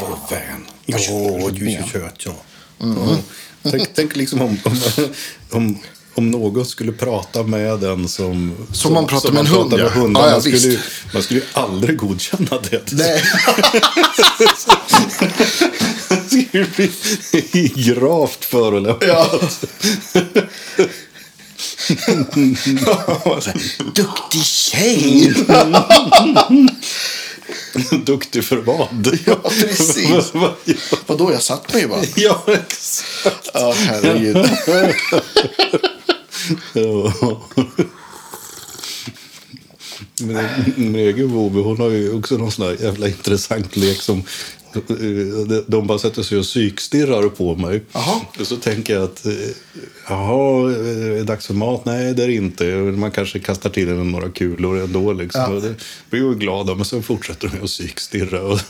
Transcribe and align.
Vår 0.00 0.18
vän. 0.30 0.66
Ja, 0.86 0.98
du 1.52 1.70
är 1.72 1.84
kött, 1.92 2.22
ja. 2.26 2.32
ja. 2.78 3.16
Tänk, 3.70 3.88
tänk 3.94 4.16
liksom 4.16 4.42
om, 4.42 4.58
om, 4.64 4.78
om, 5.50 5.78
om 6.14 6.30
någon 6.30 6.66
skulle 6.66 6.92
prata 6.92 7.42
med 7.42 7.78
den 7.80 8.08
som... 8.08 8.54
Som 8.72 8.92
man 8.94 9.06
pratar 9.06 9.30
med 9.32 9.40
en 9.40 9.46
hund, 9.46 9.70
med 9.70 9.80
ja. 9.80 9.90
Ja, 9.94 10.26
ja, 10.26 10.30
man, 10.30 10.40
skulle, 10.42 10.58
ju- 10.58 10.78
man 11.14 11.22
skulle 11.22 11.40
ju 11.40 11.46
aldrig 11.52 11.96
godkänna 11.96 12.58
det. 12.70 12.92
Nej. 12.92 13.22
Skulle 16.28 16.66
bli 16.76 16.90
gravt 17.76 18.44
förolämpande. 18.44 19.06
Ja. 19.06 19.40
Duktig 23.94 24.44
tjej! 24.44 25.34
Duktig 28.04 28.44
för 28.44 28.56
vad? 28.56 29.18
Ja, 29.26 29.36
precis. 29.36 30.32
Vadå, 31.06 31.32
jag 31.32 31.42
satt 31.42 31.74
mig 31.74 31.86
bara. 31.86 32.02
ja, 32.16 32.44
exakt. 32.46 33.50
Ja, 33.54 33.74
herregud. 33.76 34.50
Ja. 36.72 37.12
Min, 40.20 40.38
min 40.76 40.94
egen 40.94 41.32
Bobe, 41.32 41.60
hon 41.60 41.80
har 41.80 41.90
ju 41.90 42.12
också 42.18 42.36
någon 42.36 42.52
sån 42.52 42.66
här 42.66 42.76
jävla 42.82 43.08
intressant 43.08 43.76
lek 43.76 44.02
som 44.02 44.22
de 45.66 45.86
bara 45.86 45.98
sätter 45.98 46.22
sig 46.22 46.38
och 46.38 46.44
psykstirrar 46.44 47.28
på 47.28 47.54
mig. 47.54 47.82
Jaha. 47.92 48.20
Och 48.40 48.46
så 48.46 48.56
tänker 48.56 48.94
jag 48.94 49.02
att, 49.02 49.26
eh, 49.26 49.32
jaha, 50.08 50.70
eh, 50.72 51.06
är 51.06 51.14
det 51.14 51.22
dags 51.24 51.46
för 51.46 51.54
mat? 51.54 51.84
Nej, 51.84 52.14
det 52.14 52.24
är 52.24 52.28
det 52.28 52.34
inte. 52.34 52.64
Man 52.74 53.10
kanske 53.10 53.38
kastar 53.38 53.70
till 53.70 53.88
en 53.88 54.10
några 54.10 54.30
kulor 54.30 54.78
ändå. 54.80 55.12
Liksom. 55.12 55.40
Ja. 55.40 55.48
Och 55.48 55.62
det 55.62 55.74
blir 56.10 56.20
ju 56.20 56.34
glada, 56.34 56.74
men 56.74 56.84
sen 56.84 57.02
fortsätter 57.02 57.48
de 57.48 57.58
att 57.64 57.66
psykstirra. 57.70 58.42
Och, 58.42 58.60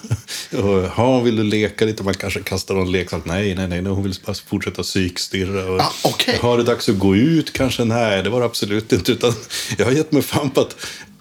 och, 0.52 0.84
jaha, 0.96 1.22
vill 1.22 1.36
du 1.36 1.42
leka 1.42 1.84
lite? 1.84 2.02
Man 2.02 2.14
kanske 2.14 2.40
kastar 2.40 2.74
någon 2.74 2.92
leksak. 2.92 3.22
Nej, 3.24 3.54
nej, 3.54 3.68
nej, 3.68 3.82
hon 3.84 4.02
vill 4.02 4.14
bara 4.26 4.34
fortsätta 4.34 4.82
psykstirra. 4.82 5.64
Och, 5.72 5.80
Ah, 5.80 5.92
okej. 6.04 6.38
Har 6.40 6.58
det 6.58 6.64
dags 6.64 6.88
att 6.88 6.98
gå 6.98 7.16
ut 7.16 7.52
kanske? 7.52 7.84
Nej, 7.84 8.22
det 8.22 8.30
var 8.30 8.40
det 8.40 8.46
absolut 8.46 8.92
inte. 8.92 9.12
Utan 9.12 9.32
jag 9.78 9.84
har 9.84 9.92
gett 9.92 10.12
mig 10.12 10.22
fan 10.22 10.50
på 10.50 10.60
att 10.60 10.76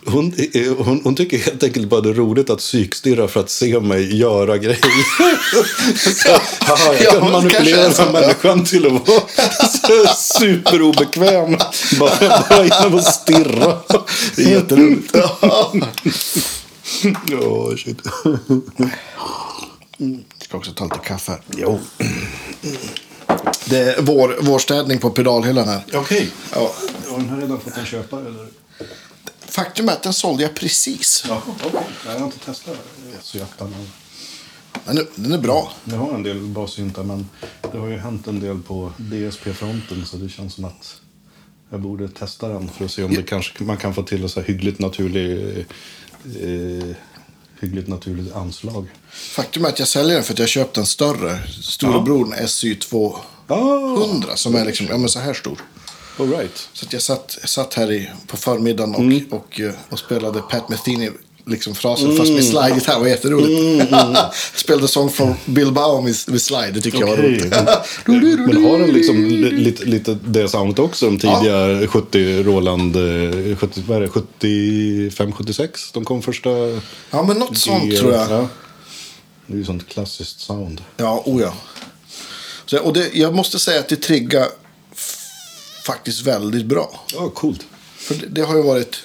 hon, 0.06 0.34
eh, 0.54 0.74
hon, 0.78 1.02
hon 1.04 1.16
tycker 1.16 1.38
helt 1.38 1.64
enkelt 1.64 1.88
bara 1.90 2.02
det 2.02 2.10
är 2.10 2.14
roligt 2.14 2.50
att 2.50 2.60
psykstirra 2.60 3.28
för 3.28 3.40
att 3.40 3.50
se 3.50 3.80
mig 3.80 4.18
göra 4.18 4.58
grejer. 4.58 4.80
Så, 6.24 6.30
haha, 6.66 6.94
jag 6.94 7.04
Ja, 7.04 7.12
kan 7.12 7.26
det 7.26 7.32
manipulera 7.32 7.92
så, 7.92 8.12
människan 8.12 8.66
till 8.66 8.86
att 8.86 8.92
vara 9.08 9.22
så 10.08 10.14
superobekväm. 10.40 11.58
Bara, 12.00 12.44
bara 12.50 12.64
genom 12.64 13.00
att 13.00 13.14
stirra. 13.14 13.78
Det 14.36 14.44
är 14.44 14.50
jätteroligt. 14.50 15.16
Ja, 17.32 17.78
shit. 17.78 17.98
Ska 20.44 20.58
också 20.58 20.72
ta 20.72 20.84
lite 20.84 21.00
kaffe 21.04 21.32
här. 21.32 21.42
Jo. 21.58 21.80
Det 23.66 23.78
är 23.80 24.02
vår, 24.02 24.38
vårstädning 24.42 25.00
på 25.00 25.10
pedalhyllan 25.10 25.68
här. 25.68 25.82
Okej. 25.94 26.30
Ja. 26.54 26.72
Har 27.10 27.18
den 27.18 27.30
här 27.30 27.38
redan 27.42 27.60
fått 27.60 27.78
en 27.78 27.86
köpare? 27.86 28.22
Eller? 28.22 28.48
Faktum 29.58 29.90
är 29.90 29.94
att 29.94 30.04
den 30.04 30.14
sålde 30.14 30.44
jag 30.44 30.56
precis. 30.56 31.24
Ja, 31.28 31.42
okej. 31.48 31.72
Jag 32.06 32.20
har 32.20 32.26
inte 32.26 32.40
testat 32.40 32.78
så 33.22 33.38
Den 34.86 34.98
är, 34.98 35.06
den 35.16 35.34
är 35.34 35.38
bra. 35.38 35.72
Jag 35.84 35.98
har 35.98 36.14
en 36.14 36.24
del 36.24 36.42
bassyntar 36.42 37.04
men 37.04 37.30
det 37.72 37.78
har 37.78 37.88
ju 37.88 37.98
hänt 37.98 38.28
en 38.28 38.40
del 38.40 38.62
på 38.62 38.92
DSP-fronten 38.98 40.06
så 40.06 40.18
det 40.18 40.30
känns 40.30 40.54
som 40.54 40.66
att 40.66 40.96
jag 41.70 41.82
borde 41.82 42.10
testa 42.10 42.48
den 42.48 42.70
för 42.70 42.86
att 42.86 42.92
se 42.92 43.04
om 43.04 43.14
det 43.14 43.24
kanske, 43.24 43.64
man 43.64 43.78
kan 43.78 43.94
få 43.94 44.04
till 44.04 44.24
en 44.24 44.30
så 44.30 44.40
här 44.40 44.48
hyggligt 44.48 44.80
naturlig 44.80 45.58
eh, 46.42 46.96
hyggligt 47.60 47.88
naturligt 47.88 48.36
anslag. 48.36 48.88
Faktum 49.10 49.66
är 49.66 49.70
att 49.70 49.80
jag 49.80 49.88
säljer 49.88 50.16
den 50.16 50.24
för 50.24 50.34
att 50.34 50.40
jag 50.40 50.50
köpt 50.50 50.78
en 50.78 50.86
större. 50.86 51.40
Storebror 51.62 52.48
SY 52.48 52.76
200 52.76 53.20
Ah, 53.48 54.36
som 54.36 54.56
är 54.56 54.66
liksom, 54.66 54.88
ja 54.90 54.98
men 54.98 55.10
så 55.10 55.20
här 55.20 55.34
stor. 55.34 55.62
All 56.20 56.30
right. 56.30 56.70
Så 56.74 56.86
jag 56.90 57.02
satt, 57.02 57.38
satt 57.46 57.74
här 57.74 57.92
i, 57.92 58.10
på 58.28 58.38
förmiddagen 58.38 58.96
och, 58.96 59.02
Mm. 59.02 59.26
och, 59.32 59.60
eh, 59.60 59.72
och 59.90 60.00
spelade 60.00 60.42
Pat 60.42 60.70
Metheny 60.70 61.10
liksom 61.46 61.76
frasen 61.76 62.18
fast 62.18 62.32
med 62.32 62.44
slide-gitarr. 62.46 62.94
Det 62.94 63.00
var 63.00 63.08
jätteroligt. 63.08 63.92
Mm, 63.92 64.16
spelade 64.56 64.88
sång 64.88 65.10
från 65.10 65.34
Bilbao 65.46 66.02
med, 66.02 66.16
med 66.28 66.42
slide. 66.42 66.72
Det 66.72 66.82
tycker 66.82 67.00
jag 67.00 67.08
var 67.08 67.18
roligt. 67.18 67.56
Men 68.06 68.64
har 68.66 68.80
den 68.80 68.90
liksom 68.90 69.26
li- 69.26 69.52
lite, 69.52 69.86
lite 69.86 70.18
det 70.26 70.48
soundet 70.50 70.80
också? 70.80 71.06
De 71.06 71.20
tidiga 71.20 71.88
70 71.88 72.44
Roland, 72.44 72.96
eh, 72.96 73.58
70, 73.58 73.84
vad 73.88 73.98
är 73.98 74.02
det, 74.02 74.10
75, 74.10 75.32
76? 75.32 75.92
De 75.92 76.06
kom 76.06 76.22
första... 76.22 76.50
Ja 77.10 77.24
men 77.28 77.38
något 77.38 77.58
sånt 77.58 77.98
tror 77.98 78.14
jag. 78.14 78.32
Ja. 78.32 78.48
Det 79.48 79.54
är 79.54 79.58
ju 79.58 79.66
sånt 79.66 79.88
klassiskt 79.90 80.40
sound. 80.40 80.82
Ja, 80.98 81.24
oh 81.26 81.42
ja. 81.42 81.54
Så, 82.66 82.80
och 82.80 82.94
det, 82.94 83.10
jag 83.14 83.36
måste 83.36 83.60
säga 83.60 83.80
att 83.80 83.90
det 83.90 83.96
triggar 83.96 84.48
faktiskt 85.88 86.22
väldigt 86.22 86.66
bra. 86.66 87.06
Ja, 87.14 87.30
coolt. 87.30 87.66
För 87.98 88.16
det, 88.16 88.28
det 88.28 88.42
har 88.42 88.56
ju 88.56 88.64
varit... 88.64 88.96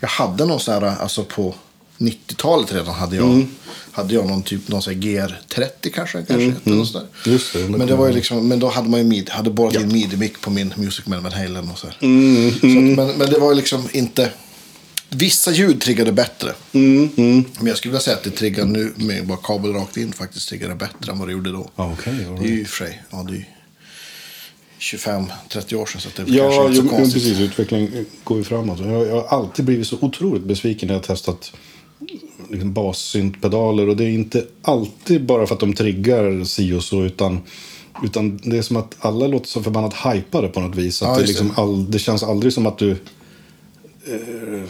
Jag 0.00 0.08
hade 0.08 0.44
någon 0.46 0.60
sån 0.60 0.74
här, 0.74 0.82
alltså 0.82 1.24
på 1.24 1.54
90-talet 1.98 2.72
redan 2.72 2.94
hade 2.94 3.16
jag, 3.16 3.24
Mm. 3.26 3.46
hade 3.92 4.14
jag 4.14 4.26
någon 4.26 4.42
typ, 4.42 4.68
någon 4.68 4.82
sån 4.82 4.94
här 4.94 5.00
GR30 5.00 5.68
kanske, 5.94 6.22
kanske 6.22 6.24
där. 6.26 6.72
Mm, 6.72 6.78
Just 7.24 7.52
det, 7.52 7.68
Men 7.68 7.86
det 7.86 7.96
var 7.96 8.06
ju 8.06 8.12
liksom, 8.12 8.48
men 8.48 8.58
då 8.60 8.68
hade 8.68 8.88
man 8.88 9.00
ju 9.00 9.06
mid, 9.06 9.30
hade 9.30 9.50
borrat 9.50 9.74
in 9.74 9.92
midi-mic 9.92 10.32
på 10.40 10.50
min 10.50 10.74
Music 10.76 11.06
Man 11.06 11.22
Van 11.22 11.32
Halen 11.32 11.70
och 11.70 11.78
så. 11.78 11.86
här. 11.86 11.96
Mm, 12.00 12.50
så 12.50 12.56
att, 12.66 12.72
men, 12.72 13.18
men 13.18 13.30
det 13.30 13.38
var 13.38 13.50
ju 13.50 13.56
liksom 13.56 13.88
inte... 13.92 14.30
Vissa 15.08 15.52
ljud 15.52 15.80
triggade 15.80 16.12
bättre. 16.12 16.52
Mm, 16.72 17.10
Men 17.16 17.66
jag 17.66 17.76
skulle 17.76 17.92
vilja 17.92 18.00
säga 18.00 18.16
att 18.16 18.22
det 18.24 18.30
triggar 18.30 18.64
nu 18.64 18.92
med 18.96 19.26
bara 19.26 19.38
kabel 19.42 19.72
rakt 19.72 19.96
in 19.96 20.12
faktiskt 20.12 20.48
triggar 20.48 20.68
det 20.68 20.74
bättre 20.74 21.12
än 21.12 21.18
vad 21.18 21.28
det 21.28 21.32
gjorde 21.32 21.52
då. 21.52 21.70
Ja, 21.76 21.92
okej, 21.98 22.12
all 22.28 22.34
Det 22.34 22.40
är 22.40 22.42
right. 22.42 22.50
ju 22.50 22.60
i 22.60 22.64
och 22.64 22.68
för 22.68 22.84
sig, 22.84 23.02
ja 23.10 23.22
det 23.28 23.36
är 23.36 23.48
25-30 24.80 25.74
år 25.74 25.86
sedan 25.86 26.00
så 26.00 26.08
det 26.16 26.32
Ja, 26.32 26.42
kanske 26.50 26.66
inte 26.66 26.76
så 26.76 26.82
jo, 26.82 26.88
konstigt. 26.88 27.22
precis. 27.22 27.40
Utvecklingen 27.40 28.06
går 28.24 28.38
ju 28.38 28.44
framåt. 28.44 28.80
Jag, 28.80 29.06
jag 29.06 29.14
har 29.22 29.38
alltid 29.38 29.64
blivit 29.64 29.86
så 29.86 29.96
otroligt 30.00 30.42
besviken 30.42 30.86
när 30.86 30.94
jag 30.94 31.02
testat 31.02 31.52
liksom 32.50 32.72
bassyntpedaler. 32.72 33.88
Och 33.88 33.96
det 33.96 34.04
är 34.04 34.08
inte 34.10 34.44
alltid 34.62 35.24
bara 35.26 35.46
för 35.46 35.54
att 35.54 35.60
de 35.60 35.72
triggar 35.72 36.44
si 36.44 36.72
och 36.72 36.84
så, 36.84 37.02
utan, 37.04 37.40
utan 38.04 38.36
det 38.44 38.58
är 38.58 38.62
som 38.62 38.76
att 38.76 38.96
alla 38.98 39.26
låter 39.26 39.48
så 39.48 39.62
förbannat 39.62 39.94
hypade 39.94 40.48
på 40.48 40.60
något 40.60 40.76
vis. 40.76 41.02
Att 41.02 41.08
Ja, 41.08 41.16
det, 41.20 41.26
liksom 41.26 41.52
all, 41.56 41.90
det 41.90 41.98
känns 41.98 42.22
aldrig 42.22 42.52
som 42.52 42.66
att 42.66 42.78
du... 42.78 42.90
Eh, 42.90 44.68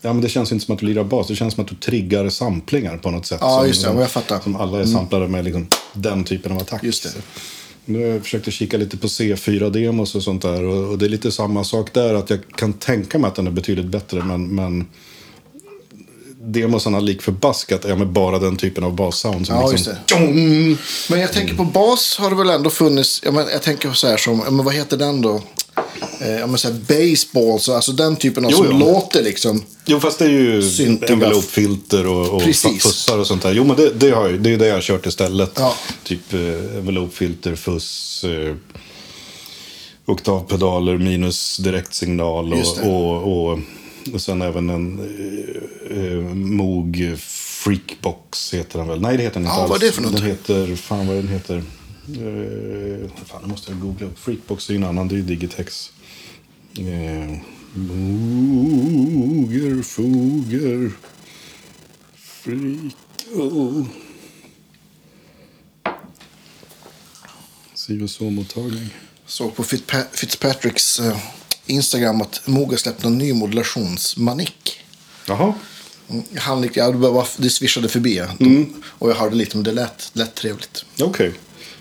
ja, 0.00 0.12
men 0.12 0.20
det 0.20 0.28
känns 0.28 0.52
inte 0.52 0.64
som 0.64 0.74
att 0.74 0.80
du 0.80 0.86
lirar 0.86 1.04
bas. 1.04 1.28
Det 1.28 1.36
känns 1.36 1.54
som 1.54 1.64
att 1.64 1.70
du 1.70 1.76
triggar 1.76 2.28
samplingar 2.28 2.96
på 2.96 3.10
något 3.10 3.26
sätt. 3.26 3.38
Ja, 3.40 3.66
just 3.66 3.82
det. 3.84 3.88
som, 3.90 3.98
Jag 3.98 4.10
fattar. 4.10 4.34
Mm. 4.34 4.42
Som 4.42 4.56
alla 4.56 4.80
är 4.80 4.84
samplade 4.84 5.28
med 5.28 5.44
liksom, 5.44 5.66
den 5.92 6.24
typen 6.24 6.52
av 6.52 6.58
attack. 6.58 6.84
Just 6.84 7.02
det. 7.02 7.10
Nu 7.88 8.04
har 8.04 8.12
jag 8.12 8.22
försökt 8.22 8.48
att 8.48 8.54
kika 8.54 8.76
lite 8.76 8.96
på 8.96 9.06
C4-demos 9.06 10.16
och 10.16 10.22
sånt 10.22 10.42
där. 10.42 10.64
Och, 10.64 10.90
och 10.90 10.98
det 10.98 11.06
är 11.06 11.08
lite 11.08 11.32
samma 11.32 11.64
sak 11.64 11.92
där. 11.92 12.14
Att 12.14 12.30
jag 12.30 12.38
kan 12.56 12.72
tänka 12.72 13.18
mig 13.18 13.28
att 13.28 13.34
den 13.34 13.46
är 13.46 13.50
betydligt 13.50 13.86
bättre. 13.86 14.24
Men, 14.24 14.54
men 14.54 14.86
demosarna 16.46 17.00
lik 17.00 17.22
förbaskat 17.22 17.84
är 17.84 17.96
med 17.96 18.08
bara 18.08 18.38
den 18.38 18.56
typen 18.56 18.84
av 18.84 18.94
bassound. 18.94 19.46
Som 19.46 19.56
Ja, 19.56 19.70
liksom, 19.70 19.92
det. 20.08 20.76
Men 21.10 21.20
jag 21.20 21.32
tänker 21.32 21.54
på 21.54 21.64
bas 21.64 22.16
har 22.18 22.30
det 22.30 22.36
väl 22.36 22.50
ändå 22.50 22.70
funnits, 22.70 23.20
jag, 23.24 23.34
men, 23.34 23.46
jag 23.52 23.62
tänker 23.62 23.92
så 23.92 24.06
här 24.06 24.16
som, 24.16 24.38
men 24.38 24.64
vad 24.64 24.74
heter 24.74 24.96
den 24.96 25.22
då? 25.22 25.42
Eh, 26.20 26.46
men 26.46 26.58
så 26.58 26.68
här 26.68 26.76
baseball, 26.88 27.60
så, 27.60 27.74
alltså 27.74 27.92
den 27.92 28.16
typen 28.16 28.44
av 28.44 28.50
Jo, 28.50 28.56
som 28.56 28.66
jo. 28.70 28.78
låter 28.78 29.22
liksom. 29.22 29.62
Jo, 29.84 30.00
fast 30.00 30.18
det 30.18 30.24
är 30.24 30.28
ju 30.28 30.62
envelopefilter 31.08 32.06
och, 32.06 32.28
och 32.34 32.42
fussar 32.42 33.18
och 33.18 33.26
sånt 33.26 33.42
där. 33.42 33.52
Jo, 33.52 33.64
men 33.64 33.76
det, 33.76 33.90
det, 33.90 34.10
har 34.10 34.28
jag, 34.28 34.40
det 34.40 34.50
är 34.52 34.56
det 34.58 34.66
jag 34.66 34.74
har 34.74 34.80
kört 34.80 35.06
istället. 35.06 35.52
Ja. 35.56 35.74
Typ 36.04 36.32
eh, 36.34 36.40
envelopefilter, 36.78 37.54
fuss, 37.56 38.24
eh, 38.24 38.54
oktavpedaler 40.06 40.98
minus 40.98 41.56
direktsignal 41.56 42.52
och, 42.52 42.86
och, 42.86 43.48
och, 43.52 43.58
och 44.14 44.20
sen 44.20 44.42
även 44.42 44.70
en 44.70 44.98
eh, 45.90 46.02
eh, 46.02 46.18
Moog 46.34 47.14
Freakbox 47.18 48.54
heter 48.54 48.78
den 48.78 48.88
väl. 48.88 49.00
Nej, 49.00 49.16
det 49.16 49.22
heter 49.22 49.34
den 49.40 49.42
inte 49.42 49.54
Ja, 49.56 49.60
alls. 49.62 49.70
vad 49.70 49.82
är 49.82 49.86
det 49.86 49.92
för 49.92 50.02
något? 50.02 50.12
Den 50.16 50.22
heter, 50.26 50.76
fan 50.76 51.06
vad 51.06 51.16
den 51.16 51.28
heter. 51.28 51.62
Eh, 52.08 53.10
fan, 53.26 53.42
det 53.42 53.48
måste 53.48 53.70
jag 53.72 53.80
googla 53.80 54.06
upp. 54.06 54.18
Freakbox 54.18 54.68
är 54.68 54.72
ju 54.72 54.76
en 54.78 54.84
annan, 54.84 55.08
det 55.08 55.14
är 55.14 55.16
ju 55.16 55.22
Digitex. 55.22 55.92
Eh, 56.78 57.38
Moger, 58.46 59.82
foger, 59.82 60.92
freak, 62.16 62.94
oh. 63.34 63.86
Si 67.74 68.02
och 68.02 68.10
så-mottagning. 68.10 68.88
Såg 69.26 69.54
på 69.56 69.62
Fitzpa- 69.64 70.06
Fitzpatricks 70.12 71.00
eh, 71.00 71.18
Instagram 71.66 72.20
att 72.22 72.46
Moog 72.46 72.70
har 72.70 72.76
släppt 72.76 73.04
en 73.04 73.18
ny 73.18 73.32
modulationsmanik. 73.32 74.80
Jaha. 75.28 75.54
Mm, 76.08 76.22
Han, 76.36 76.62
gick- 76.64 76.76
ja, 76.76 76.90
det, 76.90 77.50
swishade 77.50 77.88
förbi. 77.88 78.16
ja. 78.16 78.26
Och 78.86 79.10
jag 79.10 79.14
hörde 79.14 79.36
lite, 79.36 79.56
men 79.56 79.64
det 79.64 79.72
lät, 79.72 80.10
lät 80.12 80.34
trevligt. 80.34 80.84
Okej. 81.00 81.32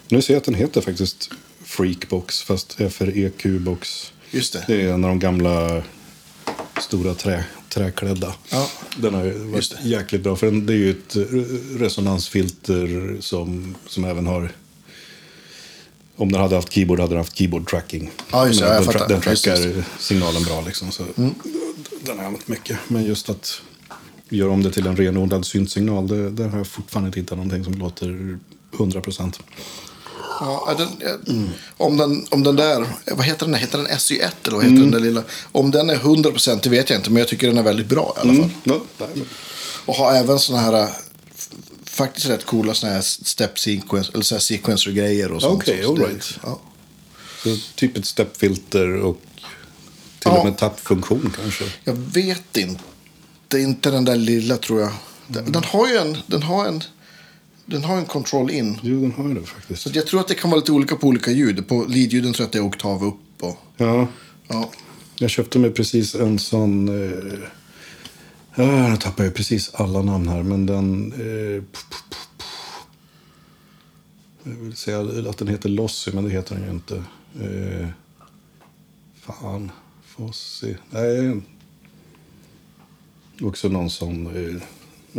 Nu 0.10 0.22
ser 0.22 0.34
jag 0.34 0.38
att 0.40 0.46
den 0.46 0.54
heter 0.54 0.82
faktiskt 0.82 1.30
Freakbox, 1.64 2.42
fast 2.42 2.80
är 2.82 2.90
för 2.90 3.08
EQ-box. 3.18 4.12
Just 4.32 4.54
det. 4.54 4.64
Det 4.68 4.82
är 4.82 4.94
en 4.94 5.04
av 5.04 5.10
de 5.10 5.20
gamla 5.20 5.84
stora 6.82 7.14
trä, 7.14 7.46
träklädda. 7.70 8.36
Ja. 8.50 8.70
Den 8.98 9.14
har 9.14 9.52
varit 9.52 9.76
jäkligt 9.84 10.22
bra. 10.24 10.36
För 10.36 10.46
den, 10.48 10.66
det 10.66 10.74
är 10.74 10.78
ju 10.78 10.92
ett 10.92 11.16
resonansfilter 11.82 13.18
som, 13.20 13.76
som 13.88 14.06
även 14.06 14.28
har... 14.28 14.52
Om 16.18 16.32
den 16.32 16.42
hade 16.42 16.56
haft 16.56 16.74
keyboard 16.74 17.00
hade 17.00 17.12
den 17.12 17.18
haft 17.18 17.38
keyboard 17.38 17.70
tracking. 17.70 18.12
Ja, 18.32 18.48
just 18.48 18.60
det. 18.60 18.66
Men 18.66 18.76
Jag 18.76 18.84
den, 18.84 18.94
fattar. 18.94 19.08
den 19.08 19.22
trackar 19.22 19.52
Precis. 19.56 19.66
Mm. 19.66 19.84
signalen 20.00 20.44
bra 20.44 20.64
liksom. 20.66 20.92
Så 20.92 21.04
Den 21.16 21.34
har 22.06 22.16
jag 22.16 22.26
använt 22.26 22.48
mycket. 22.48 22.80
Men 22.88 23.04
just 23.04 23.30
att 23.30 23.62
göra 24.30 24.52
om 24.52 24.64
det 24.64 24.72
till 24.72 24.88
en 24.88 24.96
renodlad 24.96 25.46
syntsignal, 25.46 26.08
det, 26.08 26.30
där 26.30 26.48
har 26.48 26.58
jag 26.58 26.68
fortfarande 26.68 27.08
inte 27.08 27.20
hittat 27.20 27.38
någonting 27.38 27.64
som 27.64 27.74
låter 27.74 28.40
100 28.74 29.02
procent. 29.02 29.40
Ja, 30.40 30.76
den, 30.78 31.50
om, 31.78 31.98
den, 31.98 32.26
om 32.30 32.44
den 32.44 32.56
där, 32.56 32.86
vad 33.12 33.26
heter 33.26 33.46
den? 33.46 33.52
där? 33.52 33.60
Heter 33.60 33.78
den 33.78 33.88
SY1 33.88 34.30
eller 34.44 34.56
vad 34.56 34.66
heter 34.66 34.78
den 34.82 34.92
där 34.92 35.00
lilla? 35.00 35.24
Om 35.52 35.72
den 35.72 35.90
är 35.90 35.96
100% 35.96 36.60
det 36.64 36.70
vet 36.70 36.90
jag 36.90 37.00
inte, 37.00 37.10
men 37.10 37.20
jag 37.20 37.28
tycker 37.28 37.48
den 37.48 37.58
är 37.58 37.64
väldigt 37.64 37.88
bra 37.88 38.14
i 38.18 38.20
alla 38.20 38.34
fall. 38.34 38.50
Ja, 38.64 38.80
nej, 39.00 39.08
men- 39.14 39.26
Och 39.86 39.96
har 39.96 40.14
även 40.14 40.40
såna 40.40 40.60
här, 40.60 40.74
eh, 40.84 40.90
faktiskt 41.86 42.28
rätt 42.28 42.46
coola 42.46 42.74
såna 42.74 42.94
här 42.94 43.02
step 43.02 43.60
sequence, 43.60 44.12
eller 44.14 44.24
så 44.24 44.36
här 44.36 44.40
sequencer-grejer 44.40 45.32
och 45.32 45.42
sånt. 45.42 45.62
Okej, 45.64 45.84
Så 45.84 45.90
all 45.90 46.00
det- 46.00 46.06
right. 46.06 46.40
Ja. 46.44 46.60
Så 47.44 47.58
typ 47.76 47.98
ett 47.98 48.06
stepfilter 48.06 48.96
och 48.96 49.22
till 50.20 50.32
Ja. 50.32 50.38
och 50.38 50.46
med 50.46 50.58
tappfunktion 50.58 51.34
kanske. 51.42 51.64
Jag 51.84 51.94
vet 51.94 52.58
inte. 52.58 52.82
Det 53.48 53.58
är 53.58 53.62
inte 53.62 53.92
den 53.92 54.06
där 54.06 54.16
lilla 54.16 54.58
tror 54.58 54.82
jag. 54.82 54.92
Den, 55.28 55.52
den 55.52 55.64
har 55.64 55.88
ju 55.88 55.98
en, 55.98 56.18
den 56.28 56.44
har 56.44 56.66
en, 56.66 56.84
den 57.66 57.84
har 57.84 57.98
en 57.98 58.06
control 58.06 58.52
in. 58.52 58.80
Jo, 58.84 59.02
den 59.02 59.12
har 59.12 59.28
ju 59.28 59.34
det 59.34 59.46
faktiskt. 59.46 59.82
Så 59.82 59.90
jag 59.94 60.08
tror 60.08 60.20
att 60.20 60.28
det 60.28 60.36
kan 60.36 60.50
vara 60.52 60.60
lite 60.60 60.72
olika 60.72 60.96
på 60.96 61.08
olika 61.08 61.32
ljud. 61.32 61.68
På 61.68 61.86
leadljuden 61.90 62.34
tror 62.34 62.44
jag 62.44 62.48
att 62.48 62.52
det 62.54 62.58
är 62.60 62.66
oktav 62.68 63.04
upp. 63.04 63.16
Och, 63.44 63.58
Ja, 63.78 64.08
ja. 64.48 64.70
jag 65.20 65.30
köpte 65.30 65.60
mig 65.60 65.72
precis 65.72 66.16
en 66.16 66.40
sån... 66.40 66.90
Eh, 66.90 67.40
ja, 68.56 68.90
nu 68.90 68.98
tappar 68.98 69.24
jag 69.24 69.34
precis 69.34 69.74
alla 69.74 70.02
namn 70.02 70.28
här, 70.28 70.44
men 70.44 70.66
den... 70.66 71.14
Eh, 71.14 71.64
jag 74.44 74.52
vill 74.62 74.76
säga 74.76 75.30
att 75.30 75.38
den 75.38 75.48
heter 75.48 75.70
Lossy, 75.70 76.12
men 76.14 76.24
det 76.24 76.30
heter 76.30 76.56
den 76.56 76.64
ju 76.64 76.70
inte. 76.72 76.96
Eh, 77.42 77.88
fan, 79.22 79.72
Fossi. 80.06 80.78
Nej. 80.90 81.42
Också 83.42 83.70
någon 83.70 83.90
sån... 83.90 84.28
Eh, 84.28 84.62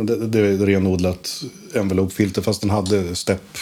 det, 0.05 0.27
det 0.27 0.39
är 0.39 0.57
renodlat 0.57 1.43
envelope-filter, 1.73 2.41
fast 2.41 2.61
den 2.61 2.69
hade 2.69 3.15
step 3.15 3.57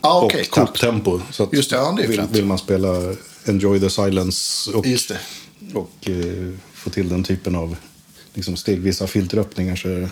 Ah, 0.00 0.20
okej, 0.22 0.40
och 0.40 0.48
coolt. 0.50 0.66
tapptempo. 0.68 1.20
Så 1.30 1.42
att 1.42 1.52
Just 1.52 1.70
det, 1.70 1.76
ja, 1.76 1.96
det 2.00 2.06
vill, 2.06 2.22
vill 2.32 2.44
man 2.44 2.58
spela 2.58 3.14
Enjoy 3.44 3.80
the 3.80 3.90
Silence 3.90 4.70
och, 4.70 4.86
och 5.74 6.08
eh, 6.10 6.52
få 6.74 6.90
till 6.90 7.08
den 7.08 7.24
typen 7.24 7.56
av 7.56 7.76
liksom, 8.34 8.56
stegvisa 8.56 9.06
filteröppningar 9.06 9.76
så 9.76 9.88
är 9.88 10.00
det 10.00 10.10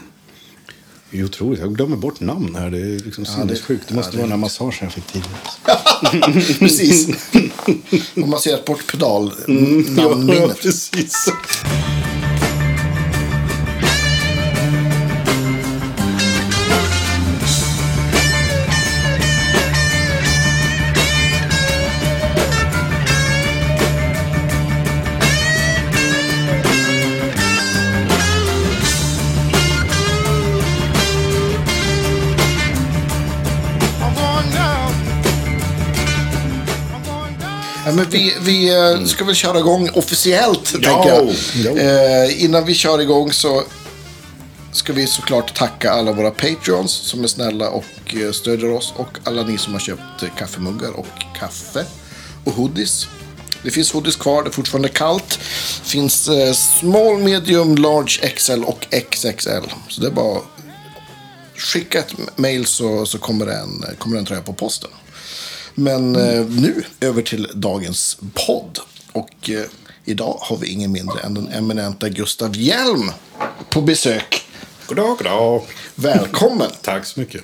det 1.10 1.20
är 1.20 1.24
otroligt. 1.24 1.60
Jag 1.60 1.74
glömmer 1.76 1.96
bort 1.96 2.20
namn 2.20 2.54
här. 2.54 2.70
Det 2.70 2.78
är 2.80 2.98
liksom 3.04 3.24
det- 3.24 3.30
sinnessjukt. 3.30 3.88
Det 3.88 3.94
måste 3.94 4.08
ja, 4.08 4.12
det 4.12 4.16
vara 4.16 4.22
den 4.26 4.30
här 4.30 4.36
massagen 4.38 4.74
jag 4.80 4.92
fick 4.92 5.06
tidigare. 5.06 6.52
Precis. 6.58 7.08
Om 8.16 8.30
man 8.30 8.40
ser 8.40 8.62
bort 8.66 8.92
pedal, 8.92 9.32
Mm. 9.48 9.86
ja, 9.98 10.08
namnminnet. 10.08 10.60
precis. 10.60 11.28
Men 37.94 38.10
vi 38.10 38.34
vi 38.40 38.74
eh, 38.74 39.04
ska 39.04 39.24
väl 39.24 39.34
köra 39.34 39.58
igång 39.58 39.88
officiellt, 39.94 40.74
Ja, 40.82 40.90
tänker 40.92 41.08
jag. 41.14 41.34
ja. 41.76 41.82
Eh, 41.82 42.44
innan 42.44 42.64
vi 42.64 42.74
kör 42.74 43.00
igång 43.00 43.32
så 43.32 43.62
ska 44.72 44.92
vi 44.92 45.06
såklart 45.06 45.54
tacka 45.54 45.90
alla 45.90 46.12
våra 46.12 46.30
Patreons 46.30 46.92
som 46.92 47.24
är 47.24 47.28
snälla 47.28 47.68
och 47.70 48.14
eh, 48.14 48.32
stödjer 48.32 48.72
oss. 48.72 48.92
Och 48.96 49.18
alla 49.24 49.42
ni 49.42 49.58
som 49.58 49.72
har 49.72 49.80
köpt 49.80 50.22
eh, 50.22 50.28
kaffemuggar 50.38 50.90
och 50.90 51.06
kaffe 51.40 51.84
och 52.44 52.52
hoodies. 52.52 53.06
Det 53.62 53.70
finns 53.70 53.92
hoodies 53.92 54.16
kvar, 54.16 54.42
det 54.42 54.48
är 54.48 54.52
fortfarande 54.52 54.88
kallt. 54.88 55.38
Det 55.84 55.88
finns 55.90 56.28
eh, 56.28 56.52
small, 56.52 57.18
medium, 57.18 57.76
large, 57.76 58.28
XL 58.36 58.64
och 58.64 58.86
XXL. 59.10 59.70
Så 59.88 60.00
det 60.00 60.06
är 60.06 60.10
bara 60.10 60.40
skicka 61.56 61.98
ett 61.98 62.12
mail 62.36 62.66
så, 62.66 63.06
så 63.06 63.18
kommer, 63.18 63.46
det 63.46 63.52
en, 63.54 63.84
kommer 63.98 64.16
det 64.16 64.20
en 64.20 64.26
tröja 64.26 64.42
på 64.42 64.52
posten. 64.52 64.90
Men 65.74 66.16
eh, 66.16 66.46
nu 66.46 66.84
över 67.00 67.22
till 67.22 67.48
dagens 67.54 68.18
podd. 68.34 68.78
Och 69.12 69.50
eh, 69.50 69.62
idag 70.04 70.38
har 70.40 70.56
vi 70.56 70.68
ingen 70.68 70.92
mindre 70.92 71.20
än 71.20 71.34
den 71.34 71.48
eminenta 71.48 72.08
Gustav 72.08 72.56
Hjelm 72.56 73.12
på 73.70 73.80
besök. 73.80 74.46
Goddag, 74.86 75.16
goddag. 75.18 75.62
Välkommen! 75.94 76.70
Tack 76.82 77.06
så 77.06 77.20
mycket. 77.20 77.42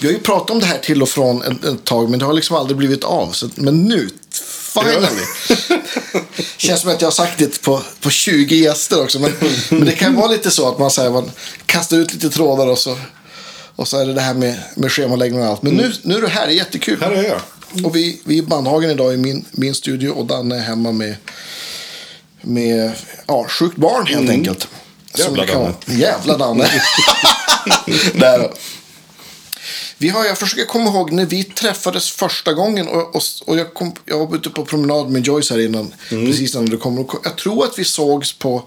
Vi 0.00 0.06
har 0.06 0.12
ju 0.12 0.20
pratat 0.20 0.50
om 0.50 0.60
det 0.60 0.66
här 0.66 0.78
till 0.78 1.02
och 1.02 1.08
från 1.08 1.42
ett, 1.42 1.64
ett 1.64 1.84
tag, 1.84 2.10
men 2.10 2.18
det 2.18 2.24
har 2.24 2.32
liksom 2.32 2.56
aldrig 2.56 2.76
blivit 2.76 3.04
av. 3.04 3.32
Så, 3.32 3.48
men 3.54 3.82
nu, 3.82 4.08
finally! 4.74 5.22
Känns 6.56 6.80
som 6.80 6.90
att 6.90 7.00
jag 7.00 7.06
har 7.06 7.12
sagt 7.12 7.38
det 7.38 7.62
på, 7.62 7.82
på 8.00 8.10
20 8.10 8.56
gäster 8.56 9.02
också. 9.02 9.18
Men, 9.18 9.32
men 9.70 9.84
det 9.84 9.92
kan 9.92 10.14
vara 10.14 10.26
lite 10.26 10.50
så 10.50 10.68
att 10.68 10.78
man, 10.78 10.90
säger, 10.90 11.10
man 11.10 11.30
kastar 11.66 11.96
ut 11.96 12.14
lite 12.14 12.30
trådar 12.30 12.66
och 12.66 12.78
så, 12.78 12.96
och 13.76 13.88
så 13.88 13.98
är 13.98 14.06
det 14.06 14.12
det 14.12 14.20
här 14.20 14.34
med, 14.34 14.62
med 14.74 14.92
schemaläggning 14.92 15.42
och 15.42 15.46
allt. 15.46 15.62
Men 15.62 15.74
nu, 15.74 15.92
nu 16.02 16.14
är 16.16 16.20
du 16.20 16.28
här, 16.28 16.46
det 16.46 16.52
är 16.52 16.56
jättekul. 16.56 17.00
Här 17.00 17.10
är 17.10 17.22
jag. 17.22 17.40
Och 17.84 17.96
vi, 17.96 18.20
vi 18.24 18.38
är 18.38 18.42
i 18.42 18.46
Bandhagen 18.46 18.90
idag 18.90 19.14
i 19.14 19.16
min, 19.16 19.44
min 19.50 19.74
studio 19.74 20.10
och 20.10 20.26
Danne 20.26 20.56
är 20.56 20.60
hemma 20.60 20.92
med, 20.92 21.16
med 22.40 22.92
ja, 23.26 23.46
sjukt 23.48 23.76
barn 23.76 24.06
helt 24.06 24.30
enkelt. 24.30 24.68
Som 25.14 25.36
Jävla 25.36 25.54
Danne. 25.54 25.74
Jävla 25.86 26.36
Danne. 26.36 26.64
Där. 28.14 28.50
Vi 29.98 30.08
har, 30.08 30.24
jag 30.24 30.38
försöker 30.38 30.64
komma 30.64 30.90
ihåg 30.90 31.12
när 31.12 31.26
vi 31.26 31.44
träffades 31.44 32.10
första 32.10 32.52
gången 32.52 32.88
och, 32.88 33.16
och, 33.16 33.22
och 33.46 33.58
jag, 33.58 33.74
kom, 33.74 33.92
jag 34.04 34.26
var 34.26 34.36
ute 34.36 34.50
på 34.50 34.64
promenad 34.64 35.10
med 35.10 35.26
Joyce 35.26 35.54
här 35.54 35.60
innan. 35.60 35.94
Precis 36.08 36.54
innan 36.54 36.66
du 36.66 36.76
kom. 36.76 37.08
Jag 37.24 37.36
tror 37.36 37.64
att 37.64 37.78
vi 37.78 37.84
sågs 37.84 38.32
på, 38.32 38.62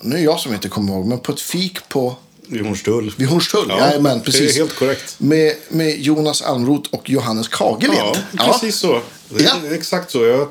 nu 0.00 0.16
är 0.16 0.20
jag 0.20 0.40
som 0.40 0.54
inte 0.54 0.68
kommer 0.68 0.92
ihåg, 0.92 1.06
men 1.06 1.18
på 1.18 1.32
ett 1.32 1.40
fik 1.40 1.88
på 1.88 2.16
Vid 2.50 2.66
Hornstull. 2.66 3.14
vid 3.16 3.28
Hornstull. 3.28 3.66
Ja, 3.68 3.78
Jajamän, 3.78 4.20
precis. 4.20 4.40
Det 4.54 4.60
är 4.60 4.62
helt 4.64 4.78
korrekt. 4.78 5.14
Med, 5.18 5.54
med 5.68 6.00
Jonas 6.00 6.42
Almroth 6.42 6.90
och 6.92 7.10
Johannes 7.10 7.48
Kagelind. 7.48 8.18
Ja, 8.32 8.52
precis 8.52 8.76
så. 8.76 9.00
Det 9.28 9.44
är 9.44 9.50
Ja. 9.68 9.74
Exakt 9.74 10.10
så. 10.10 10.24
Jag 10.24 10.48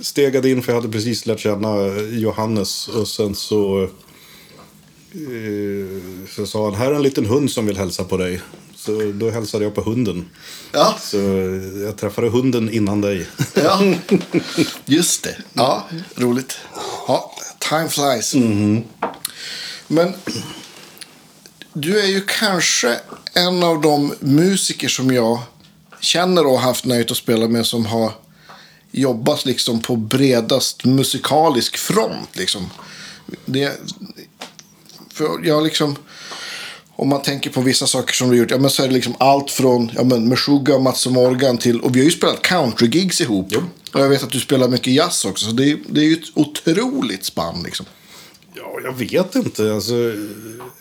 stegade 0.00 0.50
in 0.50 0.62
för 0.62 0.72
jag 0.72 0.80
hade 0.80 0.92
precis 0.92 1.26
lärt 1.26 1.40
känna 1.40 1.86
Johannes. 2.10 2.88
Och 2.88 3.08
sen 3.08 3.34
så, 3.34 3.82
eh, 5.12 6.28
så 6.36 6.46
sa 6.46 6.64
han, 6.64 6.74
här 6.74 6.90
är 6.90 6.94
en 6.94 7.02
liten 7.02 7.26
hund 7.26 7.50
som 7.50 7.66
vill 7.66 7.76
hälsa 7.76 8.04
på 8.04 8.16
dig. 8.16 8.40
Så 8.76 9.12
då 9.14 9.30
hälsade 9.30 9.64
jag 9.64 9.74
på 9.74 9.80
hunden. 9.82 10.30
Ja. 10.72 10.96
Så 11.00 11.16
jag 11.84 11.96
träffade 11.96 12.28
hunden 12.28 12.70
innan 12.70 13.00
dig. 13.00 13.26
Ja, 13.54 13.80
just 14.84 15.22
det. 15.24 15.36
Ja, 15.52 15.88
roligt. 16.16 16.58
Ja, 17.08 17.32
time 17.58 17.88
flies. 17.88 18.34
Men 19.86 20.12
du 21.72 22.00
är 22.00 22.06
ju 22.06 22.20
kanske 22.20 23.00
en 23.32 23.62
av 23.62 23.80
de 23.80 24.14
musiker 24.20 24.88
som 24.88 25.14
jag 25.14 25.40
känner 26.00 26.46
och 26.46 26.52
har 26.52 26.68
haft 26.68 26.84
nöjet 26.84 27.10
att 27.10 27.16
spela 27.16 27.48
med 27.48 27.66
som 27.66 27.86
har 27.86 28.12
jobbat 28.90 29.44
liksom 29.44 29.80
på 29.80 29.96
bredast 29.96 30.84
musikalisk 30.84 31.76
front. 31.76 32.36
Liksom. 32.36 32.70
Det, 33.44 33.80
för 35.12 35.40
jag 35.44 35.64
liksom, 35.64 35.96
om 36.96 37.08
man 37.08 37.22
tänker 37.22 37.50
på 37.50 37.60
vissa 37.60 37.86
saker 37.86 38.14
som 38.14 38.28
du 38.28 38.34
har 38.34 38.38
gjort, 38.38 38.50
ja, 38.50 38.58
men 38.58 38.70
så 38.70 38.82
är 38.82 38.88
det 38.88 38.94
liksom 38.94 39.14
allt 39.18 39.50
från 39.50 39.90
ja, 39.94 40.04
men 40.04 40.28
Meshuggah, 40.28 40.80
Mats 40.80 41.06
och 41.06 41.12
Morgan 41.12 41.58
till, 41.58 41.80
och 41.80 41.96
vi 41.96 42.00
har 42.00 42.04
ju 42.04 42.10
spelat 42.10 42.42
country-gigs 42.42 43.20
ihop. 43.20 43.52
Och 43.92 44.00
jag 44.00 44.08
vet 44.08 44.22
att 44.22 44.30
du 44.30 44.40
spelar 44.40 44.68
mycket 44.68 44.92
jazz 44.92 45.24
också, 45.24 45.46
så 45.46 45.52
det 45.52 45.70
är, 45.70 45.78
det 45.86 46.00
är 46.00 46.04
ju 46.04 46.12
ett 46.12 46.28
otroligt 46.34 47.24
spann 47.24 47.62
liksom. 47.62 47.86
Ja, 48.58 48.80
jag 48.84 48.92
vet 48.92 49.34
inte. 49.34 49.74
Alltså, 49.74 49.94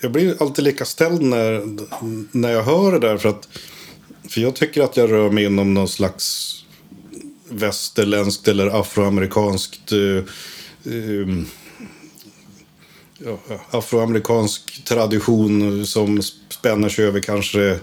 jag 0.01 0.11
blir 0.11 0.41
alltid 0.41 0.65
lika 0.65 0.85
ställd 0.85 1.21
när, 1.21 1.61
när 2.31 2.51
jag 2.51 2.63
hör 2.63 2.91
det 2.91 2.99
där. 2.99 3.17
För, 3.17 3.29
att, 3.29 3.49
för 4.29 4.41
jag 4.41 4.55
tycker 4.55 4.81
att 4.81 4.97
jag 4.97 5.11
rör 5.11 5.29
mig 5.29 5.43
inom 5.43 5.73
någon 5.73 5.87
slags 5.87 6.53
västerländskt 7.49 8.47
eller 8.47 8.79
afroamerikanskt... 8.79 9.93
uh, 9.93 10.23
uh, 10.87 11.43
ja, 13.17 13.39
afroamerikansk 13.71 14.83
tradition 14.83 15.85
som 15.85 16.21
spänner 16.49 16.89
sig 16.89 17.05
över 17.05 17.19
kanske 17.19 17.79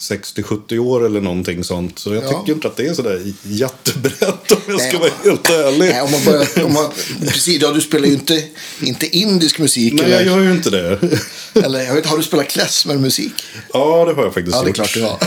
60-70 0.00 0.78
år 0.78 1.06
eller 1.06 1.20
någonting 1.20 1.64
sånt. 1.64 1.98
Så 1.98 2.14
jag 2.14 2.24
Ja. 2.24 2.28
tycker 2.40 2.52
inte 2.52 2.68
att 2.68 2.76
det 2.76 2.86
är 2.86 2.94
sådär 2.94 3.32
jättebrett 3.42 4.52
om 4.52 4.58
jag 4.66 4.76
Nej, 4.78 4.88
ska 4.88 4.98
vara 4.98 5.10
helt 5.24 5.50
ärlig. 5.50 5.78
Nej, 5.78 6.00
om 6.02 6.10
man 6.10 6.24
börjar, 6.24 6.64
om 6.64 6.72
man, 6.72 6.90
precis, 7.20 7.62
ja, 7.62 7.72
du 7.72 7.80
spelar 7.80 8.06
ju 8.06 8.12
inte, 8.12 8.44
inte 8.80 9.16
indisk 9.16 9.58
musik. 9.58 9.92
Nej, 9.92 10.04
eller, 10.04 10.16
jag 10.16 10.24
gör 10.26 10.42
ju 10.44 10.50
inte 10.52 10.70
det. 10.70 10.98
eller 11.64 11.80
jag 11.82 11.94
vet, 11.94 12.06
har 12.06 12.16
du 12.16 12.22
spelat 12.22 12.48
klezmermusik? 12.48 13.32
Ja, 13.72 14.04
det 14.04 14.12
har 14.14 14.22
jag 14.24 14.34
faktiskt 14.34 14.56
Ja, 14.56 14.62
det 14.62 14.66
är 14.66 14.68
gjort. 14.68 14.74
klart 14.76 14.94
du 14.94 15.02
har. 15.02 15.18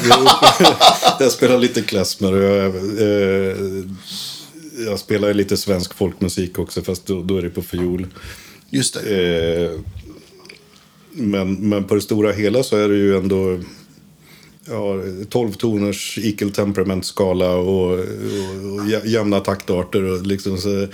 Jag 1.19 1.31
spelar 1.31 1.57
lite 1.57 1.81
klezmer 1.81 2.33
och 2.33 2.43
jag, 2.43 2.75
eh, 3.01 3.57
jag 4.85 4.99
spelar 4.99 5.33
lite 5.33 5.57
svensk 5.57 5.93
folkmusik 5.93 6.59
också, 6.59 6.81
fast 6.81 7.05
då, 7.05 7.21
då 7.23 7.37
är 7.37 7.41
det 7.41 7.49
på 7.49 7.61
fiol. 7.61 8.07
Just 8.69 8.93
det. 8.93 9.61
Eh, 9.63 9.79
men, 11.13 11.69
men 11.69 11.83
på 11.83 11.95
det 11.95 12.01
stora 12.01 12.31
hela 12.31 12.63
så 12.63 12.77
är 12.77 12.89
det 12.89 12.95
ju 12.95 13.17
ändå 13.17 13.59
ja, 14.65 14.95
12 15.29 15.53
toners 15.53 16.17
equal 16.21 16.51
temperament 16.51 17.05
skala 17.05 17.49
och, 17.49 17.91
och, 17.91 17.99
och 17.99 18.85
jä- 18.85 19.07
jämna 19.07 19.39
taktarter. 19.39 20.03
Och 20.03 20.27
liksom 20.27 20.57
så, 20.57 20.69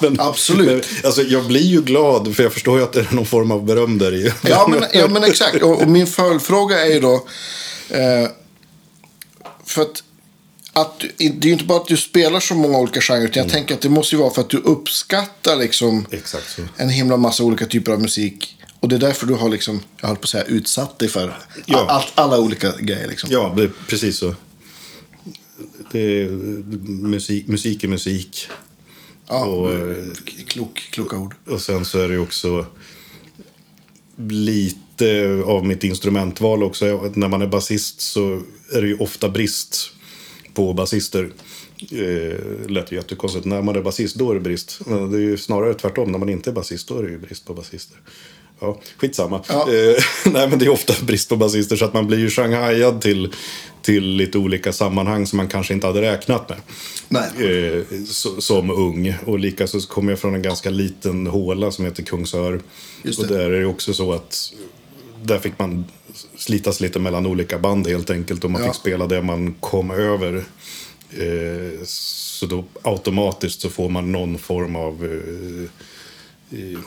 men, 0.00 0.20
Absolut. 0.20 0.68
Men, 0.68 1.06
alltså, 1.06 1.22
jag 1.22 1.46
blir 1.46 1.60
ju 1.66 1.82
glad 1.82 2.36
för 2.36 2.42
jag 2.42 2.52
förstår 2.52 2.78
ju 2.78 2.84
att 2.84 2.92
det 2.92 3.00
är 3.00 3.14
någon 3.14 3.26
form 3.26 3.50
av 3.50 3.64
beröm 3.64 3.98
där 3.98 4.14
i. 4.14 4.32
Ja, 4.42 4.66
men, 4.70 4.84
ja, 4.92 5.08
men 5.08 5.24
exakt. 5.24 5.62
Och, 5.62 5.82
och 5.82 5.88
min 5.88 6.06
följdfråga 6.06 6.86
är 6.86 6.94
ju 6.94 7.00
då... 7.00 7.14
Eh, 7.90 8.28
för 9.64 9.82
att, 9.82 10.02
att 10.72 11.00
det 11.18 11.24
är 11.24 11.46
ju 11.46 11.52
inte 11.52 11.64
bara 11.64 11.78
att 11.78 11.88
du 11.88 11.96
spelar 11.96 12.40
så 12.40 12.54
många 12.54 12.78
olika 12.78 13.00
genrer. 13.00 13.24
Utan 13.24 13.42
jag 13.42 13.52
tänker 13.52 13.74
att 13.74 13.80
det 13.80 13.88
måste 13.88 14.14
ju 14.14 14.20
vara 14.20 14.30
för 14.30 14.40
att 14.40 14.50
du 14.50 14.56
uppskattar 14.56 15.56
liksom 15.56 16.06
en 16.76 16.88
himla 16.88 17.16
massa 17.16 17.42
olika 17.42 17.66
typer 17.66 17.92
av 17.92 18.00
musik. 18.00 18.56
Och 18.80 18.88
det 18.88 18.94
är 18.96 19.00
därför 19.00 19.26
du 19.26 19.34
har 19.34 19.48
liksom, 19.48 19.80
jag 20.00 20.08
höll 20.08 20.16
på 20.16 20.22
att 20.22 20.28
säga, 20.28 20.44
utsatt 20.44 20.98
dig 20.98 21.08
för 21.08 21.36
Ja. 21.66 21.86
allt, 21.90 22.12
alla 22.14 22.40
olika 22.40 22.72
grejer. 22.80 23.08
Liksom. 23.08 23.30
Ja, 23.32 23.52
det 23.56 23.62
är 23.62 23.70
precis 23.88 24.16
så. 24.18 24.34
Det 25.92 26.22
är, 26.22 26.28
musik, 27.02 27.46
musik 27.48 27.84
är 27.84 27.88
musik. 27.88 28.48
Ja, 29.28 29.44
Och, 29.46 29.72
eh, 29.72 30.04
klok, 30.46 30.88
kloka 30.90 31.16
ord. 31.18 31.34
Och 31.46 31.60
sen 31.60 31.84
så 31.84 31.98
är 31.98 32.08
det 32.08 32.18
också 32.18 32.66
lite 34.28 35.42
av 35.46 35.66
mitt 35.66 35.84
instrumentval 35.84 36.62
också. 36.62 36.86
Jag- 36.86 37.16
När 37.16 37.28
man 37.28 37.42
är 37.42 37.46
basist 37.46 38.00
så 38.00 38.42
är 38.72 38.82
det 38.82 38.88
ju 38.88 38.96
ofta 38.96 39.28
brist 39.28 39.90
på 40.54 40.72
basister. 40.72 41.30
Eh, 41.92 42.68
lät 42.70 42.92
ju 42.92 42.96
jättekonstigt. 42.96 43.44
När 43.44 43.62
man 43.62 43.76
är 43.76 43.82
basist 43.82 44.16
då 44.16 44.30
är 44.30 44.34
det 44.34 44.40
brist. 44.40 44.80
Men 44.86 45.10
det 45.10 45.16
är 45.18 45.20
ju 45.20 45.36
snarare 45.38 45.74
tvärtom. 45.74 46.12
När 46.12 46.18
man 46.18 46.28
inte 46.28 46.50
är 46.50 46.54
basist 46.54 46.88
då 46.88 46.98
är 46.98 47.02
det 47.02 47.10
ju 47.10 47.18
brist 47.18 47.44
på 47.46 47.54
basister. 47.54 47.98
Ja, 48.60 48.80
skitsamma. 48.98 49.42
Ja. 49.48 49.72
Eh, 49.72 50.02
nej, 50.32 50.48
men 50.48 50.58
det 50.58 50.64
är 50.64 50.68
ofta 50.68 51.04
brist 51.04 51.28
på 51.28 51.36
basister 51.36 51.76
så 51.76 51.84
att 51.84 51.94
man 51.94 52.06
blir 52.06 52.18
ju 52.18 52.30
shanghajad 52.30 53.00
till, 53.00 53.32
till 53.82 54.04
lite 54.04 54.38
olika 54.38 54.72
sammanhang 54.72 55.26
som 55.26 55.36
man 55.36 55.48
kanske 55.48 55.74
inte 55.74 55.86
hade 55.86 56.02
räknat 56.02 56.48
med. 56.48 56.58
Nej. 57.08 57.74
Eh, 57.78 57.82
so, 58.06 58.40
som 58.40 58.70
ung. 58.70 59.14
Och 59.26 59.38
likaså 59.38 59.80
så 59.80 59.88
kommer 59.88 60.12
jag 60.12 60.18
från 60.18 60.34
en 60.34 60.42
ganska 60.42 60.70
liten 60.70 61.26
håla 61.26 61.70
som 61.70 61.84
heter 61.84 62.02
Kungsör. 62.02 62.60
Och 63.18 63.26
där 63.26 63.50
är 63.50 63.60
det 63.60 63.66
också 63.66 63.94
så 63.94 64.12
att 64.12 64.52
där 65.22 65.38
fick 65.38 65.58
man 65.58 65.84
slitas 66.38 66.80
lite 66.80 66.98
mellan 66.98 67.26
olika 67.26 67.58
band 67.58 67.86
helt 67.86 68.10
enkelt. 68.10 68.44
Och 68.44 68.50
man 68.50 68.62
Ja. 68.62 68.68
fick 68.68 68.80
spela 68.80 69.06
det 69.06 69.22
man 69.22 69.54
kom 69.60 69.90
över. 69.90 70.44
Eh, 71.10 71.84
så 71.84 72.46
då 72.46 72.64
automatiskt 72.82 73.60
så 73.60 73.68
får 73.70 73.88
man 73.88 74.12
någon 74.12 74.38
form 74.38 74.76
av 74.76 75.04
eh, 75.04 76.58
eh, 76.60 76.78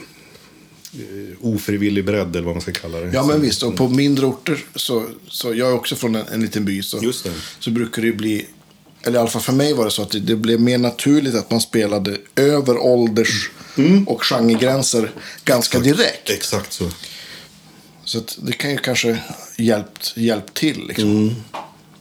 ofrivillig 1.42 2.06
bredd 2.06 2.36
eller 2.36 2.46
vad 2.46 2.56
man 2.56 2.62
ska 2.62 2.72
kalla 2.72 3.00
det. 3.00 3.12
Ja, 3.14 3.24
men 3.24 3.42
visst. 3.42 3.64
Och 3.64 3.76
på 3.76 3.90
mindre 3.90 4.26
orter, 4.26 4.66
så, 4.76 5.06
så 5.28 5.54
jag 5.54 5.70
är 5.70 5.74
också 5.74 5.96
från 5.96 6.16
en, 6.16 6.28
en 6.28 6.42
liten 6.42 6.66
by, 6.66 6.84
så, 6.84 7.12
så 7.60 7.72
brukar 7.72 8.02
det 8.02 8.08
ju 8.08 8.16
bli, 8.16 8.46
eller 9.02 9.18
i 9.18 9.22
alla 9.22 9.30
fall 9.30 9.42
för 9.42 9.54
mig 9.54 9.74
var 9.74 9.86
det 9.86 9.92
så 9.92 10.02
att 10.02 10.12
det, 10.12 10.20
det 10.20 10.36
blev 10.36 10.62
mer 10.62 10.78
naturligt 10.78 11.36
att 11.36 11.52
man 11.52 11.62
spelade 11.62 12.18
över 12.36 12.78
ålders 12.78 13.52
och 14.06 14.24
genregränser 14.24 15.12
ganska 15.46 15.80
direkt. 15.80 16.30
Exakt 16.30 16.74
så. 16.74 16.90
Så 18.06 18.18
att 18.18 18.38
det 18.42 18.54
kan 18.54 18.72
ju 18.72 18.78
kanske 18.78 19.20
hjälpt, 19.58 20.14
hjälpt 20.16 20.54
till. 20.54 20.88
Liksom. 20.88 21.36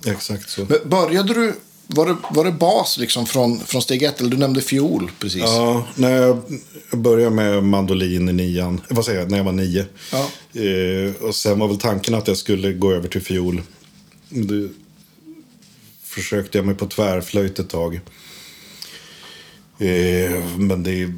Exakt 0.07 0.51
så. 0.51 0.67
Men 0.69 0.79
började 0.85 1.35
du, 1.35 1.55
var 1.91 2.07
det, 2.07 2.17
var 2.31 2.45
det 2.45 2.53
bas 2.53 2.99
liksom 2.99 3.27
från, 3.27 3.61
från 3.61 3.83
steg 3.83 4.03
ett? 4.03 4.21
Eller 4.21 4.31
du 4.31 4.37
nämnde 4.37 4.61
fiol 4.61 5.11
precis. 5.19 5.43
Ja, 5.43 5.87
när 5.95 6.11
jag 6.11 6.43
började 6.91 7.35
med 7.35 7.65
mandolin 7.65 8.29
i 8.29 8.33
nian, 8.33 8.81
vad 8.91 9.05
säger 9.05 9.21
jag, 9.21 9.31
när 9.31 9.37
jag 9.37 9.45
var 9.45 9.53
nio. 9.53 9.87
Ja. 10.13 10.29
Eh, 10.61 11.15
och 11.29 11.35
sen 11.35 11.59
var 11.59 11.69
väl 11.69 11.79
tanken 11.79 12.15
att 12.15 12.29
jag 12.29 12.37
skulle 12.37 12.73
gå 12.73 12.93
över 12.93 13.09
till 13.09 13.23
fiol. 13.23 13.63
Det 14.29 14.69
försökte 16.03 16.59
jag 16.59 16.67
mig 16.67 16.75
på 16.75 16.87
tvärflöjt 16.87 17.59
ett 17.59 17.71
tag. 17.71 18.01
Eh, 19.79 20.57
men 20.57 20.83
det, 20.83 21.13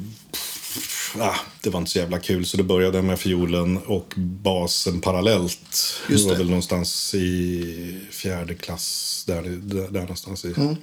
ah, 1.19 1.35
det 1.61 1.69
var 1.69 1.79
inte 1.79 1.91
så 1.91 1.99
jävla 1.99 2.19
kul 2.19 2.45
så 2.45 2.57
då 2.57 2.63
började 2.63 2.97
jag 2.97 3.05
med 3.05 3.19
fiolen 3.19 3.77
och 3.77 4.13
basen 4.17 5.01
parallellt. 5.01 5.99
Just 6.09 6.23
det 6.23 6.29
var 6.29 6.37
väl 6.37 6.47
någonstans 6.49 7.15
i 7.15 7.99
fjärde 8.11 8.55
klass, 8.55 9.23
där, 9.27 9.41
där, 9.43 9.87
där 9.87 10.01
någonstans. 10.01 10.45
I, 10.45 10.53
Mm. 10.57 10.75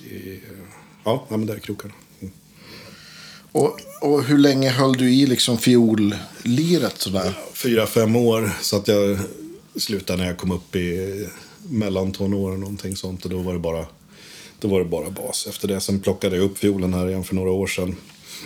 i, 0.00 0.40
ja, 1.04 1.26
ja, 1.30 1.36
men 1.36 1.46
där 1.46 1.56
i 1.56 1.60
krokarna. 1.60 1.94
Mm. 2.20 2.32
Och, 3.52 3.78
och 4.00 4.24
hur 4.24 4.38
länge 4.38 4.70
höll 4.70 4.92
du 4.92 5.10
i 5.14 5.26
liksom 5.26 5.58
fiolliret 5.58 7.00
sådär? 7.00 7.32
fyra, 7.52 7.86
fem 7.86 8.16
år. 8.16 8.50
Så 8.60 8.76
att 8.76 8.88
jag 8.88 9.18
slutade 9.76 10.18
när 10.18 10.26
jag 10.26 10.38
kom 10.38 10.50
upp 10.50 10.76
i 10.76 11.28
mellantonåren 11.68 12.60
någonting 12.60 12.96
sånt. 12.96 13.24
Och 13.24 13.30
då 13.30 13.38
var 13.38 13.52
det 13.52 13.58
bara, 13.58 13.86
då 14.60 14.68
var 14.68 14.78
det 14.78 14.84
bara 14.84 15.10
bas. 15.10 15.46
Efter 15.46 15.68
det 15.68 15.80
sen 15.80 16.00
plockade 16.00 16.36
jag 16.36 16.44
upp 16.44 16.58
fiolen 16.58 16.94
här 16.94 17.08
igen 17.08 17.24
för 17.24 17.34
några 17.34 17.50
år 17.50 17.66
sedan. 17.66 17.96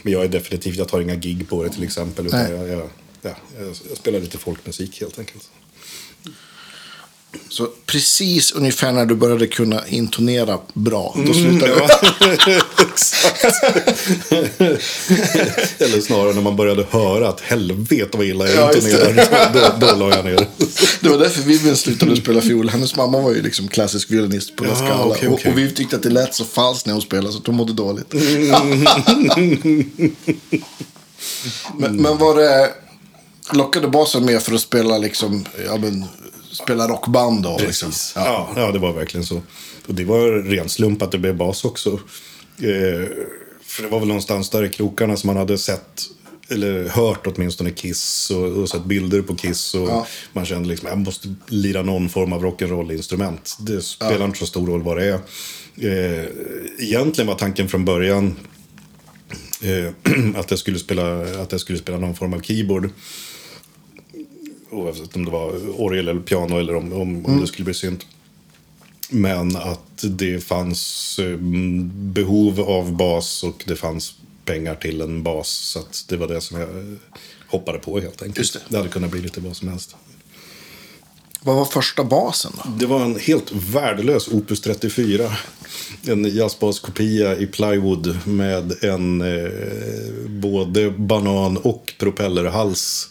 Men 0.03 0.13
jag 0.13 0.25
är 0.25 0.29
definitivt, 0.29 0.77
jag 0.77 0.89
tar 0.89 1.01
inga 1.01 1.15
gig 1.15 1.49
på 1.49 1.63
det 1.63 1.71
till 1.71 1.85
exempel. 1.85 2.27
Utan 2.27 2.41
jag, 2.41 2.69
jag, 2.69 2.91
ja, 3.23 3.37
jag, 3.59 3.69
jag 3.89 3.97
spelar 3.97 4.21
lite 4.21 4.39
folkmusik 4.39 5.01
helt 5.01 5.19
enkelt. 5.19 5.51
Så 7.49 7.69
precis 7.87 8.53
ungefär 8.53 8.93
när 8.93 9.07
du 9.07 9.15
började 9.15 9.47
kunna 9.47 9.87
intonera 9.89 10.59
bra, 10.75 11.13
då 11.17 11.21
Mm, 11.21 11.35
slutade 11.35 11.73
du. 11.75 11.81
Eller 15.85 16.01
snarare 16.01 16.35
när 16.35 16.43
man 16.43 16.57
började 16.57 16.87
höra 16.91 17.29
att 17.29 17.41
helvete 17.41 18.19
vad 18.19 18.27
illa 18.27 18.49
jag 18.49 18.57
Ja, 18.57 18.75
intonerar. 18.77 19.53
Då, 19.81 19.87
då 19.87 19.95
la 19.97 20.17
jag 20.17 20.25
ner. 20.25 20.47
Det 21.01 21.09
var 21.09 21.19
därför 21.19 21.43
Vivian 21.43 21.77
slutade 21.77 22.17
spela 22.17 22.41
fiol. 22.41 22.69
Hennes 22.69 22.97
mamma 22.97 23.21
var 23.21 23.31
ju 23.31 23.43
liksom 23.43 23.69
klassisk 23.69 24.11
violinist 24.11 24.57
på 24.57 24.65
La 24.65 24.71
Ja, 24.71 24.77
Scala. 24.77 25.05
Och, 25.05 25.11
okej. 25.33 25.51
och 25.53 25.59
vi 25.59 25.71
tyckte 25.71 25.97
att 25.97 26.03
det 26.03 26.11
lät 26.11 26.35
så 26.35 26.45
falskt 26.45 26.87
när 26.87 26.93
hon 26.93 27.03
spelade 27.03 27.33
så 27.33 27.39
att 27.39 27.47
hon 27.47 27.57
mådde 27.57 27.73
dåligt. 27.73 28.15
men, 31.79 31.97
men 31.97 32.19
var 32.19 32.35
det... 32.35 32.71
Lockade 33.53 33.89
basen 33.89 34.25
med 34.25 34.43
för 34.43 34.55
att 34.55 34.61
spela 34.61 34.99
liksom, 34.99 35.45
ja 35.67 35.77
men, 35.77 36.05
spela 36.63 36.89
rockband 36.89 37.43
då? 37.43 37.59
Liksom. 37.61 37.89
Precis. 37.89 38.13
Ja. 38.17 38.49
Ja, 38.57 38.73
det 38.73 38.79
var 38.79 38.93
verkligen 38.93 39.25
så. 39.27 39.43
Och 39.87 39.95
det 39.95 40.05
var 40.05 40.29
ren 40.31 40.69
slump 40.69 41.03
att 41.03 41.13
det 41.13 41.19
blev 41.19 41.37
bas 41.37 41.65
också. 41.65 41.91
Eh, 42.59 43.09
för 43.63 43.83
det 43.83 43.89
var 43.89 43.99
väl 43.99 44.09
någonstans 44.09 44.51
där 44.51 44.65
i 44.65 44.69
krokarna 44.69 45.17
som 45.17 45.27
man 45.27 45.37
hade 45.37 45.59
sett, 45.59 46.03
eller 46.51 46.89
hört 46.89 47.27
åtminstone 47.27 47.71
Kiss 47.71 48.31
och, 48.31 48.45
och 48.45 48.69
sett 48.69 48.85
bilder 48.85 49.23
på 49.23 49.37
Kiss. 49.37 49.75
Och 49.75 49.89
Ja. 49.89 50.07
Man 50.33 50.45
kände 50.47 50.69
liksom 50.69 50.89
jag 50.89 50.99
måste 50.99 51.35
lira 51.47 51.83
någon 51.83 52.09
form 52.09 52.33
av 52.33 52.43
rock'n'roll-instrument. 52.45 53.57
Det 53.61 53.83
spelar 53.83 54.25
inte 54.25 54.39
så 54.39 54.47
stor 54.47 54.67
roll 54.67 54.83
vad 54.83 54.97
det 54.97 55.05
är. 55.05 55.21
Eh, 55.81 56.25
egentligen 56.79 57.29
var 57.29 57.35
tanken 57.35 57.69
från 57.69 57.85
början 57.85 58.37
eh, 59.63 59.93
att, 60.41 60.51
jag 60.51 60.59
skulle 60.59 60.79
spela, 60.79 61.23
att 61.43 61.53
jag 61.53 61.61
skulle 61.61 61.79
spela 61.79 61.99
någon 61.99 62.15
form 62.15 62.35
av 62.35 62.41
keyboard 62.41 62.91
oavsett 64.71 65.17
om 65.17 65.25
det 65.25 65.31
var 65.31 65.81
orgel 65.81 66.09
eller 66.09 66.21
piano 66.21 66.59
eller 66.59 66.75
om, 66.75 66.93
om, 66.93 67.27
om 67.27 67.41
det 67.41 67.47
skulle 67.47 67.65
bli 67.65 67.75
synt. 67.75 68.07
Men 69.11 69.57
att 69.57 70.05
det 70.05 70.45
fanns 70.45 71.19
eh, 71.19 71.37
behov 71.91 72.61
av 72.61 72.97
bas 72.97 73.45
och 73.45 73.65
det 73.67 73.77
fanns 73.77 74.15
pengar 74.45 74.75
till 74.75 75.01
en 75.01 75.23
bas. 75.23 75.49
Så 75.49 75.81
det 76.09 76.17
var 76.17 76.29
det 76.29 76.41
som 76.41 76.61
jag 76.61 76.69
eh, 76.69 76.99
hoppade 77.49 77.79
på 77.79 78.01
helt 78.01 78.23
enkelt. 78.23 78.39
Just 78.39 78.55
det. 78.55 78.61
det 78.69 78.77
hade 78.77 78.89
kunnat 78.89 79.11
bli 79.11 79.21
lite 79.21 79.41
vad 79.41 79.57
som 79.57 79.69
helst. 79.69 79.97
Vad 81.41 81.57
var 81.57 81.65
första 81.65 82.05
basen 82.05 82.53
då? 82.57 82.71
Det 82.79 82.87
var 82.87 83.05
en 83.05 83.19
helt 83.19 83.53
värdelös 83.53 84.29
Opus 84.29 84.61
34. 84.61 85.33
En 86.07 86.25
jazzbaskopia 86.25 87.37
i 87.37 87.47
plywood 87.47 88.19
med 88.27 88.85
en 88.85 89.21
eh, 89.21 89.51
både 90.29 90.91
banan 90.91 91.57
och 91.57 91.95
propellerhals. 91.99 93.09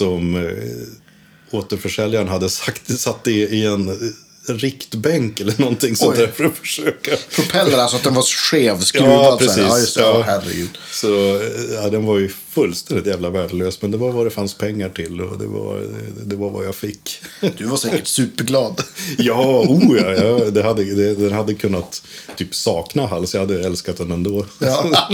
Som 0.00 0.36
eh, 0.36 1.58
återförsäljaren 1.58 2.28
hade 2.28 2.48
sagt, 2.48 2.98
satt 3.00 3.28
i, 3.28 3.32
i 3.32 3.66
en 3.66 4.12
riktbänk 4.46 5.40
eller 5.40 5.54
någonting 5.60 5.96
sånt 5.96 6.16
där 6.16 6.26
för 6.26 6.44
att 6.44 6.56
försöka. 6.56 7.16
Propeller, 7.34 7.78
alltså 7.78 7.96
att 7.96 8.02
den 8.02 8.14
var 8.14 8.22
skevskruvad. 8.22 9.10
Ja, 9.10 9.24
så 9.24 9.30
här. 9.30 9.38
precis. 9.38 9.58
Ja, 9.58 9.78
just 9.78 9.94
det. 9.96 10.00
Ja. 10.00 10.14
Ja, 10.18 10.22
herregud. 10.22 10.78
Så 10.92 11.40
ja, 11.74 11.90
den 11.90 12.06
var 12.06 12.18
ju 12.18 12.28
fullständigt 12.28 13.06
jävla 13.06 13.30
värdelös. 13.30 13.82
Men 13.82 13.90
det 13.90 13.96
var 13.96 14.12
vad 14.12 14.26
det 14.26 14.30
fanns 14.30 14.54
pengar 14.54 14.88
till 14.88 15.20
och 15.20 15.38
det 15.38 15.46
var, 15.46 15.76
det, 15.76 16.24
det 16.24 16.36
var 16.36 16.50
vad 16.50 16.66
jag 16.66 16.74
fick. 16.74 17.20
Du 17.58 17.64
var 17.64 17.76
säkert 17.76 18.06
superglad. 18.06 18.82
Ja, 19.18 19.64
oh 19.68 19.96
ja, 19.96 20.12
ja 20.12 20.50
det 20.50 20.62
hade, 20.62 20.84
det, 20.94 21.14
den 21.14 21.32
hade 21.32 21.54
kunnat 21.54 22.02
typ 22.36 22.54
sakna 22.54 23.06
hals. 23.06 23.34
Jag 23.34 23.40
hade 23.40 23.66
älskat 23.66 23.96
den 23.96 24.12
ändå. 24.12 24.46
Ja. 24.58 25.06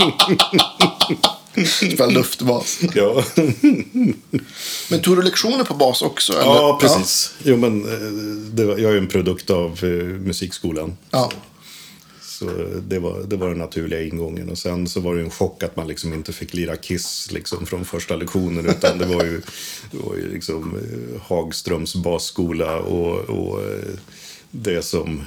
Spela 1.65 2.05
luftbas. 2.05 2.79
Ja, 2.95 3.23
Men 4.89 5.01
tog 5.01 5.15
du 5.15 5.21
lektioner 5.21 5.63
på 5.63 5.73
bas 5.73 6.01
också? 6.01 6.33
Eller? 6.33 6.43
ja 6.43 6.77
precis. 6.81 7.33
Jo, 7.43 7.57
men 7.57 7.85
eh, 7.85 8.11
det 8.53 8.65
var, 8.65 8.77
jag 8.77 8.93
är 8.93 8.97
en 8.97 9.07
produkt 9.07 9.49
av 9.49 9.83
eh, 9.83 9.89
musikskolan. 10.05 10.97
Ja. 11.11 11.31
Så 12.21 12.45
det 12.87 12.99
var, 12.99 13.23
det 13.27 13.35
var 13.35 13.49
den 13.49 13.57
naturliga 13.57 14.03
ingången. 14.03 14.49
Och 14.49 14.57
sen 14.57 14.87
så 14.87 14.99
var 14.99 15.15
det 15.15 15.21
en 15.21 15.29
chock 15.29 15.63
att 15.63 15.75
man 15.75 15.87
liksom 15.87 16.13
inte 16.13 16.33
fick 16.33 16.53
lira 16.53 16.75
Kiss 16.75 17.31
liksom 17.31 17.65
från 17.65 17.85
första 17.85 18.15
lektionen. 18.15 18.65
Utan 18.65 18.97
det 18.97 19.05
var 19.05 19.23
ju, 19.23 19.41
det 19.91 19.97
var 19.97 20.15
ju 20.15 20.31
liksom 20.33 20.75
eh, 20.75 21.21
Hagströms 21.21 21.95
basskola 21.95 22.77
och, 22.77 23.19
och 23.19 23.61
eh, 23.61 23.93
det 24.51 24.81
som 24.85 25.21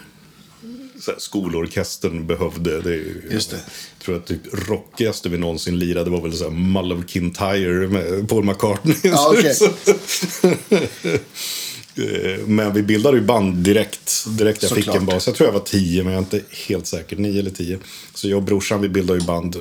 så 1.11 1.15
här, 1.15 1.21
skolorkestern 1.21 2.27
behövde. 2.27 2.81
Det 2.81 2.97
Just 3.31 3.51
det. 3.51 3.57
Jag 3.57 4.05
tror 4.05 4.17
att 4.17 4.27
typ 4.27 4.69
rockigaste 4.69 5.29
vi 5.29 5.39
någonsin 5.39 5.79
lirade 5.79 6.11
var 6.11 6.21
väl 6.21 6.33
så 6.33 6.45
här 6.45 6.51
Mull 6.51 6.93
of 6.93 6.99
Kintyre 7.07 7.89
med 7.89 8.29
Paul 8.29 8.45
McCartney. 8.45 8.97
Ja, 9.03 9.35
okej. 9.39 9.55
Eh, 11.97 12.47
Men 12.47 12.73
vi 12.75 12.83
bildade 12.83 13.17
ju 13.19 13.25
band 13.25 13.55
direkt. 13.57 14.25
Direkt 14.29 14.63
jag 14.63 14.73
fick 14.73 14.85
Såklart. 14.85 15.01
en 15.01 15.07
bas. 15.07 15.27
Jag 15.27 15.37
tror 15.37 15.49
jag 15.49 15.53
var 15.53 15.61
tio, 15.61 16.05
men 16.05 16.13
jag 16.13 16.19
är 16.21 16.25
inte 16.25 16.41
helt 16.69 16.87
säker. 16.87 17.17
Nio 17.17 17.39
eller 17.41 17.51
tio. 17.51 17.79
Så 18.15 18.29
jag 18.29 18.37
och 18.37 18.43
brorsan, 18.43 18.81
vi 18.81 18.89
bildade 18.89 19.19
ju 19.21 19.27
band 19.27 19.57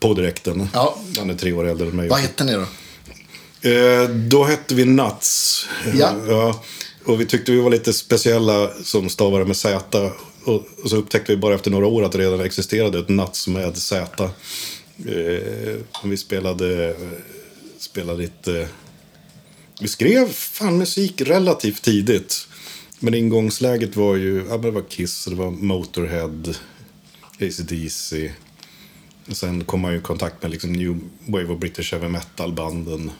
på 0.00 0.14
direkten. 0.14 0.68
Ja. 0.74 0.98
Han 1.18 1.30
är 1.30 1.34
tre 1.34 1.52
år 1.52 1.68
äldre 1.68 1.86
än 1.88 1.96
mig. 1.96 2.08
Vad 2.08 2.18
hette 2.20 2.44
ni 2.44 2.52
då? 2.52 2.60
Eh, 3.70 4.08
då 4.08 4.44
hette 4.44 4.74
vi 4.74 4.84
Nuts. 4.84 5.66
Ja. 5.94 6.14
ja. 6.28 6.62
Och 7.04 7.20
vi 7.20 7.26
tyckte 7.26 7.52
vi 7.52 7.60
var 7.60 7.70
lite 7.70 7.92
speciella 7.92 8.70
som 8.84 9.08
stavare 9.08 9.44
med 9.44 9.56
Z. 9.56 10.10
Och, 10.44 10.66
och 10.82 10.90
så 10.90 10.96
upptäckte 10.96 11.32
vi 11.32 11.36
bara 11.36 11.54
efter 11.54 11.70
några 11.70 11.86
år 11.86 12.04
att 12.04 12.12
det 12.12 12.18
redan 12.18 12.40
existerade 12.40 12.98
ett 12.98 13.08
Nuts 13.08 13.48
med 13.48 13.76
Z. 13.76 14.24
Eh, 15.06 15.76
vi 16.04 16.16
spelade, 16.16 16.96
spelade 17.78 18.18
lite... 18.18 18.68
Vi 19.80 19.88
skrev 19.88 20.32
fan 20.32 20.78
musik 20.78 21.20
relativt 21.20 21.82
tidigt. 21.82 22.48
Men 22.98 23.14
ingångsläget 23.14 23.96
var 23.96 24.16
ju, 24.16 24.36
ja 24.48 24.50
men 24.50 24.60
det 24.62 24.70
var 24.70 24.82
Kiss, 24.82 25.24
det 25.24 25.34
var 25.34 25.50
Motorhead, 25.50 26.54
AC/DC. 27.40 28.32
Och 29.28 29.36
sen 29.36 29.64
kom 29.64 29.80
man 29.80 29.92
ju 29.92 29.98
i 29.98 30.02
kontakt 30.02 30.42
med 30.42 30.50
liksom 30.50 30.72
New 30.72 30.98
Wave 31.26 31.48
of 31.48 31.60
British 31.60 31.92
Heavy 31.92 32.08
Metal-banden. 32.08 33.10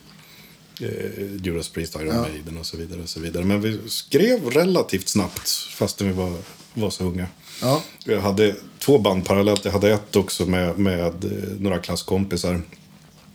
Eh, 0.81 1.37
Judas 1.43 1.69
Priest, 1.69 1.97
Iron 1.97 2.07
Ja. 2.07 2.23
Maiden 2.23 2.59
och 2.59 2.67
så 2.67 2.77
vidare. 2.77 3.03
och 3.03 3.09
så 3.09 3.21
vidare. 3.21 3.45
Men 3.45 3.61
vi 3.61 3.79
skrev 3.87 4.51
relativt 4.51 5.09
snabbt 5.09 5.49
fastän 5.51 6.07
vi 6.07 6.13
var, 6.13 6.37
var 6.75 6.91
så 6.91 7.05
unga. 7.05 7.27
Ja. 7.63 7.83
Jag 8.05 8.21
hade 8.21 8.57
två 8.79 8.99
band 8.99 9.25
parallellt. 9.27 9.65
Jag 9.65 9.73
hade 9.73 9.93
ett 9.93 10.17
också 10.17 10.47
med, 10.47 10.79
med 10.79 11.25
eh, 11.25 11.61
några 11.61 11.79
klasskompisar. 11.79 12.63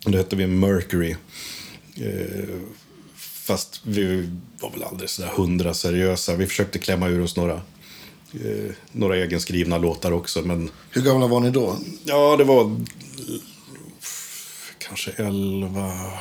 Det 0.06 0.17
hette 0.17 0.36
vi 0.36 0.48
Mercury. 0.48 1.15
Eh, 1.96 2.56
fast 3.15 3.82
vi 3.84 4.29
var 4.62 4.72
väl 4.72 4.84
aldrig 4.84 5.10
sådär 5.10 5.29
hundra 5.36 5.74
seriösa. 5.74 6.36
Vi 6.36 6.48
försökte 6.48 6.79
klämma 6.79 7.08
ur 7.08 7.22
oss 7.22 7.36
några, 7.36 7.53
eh, 8.34 8.72
några 8.91 9.17
egenskrivna 9.17 9.77
låtar 9.77 10.12
också. 10.12 10.41
Men 10.41 10.70
Hur 10.91 11.01
gamla 11.01 11.27
var 11.27 11.39
ni 11.39 11.50
då? 11.50 11.77
ja, 12.03 12.36
det 12.38 12.44
var 12.44 12.75
kanske 14.77 15.12
elva... 15.12 16.12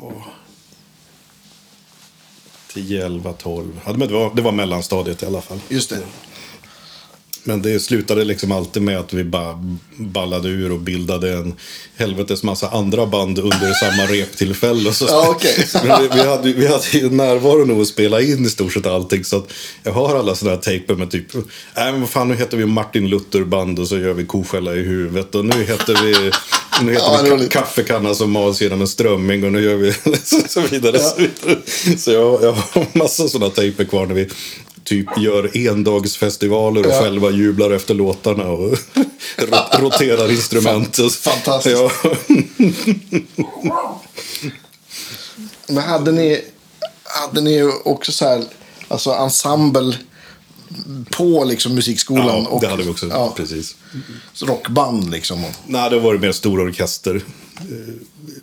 Ja. 0.00 0.12
10, 2.72 2.98
11, 2.98 3.32
12. 3.32 3.80
Ja, 3.86 3.92
det, 3.92 4.06
var, 4.06 4.34
det 4.34 4.42
var 4.42 4.52
mellanstadiet 4.52 5.22
i 5.22 5.26
alla 5.26 5.40
fall. 5.40 5.60
Just 5.68 5.90
det. 5.90 5.98
Men 7.44 7.62
det 7.62 7.80
slutade 7.80 8.24
liksom 8.24 8.52
alltid 8.52 8.82
med 8.82 8.98
att 8.98 9.12
vi 9.12 9.24
bara 9.24 9.64
ballade 9.96 10.48
ur 10.48 10.72
och 10.72 10.78
bildade 10.80 11.32
en 11.32 11.54
helvetes 11.96 12.42
massa 12.42 12.68
andra 12.68 13.06
band 13.06 13.38
under 13.38 13.72
samma 13.72 14.02
reptillfälle. 14.06 14.92
Så, 14.92 15.04
Ja. 15.08 15.38
Men 15.84 16.02
vi, 16.02 16.08
vi, 16.14 16.20
hade, 16.28 16.52
vi 16.52 16.66
hade 16.66 16.84
ju 16.92 17.10
närvaro 17.10 17.64
nog 17.64 17.80
att 17.80 17.88
spela 17.88 18.20
in 18.20 18.44
i 18.46 18.50
stort 18.50 18.72
sett 18.72 18.86
allting. 18.86 19.24
Så 19.24 19.42
jag 19.82 19.92
har 19.92 20.16
alla 20.18 20.34
sådana 20.34 20.56
här 20.56 20.62
tejper 20.62 20.94
med 20.94 21.10
typ, 21.10 21.34
nej 21.34 21.92
men 21.92 22.00
vad 22.00 22.10
fan 22.10 22.28
nu 22.28 22.36
heter 22.36 22.56
vi 22.56 22.66
Martin 22.66 23.08
Luther 23.08 23.44
band 23.44 23.78
och 23.78 23.88
så 23.88 23.98
gör 23.98 24.12
vi 24.12 24.24
koskälla 24.26 24.74
i 24.74 24.82
huvudet. 24.82 25.34
Och 25.34 25.44
nu 25.44 25.64
heter 25.64 25.98
vi, 26.04 26.30
nu 26.84 26.92
heter 26.92 27.06
Ja, 27.06 27.20
vi 27.24 27.30
roligt. 27.30 27.48
ka- 27.48 27.52
kaffekanna 27.52 28.14
som 28.14 28.30
mals 28.30 28.60
genom 28.62 28.80
en 28.80 28.88
strömming 28.88 29.44
och 29.44 29.52
nu 29.52 29.64
gör 29.64 29.76
vi 29.76 29.92
så, 30.48 30.60
vidare. 30.60 30.98
Så, 30.98 31.16
vidare. 31.16 31.58
så 31.98 32.10
jag, 32.12 32.42
jag 32.42 32.52
har 32.52 32.98
massa 32.98 33.28
sådana 33.28 33.50
tejper 33.50 33.84
kvar 33.84 34.06
när 34.06 34.14
vi 34.14 34.28
typ 34.88 35.06
gör 35.18 35.56
endagsfestivaler 35.68 36.86
och 36.86 36.92
Ja. 36.92 37.00
själva 37.02 37.30
jublar 37.30 37.70
efter 37.70 37.94
låtarna 37.94 38.44
och 38.48 38.70
ro- 39.36 39.80
roterar 39.80 40.30
instrument. 40.30 40.96
Fantastiskt. 41.12 41.76
Ja. 41.76 41.90
Men 45.66 45.84
hade 45.84 46.12
ni, 46.12 46.44
hade 47.04 47.40
ni 47.40 47.62
också 47.84 48.12
så 48.12 48.24
här, 48.24 48.44
alltså 48.88 49.10
ensemble 49.10 49.96
på 51.10 51.44
liksom 51.44 51.74
musikskolan? 51.74 52.46
ja, 52.50 52.58
det 52.60 52.68
hade 52.68 52.82
vi 52.82 52.90
också. 52.90 53.06
Ja, 53.08 53.32
Precis. 53.36 53.76
rockband 54.40 55.10
liksom. 55.10 55.44
Nej, 55.66 55.90
det 55.90 56.00
var 56.00 56.14
mer 56.18 56.32
stor 56.32 56.60
orkester. 56.60 57.22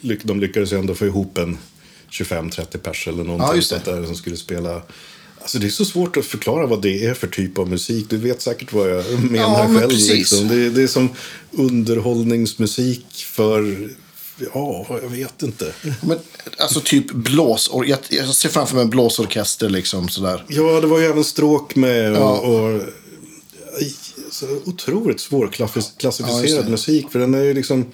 Eh, 0.03 0.11
De 0.23 0.39
lyckades 0.39 0.71
ändå 0.71 0.95
få 0.95 1.05
ihop 1.05 1.37
en 1.37 1.57
25-30 2.11 2.77
pers 2.77 3.07
eller 3.07 3.23
någonting 3.23 3.47
Ja, 3.47 3.55
just 3.55 3.69
det. 3.69 3.81
där 3.85 4.05
som 4.05 4.15
skulle 4.15 4.37
spela. 4.37 4.81
Alltså 5.45 5.59
det 5.59 5.67
är 5.67 5.69
så 5.69 5.85
svårt 5.85 6.17
att 6.17 6.25
förklara 6.25 6.65
vad 6.65 6.81
det 6.81 7.05
är 7.05 7.13
för 7.13 7.27
typ 7.27 7.57
av 7.57 7.69
musik. 7.69 8.05
Du 8.09 8.17
vet 8.17 8.41
säkert 8.41 8.73
vad 8.73 8.89
jag 8.89 9.05
menar 9.31 9.37
Ja, 9.37 9.67
men 9.67 9.79
själv. 9.79 9.91
Liksom. 9.91 10.47
Det, 10.47 10.55
är- 10.55 10.69
det 10.69 10.83
är 10.83 10.87
som 10.87 11.09
underhållningsmusik 11.51 13.05
för... 13.15 13.89
Ja, 14.53 14.85
jag 15.01 15.09
vet 15.09 15.43
inte. 15.43 15.73
men, 16.03 16.17
alltså 16.57 16.79
typ 16.79 17.11
blås, 17.11 17.69
jag, 17.73 17.97
jag 18.09 18.35
ser 18.35 18.49
framför 18.49 18.75
mig 18.75 18.83
en 18.83 18.89
blåsorkester 18.89 19.69
liksom 19.69 20.09
sådär. 20.09 20.43
Ja, 20.47 20.81
det 20.81 20.87
var 20.87 20.99
ju 20.99 21.05
även 21.05 21.23
stråk 21.23 21.75
med 21.75 22.11
och... 22.11 22.19
Ja. 22.19 22.39
och 22.39 22.81
så 24.31 24.45
otroligt 24.65 25.19
svårklassificerad 25.19 26.65
Ja, 26.65 26.69
musik. 26.69 27.05
För 27.11 27.19
den 27.19 27.33
är 27.33 27.43
ju 27.43 27.53
liksom... 27.53 27.85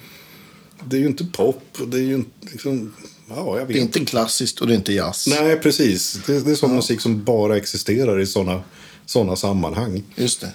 Det 0.84 0.96
är 0.96 1.00
ju 1.00 1.06
inte 1.06 1.24
pop. 1.24 1.78
Det 1.86 1.96
är 1.96 2.02
ju 2.02 2.14
inte 2.14 2.30
liksom... 2.52 2.94
Ja, 3.28 3.58
jag 3.58 3.66
vet 3.66 3.68
Det 3.68 3.78
är 3.78 3.82
inte 3.82 4.04
klassiskt 4.04 4.60
och 4.60 4.66
det 4.66 4.72
är 4.72 4.76
inte 4.76 4.92
jazz. 4.92 5.26
Nej, 5.26 5.56
precis. 5.56 6.18
Det, 6.26 6.40
det 6.40 6.50
är 6.50 6.54
sån 6.54 6.74
musik 6.76 7.00
som 7.00 7.24
bara 7.24 7.56
existerar 7.56 8.20
i 8.20 8.26
såna, 8.26 8.62
såna 9.06 9.36
sammanhang. 9.36 10.02
Just 10.14 10.40
det. 10.40 10.50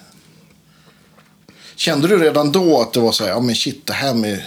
Kände 1.76 2.08
du 2.08 2.18
redan 2.18 2.52
då 2.52 2.80
att 2.80 2.92
det 2.92 3.00
var 3.00 3.12
så 3.12 3.24
här, 3.24 3.30
ja 3.30 3.40
men 3.40 3.54
shit, 3.56 3.86
det 3.86 3.92
här 3.92 4.14
med 4.14 4.42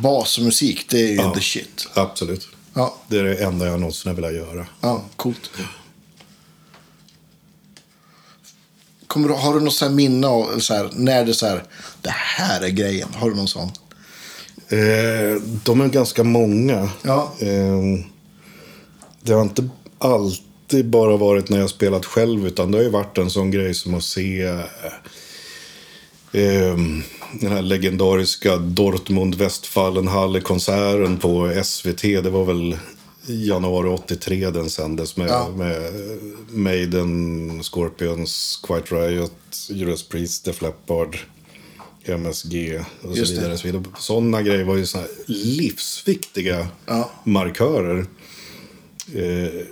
bas 0.00 0.38
och 0.38 0.44
musik, 0.44 0.86
det 0.90 1.00
är 1.00 1.08
ju 1.08 1.14
Ja. 1.14 1.34
the 1.34 1.40
shit. 1.40 1.88
Absolut. 1.94 2.48
Ja, 2.74 2.96
Det 3.08 3.18
är 3.18 3.24
det 3.24 3.36
enda 3.44 3.66
jag 3.66 3.80
någonsin 3.80 4.08
har 4.08 4.16
velat 4.16 4.34
göra. 4.34 4.66
ja 4.80 5.04
coolt. 5.16 5.50
Kommer 9.06 9.28
du, 9.28 9.34
har 9.34 9.54
du 9.54 9.60
något 9.60 9.74
så 9.74 9.90
minne 9.90 10.26
av 10.26 10.58
så 10.60 10.74
här, 10.74 10.90
när 10.92 11.24
det 11.24 11.30
är 11.30 11.34
så 11.34 11.46
här, 11.46 11.64
det 12.02 12.10
här 12.10 12.60
är 12.60 12.68
grejen? 12.68 13.08
Har 13.14 13.30
du 13.30 13.36
någon 13.36 13.48
sån? 13.48 13.70
Eh, 14.72 15.42
de 15.64 15.80
är 15.80 15.88
ganska 15.88 16.24
många. 16.24 16.88
Ja. 17.02 17.32
Eh, 17.40 17.80
det 19.22 19.32
har 19.32 19.42
inte 19.42 19.68
alltid 19.98 20.86
bara 20.90 21.16
varit 21.16 21.48
när 21.48 21.58
jag 21.60 21.70
spelat 21.70 22.04
själv, 22.04 22.46
utan 22.46 22.70
det 22.70 22.78
har 22.78 22.82
ju 22.84 22.90
varit 22.90 23.18
en 23.18 23.30
sån 23.30 23.50
grej 23.50 23.74
som 23.74 23.94
att 23.94 24.02
se 24.04 24.42
eh, 26.32 26.76
den 27.40 27.52
här 27.52 27.62
legendariska 27.62 28.56
Dortmund 28.56 29.34
Westfalenhalle-konserten 29.34 31.16
på 31.18 31.60
SVT. 31.64 32.02
Det 32.02 32.30
var 32.30 32.44
väl 32.44 32.76
januari 33.26 33.88
83 33.88 34.50
den 34.50 34.70
sändes 34.70 35.16
med, 35.16 35.28
Ja. 35.28 35.48
med 35.56 35.92
Maiden, 36.50 37.62
Scorpions, 37.62 38.60
Quiet 38.66 38.92
Riot, 38.92 39.32
Judas 39.70 40.02
Priest, 40.08 40.44
Def 40.44 40.62
Leppard, 40.62 41.16
MSG 42.04 42.80
och 43.02 43.16
Just 43.16 43.34
så 43.34 43.40
vidare. 43.40 43.58
Så 43.58 43.66
vidare. 43.66 43.82
Sådana 43.98 44.42
grejer 44.42 44.64
var 44.64 44.76
ju 44.76 44.86
såna 44.86 45.04
livsviktiga 45.26 46.68
Ja. 46.86 47.10
markörer. 47.24 48.06
Eh, 49.14 49.64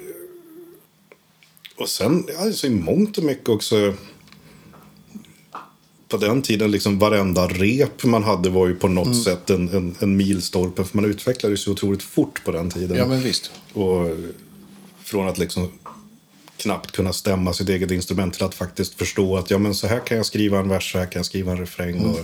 och 1.77 1.89
sen, 1.89 2.27
alltså 2.39 2.67
i 2.67 2.71
mångt 2.71 3.19
och 3.19 3.25
mycket 3.25 3.49
också. 3.49 3.95
På 6.09 6.17
den 6.17 6.43
tiden, 6.43 6.71
liksom 6.71 6.99
varenda 6.99 7.49
rep 7.49 8.05
man 8.05 8.23
hade 8.25 8.51
var 8.51 8.67
ju 8.69 8.75
på 8.75 8.89
något 8.89 9.07
Mm. 9.07 9.19
sätt 9.19 9.51
en, 9.51 9.69
en, 9.69 9.95
en 10.01 10.17
milstolpe. 10.17 10.85
För 10.85 10.97
man 10.97 11.05
utvecklades 11.05 11.61
så 11.63 11.73
otroligt 11.73 12.03
fort 12.03 12.45
på 12.45 12.53
den 12.53 12.71
tiden. 12.71 12.97
Ja, 12.97 13.07
men 13.07 13.21
visst. 13.21 13.51
Och 13.73 14.07
från 15.05 15.29
att 15.29 15.39
liksom 15.39 15.69
knappt 16.61 16.93
kunna 16.93 17.13
stämma 17.13 17.53
sitt 17.53 17.69
eget 17.69 17.91
instrument 17.91 18.35
till 18.35 18.45
att 18.45 18.55
faktiskt 18.55 18.95
förstå 18.95 19.37
att 19.37 19.51
ja, 19.51 19.59
men 19.59 19.75
så 19.75 19.87
här 19.87 20.07
kan 20.07 20.17
jag 20.17 20.27
skriva 20.27 20.59
en 20.59 20.69
vers, 20.69 20.93
så 20.93 20.99
här 20.99 21.07
kan 21.07 21.19
jag 21.19 21.27
skriva 21.27 21.53
en 21.53 21.59
refräng. 21.59 21.97
Mm. 21.97 22.11
Och, 22.11 22.21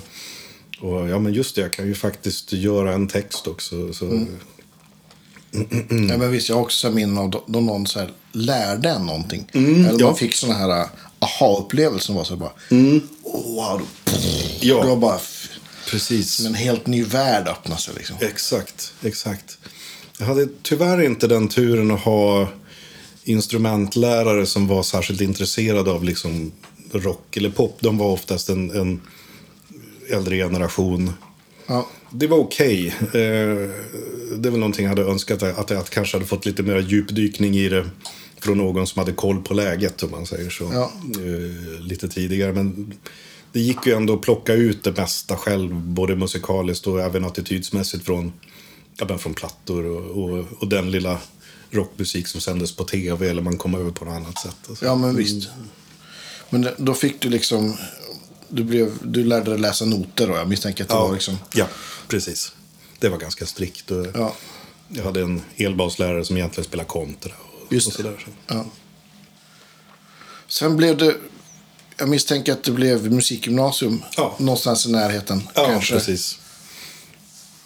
och 0.81 1.09
ja, 1.09 1.19
men 1.19 1.33
just 1.35 1.55
det, 1.55 1.61
jag 1.61 1.73
kan 1.73 1.87
ju 1.87 1.95
faktiskt 1.95 2.53
göra 2.53 2.93
en 2.95 3.09
text 3.09 3.47
också. 3.47 3.93
Så, 3.93 4.05
Mm. 5.91 6.09
Ja, 6.11 6.17
men 6.17 6.31
visst, 6.31 6.49
jag 6.49 6.57
har 6.57 6.63
också 6.63 6.91
minnen 6.91 7.19
av 7.19 7.31
då, 7.31 7.45
då 7.47 7.61
någon 7.61 7.87
så 7.87 7.99
här 7.99 8.13
lärde 8.33 8.89
en 8.91 9.07
någonting. 9.07 9.47
Eller 9.53 9.65
Mm, 9.69 9.83
ja. 9.85 9.89
Mm. 9.91 10.03
man 10.03 10.17
fick 10.17 10.35
såna 10.35 10.55
här 10.55 10.81
uh, 10.81 10.87
aha-upplevelser. 11.19 12.13
var 12.15 12.25
så 12.25 12.37
bara, 12.37 12.51
wow, 13.23 13.81
då, 14.05 14.13
Ja. 14.61 14.87
var 14.87 14.97
bara 14.97 15.19
Precis. 15.91 16.41
en 16.47 16.55
helt 16.55 16.87
ny 16.87 17.05
värld 17.05 17.49
öppnade 17.49 17.81
sig. 17.81 17.95
Liksom. 17.95 18.17
Exakt, 18.21 18.93
exakt. 19.03 19.59
Jag 20.19 20.27
hade 20.27 20.49
tyvärr 20.63 21.03
inte 21.03 21.27
den 21.27 21.49
turen 21.49 21.91
att 21.91 22.01
ha 22.01 22.49
instrumentlärare 23.27 24.47
som 24.47 24.67
var 24.67 24.83
särskilt 24.83 25.21
intresserade 25.21 25.91
av 25.91 26.05
liksom 26.05 26.53
rock 26.93 27.37
eller 27.37 27.51
pop. 27.51 27.77
De 27.81 27.99
var 27.99 28.07
oftast 28.07 28.49
en, 28.49 28.71
en 28.71 29.01
äldre 30.11 30.37
generation. 30.37 31.13
Ja. 31.67 31.89
Det 32.11 32.27
var 32.27 32.39
okej. 32.39 32.87
Eh, 33.01 33.11
det 34.37 34.49
är 34.49 34.51
väl 34.51 34.61
någonting 34.61 34.85
jag 34.85 34.91
hade 34.91 35.11
önskat 35.11 35.43
att 35.43 35.71
jag 35.71 35.87
kanske 35.87 36.17
hade 36.17 36.27
fått 36.27 36.47
lite 36.47 36.63
mer 36.63 36.79
djupdykning 36.79 37.57
i 37.57 37.69
det 37.69 37.87
från 38.39 38.59
någon 38.59 38.87
som 38.87 39.01
hade 39.01 39.13
koll 39.13 39.43
på 39.43 39.55
läget 39.55 40.03
om 40.03 40.11
man 40.11 40.27
säger 40.27 40.51
så. 40.51 40.71
Ja. 40.73 40.93
Eh, 41.17 41.81
lite 41.81 42.09
tidigare. 42.09 42.53
Men 42.53 42.95
det 43.53 43.61
gick 43.61 43.87
ju 43.87 43.93
ändå 43.93 44.15
att 44.15 44.23
plocka 44.23 44.55
ut 44.55 44.85
det 44.85 44.97
mesta 44.97 45.37
själv. 45.37 45.75
Både 45.75 46.17
musikaliskt 46.17 46.87
och 46.87 47.01
även 47.01 47.25
attitydsmässigt 47.25 48.05
från, 48.05 48.33
ja, 48.99 49.19
från 49.19 49.35
plattor 49.35 49.87
och, 49.87 50.25
och, 50.25 50.45
och 50.59 50.69
den 50.69 50.91
lilla 50.91 51.19
rockmusik 51.71 52.27
som 52.27 52.41
sändes 52.41 52.77
på 52.77 52.85
tv 52.85 53.29
eller 53.31 53.43
man 53.43 53.59
kom 53.59 53.75
över 53.75 53.91
på 53.91 54.05
något 54.05 54.15
annat 54.15 54.39
sätt. 54.39 54.57
Alltså. 54.69 54.85
ja, 54.85 54.95
men 54.95 55.17
visst. 55.17 55.49
Men 56.51 56.69
då 56.77 56.95
fick 56.95 57.21
du 57.21 57.29
liksom, 57.29 57.77
du, 58.49 58.65
blev, 58.65 58.93
du 59.03 59.25
lärde 59.25 59.51
dig 59.51 59.59
läsa 59.61 59.85
noter 59.85 60.27
då. 60.29 60.35
Jag 60.37 60.49
misstänker 60.49 60.85
att 60.85 60.91
det 60.91 60.95
var 60.95 61.13
liksom, 61.13 61.39
ja, 61.55 61.67
precis. 62.09 62.53
Det 62.99 63.09
var 63.09 63.19
ganska 63.19 63.47
strikt. 63.47 63.91
Och 63.91 64.07
ja, 64.15 64.35
Jag 64.89 65.05
hade 65.05 65.21
en 65.21 65.43
elbaslärare 65.57 66.25
som 66.25 66.37
egentligen 66.37 66.65
spelade 66.65 66.89
kontra. 66.89 67.33
Och, 67.67 67.73
Just 67.73 67.87
och 67.87 67.93
sådär. 67.93 68.25
Så. 68.25 68.31
ja. 68.55 68.65
Sen 70.49 70.77
blev 70.77 70.97
det, 70.97 71.17
jag 71.97 72.09
misstänker 72.09 72.53
att 72.53 72.65
det 72.65 72.71
blev 72.73 73.13
musikgymnasium 73.13 74.03
Ja. 74.17 74.37
någonstans 74.39 74.87
i 74.87 74.91
närheten. 74.91 75.43
Ja, 75.55 75.67
kanske. 75.67 75.95
precis. 75.95 76.39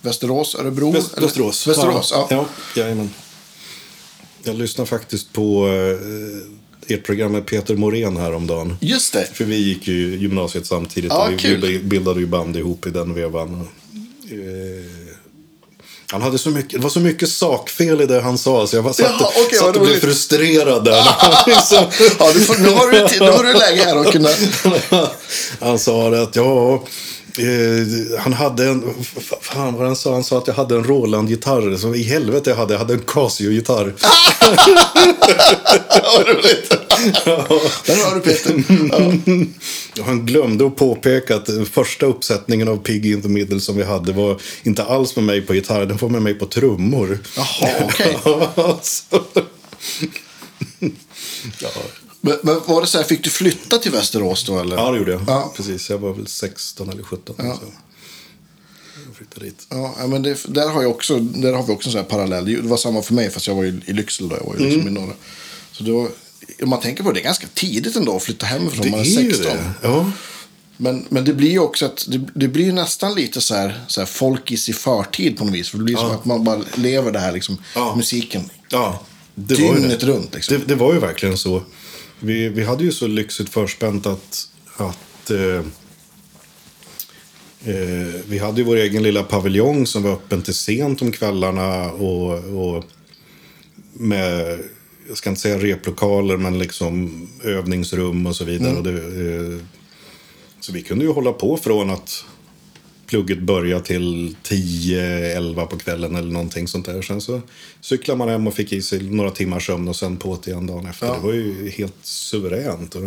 Västerås, 0.03 0.55
Örebro? 0.55 0.91
Väst? 0.93 1.19
Västerås. 1.19 1.67
Västerås, 1.67 2.11
ja. 2.13 2.27
ja. 2.31 2.47
jajamän. 2.77 3.11
Jag 4.43 4.59
lyssnade 4.59 4.91
faktiskt 4.91 5.33
på 5.33 5.69
eh, 5.69 6.95
ert 6.95 7.07
program 7.07 7.33
med 7.33 7.47
Peter 7.47 7.77
Morén 7.77 8.17
häromdagen. 8.17 8.77
Just 8.81 9.13
det. 9.13 9.29
För 9.33 9.45
vi 9.45 9.57
gick 9.57 9.89
ju 9.89 10.17
gymnasiet 10.17 10.67
samtidigt 10.67 11.11
Ja, 11.13 11.27
och 11.27 11.33
vi, 11.33 11.37
kul. 11.39 11.81
bildade 11.83 12.21
ju 12.21 12.27
band 12.27 12.57
ihop 12.57 12.87
i 12.87 12.91
den 12.91 13.15
vevan. 13.15 13.69
Eh, 14.31 15.11
han 16.13 16.23
hade 16.23 16.39
så 16.39 16.51
mycket, 16.51 16.73
det 16.73 16.79
var 16.79 16.91
så 16.91 17.01
mycket 17.01 17.29
sakfel 17.29 18.01
i 18.01 18.07
det 18.07 18.21
han 18.21 18.39
sa 18.39 18.67
så 18.67 18.77
jag 18.77 18.85
bara 18.85 18.95
satt, 18.95 19.07
Jaha, 19.21 19.31
okej, 19.47 19.59
satt 19.59 19.77
och 19.77 19.83
blev 19.87 20.01
frustrerad 20.01 20.85
där. 20.85 21.05
Liksom. 21.47 21.85
Ja, 22.19 22.33
du 22.33 22.41
får, 22.41 22.59
nu, 22.63 22.69
har 22.69 22.91
du, 22.91 23.25
nu 23.25 23.31
har 23.31 23.45
du 23.45 23.53
läge 23.53 23.85
här 23.85 23.97
att 23.97 24.13
kunna... 24.13 24.29
han 25.61 25.79
sa 25.79 26.11
det 26.11 26.23
att 26.23 26.37
ja, 26.37 26.85
eh, 27.39 28.19
han 28.21 28.33
hade 28.33 28.65
en, 28.65 28.83
fan 29.41 29.75
vad 29.75 29.87
han 29.87 29.97
sa, 29.97 30.13
han 30.13 30.25
sa 30.25 30.39
att 30.39 30.47
jag 30.47 30.55
hade 30.55 30.75
en 30.77 30.85
Roland-gitarr. 30.85 31.77
Så 31.77 31.95
i 31.95 32.03
helvete 32.03 32.51
jag 32.51 32.57
hade, 32.57 32.75
jag 32.75 32.79
hade 32.79 32.95
en 32.95 33.01
Casio-gitarr. 33.07 33.95
Vad 36.17 36.27
roligt. 36.29 36.71
Där 37.87 38.05
har 38.05 38.15
du 38.15 38.21
Peter. 38.21 38.65
Ja. 39.95 40.05
Han 40.05 40.27
glömde 40.27 40.67
att 40.67 40.77
påpeka 40.77 41.37
att 41.37 41.47
den 41.47 41.67
första 41.67 42.07
uppsättningen 42.07 42.69
av 42.69 42.77
Pig 42.77 43.07
in 43.07 43.23
the 43.23 43.29
Middle 43.29 43.61
som 43.61 43.77
vi 43.77 43.83
hade 43.85 44.13
var 44.13 44.41
inte 44.63 44.85
alls 44.85 45.17
med 45.17 45.25
mig 45.25 45.41
på 45.43 45.55
gitarr, 45.55 45.87
den 45.87 45.97
var 45.97 46.09
med 46.09 46.23
mig 46.23 46.35
på 46.35 46.47
trummor. 46.47 47.19
Jaha, 47.37 47.71
okej. 47.85 48.17
Så- 48.83 49.25
ja. 51.59 51.69
Men, 52.21 52.37
men 52.43 52.61
var 52.67 52.81
det 52.81 52.87
så 52.87 52.99
här, 52.99 53.05
fick 53.05 53.25
du 53.25 53.31
flytta 53.31 53.79
till 53.79 53.93
Västerås 53.93 54.45
då 54.45 54.59
eller? 54.59 54.77
ja, 54.77 54.91
det 54.91 54.99
gjorde 54.99 55.13
jag. 55.13 55.23
Ja. 55.27 55.53
Precis, 55.57 55.91
jag 55.91 55.99
var 55.99 56.13
väl 56.13 56.27
16 56.27 56.91
eller 56.91 57.03
17. 57.03 57.35
Så. 57.39 57.43
Jag 59.07 59.17
flyttade 59.17 59.47
dit. 59.47 59.67
Ja, 59.71 59.95
ja, 59.99 60.07
men 60.07 60.23
det, 60.23 60.45
där, 60.49 60.69
har 60.69 60.83
jag 60.83 60.91
också, 60.91 61.19
där 61.19 61.53
har 61.53 61.63
vi 61.67 61.73
också 61.73 61.89
en 61.89 61.93
sån 61.93 62.01
här 62.01 62.09
parallell. 62.09 62.45
Det 62.45 62.69
var 62.69 62.77
samma 62.77 63.03
för 63.03 63.15
mig 63.15 63.31
fast 63.31 63.47
jag 63.47 63.55
var 63.55 63.63
ju 63.65 63.81
i 63.87 63.93
Lycksele 63.93 64.29
då. 64.29 64.37
Jag 64.37 64.47
var 64.47 64.55
ju 64.59 64.65
liksom 64.65 64.81
Mm. 64.81 64.97
i 64.97 65.01
norra. 65.01 65.13
Så 65.73 65.85
var, 65.95 66.09
om 66.63 66.69
man 66.69 66.81
tänker 66.81 67.03
på 67.05 67.11
det, 67.11 67.15
det 67.15 67.21
är 67.23 67.25
ganska 67.25 67.47
tidigt 67.55 67.97
ändå 67.97 68.17
att 68.17 68.23
flytta 68.23 68.47
hemifrån. 68.47 68.83
Det 68.85 68.91
man 68.91 69.01
är 69.01 69.05
är 69.19 69.23
ju 69.23 69.33
16. 69.33 69.57
det. 69.57 69.73
Ja. 69.83 70.11
Men, 70.77 71.07
men 71.09 71.25
det 71.25 71.35
blir 71.35 71.51
ju 71.51 71.59
också 71.59 71.87
att 71.87 72.07
det, 72.09 72.21
det 72.35 72.49
blir 72.49 72.73
nästan 72.73 73.15
lite 73.15 73.41
så 73.41 73.55
här, 73.55 73.85
så 73.89 74.01
här 74.01 74.07
folkis 74.07 74.69
i 74.69 74.73
förtid 74.73 75.39
på 75.39 75.45
något 75.45 75.55
vis. 75.55 75.69
För 75.69 75.79
det 75.79 75.85
blir 75.85 75.97
som 75.97 76.07
Ja. 76.09 76.15
att 76.15 76.25
man 76.25 76.45
bara 76.45 76.61
lever 76.75 77.13
det 77.13 77.19
här 77.19 77.33
liksom, 77.33 77.59
Ja. 77.75 77.97
musiken. 77.97 78.51
Ja, 78.69 79.03
det 79.35 79.55
var 79.55 79.61
ju 79.75 79.75
Dygnet 79.75 80.01
det. 80.01 80.07
runt 80.07 80.35
liksom. 80.35 80.59
Det, 80.59 80.65
det 80.65 80.75
var 80.75 80.95
ju 80.95 81.01
verkligen 81.01 81.39
så. 81.39 81.63
Vi, 82.21 82.49
vi 82.49 82.65
hade 82.65 82.85
ju 82.85 82.93
så 82.93 83.07
lyxigt 83.07 83.49
förspänt 83.49 84.07
att, 84.07 84.49
att 84.77 85.31
eh, 85.31 85.65
eh, 87.65 88.15
vi 88.29 88.39
hade 88.39 88.61
ju 88.61 88.67
vår 88.67 88.77
egen 88.77 89.03
lilla 89.03 89.23
paviljong 89.23 89.87
som 89.87 90.03
var 90.03 90.13
öppen 90.13 90.43
till 90.43 90.55
sent 90.55 91.03
om 91.03 91.13
kvällarna. 91.13 91.91
Och, 91.91 92.33
och 92.35 92.85
med, 93.93 94.59
jag 95.09 95.17
ska 95.17 95.31
inte 95.31 95.41
säga 95.41 95.59
replokaler, 95.59 96.37
men 96.37 96.59
liksom 96.59 97.29
övningsrum 97.45 98.27
och 98.27 98.37
så 98.37 98.45
vidare. 98.45 98.77
Och 98.77 98.83
det, 98.83 98.91
eh, 98.91 99.59
så 100.61 100.73
vi 100.73 100.83
kunde 100.83 101.05
ju 101.05 101.13
hålla 101.13 101.33
på 101.33 101.57
från 101.57 101.91
att 101.91 102.25
plugget 103.11 103.39
började 103.39 103.85
till 103.85 104.37
10-11 104.45 105.67
på 105.67 105.79
kvällen 105.79 106.17
eller 106.17 106.33
någonting 106.33 106.69
sånt 106.69 106.87
där. 106.87 107.03
Sen 107.03 107.21
så 107.21 107.41
cyklade 107.81 108.19
man 108.19 108.29
hem 108.29 108.47
och 108.47 108.55
fick 108.55 108.73
i 108.73 108.83
sig 108.83 109.03
några 109.03 109.31
timmars 109.31 109.67
sömn 109.67 109.89
och 109.89 109.97
sen 109.97 110.17
på 110.17 110.39
igen 110.47 110.67
dagen 110.67 110.87
efter. 110.87 111.07
Ja. 111.07 111.15
Det 111.15 111.21
var 111.21 111.33
ju 111.33 111.71
helt 111.71 111.95
suveränt. 112.03 112.95
Och 112.95 113.03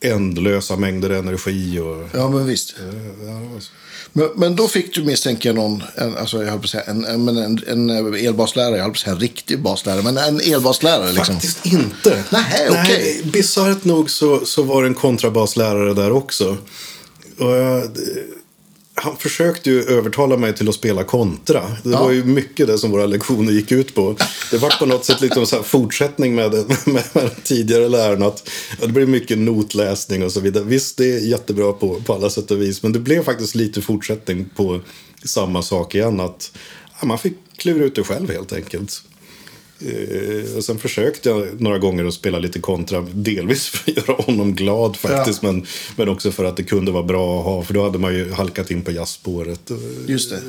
ändlösa 0.00 0.76
mängder 0.76 1.10
energi 1.10 1.78
och... 1.78 2.08
Ja, 2.12 2.30
men 2.30 2.46
visst. 2.46 2.74
Ja, 3.26 3.32
var 3.32 3.60
så. 3.60 3.70
Men, 4.12 4.28
men 4.36 4.56
då 4.56 4.68
fick 4.68 4.94
du 4.94 5.04
misstänker 5.04 5.48
jag 5.48 5.56
någon, 5.56 5.82
en, 5.94 6.16
alltså 6.16 6.42
jag 6.42 6.50
höll 6.50 6.58
på 6.58 6.64
att 6.64 6.70
säga, 6.70 6.84
en, 6.84 7.04
en, 7.04 7.28
en, 7.28 7.60
en 7.66 8.14
elbaslärare, 8.14 8.76
jag 8.76 8.82
höll 8.82 8.90
på 8.90 8.94
att 8.94 8.98
säga 8.98 9.14
en 9.14 9.20
riktig 9.20 9.62
baslärare, 9.62 10.02
men 10.02 10.16
en 10.18 10.40
elbaslärare 10.40 11.12
liksom. 11.12 11.34
Faktiskt 11.34 11.66
inte. 11.66 12.24
Nej, 12.30 12.68
okej. 12.70 13.22
Bisarrt 13.24 13.84
nog 13.84 14.10
så, 14.10 14.44
så 14.44 14.62
var 14.62 14.82
det 14.82 14.88
en 14.88 14.94
kontrabaslärare 14.94 15.94
där 15.94 16.12
också. 16.12 16.56
Och 17.38 17.50
jag, 17.50 17.90
han 18.94 19.16
försökte 19.16 19.70
ju 19.70 19.82
övertala 19.82 20.36
mig 20.36 20.54
till 20.54 20.68
att 20.68 20.74
spela 20.74 21.04
kontra. 21.04 21.60
Det 21.82 21.90
Ja. 21.90 22.00
var 22.04 22.10
ju 22.10 22.24
mycket 22.24 22.66
det 22.66 22.78
som 22.78 22.90
våra 22.90 23.06
lektioner 23.06 23.52
gick 23.52 23.72
ut 23.72 23.94
på. 23.94 24.16
Det 24.50 24.58
var 24.58 24.78
på 24.78 24.86
något 24.86 25.04
sätt 25.04 25.20
liksom 25.20 25.46
så 25.46 25.62
fortsättning 25.62 26.34
med, 26.34 26.52
med, 26.84 27.04
med 27.12 27.30
tidigare 27.44 27.88
läraren. 27.88 28.22
Att, 28.22 28.48
det 28.80 28.88
blev 28.88 29.08
mycket 29.08 29.38
notläsning 29.38 30.24
och 30.24 30.32
så 30.32 30.40
vidare. 30.40 30.64
Visst, 30.64 30.96
det 30.96 31.12
är 31.12 31.18
jättebra 31.18 31.72
på, 31.72 32.00
på 32.06 32.14
alla 32.14 32.30
sätt 32.30 32.50
och 32.50 32.62
vis. 32.62 32.82
Men 32.82 32.92
det 32.92 32.98
blev 32.98 33.24
faktiskt 33.24 33.54
lite 33.54 33.82
fortsättning 33.82 34.50
på 34.56 34.80
samma 35.24 35.62
sak 35.62 35.94
igen. 35.94 36.20
Att 36.20 36.52
ja, 37.00 37.06
man 37.06 37.18
fick 37.18 37.34
klura 37.56 37.84
ut 37.84 37.94
det 37.94 38.02
själv 38.04 38.30
helt 38.30 38.52
enkelt. 38.52 39.02
Eh, 39.86 40.56
och 40.56 40.64
sen 40.64 40.78
försökte 40.78 41.28
jag 41.28 41.60
några 41.60 41.78
gånger 41.78 42.04
att 42.04 42.14
spela 42.14 42.38
lite 42.38 42.58
kontra. 42.58 43.00
Delvis 43.00 43.68
för 43.68 43.90
att 43.90 43.96
göra 44.08 44.22
honom 44.22 44.54
glad 44.54 44.96
faktiskt. 44.96 45.42
Men, 45.42 45.66
men 45.96 46.08
också 46.08 46.32
för 46.32 46.44
att 46.44 46.56
det 46.56 46.62
kunde 46.62 46.92
vara 46.92 47.02
bra 47.02 47.38
att 47.38 47.44
ha. 47.44 47.62
För 47.62 47.74
då 47.74 47.82
hade 47.82 47.98
man 47.98 48.14
ju 48.14 48.32
halkat 48.32 48.70
in 48.70 48.82
på 48.82 48.90
jazzspåret. 48.90 49.70
Just 50.06 50.30
det. 50.30 50.40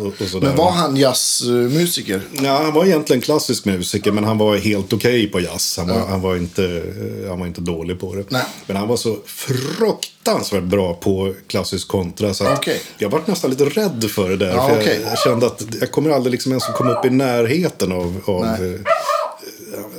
Och, 0.00 0.34
och. 0.34 0.42
Men 0.42 0.56
var 0.56 0.70
han 0.70 0.96
jazzmusiker? 0.96 2.20
Ja, 2.42 2.62
han 2.62 2.72
var 2.72 2.84
egentligen 2.84 3.22
klassisk 3.22 3.64
musiker, 3.64 4.12
men 4.12 4.24
han 4.24 4.38
var 4.38 4.56
helt 4.56 4.92
okej 4.92 5.28
på 5.28 5.40
jazz. 5.40 5.76
Han 5.78 5.88
var, 5.88 6.06
han, 6.06 6.20
var 6.20 6.36
inte, 6.36 6.64
eh, 6.64 7.28
han 7.28 7.38
var 7.38 7.46
inte 7.46 7.60
dålig 7.60 8.00
på 8.00 8.14
det. 8.14 8.24
Nej. 8.28 8.44
Men 8.66 8.76
han 8.76 8.88
var 8.88 8.96
så 8.96 9.18
fruktansvärt 9.26 10.21
bra 10.62 10.94
på 10.94 11.34
klassisk 11.46 11.88
kontra. 11.88 12.34
Så 12.34 12.52
Okej. 12.52 12.80
Jag 12.98 13.10
var 13.10 13.22
nästan 13.26 13.50
lite 13.50 13.64
rädd 13.64 14.10
för 14.10 14.28
det 14.30 14.36
där. 14.36 14.54
Ja, 14.54 14.68
för 14.68 14.80
okej. 14.80 15.00
jag, 15.02 15.12
jag 15.12 15.18
kände 15.18 15.46
att 15.46 15.62
jag 15.80 15.90
kommer 15.92 16.10
aldrig 16.10 16.30
liksom 16.32 16.52
ens 16.52 16.68
att 16.68 16.74
komma 16.76 16.90
upp 16.98 17.04
i 17.04 17.10
närheten 17.10 17.92
av... 17.92 18.20
av 18.26 18.44
eh, 18.44 18.80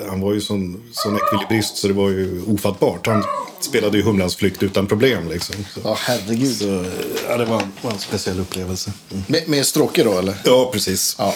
han 0.09 0.21
var 0.21 0.33
ju 0.33 0.41
sån, 0.41 0.83
sån 0.91 1.15
ekvilibrist 1.17 1.77
så 1.77 1.87
det 1.87 1.93
var 1.93 2.09
ju 2.09 2.41
ofattbart. 2.47 3.07
Han 3.07 3.23
spelade 3.59 3.97
ju 3.97 4.03
Humlans 4.03 4.35
flykt 4.35 4.63
utan 4.63 4.87
problem. 4.87 5.29
Liksom. 5.29 5.55
Så, 5.73 5.79
Ja, 5.83 5.97
herregud. 5.99 6.55
så, 6.57 6.85
ja, 7.29 7.37
det 7.37 7.45
var, 7.45 7.61
var 7.81 7.91
en 7.91 7.99
speciell 7.99 8.39
upplevelse. 8.39 8.91
Mm. 9.11 9.23
Med, 9.27 9.49
med 9.49 9.65
stråke 9.65 10.03
då, 10.03 10.19
eller? 10.19 10.35
Ja, 10.45 10.69
precis. 10.73 11.15
Ja. 11.19 11.33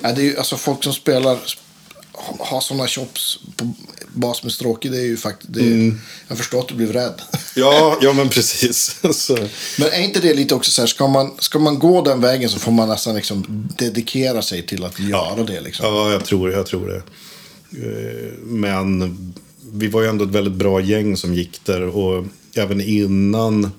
ja. 0.00 0.12
Det 0.12 0.20
är 0.20 0.24
ju, 0.24 0.38
alltså 0.38 0.56
folk 0.56 0.84
som 0.84 0.92
spelar, 0.92 1.38
ha- 2.12 2.36
har 2.46 2.60
sådana 2.60 2.86
chops 2.86 3.38
på 3.56 3.72
bas 4.14 4.42
med 4.42 4.52
stråke, 4.52 4.88
det 4.88 4.98
är 4.98 5.04
ju 5.04 5.16
faktiskt, 5.16 5.56
Mm. 5.58 6.00
jag 6.28 6.38
förstår 6.38 6.60
att 6.60 6.68
du 6.68 6.74
blir 6.74 6.86
rädd. 6.92 7.22
Ja, 7.56 7.98
ja 8.02 8.12
men 8.12 8.28
precis. 8.28 8.96
Så, 9.12 9.38
Men 9.78 9.88
är 9.88 10.00
inte 10.04 10.20
det 10.20 10.34
lite 10.34 10.54
också 10.54 10.70
så 10.70 10.82
här, 10.82 10.86
ska 10.86 11.08
man, 11.08 11.30
ska 11.38 11.58
man 11.58 11.78
gå 11.78 12.02
den 12.02 12.20
vägen 12.20 12.48
så 12.50 12.58
får 12.58 12.72
man 12.72 12.88
nästan 12.88 13.14
liksom 13.14 13.68
dedikera 13.78 14.42
sig 14.42 14.66
till 14.66 14.84
att 14.84 15.00
göra 15.00 15.42
det 15.44 15.60
liksom. 15.60 15.86
Ja, 15.86 16.12
jag 16.12 16.24
tror, 16.24 16.52
jag 16.52 16.66
tror 16.66 16.86
det. 16.88 17.02
Eh, 17.82 18.32
Men 18.42 19.34
vi 19.72 19.88
var 19.88 20.02
ju 20.02 20.08
ändå 20.08 20.24
ett 20.24 20.30
väldigt 20.30 20.54
bra 20.54 20.80
gäng 20.80 21.16
som 21.16 21.34
gick 21.34 21.64
där. 21.64 21.82
Och 21.82 22.24
även 22.54 22.80
innan 22.80 23.72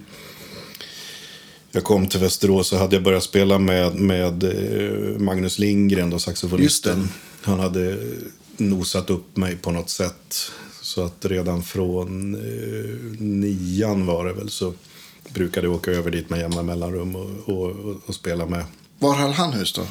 jag 1.71 1.83
kom 1.83 2.07
till 2.07 2.19
Västerås 2.19 2.67
så 2.67 2.77
hade 2.77 2.95
jag 2.95 3.03
börjat 3.03 3.23
spela 3.23 3.59
med, 3.59 3.95
med 3.95 4.43
eh, 4.43 5.19
Magnus 5.19 5.59
Lindgren, 5.59 6.09
då, 6.09 6.19
saxofonisten. 6.19 7.09
Han 7.41 7.59
hade 7.59 7.97
nosat 8.57 9.09
upp 9.09 9.37
mig 9.37 9.55
på 9.57 9.71
något 9.71 9.89
sätt. 9.89 10.51
Så 10.81 11.03
att 11.03 11.25
redan 11.25 11.63
från 11.63 12.35
eh, 12.35 13.21
nian 13.21 14.05
var 14.05 14.25
det 14.25 14.33
väl 14.33 14.49
så 14.49 14.73
brukade 15.29 15.67
jag 15.67 15.75
åka 15.75 15.91
över 15.91 16.11
dit 16.11 16.29
med 16.29 16.39
jämna 16.39 16.63
mellanrum 16.63 17.15
och, 17.15 17.29
och, 17.45 17.69
och, 17.69 17.95
och 18.05 18.15
spela 18.15 18.45
med. 18.45 18.65
Var 18.99 19.13
höll 19.15 19.31
han 19.31 19.53
hus 19.53 19.73
då? 19.73 19.81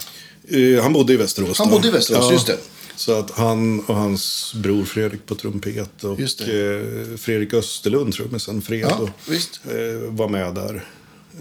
Eh, 0.57 0.83
han 0.83 0.93
bodde 0.93 1.13
i 1.13 1.17
Västerås. 1.17 1.59
Han 1.59 1.69
då. 1.69 1.77
bodde 1.77 1.89
i 1.89 1.91
Västerås, 1.91 2.33
just 2.33 2.47
det. 2.47 2.59
Så 2.97 3.13
att 3.19 3.31
han 3.31 3.81
och 3.81 3.95
hans 3.97 4.55
bror 4.57 4.85
Fredrik 4.85 5.27
på 5.27 5.35
trumpet 5.35 6.05
och 6.05 6.21
eh, 6.21 7.17
Fredrik 7.17 7.55
Österlund, 7.55 8.13
trummisen, 8.15 8.63
Fred, 8.63 8.81
Ja, 8.91 8.97
och, 8.99 9.11
visst. 9.29 9.61
eh, 9.65 10.11
var 10.11 10.29
med 10.29 10.55
där. 10.55 10.85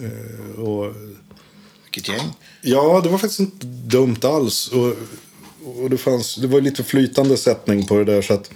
Eh, 0.02 0.60
och, 0.60 0.96
Vilket 1.84 2.08
gäng. 2.08 2.30
ja, 2.62 3.02
det 3.04 3.10
var 3.10 3.18
faktiskt 3.18 3.40
inte 3.40 3.66
dumt 3.68 4.18
alls. 4.24 4.68
Och, 4.68 4.96
och 5.84 5.90
det, 5.90 5.98
fanns, 5.98 6.36
det 6.36 6.48
var 6.48 6.62
lite 6.62 6.84
flytande 6.84 7.38
sättning 7.38 7.86
på 7.88 7.98
det 7.98 8.04
där. 8.06 8.22
så 8.22 8.34
att 8.34 8.52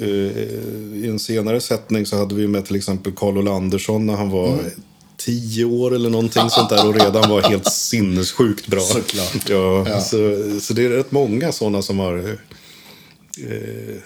eh, 0.00 0.08
I 0.08 1.06
en 1.08 1.18
senare 1.18 1.60
sättning 1.60 2.06
så 2.06 2.16
hade 2.16 2.34
vi 2.34 2.46
med 2.48 2.66
till 2.66 2.76
exempel 2.76 3.12
Carl 3.16 3.38
Olandersson 3.38 4.06
när 4.06 4.14
han 4.14 4.30
var 4.30 4.48
Mm. 4.52 4.64
tio 5.16 5.64
år 5.64 5.94
eller 5.94 6.10
någonting 6.10 6.50
sånt 6.50 6.68
där 6.70 6.88
och 6.88 6.94
redan 6.94 7.30
var 7.30 7.42
helt 7.42 7.72
sinnessjukt 7.72 8.66
bra. 8.66 8.80
Såklart. 8.80 9.48
Ja, 9.48 9.88
Ja. 9.88 10.00
Så, 10.00 10.38
så 10.60 10.74
det 10.74 10.84
är 10.84 10.88
rätt 10.90 11.12
många 11.12 11.52
sådana 11.52 11.82
som 11.82 11.98
har 11.98 12.18
eh, 12.18 13.96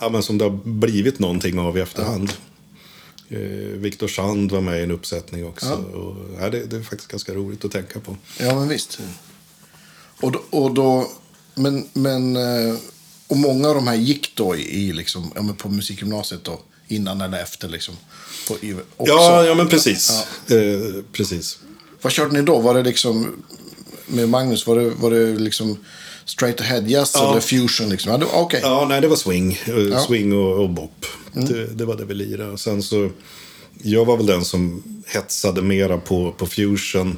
ja, 0.00 0.08
men 0.08 0.22
som 0.22 0.38
det 0.38 0.44
har 0.44 0.60
blivit 0.64 1.18
någonting 1.18 1.58
av 1.58 1.78
i 1.78 1.80
efterhand. 1.80 2.32
Eh, 3.30 3.38
Viktor 3.74 4.08
Sand 4.08 4.52
var 4.52 4.60
med 4.60 4.80
i 4.80 4.82
en 4.82 4.90
uppsättning 4.90 5.46
också. 5.46 5.66
Ja. 5.92 5.98
Och, 5.98 6.16
ja, 6.40 6.50
det, 6.50 6.64
det 6.64 6.76
är 6.76 6.82
faktiskt 6.82 7.10
ganska 7.10 7.34
roligt 7.34 7.64
att 7.64 7.72
tänka 7.72 8.00
på. 8.00 8.16
Ja, 8.40 8.54
men 8.54 8.68
visst. 8.68 8.98
Och 10.20 10.32
då, 10.32 10.40
och 10.50 10.74
då 10.74 11.10
men, 11.54 11.88
men, 11.92 12.36
eh, 12.36 12.74
och 13.26 13.36
många 13.36 13.68
av 13.68 13.74
de 13.74 13.88
här 13.88 13.94
gick 13.96 14.32
då 14.36 14.56
i, 14.56 14.92
liksom, 14.92 15.32
ja, 15.34 15.42
men 15.42 15.56
på 15.56 15.68
musikgymnasiet 15.68 16.44
då, 16.44 16.60
innan 16.88 17.20
eller 17.20 17.42
efter 17.42 17.68
liksom. 17.68 17.94
På, 18.48 18.54
också. 18.96 19.12
Ja, 19.12 19.44
ja, 19.44 19.54
men 19.54 19.68
precis. 19.68 20.10
Eh, 20.50 21.02
precis. 21.12 21.58
Vad 22.02 22.12
körde 22.12 22.32
ni 22.32 22.42
då? 22.42 22.58
Var 22.58 22.74
det 22.74 22.82
liksom, 22.82 23.42
med 24.06 24.28
Magnus, 24.28 24.66
var 24.66 24.76
det, 24.76 24.90
var 24.90 25.10
det 25.10 25.26
liksom 25.38 25.78
straight 26.24 26.60
ahead 26.60 26.80
jazz 26.80 27.12
Ja. 27.14 27.30
eller 27.30 27.40
fusion 27.40 27.88
liksom? 27.88 28.12
Ja, 28.12 28.18
det- 28.18 28.26
Okej. 28.32 28.60
Ja, 28.62 28.86
nej, 28.88 29.00
det 29.00 29.08
var 29.08 29.16
swing. 29.16 29.52
Eh, 29.52 29.68
Ja. 29.68 29.74
Mm. 29.74 30.00
Swing 30.00 30.32
och, 30.32 30.60
och 30.62 30.70
bop. 30.70 31.06
Det, 31.32 31.66
det 31.66 31.84
var 31.84 31.96
det 31.96 32.04
vi 32.04 32.14
lirade. 32.14 32.50
Och 32.52 32.60
Sen 32.60 32.82
så, 32.82 33.10
jag 33.82 34.04
var 34.04 34.16
väl 34.16 34.26
den 34.26 34.44
som 34.44 34.82
hetsade 35.06 35.62
mera 35.62 35.98
på, 35.98 36.32
på 36.32 36.46
fusion. 36.46 37.16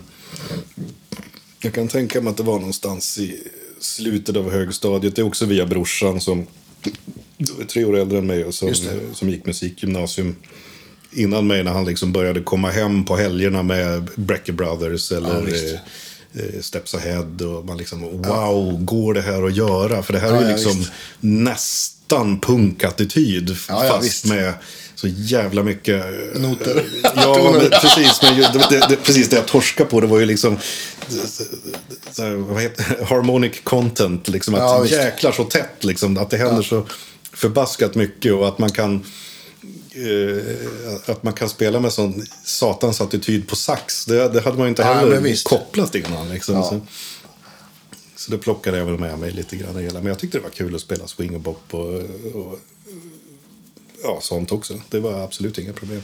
Jag 1.62 1.74
kan 1.74 1.88
tänka 1.88 2.20
mig 2.20 2.30
att 2.30 2.36
det 2.36 2.42
var 2.42 2.58
någonstans 2.58 3.18
i 3.18 3.42
slutet 3.80 4.36
av 4.36 4.50
högstadiet. 4.50 5.16
Det 5.16 5.22
är 5.22 5.26
också 5.26 5.46
via 5.46 5.66
brorsan 5.66 6.20
som 6.20 6.46
är 7.60 7.64
tre 7.64 7.84
år 7.84 7.96
äldre 7.96 8.18
än 8.18 8.26
mig 8.26 8.44
och 8.44 8.54
som, 8.54 8.74
som 9.14 9.30
gick 9.30 9.46
musikgymnasium. 9.46 10.36
Innan 11.12 11.46
mig 11.46 11.64
när 11.64 11.70
han 11.72 11.84
liksom 11.84 12.12
började 12.12 12.40
komma 12.40 12.70
hem 12.70 13.04
på 13.04 13.16
helgerna 13.16 13.62
med 13.62 14.08
Brecker 14.16 14.52
Brothers 14.52 15.12
eller 15.12 15.42
visst. 15.42 15.74
eh, 16.34 16.44
eh, 16.54 16.60
Steps 16.60 16.94
Ahead. 16.94 17.44
Och 17.46 17.64
man 17.64 17.76
liksom, 17.78 18.22
wow, 18.22 18.84
går 18.84 19.14
det 19.14 19.22
här 19.22 19.42
att 19.46 19.56
göra? 19.56 20.02
För 20.02 20.12
det 20.12 20.18
här 20.18 20.28
Ja, 20.28 20.36
är 20.40 20.42
ja, 20.42 20.48
liksom 20.56 20.78
visst. 20.78 20.90
nästan 21.20 22.40
punkattityd. 22.40 23.56
Ja, 23.68 23.84
ja, 23.86 23.92
fast 23.92 24.24
med 24.26 24.52
så 25.00 25.06
jävla 25.08 25.62
mycket... 25.62 26.04
eh, 26.34 26.40
Noter. 26.40 26.84
Ja, 27.02 27.10
Toner. 27.34 27.52
men 27.60 27.70
precis. 27.80 28.22
Men 28.22 28.36
det, 28.36 28.66
det, 28.70 28.86
det, 28.88 28.96
precis 28.96 29.28
det 29.28 29.36
jag 29.36 29.46
torskade 29.46 29.90
på 29.90 30.00
det 30.00 30.06
var 30.06 30.18
ju 30.18 30.26
liksom... 30.26 30.58
Så 32.12 32.22
här, 32.22 32.30
vad 32.34 32.62
heter, 32.62 33.04
harmonic 33.04 33.60
content. 33.64 34.28
Liksom, 34.28 34.54
att 34.54 34.60
Ja, 34.60 34.86
jäklar 34.86 35.32
så 35.32 35.44
tätt. 35.44 35.84
Liksom, 35.84 36.18
att 36.18 36.30
det 36.30 36.36
händer 36.36 36.62
så 36.62 36.86
förbaskat 37.32 37.94
mycket. 37.94 38.32
Och 38.32 38.48
att 38.48 38.58
man 38.58 38.70
kan... 38.72 39.04
Eh, 39.92 41.10
att 41.10 41.22
man 41.22 41.32
kan 41.32 41.48
spela 41.48 41.80
med 41.80 41.92
sån 41.92 42.24
satans 42.44 43.00
attityd 43.00 43.48
på 43.48 43.56
sax. 43.56 44.04
Det, 44.04 44.28
det 44.28 44.40
hade 44.40 44.56
man 44.56 44.66
ju 44.66 44.68
inte 44.68 44.82
Ja, 44.82 44.92
heller 44.94 45.20
visst. 45.20 45.48
kopplat 45.48 45.94
innan. 45.94 46.28
Liksom. 46.32 46.54
Ja. 46.54 46.62
Så, 46.62 46.80
så 48.16 48.30
det 48.30 48.38
plockade 48.38 48.78
jag 48.78 48.84
väl 48.84 48.98
med 48.98 49.18
mig 49.18 49.30
lite 49.30 49.56
grann. 49.56 49.78
i 49.78 49.82
hela. 49.82 49.98
Men 49.98 50.06
jag 50.08 50.18
tyckte 50.18 50.38
det 50.38 50.42
var 50.42 50.50
kul 50.50 50.74
att 50.74 50.80
spela 50.80 51.06
swing 51.06 51.34
och 51.34 51.40
bop 51.40 51.62
och, 51.70 51.94
och 52.34 52.58
ja, 54.02 54.18
sånt 54.22 54.52
också. 54.52 54.80
Det 54.88 55.00
var 55.00 55.24
absolut 55.24 55.58
inga 55.58 55.72
problem. 55.72 56.02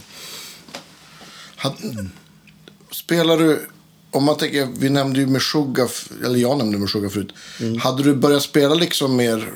Spelar 2.91 3.39
du, 3.39 3.69
om 4.11 4.25
man 4.25 4.37
tänker, 4.37 4.69
vi 4.79 4.91
nämnde 4.91 5.21
ju 5.21 5.27
Meshuggah, 5.27 5.91
eller 6.25 6.39
jag 6.39 6.59
nämnde 6.59 6.79
Meshuggah 6.79 7.11
förut. 7.11 7.33
Mm. 7.61 7.79
Hade 7.79 8.03
du 8.03 8.15
börjat 8.15 8.43
spela 8.43 8.75
liksom 8.75 9.17
mer, 9.17 9.49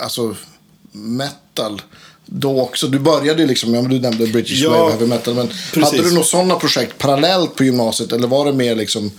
alltså 0.00 0.36
metal 0.92 1.82
då 2.26 2.60
också? 2.60 2.86
Du 2.86 2.98
började 2.98 3.42
ju 3.42 3.48
liksom, 3.48 3.74
ja, 3.74 3.82
du 3.82 4.00
nämnde 4.00 4.26
British 4.26 4.62
Ja, 4.62 4.70
Wave 4.70 4.90
Heavy 4.90 5.06
Metal. 5.06 5.34
Men 5.34 5.48
precis. 5.48 5.82
hade 5.84 6.02
du 6.02 6.10
några 6.10 6.24
sådana 6.24 6.54
projekt 6.54 6.98
parallellt 6.98 7.54
på 7.54 7.64
gymnasiet? 7.64 8.12
Eller 8.12 8.28
var 8.28 8.46
det 8.46 8.52
mer 8.52 8.74
liksom 8.74 9.10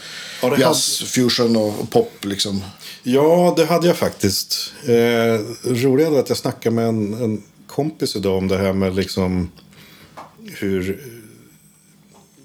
Ja, 0.42 0.50
det 0.50 0.62
jazz, 0.62 1.04
fusion 1.04 1.56
och, 1.56 1.80
och 1.80 1.90
pop 1.90 2.26
liksom? 2.26 2.62
Ja, 3.04 3.54
det 3.58 3.66
hade 3.66 3.88
jag 3.88 3.98
faktiskt. 3.98 4.74
Eh, 4.84 5.72
roligt 5.74 6.08
att 6.08 6.30
jag 6.30 6.38
snackade 6.38 6.76
med 6.76 6.88
en, 6.88 7.14
en 7.14 7.44
kompis 7.76 8.16
idag 8.16 8.38
om 8.38 8.48
det 8.48 8.58
här 8.58 8.74
med 8.74 8.96
liksom 8.96 9.52
hur 10.60 11.00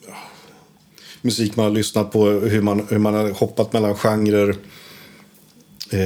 ja, 0.09 0.15
musik 1.23 1.57
man 1.57 1.65
har 1.67 1.73
lyssnat 1.73 2.13
på, 2.13 2.25
hur 2.31 2.63
man, 2.63 2.87
hur 2.91 2.99
man 2.99 3.15
har 3.15 3.31
hoppat 3.31 3.73
mellan 3.73 3.95
genrer. 3.95 4.57
Eh, 5.91 6.01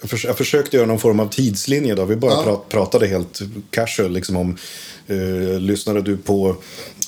jag, 0.00 0.10
förs- 0.10 0.24
jag 0.24 0.36
försökte 0.36 0.76
göra 0.76 0.86
någon 0.86 0.98
form 0.98 1.20
av 1.20 1.28
tidslinje 1.28 1.94
då. 1.94 2.04
Vi 2.04 2.16
bara 2.16 2.32
Ja. 2.32 2.42
prat, 2.42 2.68
pratade 2.68 3.06
helt 3.06 3.40
casual 3.70 4.12
liksom 4.12 4.36
om 4.36 4.56
eh, 5.06 5.60
lyssnade 5.60 6.02
du 6.02 6.16
på 6.16 6.56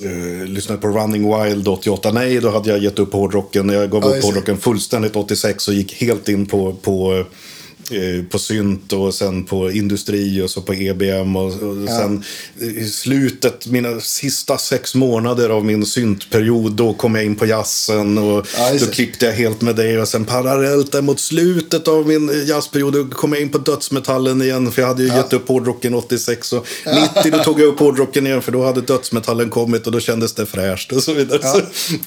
eh, 0.02 0.46
lyssnade 0.46 0.80
på 0.80 0.88
Running 0.88 1.36
Wild 1.44 1.68
88? 1.68 2.12
Nej, 2.12 2.40
då 2.40 2.50
hade 2.50 2.70
jag 2.70 2.78
gett 2.78 2.98
upp 2.98 3.12
hårdrocken. 3.12 3.68
Jag 3.68 3.90
gav 3.90 4.02
Ja, 4.02 4.08
upp 4.16 4.24
hårdrocken 4.24 4.56
fullständigt 4.58 5.16
86 5.16 5.68
och 5.68 5.74
gick 5.74 5.92
helt 5.94 6.28
in 6.28 6.46
på, 6.46 6.72
på, 6.74 7.24
på 8.30 8.38
synt 8.38 8.92
och 8.92 9.14
sen 9.14 9.44
på 9.44 9.70
industri 9.70 10.42
och 10.42 10.50
så 10.50 10.60
på 10.60 10.74
EBM. 10.74 11.36
Och, 11.36 11.46
och 11.46 11.88
sen 11.88 12.24
i 12.60 12.84
slutet, 12.84 13.66
mina 13.66 14.00
sista 14.00 14.58
sex 14.58 14.94
månader 14.94 15.50
av 15.50 15.64
min 15.64 15.86
syntperiod, 15.86 16.72
då 16.72 16.94
kom 16.94 17.14
jag 17.14 17.24
in 17.24 17.36
på 17.36 17.46
jazzen 17.46 18.18
och 18.18 18.46
Ja, 18.58 18.72
då 18.80 18.86
klippte 18.86 19.26
jag 19.26 19.32
helt 19.32 19.60
med 19.60 19.76
det. 19.76 20.00
Och 20.00 20.08
sen 20.08 20.24
parallellt 20.24 20.92
där 20.92 21.02
mot 21.02 21.20
slutet 21.20 21.88
av 21.88 22.06
min 22.08 22.44
jazzperiod, 22.46 22.92
då 22.92 23.04
kom 23.04 23.32
jag 23.32 23.42
in 23.42 23.48
på 23.48 23.58
dödsmetallen 23.58 24.42
igen. 24.42 24.72
För 24.72 24.82
jag 24.82 24.88
hade 24.88 25.02
ju 25.02 25.08
gett 25.08 25.32
upp 25.32 25.48
hårdrocken 25.48 25.94
86 25.94 26.52
och 26.52 26.66
90 27.14 27.30
då 27.30 27.38
tog 27.38 27.60
jag 27.60 27.66
upp 27.66 27.78
hårdrocken 27.78 28.26
igen 28.26 28.42
för 28.42 28.52
då 28.52 28.64
hade 28.64 28.80
dödsmetallen 28.80 29.50
kommit 29.50 29.86
och 29.86 29.92
då 29.92 30.00
kändes 30.00 30.32
det 30.32 30.46
fräscht 30.46 30.92
och 30.92 31.02
så 31.02 31.12
vidare. 31.12 31.42
Så, 31.42 31.60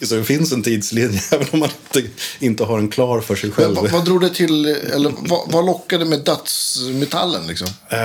så 0.06 0.15
det 0.15 0.24
finns 0.24 0.52
en 0.52 0.63
tidslinje 0.63 1.22
även 1.32 1.48
om 1.52 1.60
man 1.60 1.69
inte, 1.93 2.10
inte 2.39 2.63
har 2.63 2.80
en 2.80 2.89
klar 2.89 3.22
för 3.22 3.36
sig 3.36 3.50
Men, 3.50 3.65
själv. 3.65 3.76
vad, 3.76 3.91
vad 3.91 4.06
drog 4.06 4.22
det 4.22 4.30
till, 4.30 4.65
eller 4.65 5.12
vad, 5.19 5.52
vad 5.52 5.65
lockade 5.73 6.05
med 6.05 6.19
dödsmetallen 6.19 7.47
liksom? 7.47 7.67
Eh, 7.89 7.99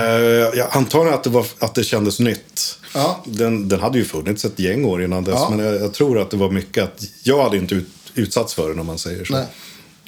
jag 0.59 0.67
antar 0.71 1.05
att 1.05 1.23
det, 1.23 1.29
var, 1.29 1.45
att 1.59 1.75
det 1.75 1.83
kändes 1.83 2.19
nytt. 2.19 2.79
Ja. 2.93 3.23
Den, 3.25 3.69
den 3.69 3.79
hade 3.79 3.97
ju 3.97 4.05
funnits 4.05 4.45
ett 4.45 4.59
gäng 4.59 4.85
år 4.85 5.03
innan 5.03 5.23
dess. 5.23 5.35
Ja. 5.37 5.49
Men 5.49 5.65
jag, 5.65 5.75
jag 5.75 5.93
tror 5.93 6.21
att 6.21 6.31
det 6.31 6.37
var 6.37 6.51
mycket 6.51 6.83
att 6.83 7.03
jag 7.23 7.43
hade 7.43 7.57
inte 7.57 7.75
ut, 7.75 7.87
utsatts 8.15 8.53
för 8.53 8.73
det 8.73 8.81
om 8.81 8.87
man 8.87 8.97
säger 8.97 9.25
så. 9.25 9.33
Nej. 9.33 9.45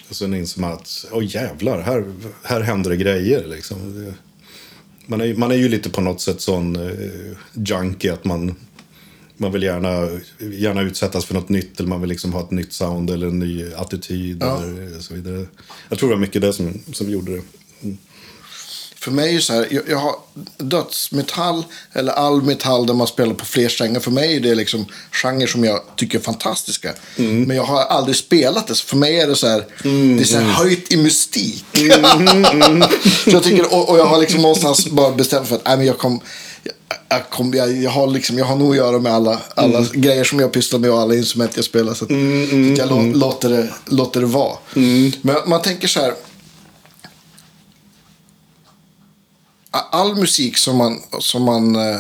Och 0.10 0.16
sen 0.16 0.34
inser 0.34 0.62
man 0.62 0.72
att, 0.72 1.06
åh 1.12 1.24
jävlar, 1.26 1.82
här, 1.82 2.14
här 2.44 2.62
händer 2.62 2.90
det 2.90 2.98
grejer. 2.98 3.48
Liksom. 3.48 4.14
Man, 5.06 5.22
är, 5.22 5.36
man 5.36 5.52
är 5.52 5.56
ju 5.56 5.70
lite 5.70 5.90
på 5.90 6.02
något 6.02 6.22
sätt 6.22 6.42
sån 6.42 6.76
eh, 6.76 7.38
junkie 7.54 8.14
att 8.14 8.26
man, 8.26 8.56
man 9.42 9.52
vill 9.52 9.64
gärna, 9.64 10.20
gärna 10.40 10.82
utsättas 10.82 11.26
för 11.26 11.34
något 11.34 11.50
nytt. 11.50 11.80
Eller 11.80 11.90
man 11.90 12.02
vill 12.02 12.10
liksom 12.10 12.34
ha 12.34 12.42
ett 12.42 12.52
nytt 12.52 12.74
sound 12.74 13.10
eller 13.10 13.28
en 13.28 13.40
ny 13.40 13.74
attityd. 13.74 14.38
Ja. 14.42 14.64
Eller 14.64 15.00
så 15.00 15.14
vidare. 15.14 15.46
Jag 15.90 16.00
tror 16.00 16.10
det 16.10 16.16
var 16.16 16.22
mycket 16.22 16.42
det 16.42 16.54
som, 16.54 16.82
som 16.94 17.10
gjorde 17.10 17.36
det. 17.36 17.42
För 19.02 19.12
mig 19.12 19.30
är 19.30 19.36
det 19.36 19.42
så 19.42 19.54
här, 19.54 19.68
jag, 19.72 19.84
jag 19.90 19.98
har 19.98 20.16
dödsmetall 20.58 21.64
eller 21.94 22.12
all 22.12 22.42
metall 22.42 22.86
där 22.86 22.94
man 22.94 23.08
spelar 23.08 23.34
på 23.34 23.46
fler 23.46 23.70
strängar. 23.70 24.00
För 24.00 24.12
mig 24.12 24.36
är 24.36 24.40
det 24.40 24.56
liksom 24.56 24.86
genrer 25.12 25.48
som 25.48 25.64
jag 25.64 25.82
tycker 25.96 26.18
är 26.18 26.24
fantastiska. 26.24 26.94
Mm. 27.18 27.44
Men 27.44 27.58
jag 27.58 27.64
har 27.64 27.82
aldrig 27.82 28.16
spelat 28.16 28.68
det. 28.68 28.76
Så 28.76 28.86
för 28.86 28.98
mig 28.98 29.20
är 29.20 29.28
det 29.28 29.36
så 29.36 29.48
här, 29.48 29.66
det 30.18 30.22
är 30.22 30.24
så 30.24 30.38
här 30.38 30.52
höjt 30.52 30.94
i 30.94 30.98
mystik. 30.98 31.66
Mm, 31.74 32.82
så 33.24 33.30
jag 33.30 33.44
tycker, 33.44 33.74
och, 33.74 33.90
och 33.90 34.00
jag 34.00 34.06
har 34.06 34.20
liksom 34.20 34.42
någonstans 34.42 34.88
bara 34.88 35.12
bestämt 35.12 35.48
för 35.48 35.56
att 35.56 35.66
nej, 35.66 35.78
men 35.78 35.86
jag 35.86 35.98
kom, 35.98 36.22
jag, 37.10 37.30
kom, 37.30 37.54
jag, 37.54 37.78
jag, 37.78 37.92
har 37.92 38.08
liksom, 38.08 38.38
jag 38.38 38.46
har 38.46 38.56
nog 38.56 38.72
att 38.72 38.78
göra 38.78 39.00
med 39.00 39.14
alla, 39.14 39.42
alla 39.56 39.78
Mm. 39.78 40.02
grejer 40.02 40.24
som 40.24 40.40
jag 40.40 40.52
pysslar 40.52 40.80
med 40.80 40.92
och 40.92 41.00
alla 41.00 41.16
instrument 41.16 41.52
jag 41.56 41.66
spelar. 41.66 41.94
Så 41.94 42.06
att, 42.06 42.10
så 42.10 42.72
att 42.72 42.78
jag 42.78 42.90
lå, 42.90 43.02
låter, 43.02 43.50
det, 43.50 43.70
låter 43.86 44.20
det 44.20 44.26
vara. 44.26 44.58
Mm. 44.76 45.12
Men 45.22 45.36
man 45.46 45.62
tänker 45.62 45.88
så 45.88 46.00
här. 46.00 46.14
all 49.72 50.16
musik 50.16 50.58
som 50.58 50.78
man, 50.78 51.02
som 51.20 51.44
man, 51.44 51.76
eh, 51.76 52.00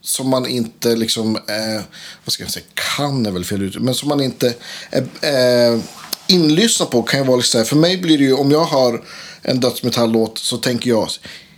som 0.00 0.28
man 0.28 0.46
inte 0.46 0.96
liksom, 0.96 1.36
eh, 1.36 1.82
vad 2.24 2.32
ska 2.32 2.42
jag 2.42 2.52
säga, 2.52 2.66
kan 2.96 3.26
är 3.26 3.30
väl 3.30 3.44
fel 3.44 3.62
ut, 3.62 3.80
men 3.80 3.94
som 3.94 4.08
man 4.08 4.20
inte 4.20 4.54
är 4.90 5.72
eh, 5.72 5.80
inlyssnad 6.26 6.90
på 6.90 7.02
kan 7.02 7.20
ju 7.20 7.26
vara 7.26 7.42
så 7.42 7.58
här, 7.58 7.64
för 7.64 7.76
mig 7.76 7.98
blir 7.98 8.18
det 8.18 8.24
ju, 8.24 8.32
om 8.32 8.50
jag 8.50 8.64
har 8.64 9.02
en 9.42 9.60
dödsmetalllåt 9.60 10.38
så 10.38 10.56
tänker 10.56 10.90
jag, 10.90 11.08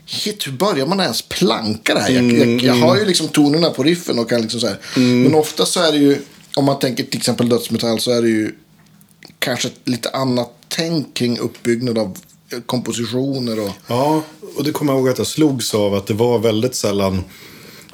Hit, 0.06 0.46
hur 0.46 0.52
börjar 0.52 0.86
man 0.86 1.00
ens 1.00 1.22
planka 1.22 1.94
det 1.94 2.00
här? 2.00 2.10
Jag, 2.10 2.32
jag, 2.32 2.62
jag 2.62 2.74
har 2.74 2.96
ju 2.96 3.04
liksom 3.04 3.28
tonerna 3.28 3.70
på 3.70 3.82
riffen 3.82 4.18
och 4.18 4.28
kan 4.28 4.40
liksom 4.40 4.60
så 4.60 4.66
här. 4.66 4.78
Men 4.94 5.34
ofta 5.34 5.66
så 5.66 5.80
är 5.80 5.92
det 5.92 5.98
ju, 5.98 6.18
om 6.56 6.64
man 6.64 6.78
tänker 6.78 7.04
till 7.04 7.18
exempel 7.18 7.48
dödsmetall 7.48 8.00
så 8.00 8.10
är 8.10 8.22
det 8.22 8.28
ju 8.28 8.52
kanske 9.38 9.68
ett 9.68 9.80
lite 9.84 10.10
annat 10.10 10.52
tänk 10.68 11.14
kring 11.14 11.38
uppbyggnad 11.38 11.98
av 11.98 12.18
kompositioner 12.66 13.60
och... 13.60 13.70
Ja, 13.86 14.22
och 14.56 14.64
det 14.64 14.72
kommer 14.72 14.92
jag 14.92 15.00
ihåg 15.00 15.08
att 15.08 15.18
jag 15.18 15.26
slogs 15.26 15.74
av 15.74 15.94
att 15.94 16.06
det 16.06 16.14
var 16.14 16.38
väldigt 16.38 16.74
sällan 16.74 17.24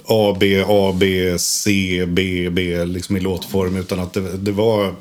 A, 0.04 0.36
B, 0.40 0.64
A, 0.68 0.94
B, 0.96 1.38
C, 1.38 2.04
B, 2.08 2.50
B 2.50 2.84
liksom 2.84 3.16
i 3.16 3.20
låtform. 3.20 3.76
Utan 3.76 4.00
att 4.00 4.12
det, 4.12 4.36
det 4.36 4.52
var 4.52 4.94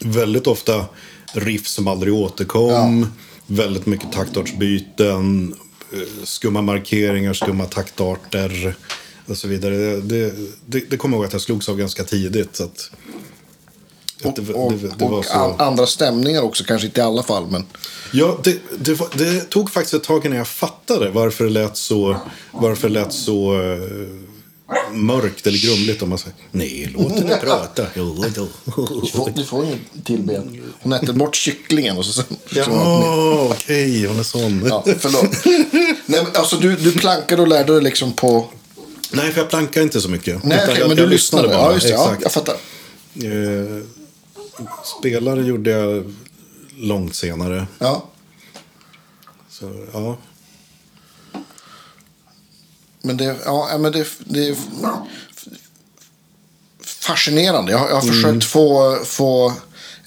väldigt 0.00 0.46
ofta 0.46 0.84
riff 1.32 1.66
som 1.66 1.88
aldrig 1.88 2.14
återkom. 2.14 3.06
Väldigt 3.46 3.86
mycket 3.86 4.12
taktartsbyten, 4.12 5.54
skumma 6.24 6.62
markeringar, 6.62 7.32
skumma 7.32 7.64
taktarter 7.64 8.74
och 9.26 9.36
så 9.36 9.48
vidare. 9.48 9.74
Det, 9.76 10.00
det, 10.00 10.34
det, 10.66 10.90
det 10.90 10.96
kommer 10.96 11.16
jag 11.16 11.18
ihåg 11.20 11.26
att 11.26 11.32
jag 11.32 11.42
slogs 11.42 11.68
av 11.68 11.76
ganska 11.76 12.04
tidigt. 12.04 12.56
Så 12.56 12.64
att, 12.64 12.90
Och, 14.24 14.38
och, 14.38 15.12
och 15.12 15.24
så- 15.24 15.32
an- 15.32 15.54
andra 15.58 15.86
stämningar 15.86 16.42
också, 16.42 16.64
kanske 16.64 16.86
inte 16.86 17.00
i 17.00 17.04
alla 17.04 17.22
fall. 17.22 17.46
Men 17.50 17.66
Ja, 18.12 18.38
det, 18.44 18.58
det, 18.78 18.94
var, 18.94 19.08
det 19.14 19.40
tog 19.50 19.70
faktiskt 19.70 19.94
ett 19.94 20.04
tag 20.04 20.26
innan 20.26 20.38
jag 20.38 20.48
fattade 20.48 21.10
varför 21.10 21.44
det 21.44 21.50
lät 21.50 21.76
så, 21.76 22.16
varför 22.52 22.88
det 22.88 22.94
lät 22.94 23.12
så 23.12 23.62
eh, 23.62 23.78
mörkt 24.92 25.46
eller 25.46 25.58
grumligt 25.58 26.02
om 26.02 26.08
man 26.08 26.18
säger. 26.18 26.36
Nej, 26.50 26.90
låt 26.96 27.12
henne 27.18 27.36
prata. 27.36 27.86
Du 27.94 29.10
får, 29.10 29.30
du 29.36 29.44
får 29.44 29.64
ingen 29.64 29.78
tillben. 30.04 30.62
Hon 30.80 30.92
äter 30.92 31.12
bort 31.12 31.34
kycklingen 31.34 31.96
och 31.98 32.04
så... 32.04 32.22
Ja, 32.50 33.48
okej, 33.50 34.06
hon 34.06 34.18
är 34.18 34.22
sån. 34.22 34.66
ja, 34.68 34.84
förlåt. 34.98 35.44
Nej, 36.06 36.22
men 36.24 36.26
alltså 36.36 36.56
du, 36.56 36.76
du 36.76 36.92
plankade 36.92 37.42
och 37.42 37.48
lärde 37.48 37.72
dig 37.72 37.82
liksom 37.82 38.12
på... 38.12 38.46
Nej, 39.10 39.32
för 39.32 39.40
jag 39.40 39.50
plankar 39.50 39.82
inte 39.82 40.00
så 40.00 40.08
mycket. 40.08 40.44
Nej, 40.44 40.60
okej, 40.64 40.76
jag- 40.78 40.88
men 40.88 40.96
du 40.96 41.02
jag 41.02 41.10
lyssnade 41.10 41.48
bara. 41.48 41.56
Ja, 41.56 41.72
just 41.74 41.86
det. 41.86 41.92
Ja, 41.92 42.14
jag 42.22 42.32
fattar. 42.32 42.54
Eh, 43.14 43.82
spelare 44.98 45.42
gjorde 45.42 45.70
jag 45.70 46.14
långt 46.78 47.14
senare. 47.14 47.66
Ja. 47.78 48.04
Så, 49.50 49.86
ja. 49.92 50.16
Men 53.06 53.16
det, 53.16 53.36
ja, 53.44 53.76
men 53.78 53.92
det, 53.92 54.06
det 54.18 54.48
är 54.48 54.56
fascinerande. 56.84 57.72
Jag, 57.72 57.78
har- 57.78 57.88
jag 57.88 57.94
har 57.94 58.02
försökt 58.02 58.44
få, 58.44 58.98
få 59.04 59.52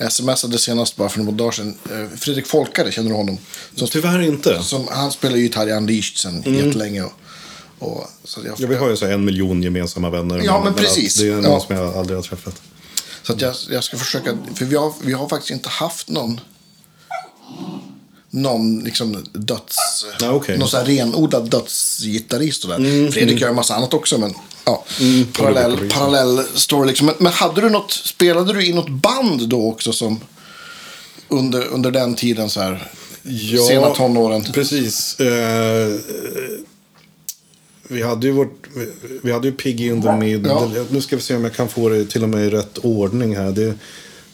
smsade 0.10 0.58
senast 0.60 0.96
bara 0.96 1.10
för 1.10 1.20
några 1.20 1.32
dagar 1.32 1.52
sedan. 1.52 1.78
Eh, 1.92 2.18
Fredrik 2.18 2.48
Folkare, 2.48 2.92
känner 2.92 3.10
du 3.10 3.16
honom? 3.16 3.38
Som, 3.76 3.88
Tyvärr 3.88 4.22
inte. 4.22 4.64
som, 4.64 4.88
han 4.92 5.12
spelar 5.12 5.36
ju 5.38 5.44
gitarr 5.44 5.68
i 5.68 5.72
Unleashed 5.72 6.18
sedan 6.18 6.44
jättelänge. 6.56 7.04
Och, 7.04 7.12
och, 7.80 8.08
så 8.24 8.40
jag, 8.46 8.56
Ja, 8.60 8.68
vi 8.68 8.76
har 8.76 8.90
ju 8.90 8.98
så 8.98 9.06
en 9.06 9.26
miljon 9.26 9.64
gemensamma 9.64 10.10
vänner. 10.10 10.42
Ja, 10.46 10.62
men 10.64 10.74
precis. 10.74 11.16
Det 11.16 11.28
är 11.28 11.32
någon 11.36 11.44
Ja. 11.44 11.60
som 11.60 11.76
jag 11.76 11.98
aldrig 11.98 12.18
har 12.18 12.24
träffat. 12.24 12.62
Så 13.24 13.36
jag, 13.38 13.56
jag 13.70 13.84
ska 13.84 13.98
försöka, 13.98 14.38
för 14.56 14.66
vi 14.66 14.76
har, 14.76 14.94
vi 15.04 15.14
har 15.14 15.30
faktiskt 15.30 15.52
inte 15.52 15.70
haft 15.70 16.10
någon 16.10 16.40
någon 18.30 18.80
liksom 18.80 19.26
döds... 19.34 20.06
Ja, 20.20 20.32
okej. 20.32 20.58
Någon 20.58 20.70
sån 20.70 20.80
här 20.80 20.88
renodlad 20.88 21.50
dödsgitarrist 21.50 22.64
och 22.64 22.70
där. 22.70 23.12
Fredrik 23.12 23.42
gör 23.42 23.50
en 23.50 23.56
massa 23.56 23.76
annat 23.76 23.94
också, 23.94 24.18
men 24.18 24.34
ja. 24.66 24.86
Mm, 25.00 25.26
Parallell, 25.26 25.90
parallell 25.90 26.44
story 26.56 26.88
liksom. 26.88 27.06
Men, 27.06 27.16
men 27.20 27.34
hade 27.34 27.62
du 27.62 27.70
något, 27.70 27.92
spelade 27.92 28.54
du 28.54 28.66
i 28.66 28.74
något 28.74 28.90
band 28.90 29.50
då 29.50 29.70
också 29.70 29.94
som 29.94 30.20
under, 31.28 31.68
under 31.68 31.92
den 31.92 32.16
tiden 32.16 32.50
så 32.50 32.62
här? 32.62 32.92
Ja, 33.24 33.64
Sena 33.64 33.90
tonåren? 33.90 34.44
Precis. 34.44 35.20
Eh, 35.20 36.00
vi 37.88 38.04
hade 38.04 38.28
ju 38.28 38.34
vårt... 38.34 38.68
Vi 39.24 39.32
hade 39.32 39.48
ju 39.48 39.54
Piggy 39.54 39.88
in 39.88 40.02
the 40.02 40.16
Mid. 40.16 40.48
Ja. 40.48 40.70
Nu 40.90 41.02
ska 41.02 41.16
vi 41.16 41.22
se 41.22 41.36
om 41.36 41.44
jag 41.44 41.54
kan 41.54 41.70
få 41.70 41.90
det 41.90 42.06
till 42.06 42.24
och 42.24 42.30
med 42.30 42.46
i 42.46 42.50
rätt 42.50 42.78
ordning 42.78 43.36
här. 43.36 43.52
Det, 43.52 43.74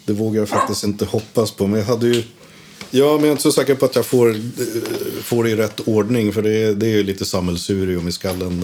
det 0.05 0.13
vågar 0.13 0.41
jag 0.41 0.49
faktiskt 0.49 0.83
inte 0.83 1.05
hoppas 1.05 1.51
på. 1.51 1.67
Men 1.67 1.79
jag 1.79 1.87
hade 1.87 2.07
ju... 2.07 2.23
Ja, 2.91 3.05
men 3.11 3.19
jag 3.19 3.27
är 3.27 3.31
inte 3.31 3.43
så 3.43 3.51
säker 3.51 3.75
på 3.75 3.85
att 3.85 3.95
jag 3.95 4.05
får, 4.05 4.29
eh, 4.29 4.35
får 5.23 5.43
det 5.43 5.49
i 5.49 5.55
rätt 5.55 5.79
ordning. 5.87 6.33
För 6.33 6.41
det 6.41 6.57
är, 6.63 6.73
det 6.73 6.85
är 6.85 6.89
ju 6.97 7.03
lite 7.03 7.25
sammelsurium 7.25 8.07
i 8.07 8.11
skallen. 8.11 8.63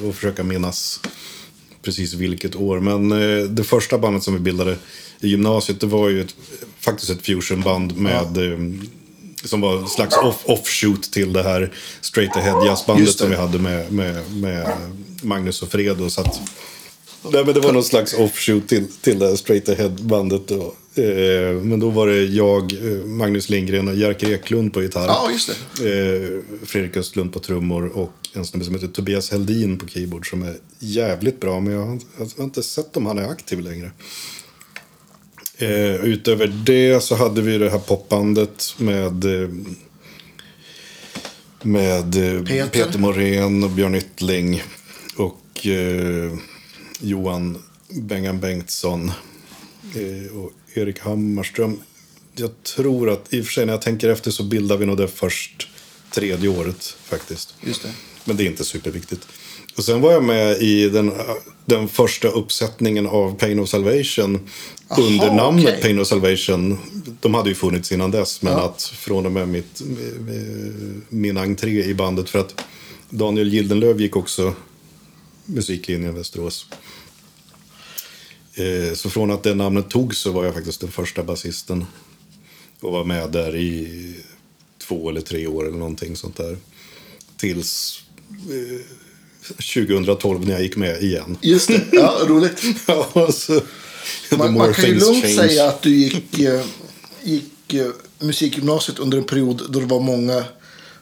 eh, 0.00 0.08
Och 0.08 0.14
försöka 0.14 0.44
minnas 0.44 1.00
precis 1.82 2.14
vilket 2.14 2.56
år. 2.56 2.80
Men 2.80 3.12
eh, 3.12 3.44
det 3.44 3.64
första 3.64 3.98
bandet 3.98 4.22
som 4.22 4.34
vi 4.34 4.40
bildade 4.40 4.76
i 5.20 5.28
gymnasiet 5.28 5.80
det 5.80 5.86
var 5.86 6.08
ju 6.08 6.20
ett, 6.20 6.34
faktiskt 6.80 7.10
ett 7.10 7.26
fusionband 7.26 7.96
med 7.96 8.36
eh, 8.52 8.58
som 9.44 9.60
var 9.60 9.76
en 9.78 9.88
slags 9.88 10.16
off, 10.16 10.42
offshoot 10.44 11.02
till 11.12 11.32
det 11.32 11.42
här 11.42 11.72
straight 12.00 12.36
ahead 12.36 12.66
jazzbandet 12.66 13.08
som 13.18 13.30
vi 13.30 13.36
hade 13.36 13.58
med, 13.58 13.92
med, 13.92 14.32
med 14.32 14.72
Magnus 15.22 15.62
och 15.62 15.68
Fredo. 15.72 16.10
Så 16.10 16.20
att, 16.20 16.40
nej, 17.22 17.44
men 17.44 17.54
det 17.54 17.60
var 17.60 17.72
någon 17.72 17.84
slags 17.84 18.14
offshoot 18.14 18.68
till, 18.68 18.86
till 18.92 19.18
det 19.18 19.28
här 19.28 19.36
straight 19.36 19.68
ahead 19.68 19.88
bandet. 19.88 20.48
Då. 20.48 20.74
Eh, 20.94 21.52
men 21.62 21.80
då 21.80 21.90
var 21.90 22.06
det 22.06 22.24
jag, 22.24 22.72
eh, 22.72 23.06
Magnus 23.06 23.48
Lindgren 23.48 23.88
och 23.88 23.94
Jerker 23.94 24.32
Eklund 24.32 24.72
på 24.72 24.82
gitarr. 24.82 25.06
Ja, 25.06 25.30
just 25.32 25.50
det. 25.76 25.88
Eh, 25.90 26.40
Fredrik 26.66 26.96
Östlund 26.96 27.32
på 27.32 27.38
trummor 27.38 27.86
och 27.86 28.12
en 28.32 28.44
snubbe 28.44 28.64
som 28.64 28.74
heter 28.74 28.88
Tobias 28.88 29.30
Heldin 29.30 29.78
på 29.78 29.86
keyboard 29.88 30.30
som 30.30 30.42
är 30.42 30.56
jävligt 30.78 31.40
bra. 31.40 31.60
Men 31.60 31.72
jag 31.72 31.86
har, 31.86 31.98
jag 32.18 32.28
har 32.36 32.44
inte 32.44 32.62
sett 32.62 32.96
om 32.96 33.06
han 33.06 33.18
är 33.18 33.28
aktiv 33.28 33.60
längre. 33.60 33.90
Eh, 35.58 36.04
utöver 36.04 36.46
det 36.46 37.02
så 37.02 37.14
hade 37.14 37.42
vi 37.42 37.58
det 37.58 37.70
här 37.70 37.78
popbandet 37.78 38.74
med 38.78 39.24
eh, 39.24 39.48
med 41.62 42.36
eh, 42.36 42.44
Peter. 42.44 42.66
Peter. 42.66 42.98
Morén 42.98 43.64
och 43.64 43.70
Björn 43.70 43.94
Yttling 43.94 44.62
och 45.16 45.66
eh, 45.66 46.32
Johan 47.00 47.58
Bengan 47.88 48.40
Bengtsson 48.40 49.12
eh, 49.94 50.36
och 50.38 50.52
Erik 50.74 50.98
Hammarström. 50.98 51.80
Jag 52.36 52.50
tror 52.62 53.10
att, 53.10 53.34
i 53.34 53.40
och 53.40 53.44
för 53.44 53.52
sig 53.52 53.66
när 53.66 53.72
jag 53.72 53.82
tänker 53.82 54.08
efter 54.08 54.30
så 54.30 54.42
bildar 54.42 54.76
vi 54.76 54.86
nog 54.86 54.96
det 54.96 55.08
först 55.08 55.68
tredje 56.10 56.48
året 56.48 56.96
faktiskt. 57.04 57.54
Just 57.60 57.82
det. 57.82 57.90
Men 58.24 58.36
det 58.36 58.42
är 58.44 58.46
inte 58.46 58.64
superviktigt. 58.64 59.28
Och 59.76 59.84
sen 59.84 60.00
var 60.00 60.12
jag 60.12 60.24
med 60.24 60.62
i 60.62 60.88
den, 60.88 61.12
den 61.64 61.88
första 61.88 62.28
uppsättningen 62.28 63.06
av 63.06 63.34
Pain 63.38 63.58
of 63.60 63.68
Salvation. 63.68 64.48
Aha, 64.88 65.02
under 65.02 65.32
namnet 65.32 65.64
okej. 65.64 65.82
Pain 65.82 65.98
of 66.00 66.06
Salvation. 66.08 66.78
De 67.20 67.34
hade 67.34 67.48
ju 67.48 67.54
funnits 67.54 67.92
innan 67.92 68.10
dess. 68.10 68.42
Men 68.42 68.52
Ja. 68.52 68.60
att 68.64 68.82
från 68.82 69.26
och 69.26 69.32
med 69.32 69.48
mitt, 69.48 69.82
min 71.08 71.36
entré 71.36 71.84
i 71.84 71.94
bandet. 71.94 72.30
För 72.30 72.38
att 72.38 72.64
Daniel 73.10 73.52
Gildenlöv 73.52 74.00
gick 74.00 74.16
också 74.16 74.54
musiklinjen 75.48 76.14
Västerås. 76.14 76.66
Eh, 78.54 78.94
Så 78.94 79.10
från 79.10 79.30
att 79.30 79.42
det 79.42 79.54
namnet 79.54 79.90
togs 79.90 80.18
så 80.18 80.32
var 80.32 80.44
jag 80.44 80.54
faktiskt 80.54 80.80
den 80.80 80.90
första 80.90 81.22
basisten. 81.22 81.84
Och 82.80 82.92
var 82.92 83.04
med 83.04 83.30
där 83.30 83.56
i 83.56 84.14
två 84.78 85.10
eller 85.10 85.20
tre 85.20 85.46
år 85.46 85.66
eller 85.68 85.78
någonting 85.78 86.16
sånt 86.16 86.36
där. 86.36 86.56
Tills 87.36 88.00
eh, 88.30 88.80
2012 89.74 90.46
när 90.46 90.52
jag 90.52 90.62
gick 90.62 90.76
med 90.76 91.02
igen. 91.02 91.38
Just 91.42 91.68
det. 91.68 91.84
Ja, 91.92 92.18
roligt. 92.26 92.62
Ja, 92.86 93.32
så, 93.32 93.60
Man, 94.38 94.54
man 94.54 94.74
kan 94.74 94.84
ju 94.84 94.94
lugnt 94.98 95.22
change. 95.22 95.34
säga 95.34 95.68
att 95.68 95.82
du 95.82 95.90
gick, 95.96 96.38
eh, 96.38 96.64
gick 97.22 97.74
eh, 97.74 97.90
musikgymnasiet 98.18 98.98
under 98.98 99.18
en 99.18 99.24
period 99.24 99.62
då 99.70 99.80
det 99.80 99.86
var 99.86 100.00
många, 100.00 100.44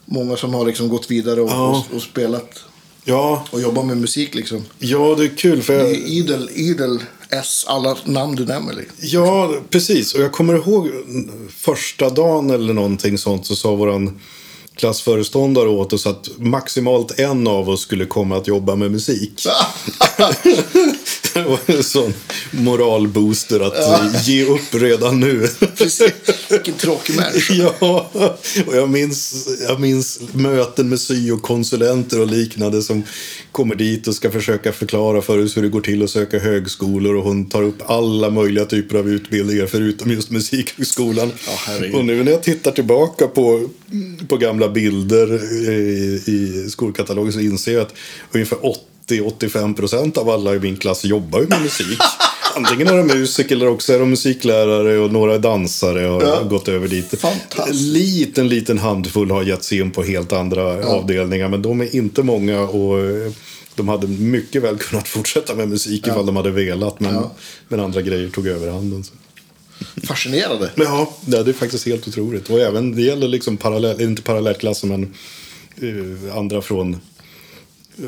många 0.05 0.37
som 0.37 0.55
har 0.55 0.67
liksom 0.67 0.89
gått 0.89 1.11
vidare 1.11 1.41
och, 1.41 1.51
Ja. 1.51 1.85
och, 1.91 1.97
och 1.97 2.03
spelat 2.03 2.65
Ja, 3.09 3.47
och 3.51 3.61
jobbat 3.61 3.87
med 3.87 3.97
musik. 3.97 4.35
Liksom. 4.35 4.65
ja, 4.79 5.15
det 5.19 5.25
är 5.25 5.37
kul. 5.37 5.63
För 5.63 5.73
Det 5.73 5.83
jag, 5.83 5.91
är 5.91 6.07
idel, 6.07 6.51
idel 6.55 6.99
S, 7.31 7.65
alla 7.69 7.97
namn 8.05 8.37
du 8.37 8.45
nämner. 8.45 8.75
liksom. 8.75 8.97
Ja, 9.01 9.55
precis. 9.71 10.15
Och 10.15 10.21
jag 10.21 10.33
kommer 10.33 10.55
ihåg 10.55 10.91
första 11.57 12.11
dagen 12.11 12.51
eller 12.51 12.73
någonting 12.75 13.19
sånt 13.19 13.47
så 13.47 13.57
sa 13.57 13.75
våran 13.75 14.21
klassföreståndare 14.75 15.69
åt 15.69 15.93
oss 15.93 16.07
att 16.07 16.29
maximalt 16.39 17.19
en 17.19 17.47
av 17.47 17.69
oss 17.69 17.81
skulle 17.81 18.07
komma 18.07 18.37
att 18.37 18.47
jobba 18.47 18.77
med 18.77 18.91
musik. 18.91 19.33
Var 21.49 21.59
en 21.67 21.83
sån 21.83 22.15
moralbooster 22.51 23.61
att 23.61 24.27
ge 24.29 24.45
upp 24.45 24.75
redan 24.75 25.21
nu. 25.21 25.49
Precis. 25.77 26.13
Vilken 26.51 26.75
tråkig 26.75 27.17
människa. 27.17 27.55
Ja, 27.55 28.11
och 28.67 28.77
jag 28.77 28.91
minns, 28.91 29.49
jag 29.69 29.81
minns 29.81 30.21
möten 30.33 30.89
med 30.89 31.01
syokonsulenter 31.01 32.21
och 32.21 32.27
liknande 32.27 32.83
som 32.83 33.03
kommer 33.53 33.75
dit 33.75 34.09
och 34.09 34.15
ska 34.15 34.31
försöka 34.31 34.73
förklara 34.73 35.23
för 35.23 35.45
oss 35.45 35.57
hur 35.57 35.63
det 35.63 35.69
går 35.69 35.81
till 35.81 36.03
att 36.03 36.11
söka 36.11 36.39
högskolor 36.39 37.17
och 37.17 37.25
hon 37.25 37.49
tar 37.49 37.63
upp 37.63 37.91
alla 37.91 38.31
möjliga 38.31 38.65
typer 38.65 38.99
av 38.99 39.09
utbildningar 39.09 39.67
förutom 39.67 40.11
just 40.11 40.31
musikhögskolan. 40.31 41.33
Ja, 41.47 41.99
och 41.99 42.05
nu 42.05 42.25
när 42.25 42.33
jag 42.33 42.43
tittar 42.43 42.71
tillbaka 42.73 43.27
på, 43.27 43.69
på 44.29 44.37
gamla 44.37 44.69
bilder 44.69 45.53
i, 45.53 46.23
i 46.27 46.71
skolkatalogen 46.71 47.33
så 47.33 47.41
inser 47.41 47.73
jag 47.73 47.83
att 47.83 47.95
ungefär 48.33 48.67
80-85 49.07 49.75
procent 49.77 50.17
av 50.19 50.31
alla 50.31 50.55
i 50.55 50.61
min 50.61 50.77
klass 50.77 51.05
jobbar 51.05 51.41
ju 51.41 51.47
med 51.47 51.63
musik. 51.63 51.99
Antingen 52.57 52.87
är 52.89 52.97
de 52.97 53.07
musiker 53.07 53.55
eller 53.57 53.69
också 53.69 53.93
är 53.93 53.99
de 53.99 54.11
musiklärare 54.11 54.99
och 54.99 55.13
några 55.13 55.35
är 55.35 55.39
dansare 55.39 56.09
och 56.11 56.23
Ja. 56.23 56.37
har 56.37 56.45
gått 56.45 56.69
över 56.69 56.89
dit. 56.89 57.25
En 57.69 57.93
liten, 57.93 58.49
liten 58.49 58.79
handfull 58.79 59.31
har 59.31 59.43
gett 59.43 59.65
sig 59.65 59.79
in 59.79 59.91
på 59.91 60.03
helt 60.03 60.33
andra 60.33 60.87
avdelningar. 60.87 61.49
Men 61.49 61.63
de 61.63 61.81
är 61.81 61.97
inte 61.97 62.23
många 62.23 62.61
och 62.61 63.01
eh, 63.01 63.33
de 63.75 63.89
hade 63.89 64.07
mycket 64.07 64.63
väl 64.63 64.77
kunnat 64.77 65.09
fortsätta 65.09 65.55
med 65.55 65.69
musik 65.69 66.07
ifall 66.07 66.27
de 66.27 66.37
hade 66.37 66.51
velat. 66.51 67.01
Men, 67.01 67.15
Ja. 67.15 67.35
men 67.69 67.81
andra 67.81 68.03
grejer 68.03 68.29
tog 68.29 68.47
över 68.47 68.71
handen. 68.71 69.05
Så. 69.05 69.13
Fascinerande. 70.07 70.71
Ja, 70.77 71.15
det 71.27 71.37
är 71.39 71.53
faktiskt 71.53 71.87
helt 71.87 72.09
otroligt. 72.09 72.51
Och 72.51 72.61
även, 72.61 72.97
det 72.97 73.03
gäller 73.03 73.29
liksom 73.29 73.57
parallell, 73.57 74.01
inte 74.01 74.23
parallellklassen 74.23 74.89
men 74.89 75.15
eh, 76.29 76.37
andra 76.37 76.63
från 76.63 76.95
eh, 77.99 78.05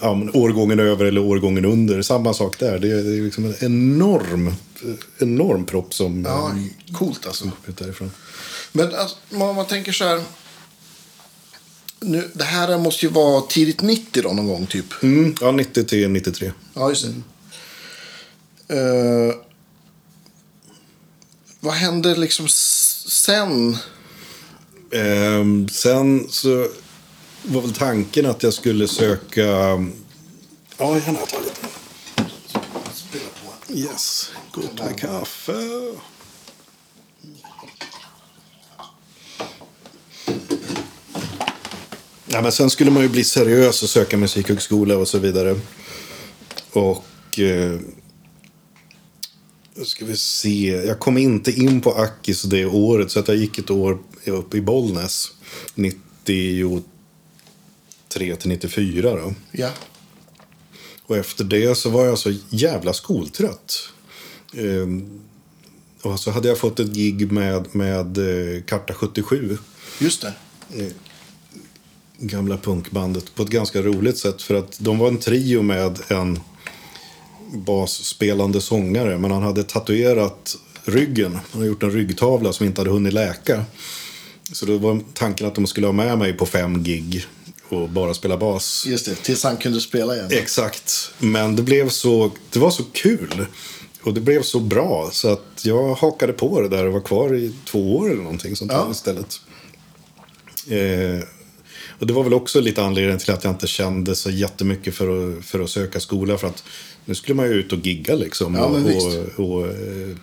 ja, 0.00 0.10
årgången 0.32 0.80
över 0.80 1.04
eller 1.04 1.20
årgången 1.20 1.64
under. 1.64 2.02
Samma 2.02 2.34
sak 2.34 2.58
där. 2.58 2.78
Det 2.78 2.88
är, 2.88 3.02
det 3.02 3.16
är 3.16 3.22
liksom 3.22 3.44
en 3.44 3.54
enorm, 3.60 4.54
enorm 5.18 5.64
propp 5.64 5.94
som 5.94 6.24
Ja, 6.24 6.48
eh, 6.50 6.94
coolt 6.94 7.26
alltså. 7.26 7.50
därifrån. 7.66 8.10
Men 8.72 8.94
alltså, 8.94 9.16
om 9.30 9.56
man 9.56 9.66
tänker 9.66 9.92
så 9.92 10.04
här. 10.04 10.22
Nu, 12.00 12.30
det 12.34 12.44
här 12.44 12.78
måste 12.78 13.06
ju 13.06 13.12
vara 13.12 13.40
tidigt 13.40 13.82
90 13.82 14.22
då 14.22 14.28
någon 14.32 14.46
gång 14.48 14.66
typ. 14.66 15.02
Mm, 15.02 15.34
ja, 15.40 15.52
90 15.52 15.84
till 15.84 16.10
93. 16.10 16.52
Ja, 16.74 16.88
just 16.88 17.06
det. 17.06 18.74
Eh, 18.76 19.34
vad 21.60 21.74
hände 21.74 22.16
liksom 22.16 22.46
sen? 22.48 23.76
Ehm, 24.92 25.68
sen 25.68 26.26
så 26.30 26.68
var 27.42 27.60
väl 27.60 27.72
tanken 27.72 28.26
att 28.26 28.42
jag 28.42 28.54
skulle 28.54 28.88
söka... 28.88 29.42
Ja, 30.78 30.98
gärna 30.98 31.18
ta 31.18 31.38
lite. 31.40 31.66
Yes, 33.74 34.30
gott 34.52 34.78
med 34.78 35.00
kaffe. 35.00 35.52
Ja, 42.26 42.42
men 42.42 42.52
sen 42.52 42.70
skulle 42.70 42.90
man 42.90 43.02
ju 43.02 43.08
bli 43.08 43.24
seriös 43.24 43.82
och 43.82 43.88
söka 43.88 44.16
musikhögskola 44.16 44.96
och 44.96 45.08
så 45.08 45.18
vidare. 45.18 45.60
Och... 46.72 47.38
Eh, 47.38 47.80
nu 49.74 49.84
ska 49.84 50.04
vi 50.04 50.16
se. 50.16 50.82
Jag 50.86 50.98
kom 50.98 51.18
inte 51.18 51.52
in 51.52 51.80
på 51.80 51.92
Akis 51.92 52.42
det 52.42 52.66
året 52.66 53.10
så 53.10 53.20
att 53.20 53.28
jag 53.28 53.36
gick 53.36 53.58
ett 53.58 53.70
år 53.70 53.98
upp 54.26 54.54
i 54.54 54.60
Bollnäs. 54.60 55.32
93 58.12 58.36
till 58.36 58.48
94 58.48 59.16
då. 59.16 59.34
Ja. 59.52 59.70
Och 61.02 61.16
efter 61.16 61.44
det 61.44 61.74
så 61.74 61.90
var 61.90 62.04
jag 62.04 62.18
så 62.18 62.34
jävla 62.48 62.92
skoltrött. 62.92 63.88
Ehm, 64.56 65.20
och 66.02 66.20
så 66.20 66.30
hade 66.30 66.48
jag 66.48 66.58
fått 66.58 66.80
ett 66.80 66.92
gig 66.92 67.32
med, 67.32 67.74
med 67.74 68.18
eh, 68.18 68.62
Karta 68.62 68.94
77. 68.94 69.58
Just 69.98 70.22
det. 70.22 70.32
Gamla 72.18 72.56
punkbandet. 72.56 73.34
På 73.34 73.42
ett 73.42 73.48
ganska 73.48 73.82
roligt 73.82 74.18
sätt. 74.18 74.42
För 74.42 74.54
att 74.54 74.78
de 74.80 74.98
var 74.98 75.08
en 75.08 75.18
trio 75.18 75.62
med 75.62 75.98
en 76.08 76.40
basspelande 77.52 78.60
sångare. 78.60 79.18
Men 79.18 79.30
han 79.30 79.42
hade 79.42 79.62
tatuerat 79.62 80.56
ryggen. 80.84 81.32
Han 81.34 81.42
hade 81.52 81.66
gjort 81.66 81.82
en 81.82 81.90
ryggtavla 81.90 82.52
som 82.52 82.66
inte 82.66 82.80
hade 82.80 82.90
hunnit 82.90 83.12
läka. 83.12 83.64
Så 84.52 84.66
då 84.66 84.78
var 84.78 85.00
tanken 85.14 85.46
att 85.46 85.54
de 85.54 85.66
skulle 85.66 85.86
ha 85.86 85.92
med 85.92 86.18
mig 86.18 86.32
på 86.32 86.46
fem 86.46 86.82
gig. 86.82 87.26
Och 87.68 87.88
bara 87.88 88.14
spela 88.14 88.36
bas. 88.36 88.84
Just 88.86 89.06
det. 89.06 89.14
Tills 89.14 89.44
han 89.44 89.56
kunde 89.56 89.80
spela 89.80 90.14
igen. 90.16 90.28
Exakt. 90.30 91.10
Men 91.18 91.56
det 91.56 91.62
blev 91.62 91.88
så, 91.88 92.30
det 92.50 92.58
var 92.58 92.70
så 92.70 92.84
kul. 92.92 93.46
Och 94.02 94.14
det 94.14 94.20
blev 94.20 94.42
så 94.42 94.60
bra. 94.60 95.08
Så 95.12 95.28
att 95.28 95.60
jag 95.64 95.94
hakade 95.94 96.32
på 96.32 96.60
det 96.60 96.68
där 96.68 96.86
och 96.86 96.92
var 96.92 97.00
kvar 97.00 97.34
i 97.36 97.52
två 97.64 97.96
år 97.96 98.10
eller 98.10 98.22
någonting 98.22 98.56
sånt 98.56 98.72
Ja. 98.72 98.88
istället. 98.92 99.40
Eh, 100.68 101.24
och 101.98 102.06
det 102.06 102.12
var 102.12 102.22
väl 102.24 102.34
också 102.34 102.60
lite 102.60 102.82
anledningen 102.84 103.18
till 103.18 103.30
att 103.32 103.44
jag 103.44 103.52
inte 103.52 103.66
kände 103.66 104.14
så 104.16 104.30
jättemycket 104.30 104.94
för 104.94 105.38
att, 105.38 105.44
för 105.44 105.60
att 105.60 105.70
söka 105.70 106.00
skola. 106.00 106.38
För 106.38 106.46
att 106.46 106.64
nu 107.04 107.14
skulle 107.14 107.34
man 107.34 107.46
ju 107.46 107.52
ut 107.52 107.72
och 107.72 107.78
gigga 107.86 108.14
liksom. 108.14 108.54
Ja, 108.54 108.64
och, 108.64 109.38
och, 109.38 109.50
och 109.56 109.66
eh, 109.66 110.16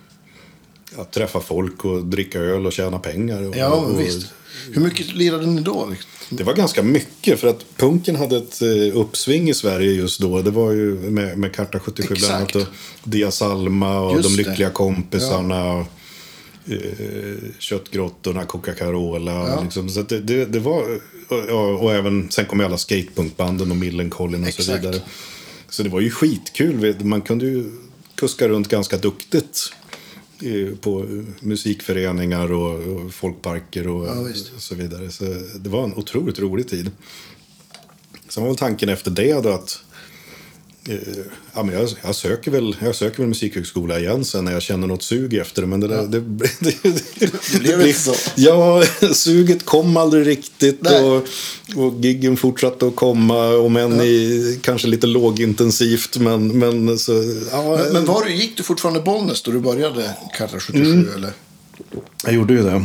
ja, 0.97 1.03
träffa 1.11 1.39
folk 1.39 1.85
och 1.85 2.05
dricka 2.05 2.39
öl 2.39 2.65
och 2.65 2.73
tjäna 2.73 2.99
pengar. 2.99 3.43
Och, 3.43 3.57
Ja, 3.57 3.81
men 3.87 3.95
och, 3.95 4.01
visst. 4.01 4.27
Hur 4.71 4.81
mycket 4.81 5.13
lirade 5.13 5.45
ni 5.45 5.61
då? 5.61 5.93
Det 6.29 6.43
var 6.43 6.53
ganska 6.53 6.83
mycket 6.83 7.39
för 7.39 7.47
att 7.47 7.65
punken 7.77 8.15
hade 8.15 8.37
ett 8.37 8.61
eh, 8.61 8.97
uppsving 8.97 9.49
i 9.49 9.53
Sverige 9.53 9.91
just 9.91 10.19
då. 10.19 10.41
Det 10.41 10.51
var 10.51 10.71
ju 10.71 10.95
med, 10.95 11.37
med 11.37 11.55
Karta 11.55 11.79
77 11.79 12.15
bland 12.15 12.33
annat. 12.33 12.55
Exakt. 12.55 12.67
Och 12.67 13.09
Dia 13.09 13.31
Salma 13.31 13.99
och 13.99 14.15
Just 14.15 14.29
De 14.29 14.43
det. 14.43 14.49
Lyckliga 14.49 14.69
Kompisarna. 14.69 15.73
Och, 15.73 15.85
eh, 16.71 16.77
Köttgrottorna, 17.59 18.45
Coca-Cola. 18.45 19.31
Ja. 19.31 19.61
Liksom. 19.63 19.89
Så 19.89 20.01
det, 20.01 20.19
det, 20.19 20.45
det 20.45 20.59
var... 20.59 20.83
Och, 21.29 21.83
och, 21.83 21.93
även, 21.93 22.31
sen 22.31 22.45
kom 22.45 22.59
ju 22.59 22.65
alla 22.65 22.77
skatepunkbanden 22.77 23.71
och 23.71 23.77
Millencolin 23.77 24.47
och 24.47 24.53
så 24.53 24.61
Exakt. 24.61 24.83
vidare. 24.83 25.01
Så 25.69 25.83
det 25.83 25.89
var 25.89 25.99
ju 25.99 26.11
skitkul. 26.11 26.95
Man 27.03 27.21
kunde 27.21 27.45
ju 27.45 27.71
kuska 28.15 28.47
runt 28.47 28.67
ganska 28.67 28.97
duktigt 28.97 29.73
på 30.81 31.05
musikföreningar 31.39 32.51
och, 32.51 33.13
folkparker 33.13 33.87
och, 33.87 34.07
Ja, 34.07 34.27
så 34.57 34.75
vidare. 34.75 35.09
Så 35.09 35.23
det 35.59 35.69
var 35.69 35.83
en 35.83 35.93
otroligt 35.93 36.39
rolig 36.39 36.67
tid. 36.67 36.91
Sen 38.29 38.43
var 38.43 38.49
väl 38.49 38.57
tanken 38.57 38.89
efter 38.89 39.11
det 39.11 39.33
då 39.43 39.49
att 39.49 39.83
eh, 39.88 39.88
ja, 41.53 41.63
men 41.63 41.75
jag, 41.75 41.89
jag, 42.03 42.15
söker 42.15 42.51
väl, 42.51 42.75
jag 42.81 42.95
söker 42.95 43.17
väl 43.17 43.27
musikhögskola 43.27 43.99
igen 43.99 44.25
sen 44.25 44.45
när 44.45 44.51
jag 44.51 44.61
känner 44.61 44.87
något 44.87 45.03
sug 45.03 45.33
efter 45.33 45.61
det. 45.61 45.67
Men 45.67 45.79
det, 45.79 45.87
där, 45.87 46.03
det, 46.07 46.19
det, 46.59 46.83
det, 47.51 47.59
blev 47.59 47.87
inte 47.87 47.99
så. 47.99 48.15
Ja, 48.35 48.83
suget 49.13 49.65
kom 49.65 49.97
aldrig 49.97 50.27
riktigt. 50.27 50.81
Nej. 50.81 51.03
Och, 51.03 51.27
och 51.75 51.93
giggen 52.05 52.37
fortsatte 52.37 52.87
att 52.87 52.95
komma. 52.95 53.57
Om 53.57 53.75
än 53.77 54.01
i, 54.01 54.59
kanske 54.61 54.87
lite 54.87 55.07
lågintensivt. 55.07 56.17
Men, 56.17 56.59
men 56.59 56.99
så... 56.99 57.13
Ja, 57.51 57.79
Men, 57.83 57.93
men 57.93 58.05
var 58.05 58.25
du, 58.25 58.33
gick 58.33 58.57
du 58.57 58.63
fortfarande 58.63 58.99
Bollnäs 59.01 59.41
då 59.41 59.51
du 59.51 59.59
började 59.59 60.15
Karta 60.37 60.59
77? 60.59 60.91
Mm. 60.91 61.13
Eller? 61.15 61.33
Jag 62.23 62.33
gjorde 62.33 62.53
ju 62.53 62.63
det. 62.63 62.83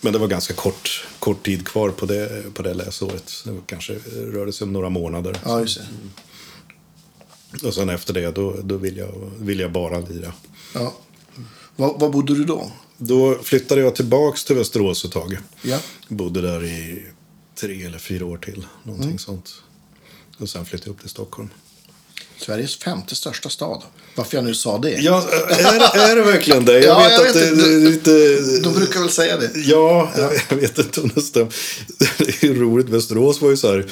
Men 0.00 0.12
det 0.12 0.18
var 0.18 0.26
ganska 0.26 0.54
kort, 0.54 1.06
kort 1.18 1.46
tid 1.46 1.66
kvar 1.66 1.90
på 1.90 2.06
det, 2.06 2.54
på 2.54 2.62
det 2.62 2.74
läsåret. 2.74 3.32
Det 3.44 3.52
kanske 3.66 3.94
rörde 4.14 4.52
sig 4.52 4.64
om 4.64 4.72
några 4.72 4.88
månader. 4.88 5.36
Ja, 5.44 5.60
just 5.60 5.78
det. 5.78 5.84
Och 7.64 7.74
sen 7.74 7.88
efter 7.88 8.14
det, 8.14 8.30
då, 8.30 8.56
då 8.64 8.76
vill, 8.76 8.96
jag, 8.96 9.30
vill 9.38 9.60
jag 9.60 9.72
bara 9.72 10.00
lira. 10.00 10.32
Ja. 10.74 10.94
Var, 11.76 11.98
var 11.98 12.08
bodde 12.08 12.34
du 12.34 12.44
då? 12.44 12.72
Då 12.98 13.38
flyttade 13.42 13.80
jag 13.80 13.94
tillbaks 13.94 14.44
till 14.44 14.56
Västerås 14.56 15.04
ett 15.04 15.12
tag. 15.12 15.38
Ja. 15.62 15.78
Bodde 16.08 16.40
där 16.40 16.64
i 16.64 17.06
tre 17.60 17.84
eller 17.84 17.98
fyra 17.98 18.26
år 18.26 18.36
till. 18.38 18.66
Någonting 18.82 19.18
sånt. 19.18 19.54
Och 20.38 20.48
sen 20.48 20.64
flyttade 20.64 20.88
jag 20.88 20.94
upp 20.94 21.00
till 21.00 21.10
Stockholm. 21.10 21.48
Sveriges 22.38 22.76
femte 22.76 23.14
största 23.14 23.48
stad. 23.48 23.82
Varför 24.14 24.36
jag 24.36 24.44
nu 24.44 24.54
sa 24.54 24.78
det? 24.78 24.90
Ja, 24.90 25.28
är, 25.50 26.10
är 26.10 26.16
det 26.16 26.22
verkligen 26.22 26.64
det? 26.64 26.80
Jag 26.80 26.84
Ja, 26.84 26.98
vet 27.08 27.12
jag 27.12 27.20
att 27.20 27.36
vet 27.36 27.42
det 27.42 27.48
inte. 27.50 27.64
är 27.64 27.78
lite... 27.90 28.60
De 28.62 28.74
brukar 28.74 29.00
väl 29.00 29.10
säga 29.10 29.36
det? 29.36 29.50
Ja, 29.60 30.12
jag 30.48 30.56
vet 30.56 30.78
inte 30.78 31.00
om 31.00 31.10
det 31.14 31.20
stämmer. 31.22 31.54
Det 32.18 32.42
är 32.42 32.54
roligt. 32.54 32.88
Västerås 32.88 33.40
var 33.40 33.50
ju 33.50 33.56
så 33.56 33.68
här 33.72 33.86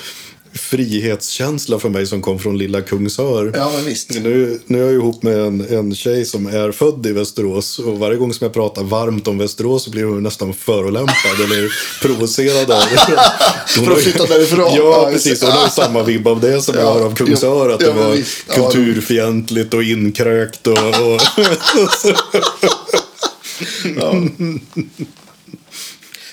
frihetskänsla 0.53 1.79
för 1.79 1.89
mig 1.89 2.07
som 2.07 2.23
kom 2.23 2.39
från 2.39 2.59
lilla 2.59 2.81
Kungsör. 2.81 3.53
Ja, 3.55 3.73
men 3.75 3.85
visst. 3.85 4.11
Nu, 4.11 4.61
nu 4.67 4.81
är 4.81 4.85
jag 4.85 4.93
ihop 4.93 5.23
med 5.23 5.39
en, 5.39 5.61
en 5.61 5.95
tjej 5.95 6.25
som 6.25 6.47
är 6.47 6.73
född 6.73 7.07
i 7.07 7.13
Västerås. 7.13 7.79
Och 7.79 7.99
varje 7.99 8.17
gång 8.17 8.35
som 8.35 8.45
jag 8.45 8.55
pratar 8.55 8.83
varmt 8.83 9.29
om 9.29 9.39
Västerås 9.39 9.85
så 9.85 9.91
blir 9.91 10.05
hon 10.05 10.23
nästan 10.23 10.55
förolämpad 10.55 11.41
eller 11.45 11.73
provocerad 12.03 12.67
För 13.67 13.93
att 13.93 14.03
flytta 14.03 14.27
därifrån. 14.27 14.59
Ja, 14.77 14.91
Ja, 15.05 15.11
precis. 15.13 15.43
Hon 15.43 15.51
har 15.51 15.69
samma 15.69 16.03
vibb 16.03 16.29
av 16.29 16.41
det 16.41 16.63
som 16.63 16.75
jag 16.75 16.85
Ja, 16.85 16.93
har 16.93 17.01
av 17.01 17.15
Kungsör. 17.15 17.71
Att 17.71 17.81
ja, 17.83 17.87
det 17.87 17.93
var 17.93 18.11
visst. 18.11 18.45
Ja, 18.49 18.55
kulturfientligt 18.55 19.75
och 19.75 19.83
inkrökt. 19.83 20.67
Och, 20.67 20.79
och 20.79 21.21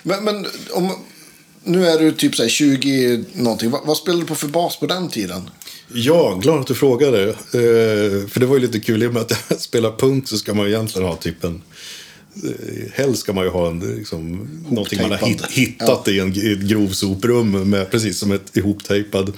Men, 0.03 0.23
men 0.23 0.47
om, 0.71 0.91
nu 1.67 1.85
är 1.85 1.99
du 1.99 2.11
typ 2.11 2.35
så 2.35 2.41
här 2.41 2.49
20 2.49 3.23
någonting. 3.33 3.69
Vad, 3.69 3.85
vad 3.85 3.97
spelade 3.97 4.23
du 4.23 4.27
på 4.27 4.35
för 4.35 4.47
bas 4.47 4.79
på 4.79 4.85
den 4.85 5.09
tiden? 5.09 5.49
Ja, 5.93 6.39
glad 6.41 6.59
att 6.59 6.67
du 6.67 6.75
frågade. 6.75 7.29
Eh, 7.29 8.27
för 8.27 8.39
det 8.39 8.45
var 8.45 8.55
ju 8.55 8.61
lite 8.61 8.79
kul, 8.79 9.03
i 9.03 9.07
och 9.07 9.13
med 9.13 9.21
att 9.21 9.31
jag 9.49 9.59
spelar 9.59 9.91
punk 9.91 10.27
så 10.27 10.37
ska 10.37 10.53
man 10.53 10.65
ju 10.65 10.71
egentligen 10.71 11.07
ha 11.07 11.15
typ 11.15 11.43
en... 11.43 11.61
Eh, 12.43 12.91
helst 12.93 13.21
ska 13.21 13.33
man 13.33 13.43
ju 13.43 13.49
ha 13.49 13.67
en, 13.67 13.79
liksom, 13.79 14.49
någonting 14.69 15.01
man 15.01 15.11
har 15.11 15.17
hit, 15.17 15.45
hittat 15.49 16.07
i, 16.07 16.19
en, 16.19 16.33
i 16.35 16.51
ett 16.51 16.59
grovsoprum, 16.59 17.69
med, 17.69 17.91
precis 17.91 18.19
som 18.19 18.31
ett 18.31 18.57
ihoptejpad. 18.57 19.33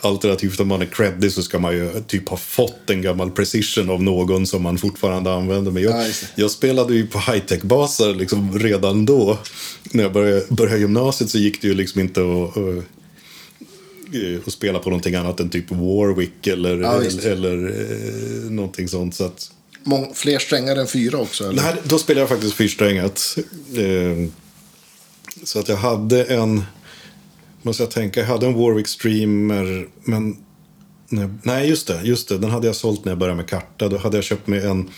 Alternativt 0.00 0.60
om 0.60 0.68
man 0.68 0.82
är 0.82 0.86
creddig 0.86 1.32
så 1.32 1.42
ska 1.42 1.58
man 1.58 1.74
ju 1.74 2.02
typ 2.06 2.28
ha 2.28 2.36
fått 2.36 2.90
en 2.90 3.02
gammal 3.02 3.30
precision 3.30 3.90
av 3.90 4.02
någon 4.02 4.46
som 4.46 4.62
man 4.62 4.78
fortfarande 4.78 5.32
använder. 5.32 5.70
Men 5.70 5.82
jag, 5.82 6.00
Ja, 6.00 6.12
jag 6.34 6.50
spelade 6.50 6.94
ju 6.94 7.06
på 7.06 7.18
high-tech-basar 7.18 8.14
liksom 8.14 8.58
redan 8.58 9.06
då. 9.06 9.38
När 9.82 10.02
jag 10.02 10.12
började, 10.12 10.44
började 10.48 10.80
gymnasiet 10.80 11.30
så 11.30 11.38
gick 11.38 11.62
det 11.62 11.68
ju 11.68 11.74
liksom 11.74 12.00
inte 12.00 12.20
att... 12.20 12.56
att 12.56 12.84
eh, 14.14 14.40
och 14.46 14.52
spela 14.52 14.78
på 14.78 14.90
någonting 14.90 15.14
annat 15.14 15.40
än 15.40 15.50
typ 15.50 15.70
Warwick 15.70 16.46
eller, 16.46 16.80
Ja, 16.80 17.02
eller, 17.02 17.26
eller 17.26 17.68
eh, 17.68 18.50
någonting 18.50 18.88
sånt. 18.88 19.14
Så 19.14 19.24
att, 19.24 19.50
Mång, 19.84 20.12
fler 20.14 20.38
strängar 20.38 20.76
än 20.76 20.86
fyra 20.86 21.18
också? 21.18 21.44
Eller? 21.44 21.62
Nej, 21.62 21.74
då 21.84 21.98
spelade 21.98 22.20
jag 22.20 22.28
faktiskt 22.28 22.54
fyrsträngat. 22.54 23.38
Eh, 23.76 24.28
så 25.44 25.58
att 25.58 25.68
jag 25.68 25.76
hade 25.76 26.24
en, 26.24 26.62
måste 27.62 27.82
jag 27.82 27.90
tänka, 27.90 28.20
jag 28.20 28.26
hade 28.26 28.46
en 28.46 28.54
Warwick 28.54 28.88
Streamer, 28.88 29.88
men 30.04 30.36
nej, 31.42 31.68
just 31.68 31.86
det, 31.86 32.02
just 32.02 32.28
det, 32.28 32.38
den 32.38 32.50
hade 32.50 32.66
jag 32.66 32.76
sålt 32.76 33.04
när 33.04 33.12
jag 33.12 33.18
började 33.18 33.36
med 33.36 33.48
karta. 33.48 33.88
Då 33.88 33.98
hade 33.98 34.16
jag 34.16 34.24
köpt 34.24 34.46
mig 34.46 34.66
en, 34.66 34.90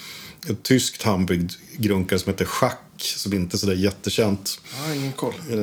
ett 0.49 0.63
tyskt 0.63 1.03
handbyggd 1.03 1.53
grunkare 1.77 2.19
som 2.19 2.33
heter 2.33 2.45
Schack, 2.45 2.79
som 2.97 3.33
inte 3.33 3.57
är 3.57 3.59
sådär 3.59 3.75
jättekänt. 3.75 4.61
Ja, 4.87 4.95
ingen 4.95 5.13
koll. 5.13 5.35
Eh, 5.51 5.57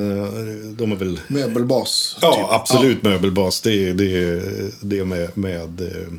de 0.76 0.92
är 0.92 0.96
väl 0.96 1.20
Möbelbas? 1.28 2.18
Ja, 2.20 2.34
typ. 2.34 2.46
absolut 2.50 3.02
möbelbas. 3.02 3.60
Det 3.60 3.88
är 3.88 3.94
det, 3.94 4.42
det 4.80 5.04
med, 5.04 5.38
med 5.38 5.80
eh, 5.80 6.12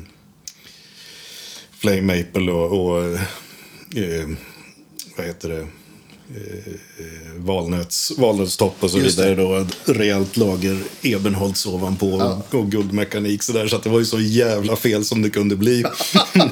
Flame 1.70 2.02
Maple 2.02 2.52
och, 2.52 2.86
och 2.86 3.04
eh, 3.98 4.28
vad 5.16 5.26
heter 5.26 5.48
det? 5.48 5.66
Eh, 6.34 6.72
valnöts, 7.36 8.12
valnötstopp 8.18 8.76
och 8.80 8.90
så 8.90 8.98
Just 8.98 9.16
det. 9.16 9.28
vidare. 9.34 9.46
Då, 9.46 9.56
ett 9.56 9.96
rejält 9.98 10.36
lager 10.36 10.78
Ebenholts 11.02 11.66
ovanpå 11.66 12.16
Ja. 12.18 12.42
och, 12.50 12.58
och 12.58 12.70
guldmekanik. 12.70 13.42
Så, 13.42 13.52
där, 13.52 13.68
så 13.68 13.76
att 13.76 13.82
det 13.82 13.90
var 13.90 13.98
ju 13.98 14.04
så 14.04 14.20
jävla 14.20 14.76
fel 14.76 15.04
som 15.04 15.22
det 15.22 15.30
kunde 15.30 15.56
bli. 15.56 15.84
Men, 16.32 16.48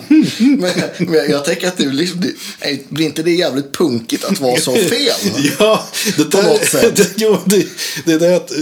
men 0.98 1.14
jag, 1.14 1.30
jag 1.30 1.44
tänker 1.44 1.68
att 1.68 1.76
det, 1.76 1.86
liksom, 1.92 2.20
det, 2.20 2.88
blir 2.88 3.06
inte 3.06 3.22
det 3.22 3.32
jävligt 3.32 3.72
punkigt 3.72 4.24
att 4.24 4.40
vara 4.40 4.60
så 4.60 4.74
fel? 4.76 5.10
ja, 5.58 5.86
det 6.16 6.24
På 6.24 6.42
något 6.42 6.64
sätt. 6.64 6.96
Det, 6.96 7.08
jo, 7.16 7.36
det, 7.44 7.66
det 8.04 8.12
är 8.12 8.18
det 8.18 8.36
att 8.36 8.52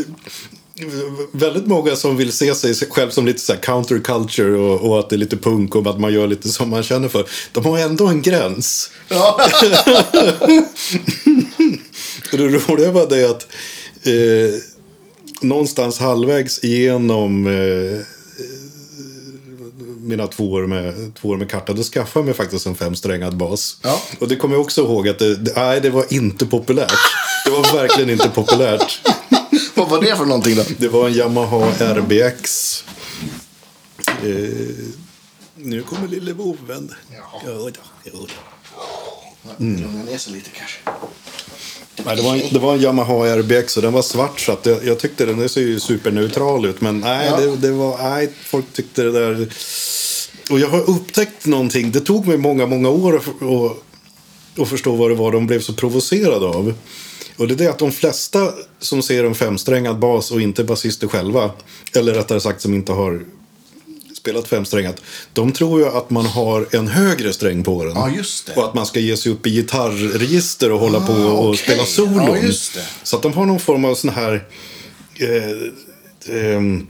väldigt 1.33 1.67
många 1.67 1.97
som 1.97 2.17
vill 2.17 2.33
se 2.33 2.55
sig 2.55 2.75
själv 2.75 3.11
som 3.11 3.27
lite 3.27 3.41
så 3.41 3.53
här 3.53 3.61
counterculture 3.61 4.59
och, 4.59 4.91
och 4.91 4.99
att 4.99 5.11
det 5.11 5.17
är 5.17 5.19
lite 5.19 5.37
punk 5.37 5.75
och 5.75 5.87
att 5.87 6.01
man 6.01 6.13
gör 6.13 6.27
lite 6.27 6.49
som 6.49 6.71
man 6.71 6.83
känner 6.83 7.09
för. 7.09 7.29
De 7.53 7.65
har 7.65 7.79
ändå 7.79 8.07
en 8.07 8.23
gräns. 8.23 8.91
Ja. 9.09 9.41
Det 12.31 12.37
roliga 12.39 12.93
var 12.93 13.09
det 13.09 13.31
att 13.31 13.47
eh, 14.03 14.61
någonstans 15.41 15.99
halvvägs 15.99 16.65
igenom 16.65 17.47
eh, 17.47 18.01
mina 20.09 20.27
två 20.27 20.53
år 20.53 20.67
med, 20.67 21.15
två 21.21 21.29
år 21.29 21.37
med 21.37 21.51
karta, 21.51 21.73
då 21.73 21.83
skaffade 21.83 22.21
jag 22.21 22.25
mig 22.25 22.35
faktiskt 22.35 22.67
en 22.67 22.75
femsträngad 22.75 23.37
bas. 23.37 23.77
Ja. 23.83 24.03
Och 24.19 24.29
det 24.29 24.37
kommer 24.37 24.55
jag 24.55 24.61
också 24.61 24.81
ihåg 24.81 25.09
att 25.09 25.19
det, 25.19 25.37
det, 25.37 25.53
nej, 25.57 25.81
det 25.81 25.91
var 25.91 26.05
inte 26.09 26.47
populärt. 26.47 26.93
Det 27.45 27.51
var 27.51 27.81
verkligen 27.81 28.11
inte 28.11 28.29
populärt. 28.29 29.01
Vad 29.79 29.89
var 29.89 30.01
det 30.01 30.17
för 30.17 30.25
någonting 30.25 30.57
då? 30.57 30.63
Det 30.79 30.89
var 30.89 31.09
en 31.09 31.15
Yamaha 31.15 31.71
RBX. 31.81 32.85
Eh, 34.07 34.39
nu 35.55 35.83
kommer 35.83 36.09
lille. 36.09 36.35
Jaha. 36.39 37.41
Ja, 37.47 37.51
då, 37.53 37.71
ja, 38.05 38.11
då. 38.15 39.65
Lugna 39.65 40.03
ner 40.03 40.19
sig 40.19 40.33
lite 40.33 40.51
kanske. 40.51 40.79
Nej, 42.05 42.17
det, 42.17 42.23
var 42.23 42.35
en, 42.35 42.43
det 42.53 42.59
var 42.59 42.75
en 42.75 42.81
Yamaha 42.81 43.37
RBX 43.37 43.77
och 43.77 43.83
den 43.83 43.93
var 43.93 44.03
svart 44.03 44.41
så 44.41 44.53
att 44.53 44.67
jag, 44.67 44.85
jag 44.85 44.99
tyckte 44.99 45.27
den 45.27 45.49
ser 45.49 45.61
ju 45.61 45.81
superneutral 45.81 46.67
ut. 46.67 46.81
Men 46.81 47.01
nej, 47.01 47.27
Ja. 47.31 47.37
det, 47.41 47.57
det 47.57 47.73
var, 47.73 47.99
nej, 48.11 48.33
folk 48.45 48.73
tyckte 48.73 49.03
det 49.03 49.13
där... 49.13 49.49
Och 50.51 50.59
jag 50.59 50.69
har 50.69 50.91
upptäckt 50.91 51.47
någonting. 51.47 51.93
Det 51.93 52.01
tog 52.01 52.27
mig 52.27 52.37
många, 52.39 52.67
många 52.67 52.89
år 52.89 53.17
att, 53.17 53.29
att, 53.43 54.63
att 54.63 54.69
förstå 54.69 54.97
vad 54.97 55.11
det 55.11 55.15
var 55.15 55.33
de 55.33 55.47
blev 55.47 55.61
så 55.61 55.73
provocerade 55.73 56.47
av. 56.47 56.75
Och 57.39 57.49
det 57.49 57.55
är 57.55 57.57
det 57.57 57.67
att 57.67 57.79
de 57.79 57.93
flesta 57.93 58.53
som 58.79 59.03
ser 59.03 59.25
en 59.25 59.35
femsträngad 59.35 59.99
bas 59.99 60.31
och 60.31 60.41
inte 60.41 60.65
basister 60.65 61.09
själva, 61.09 61.51
eller 61.93 62.15
rättare 62.15 62.41
sagt 62.41 62.61
som 62.61 62.75
inte 62.75 62.93
har 62.93 63.25
spelat 64.17 64.49
femsträngat, 64.49 65.03
de 65.33 65.53
tror 65.53 65.81
ju 65.81 65.87
att 65.87 66.11
man 66.11 66.27
har 66.27 66.67
en 66.71 66.89
högre 66.89 67.33
sträng 67.33 67.65
på 67.65 67.85
den. 67.85 67.93
Ja, 67.95 68.11
just 68.11 68.47
det. 68.47 68.55
Och 68.55 68.65
att 68.65 68.75
man 68.75 68.87
ska 68.87 69.01
ge 69.01 69.17
sig 69.17 69.33
upp 69.33 69.47
i 69.47 69.51
gitarrregister 69.51 70.73
och 70.73 70.81
hålla 70.81 71.07
på 71.07 71.13
Ah, 71.13 71.27
och 71.27 71.49
okej. 71.49 71.59
spela 71.65 71.85
solon. 71.85 72.39
Ja. 72.43 72.53
Så 73.03 73.17
att 73.17 73.23
de 73.23 73.33
har 73.33 73.47
någon 73.47 73.61
form 73.61 73.85
av 73.85 73.95
sån 73.95 74.11
här... 74.11 74.45
Eh, 75.15 76.37
ehm, 76.37 76.87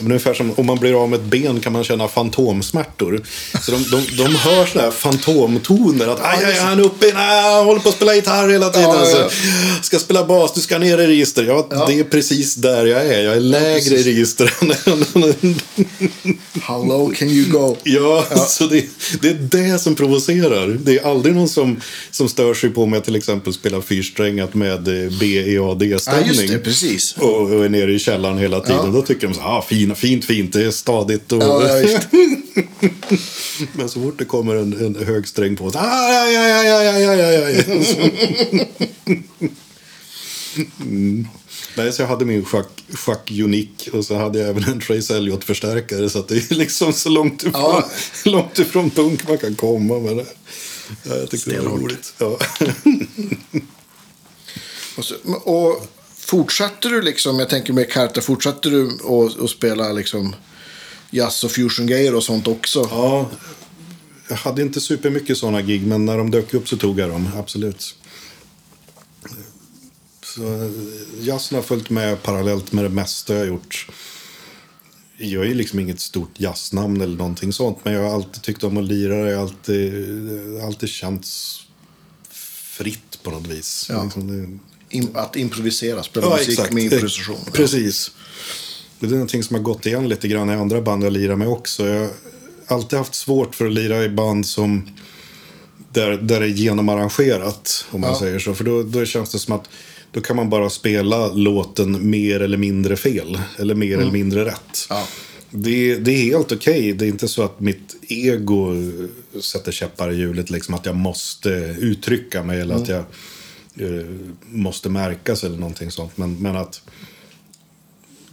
men 0.00 0.06
ungefär 0.12 0.34
som 0.34 0.52
om 0.56 0.66
man 0.66 0.78
blir 0.78 1.02
av 1.02 1.08
med 1.08 1.18
ett 1.20 1.24
ben 1.26 1.60
kan 1.60 1.72
man 1.72 1.84
känna 1.84 2.08
fantomsmärtor. 2.08 3.22
Så 3.62 3.70
de, 3.72 3.84
de, 3.90 4.22
de 4.22 4.34
hör 4.34 4.66
sådana 4.66 4.90
här 4.90 4.90
fantomtoner. 4.96 6.08
Att 6.08 6.20
aj, 6.22 6.44
aj, 6.44 6.58
han 6.58 6.78
är 6.78 6.82
uppe, 6.84 7.06
nej, 7.14 7.64
håller 7.64 7.80
på 7.80 7.88
att 7.88 7.94
spela 7.94 8.14
gitarr 8.14 8.48
hela 8.48 8.68
tiden. 8.70 8.90
Ja, 8.90 9.08
ja. 9.10 9.28
Så, 9.28 9.82
ska 9.82 9.98
spela 9.98 10.24
bas, 10.24 10.52
du 10.54 10.60
ska 10.60 10.78
ner 10.78 10.98
i 10.98 11.06
register. 11.06 11.44
Ja, 11.44 11.66
Ja. 11.70 11.84
det 11.88 11.98
är 12.00 12.04
precis 12.04 12.54
där 12.54 12.86
jag 12.86 13.06
är. 13.06 13.22
Jag 13.22 13.36
är 13.36 13.40
lägre 13.40 13.94
i 13.94 14.02
register. 14.02 14.52
How 16.60 16.84
low 16.86 17.14
can 17.14 17.28
you 17.28 17.50
go? 17.50 17.76
Ja, 17.82 18.24
så 18.48 18.66
det, 18.66 18.84
det 19.22 19.28
är 19.28 19.34
det 19.72 19.78
som 19.78 19.94
provocerar. 19.94 20.66
Det 20.68 20.98
är 20.98 21.10
aldrig 21.10 21.34
någon 21.34 21.48
som, 21.48 21.80
som 22.10 22.28
stör 22.28 22.54
sig 22.54 22.70
på 22.70 22.90
jag 22.94 23.04
till 23.04 23.16
exempel 23.16 23.52
spelar 23.52 23.80
fyrsträngat 23.80 24.54
med 24.54 24.88
eh, 24.88 24.94
Ja, 25.54 25.74
BEAD-stämning. 25.74 26.26
just 26.28 26.48
det, 26.48 26.58
precis. 26.58 27.14
och, 27.18 27.40
och 27.40 27.64
är 27.64 27.68
nere 27.68 27.92
i 27.92 27.98
källaren 27.98 28.38
hela 28.38 28.60
tiden. 28.60 28.80
Ja. 28.84 28.90
Då 28.92 29.02
tycker 29.02 29.26
de 29.28 29.34
så 29.34 29.40
ah, 29.40 29.62
fina, 29.84 29.94
fint, 29.94 30.24
fint, 30.24 30.52
det 30.52 30.64
är 30.64 30.70
stadigt. 30.70 31.32
Och... 31.32 31.42
Ja, 31.42 31.60
Men 33.72 33.88
så 33.88 34.02
fort 34.02 34.18
det 34.18 34.24
kommer 34.24 34.56
en, 34.56 34.72
en 34.86 35.06
hög 35.06 35.28
sträng 35.28 35.56
på 35.56 35.70
så... 35.70 35.78
Aj, 35.78 36.16
aj, 36.16 36.36
aj, 36.36 36.52
aj, 36.52 36.88
aj, 36.88 37.20
aj, 37.20 37.44
aj. 37.44 37.64
Mm. 40.80 41.28
Nej, 41.76 41.92
så 41.92 42.02
jag 42.02 42.08
hade 42.08 42.24
min 42.24 42.44
schack, 42.44 42.68
schack 42.94 43.30
Unique 43.30 43.90
och 43.90 44.04
så 44.04 44.16
hade 44.16 44.38
jag 44.38 44.48
även 44.48 44.64
en 44.64 44.80
Trace 44.80 45.16
Elliot-förstärkare 45.16 46.10
så 46.10 46.22
det 46.28 46.50
är 46.50 46.54
liksom 46.54 46.92
så 46.92 47.08
långt 47.08 47.42
ifrån, 47.42 47.52
ja. 47.54 47.90
långt 48.24 48.58
ifrån 48.58 48.90
punk 48.90 49.28
man 49.28 49.38
kan 49.38 49.54
komma 49.54 49.98
med 49.98 50.16
det. 50.16 50.26
Ja, 51.02 51.14
jag 51.16 51.30
tyckte 51.30 51.50
Stenhårt. 51.50 51.64
det 51.64 51.70
var 51.70 51.78
roligt. 51.78 52.14
Ja. 52.18 52.38
och, 54.96 55.04
så, 55.04 55.14
och 55.44 55.86
fortsatte 56.24 56.88
du 56.88 57.02
liksom, 57.02 57.38
jag 57.38 57.48
tänker 57.48 57.72
med 57.72 57.90
Karta, 57.90 58.20
fortsatte 58.20 58.70
du 58.70 58.98
att 59.44 59.50
spela 59.50 59.92
liksom 59.92 60.34
jazz 61.10 61.44
och 61.44 61.50
fusion-grejer 61.50 62.14
och 62.14 62.22
sånt 62.22 62.46
också? 62.46 62.88
Ja, 62.90 63.30
jag 64.28 64.36
hade 64.36 64.62
inte 64.62 64.80
supermycket 64.80 65.38
sådana 65.38 65.62
gig, 65.62 65.86
men 65.86 66.04
när 66.04 66.18
de 66.18 66.30
dök 66.30 66.54
upp 66.54 66.68
så 66.68 66.76
tog 66.76 66.98
jag 66.98 67.10
dem, 67.10 67.28
absolut. 67.36 67.96
Så 70.24 70.70
jazzen 71.20 71.56
har 71.56 71.62
följt 71.62 71.90
med 71.90 72.22
parallellt 72.22 72.72
med 72.72 72.84
det 72.84 72.88
mesta 72.88 73.32
jag 73.32 73.40
har 73.40 73.46
gjort. 73.46 73.86
Jag 75.16 75.46
är 75.46 75.54
liksom 75.54 75.78
inget 75.78 76.00
stort 76.00 76.40
jazznamn 76.40 77.00
eller 77.00 77.16
någonting 77.16 77.52
sånt, 77.52 77.84
men 77.84 77.94
jag 77.94 78.02
har 78.02 78.14
alltid 78.14 78.42
tyckt 78.42 78.64
om 78.64 78.76
att 78.76 78.84
lira. 78.84 79.30
Jag 79.30 79.36
har 79.36 79.42
alltid, 79.42 80.60
alltid 80.62 80.88
känts 80.88 81.60
fritt 82.76 83.22
på 83.22 83.30
något 83.30 83.46
vis. 83.46 83.86
Ja. 83.90 84.04
Liksom 84.04 84.26
det, 84.26 84.58
att 85.14 85.36
improvisera, 85.36 86.02
spela 86.02 86.30
musik 86.30 86.72
med 86.72 86.82
improvisation. 86.84 87.36
Eh, 87.46 87.52
Precis. 87.52 88.10
Det 89.00 89.06
är 89.06 89.10
någonting 89.10 89.42
som 89.42 89.56
har 89.56 89.62
gått 89.62 89.86
igen 89.86 90.08
lite 90.08 90.28
grann 90.28 90.50
i 90.50 90.54
andra 90.54 90.80
band 90.80 91.04
jag 91.04 91.12
lirar 91.12 91.36
med 91.36 91.48
också. 91.48 91.86
Jag 91.86 92.00
har 92.00 92.76
alltid 92.76 92.98
haft 92.98 93.14
svårt 93.14 93.54
för 93.54 93.66
att 93.66 93.72
lira 93.72 94.04
i 94.04 94.08
band 94.08 94.46
som 94.46 94.88
där, 95.92 96.10
där 96.10 96.40
det 96.40 96.46
är 96.46 96.50
genomarrangerat, 96.50 97.84
om 97.90 98.00
man 98.00 98.10
Ja. 98.10 98.18
säger 98.18 98.38
så. 98.38 98.54
För 98.54 98.64
då, 98.64 98.82
då 98.82 99.04
känns 99.04 99.30
det 99.30 99.38
som 99.38 99.54
att 99.54 99.68
då 100.12 100.20
kan 100.20 100.36
man 100.36 100.50
bara 100.50 100.70
spela 100.70 101.32
låten 101.32 102.10
mer 102.10 102.40
eller 102.40 102.56
mindre 102.58 102.96
fel. 102.96 103.38
Eller 103.58 103.74
mer 103.74 103.98
eller 103.98 104.12
mindre 104.12 104.44
rätt. 104.44 104.86
Mm. 104.90 105.02
Ja. 105.02 105.06
Det, 105.50 105.96
det 105.96 106.10
är 106.12 106.22
helt 106.22 106.52
okej. 106.52 106.92
Det 106.92 107.04
är 107.04 107.08
inte 107.08 107.28
så 107.28 107.42
att 107.42 107.60
mitt 107.60 107.96
ego 108.08 108.74
sätter 109.40 109.72
käppar 109.72 110.12
i 110.12 110.16
hjulet. 110.16 110.50
Liksom 110.50 110.74
att 110.74 110.86
jag 110.86 110.96
måste 110.96 111.48
uttrycka 111.80 112.42
mig 112.42 112.60
eller 112.60 112.74
att 112.74 112.88
jag 112.88 113.04
eh, 113.76 114.06
måste 114.40 114.88
märkas 114.88 115.44
eller 115.44 115.58
någonting 115.58 115.90
sånt. 115.90 116.16
Men, 116.16 116.42
men 116.42 116.56
att 116.56 116.82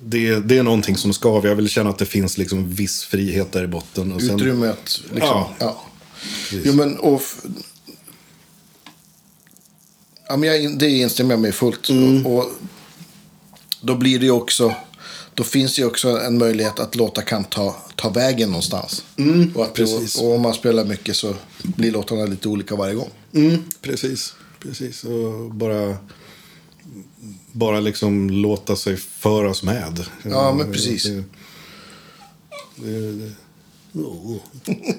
det, 0.03 0.39
det 0.39 0.57
är 0.57 0.63
någonting 0.63 0.97
som 0.97 1.13
skaver. 1.13 1.49
Jag 1.49 1.55
vill 1.55 1.69
känna 1.69 1.89
att 1.89 1.97
det 1.97 2.05
finns 2.05 2.37
liksom 2.37 2.69
viss 2.69 3.03
frihet 3.03 3.51
där 3.51 3.63
i 3.63 3.67
botten. 3.67 4.11
Och 4.11 4.21
sen, 4.21 4.35
Utrymme 4.35 4.67
att 4.67 5.01
liksom, 5.03 5.19
Ja. 5.19 5.51
ja. 5.59 5.83
Jo, 6.51 6.73
men 6.73 6.97
och... 6.97 7.21
Ja, 10.27 10.37
men 10.37 10.49
jag, 10.49 10.79
det 10.79 10.89
instämmer 10.89 11.33
jag 11.33 11.41
med 11.41 11.55
fullt. 11.55 11.89
Mm. 11.89 12.25
Och, 12.25 12.37
och 12.37 12.51
då 13.81 13.95
blir 13.95 14.19
det 14.19 14.25
ju 14.25 14.31
också... 14.31 14.75
då 15.33 15.43
finns 15.43 15.75
det 15.75 15.81
ju 15.81 15.87
också 15.87 16.09
en 16.19 16.37
möjlighet 16.37 16.79
att 16.79 16.95
låtar 16.95 17.21
kan 17.21 17.43
ta, 17.43 17.75
ta 17.95 18.09
vägen 18.09 18.49
någonstans. 18.49 19.03
och, 19.55 19.63
att, 19.63 19.73
precis. 19.73 20.15
och, 20.19 20.27
och 20.27 20.35
om 20.35 20.41
man 20.41 20.53
spelar 20.53 20.85
mycket 20.85 21.15
så 21.15 21.35
blir 21.63 21.91
låtarna 21.91 22.25
lite 22.25 22.47
olika 22.47 22.75
varje 22.75 22.95
gång. 22.95 23.09
Mm, 23.33 23.63
precis, 23.81 24.33
precis. 24.61 25.03
Och 25.03 25.51
bara, 25.51 25.97
bara 27.51 27.79
liksom 27.79 28.29
låta 28.29 28.75
sig 28.75 28.97
föras 28.97 29.63
med. 29.63 30.05
Ja, 30.23 30.53
men 30.53 30.71
precis. 30.71 31.03
Det, 31.03 31.23
det, 32.75 33.11
det. 33.11 33.31
Oh, 33.93 34.31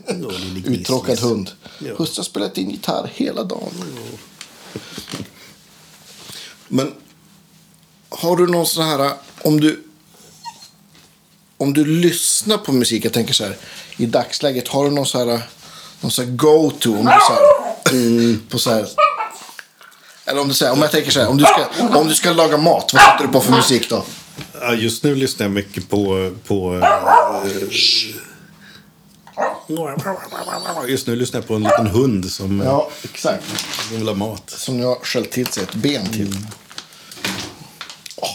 oh, 0.09 0.67
Uttråkad 0.67 1.19
hund. 1.19 1.51
Ja. 1.79 1.95
Husse 1.99 2.19
har 2.19 2.25
spelat 2.25 2.59
in 2.59 2.71
gitarr 2.71 3.11
hela 3.15 3.45
dagen. 3.45 3.73
Men 6.69 6.93
har 8.09 8.37
du 8.37 8.47
någon 8.47 8.67
sån 8.67 8.85
här, 8.85 9.13
om 9.43 9.61
du, 9.61 9.83
om 11.57 11.73
du 11.73 11.85
lyssnar 11.85 12.59
på 12.59 12.73
musik, 12.73 13.05
jag 13.05 13.13
tänker 13.13 13.35
så 13.35 13.45
här, 13.45 13.57
i 13.97 14.07
dagsläget, 14.07 14.69
har 14.69 14.85
du 14.85 14.91
någon 14.91 15.07
så 15.07 15.19
här, 15.19 15.43
någon 16.01 16.11
så 16.11 16.23
här 16.23 16.31
go-to? 16.31 17.09
Mm, 17.91 18.43
på 18.49 18.59
så 18.59 18.71
här, 18.71 18.89
eller 20.25 20.41
om 20.41 20.49
du 20.49 20.55
säger, 20.55 20.73
om 20.73 20.83
jag 20.83 20.91
tänker 20.91 21.11
så 21.11 21.21
här, 21.21 21.29
om 21.29 21.37
du 21.37 21.45
ska, 21.45 21.67
om 21.99 22.09
du 22.09 22.15
ska 22.15 22.33
laga 22.33 22.57
mat, 22.57 22.91
vad 22.93 23.03
sätter 23.03 23.27
du 23.27 23.33
på 23.33 23.41
för 23.41 23.53
musik 23.53 23.91
då? 23.91 24.05
Ja, 24.61 24.75
just 24.75 25.05
nu 25.05 25.15
lyssnar 25.15 25.45
jag 25.47 25.53
mycket 25.53 25.89
på... 25.89 26.33
på 26.47 26.75
eh, 26.75 26.81
just 30.89 31.07
nu 31.07 31.17
lyssnar 31.17 31.41
jag 31.41 31.49
på 31.49 31.55
en 31.55 31.63
liten 31.63 31.87
hund 31.87 32.31
som, 32.31 32.61
Ja, 32.61 32.91
exakt. 33.03 33.45
som 33.89 33.97
vill 33.99 34.09
ha 34.09 34.15
mat. 34.15 34.51
Som 34.51 34.81
jag 34.81 35.07
sköljt 35.07 35.31
till 35.31 35.47
sig 35.47 35.63
ett 35.63 35.75
ben 35.75 36.07
till. 36.07 36.37
Åh. 38.17 38.29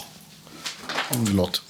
Förlåt. 1.10 1.62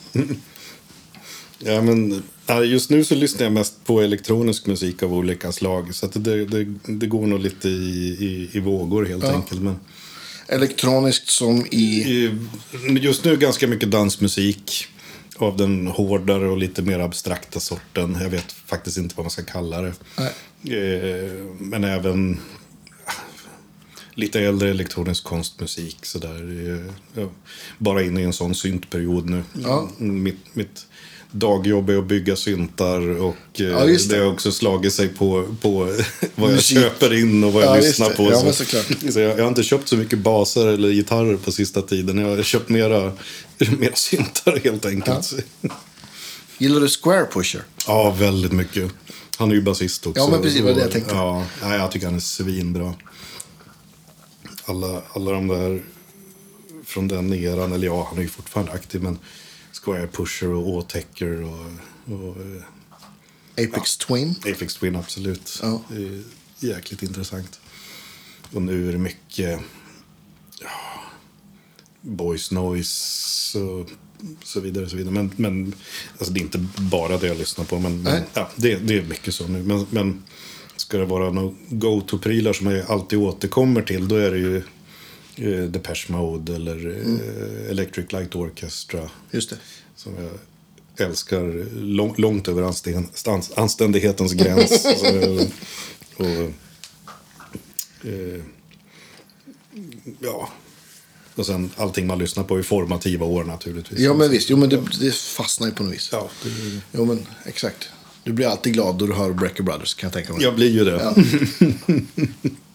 Ja, 1.59 1.83
men, 1.83 2.23
just 2.65 2.91
nu 2.91 3.05
så 3.05 3.15
lyssnar 3.15 3.45
jag 3.45 3.53
mest 3.53 3.85
på 3.85 4.01
elektronisk 4.01 4.67
musik 4.67 5.03
av 5.03 5.15
olika 5.15 5.53
slag. 5.53 5.95
Så 5.95 6.07
det, 6.07 6.45
det, 6.45 6.65
det 6.87 7.07
går 7.07 7.27
nog 7.27 7.41
lite 7.41 7.69
i, 7.69 8.17
i, 8.21 8.51
i 8.57 8.61
vågor 8.61 9.05
helt 9.05 9.25
Ja. 9.25 9.33
enkelt. 9.33 9.61
Men, 9.63 9.81
Elektroniskt 10.49 11.29
som 11.29 11.67
i... 11.67 12.31
just 13.01 13.25
nu 13.25 13.37
ganska 13.37 13.67
mycket 13.67 13.91
dansmusik. 13.91 14.87
Av 15.37 15.57
den 15.57 15.87
hårdare 15.87 16.49
och 16.49 16.59
lite 16.59 16.83
mer 16.83 16.99
abstrakta 16.99 17.61
sorten. 17.61 18.19
Jag 18.21 18.31
vet 18.31 18.53
faktiskt 18.53 18.99
inte 18.99 19.15
vad 19.17 19.25
man 19.25 19.31
ska 19.31 19.43
kalla 19.43 19.83
det. 19.83 19.93
Nej. 20.17 20.33
Eh, 20.77 21.45
men 21.59 21.85
även 21.85 22.41
ah, 23.05 23.13
lite 24.15 24.41
äldre 24.41 24.71
elektronisk 24.71 25.25
konstmusik. 25.25 25.99
Sådär. 26.03 26.71
Eh, 26.71 26.93
ja, 27.23 27.31
bara 27.79 28.03
inne 28.03 28.21
i 28.21 28.25
en 28.25 28.33
sån 28.33 28.55
syntperiod 28.55 29.31
nu. 29.31 29.43
Ja. 29.53 29.91
Mitt, 29.99 30.55
mitt 30.55 30.87
dagjobb 31.31 31.91
är 31.91 31.99
att 31.99 32.07
bygga 32.07 32.37
syntar. 32.37 33.21
Och 33.21 33.37
eh, 33.61 33.67
Ja, 33.67 33.85
det. 33.85 34.09
det 34.09 34.19
har 34.19 34.33
också 34.33 34.53
slagit 34.53 34.93
sig 34.93 35.09
på, 35.09 35.55
på 35.61 35.71
vad 36.35 36.51
jag 36.51 36.55
Musik. 36.55 36.79
köper 36.79 37.15
in 37.15 37.45
och 37.45 37.53
vad 37.53 37.63
jag 37.65 37.77
Ja, 37.77 37.81
lyssnar 37.81 38.11
på. 38.11 38.23
Ja, 38.33 38.53
så, 38.53 38.65
så 39.13 39.21
jag, 39.21 39.39
jag 39.39 39.43
har 39.43 39.49
inte 39.49 39.63
köpt 39.63 39.89
så 39.89 39.97
mycket 39.97 40.19
baser 40.19 40.67
eller 40.67 40.91
gitarrer 40.91 41.37
på 41.37 41.53
sista 41.53 41.83
tiden. 41.83 42.19
Jag 42.19 42.37
har 42.37 42.43
köpt 42.43 42.69
mera, 42.69 43.13
mera 43.79 43.95
syntar 43.95 44.61
helt 44.65 44.87
enkelt. 44.87 45.33
Ja. 45.61 45.71
Gillar 46.59 46.81
du 46.81 46.89
Square 46.89 47.27
Pusher? 47.33 47.63
väldigt 48.19 48.53
mycket. 48.53 48.91
Han 49.37 49.51
är 49.51 49.55
ju 49.55 49.63
basist 49.63 50.07
också. 50.07 50.21
Ja, 50.23 50.29
men 50.31 50.43
precis, 50.43 50.61
vad 50.61 50.75
det 50.77 50.81
jag 50.81 50.91
tänkte. 50.91 51.15
Ja, 51.15 51.45
ja, 51.63 51.75
jag 51.77 51.91
tycker 51.91 52.07
han 52.07 52.17
är 52.17 52.21
svinbra. 52.21 52.95
Alla, 54.65 55.03
alla 55.13 55.31
de 55.33 55.49
där 55.49 55.83
från 56.85 57.09
den 57.09 57.35
eran, 57.35 57.73
eller 57.73 57.87
ja, 57.87 58.07
han 58.09 58.19
är 58.19 58.23
ju 58.23 58.29
fortfarande 58.29 58.73
aktiv, 58.73 59.03
men 59.03 59.19
Square 59.83 60.07
Pusher 60.07 60.49
och 60.49 60.69
Åtäcker 60.69 61.43
och, 61.43 61.67
och 62.15 62.37
eh, 62.37 62.63
Apex 63.65 63.97
Twin? 63.97 64.35
Apex 64.39 64.75
Twin, 64.75 64.97
absolut. 64.97 65.59
Ja. 65.63 65.83
Det 65.89 66.05
är 66.07 66.23
jäkligt 66.59 67.03
intressant. 67.03 67.61
Och 68.53 68.63
nu 68.63 68.89
är 68.89 68.93
det 68.93 68.99
mycket 68.99 69.61
ja, 70.61 70.71
Boys 72.01 72.51
Noise 72.51 73.59
och 73.59 73.91
så 74.45 74.61
vidare. 74.61 74.89
Så 74.89 74.97
vidare. 74.97 75.15
Men, 75.15 75.33
men 75.37 75.75
alltså, 76.19 76.33
det 76.33 76.41
är 76.41 76.43
inte 76.43 76.67
bara 76.79 77.19
det 77.19 77.27
jag 77.27 77.39
lyssnar 77.39 77.65
på. 77.65 77.79
Men, 77.79 78.03
men 78.03 78.23
ja, 78.35 78.51
det, 78.57 78.77
det 78.77 78.99
är 78.99 79.03
mycket 79.03 79.35
så 79.35 79.49
nu. 79.49 79.63
Men, 79.63 79.87
men 79.91 80.23
ska 80.77 80.99
det 80.99 81.05
vara 81.05 81.31
några 81.31 81.55
go-to-prylar 81.69 82.53
som 82.53 82.67
jag 82.67 82.91
alltid 82.91 83.19
återkommer 83.19 83.83
till, 83.83 84.09
då 84.09 84.17
är 84.17 84.31
det 84.31 84.39
ju 84.39 84.63
eh, 85.39 85.63
Depeche 85.65 86.13
Mode 86.13 86.55
eller 86.55 86.87
eh, 86.87 87.71
Electric 87.71 88.13
Light 88.13 88.35
Orchestra. 88.35 89.11
Just 89.31 89.51
det. 89.51 89.57
Som 89.97 90.13
jag 90.97 91.09
älskar 91.09 91.75
lång, 91.81 92.15
långt 92.17 92.49
över 92.49 92.63
ansten, 92.63 93.09
stans, 93.15 93.53
anständighetens 93.57 94.33
gräns. 94.33 94.83
Så, 95.01 95.47
och, 96.17 96.53
eh, 98.09 98.43
ja. 100.21 100.49
Och 101.35 101.47
sen 101.47 101.71
allting 101.77 102.07
man 102.07 102.19
lyssnar 102.19 102.45
på 102.45 102.61
i 102.61 102.63
formativa 102.63 103.27
år 103.27 103.45
naturligtvis. 103.45 104.01
Ja, 104.01 104.15
men 104.15 104.31
visst. 104.31 104.51
Jo, 104.51 104.57
men 104.57 104.69
det, 104.69 104.83
det 105.01 105.15
fastnar 105.15 105.69
ju 105.69 105.75
på 105.75 105.83
något 105.83 105.93
vis. 105.93 106.09
Ja, 106.13 106.31
det, 106.45 106.51
Jo, 106.93 107.05
men 107.05 107.27
exakt. 107.45 107.89
Du 108.25 108.33
blir 108.33 108.47
alltid 108.47 108.73
glad 108.73 108.99
då 108.99 109.07
du 109.07 109.13
hör 109.13 109.33
Brecker 109.33 109.63
Brothers, 109.63 109.95
kan 109.95 110.07
jag 110.07 110.15
tänka 110.15 110.33
mig. 110.33 110.43
jag 110.43 110.55
blir 110.55 110.71
ju 110.71 110.85
det. 110.85 111.03
Ja. 111.03 111.15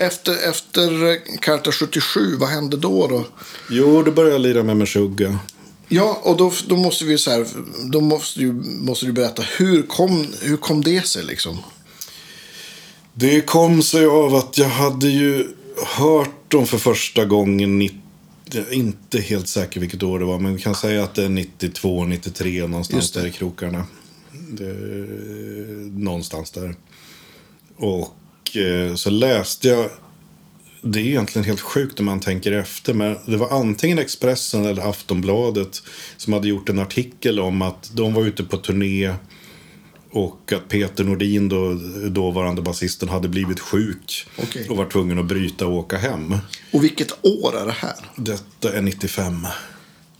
Efter, 0.00 0.48
efter 0.48 1.10
eh, 1.10 1.16
Karta 1.40 1.72
77, 1.72 2.36
vad 2.36 2.48
hände 2.48 2.76
då? 2.76 3.06
då? 3.06 3.26
Jo, 3.70 4.02
då 4.02 4.12
började 4.12 4.34
jag 4.34 4.40
lira 4.40 4.62
med 4.62 4.76
Meshuggah. 4.76 5.36
Ja, 5.88 6.20
och 6.22 6.36
då, 6.36 6.52
då 6.68 6.76
måste 6.76 7.04
vi 7.04 7.18
så 7.18 7.30
här, 7.30 7.46
då 7.92 8.00
måste 8.00 8.40
du, 8.40 8.52
måste 8.62 9.06
du 9.06 9.12
berätta, 9.12 9.42
hur 9.42 9.82
kom, 9.82 10.26
hur 10.40 10.56
kom 10.56 10.82
det 10.82 11.06
sig 11.06 11.24
liksom? 11.24 11.58
Det 13.14 13.40
kom 13.40 13.82
sig 13.82 14.06
av 14.06 14.34
att 14.34 14.58
jag 14.58 14.68
hade 14.68 15.08
ju 15.08 15.48
hört 15.96 16.50
dem 16.50 16.66
för 16.66 16.78
första 16.78 17.24
gången. 17.24 17.78
90, 17.78 17.98
jag 18.52 18.68
är 18.68 18.72
inte 18.72 19.20
helt 19.20 19.48
säker 19.48 19.80
vilket 19.80 20.02
år 20.02 20.18
det 20.18 20.24
var, 20.24 20.38
men 20.38 20.54
vi 20.54 20.62
kan 20.62 20.74
säga 20.74 21.04
att 21.04 21.14
det 21.14 21.24
är 21.24 21.28
92, 21.28 22.04
93 22.04 22.66
någonstans 22.66 23.12
där 23.12 23.26
i 23.26 23.32
krokarna. 23.32 23.84
Det, 24.48 24.74
någonstans 25.92 26.50
där. 26.50 26.74
Och 27.76 28.14
så 28.96 29.10
läste 29.10 29.68
jag, 29.68 29.90
det 30.82 30.98
är 30.98 31.04
egentligen 31.04 31.44
helt 31.44 31.60
sjukt 31.60 31.98
när 31.98 32.04
man 32.04 32.20
tänker 32.20 32.52
efter, 32.52 32.94
men 32.94 33.16
det 33.26 33.36
var 33.36 33.60
antingen 33.60 33.98
Expressen 33.98 34.64
eller 34.64 34.88
Aftonbladet 34.88 35.82
som 36.16 36.32
hade 36.32 36.48
gjort 36.48 36.68
en 36.68 36.78
artikel 36.78 37.40
om 37.40 37.62
att 37.62 37.90
de 37.94 38.14
var 38.14 38.24
ute 38.24 38.44
på 38.44 38.56
turné 38.56 39.14
och 40.10 40.52
att 40.52 40.68
Peter 40.68 41.04
Nordin, 41.04 41.48
då, 41.48 41.74
dåvarande 42.08 42.62
basisten, 42.62 43.08
hade 43.08 43.28
blivit 43.28 43.60
sjuk 43.60 44.26
Okej. 44.38 44.66
och 44.68 44.76
var 44.76 44.86
tvungen 44.86 45.18
att 45.18 45.26
bryta 45.26 45.66
och 45.66 45.72
åka 45.72 45.96
hem. 45.96 46.34
Och 46.72 46.84
vilket 46.84 47.24
år 47.24 47.56
är 47.56 47.66
det 47.66 47.72
här? 47.72 47.96
Detta 48.16 48.72
är 48.72 48.82
95. 48.82 49.46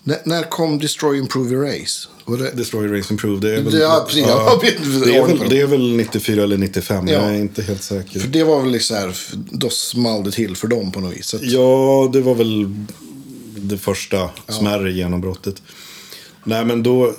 N- 0.09 0.17
när 0.25 0.43
kom 0.43 0.79
Destroy 0.79 1.19
Improve 1.19 1.55
Erase? 1.57 2.09
Det... 2.27 2.51
Destroy 2.57 2.99
Race 2.99 3.13
Improve, 3.15 3.41
det 3.41 3.55
är 3.57 3.63
väl... 3.63 3.79
Ja, 3.79 4.05
precis. 4.09 4.27
Vet 4.27 4.31
inte. 4.31 5.05
det, 5.05 5.17
är 5.17 5.27
väl, 5.27 5.49
det 5.51 5.61
är 5.61 5.67
väl 5.67 5.97
94 5.97 6.43
eller 6.43 6.57
95, 6.59 7.09
Ja. 7.09 7.15
jag 7.15 7.25
är 7.31 7.35
inte 7.39 7.63
helt 7.63 7.83
säker. 7.83 8.21
För 8.21 8.29
det 8.29 8.45
var 8.45 8.63
väl 8.63 8.71
liksom 8.73 8.97
så 8.97 9.01
här, 9.03 9.17
då 9.53 9.71
small 9.71 10.25
det 10.25 10.31
till 10.31 10.57
för 10.57 10.69
dem 10.69 10.93
på 10.93 11.01
något 11.01 11.17
vis. 11.17 11.35
Att, 11.35 11.43
Ja, 11.43 12.11
det 12.13 12.21
var 12.21 12.35
väl 12.35 12.75
det 13.57 13.79
första 13.79 14.31
smärre 14.49 14.93
genombrottet. 14.93 15.63
Nej, 16.45 16.65
men 16.65 16.83
då... 16.83 17.15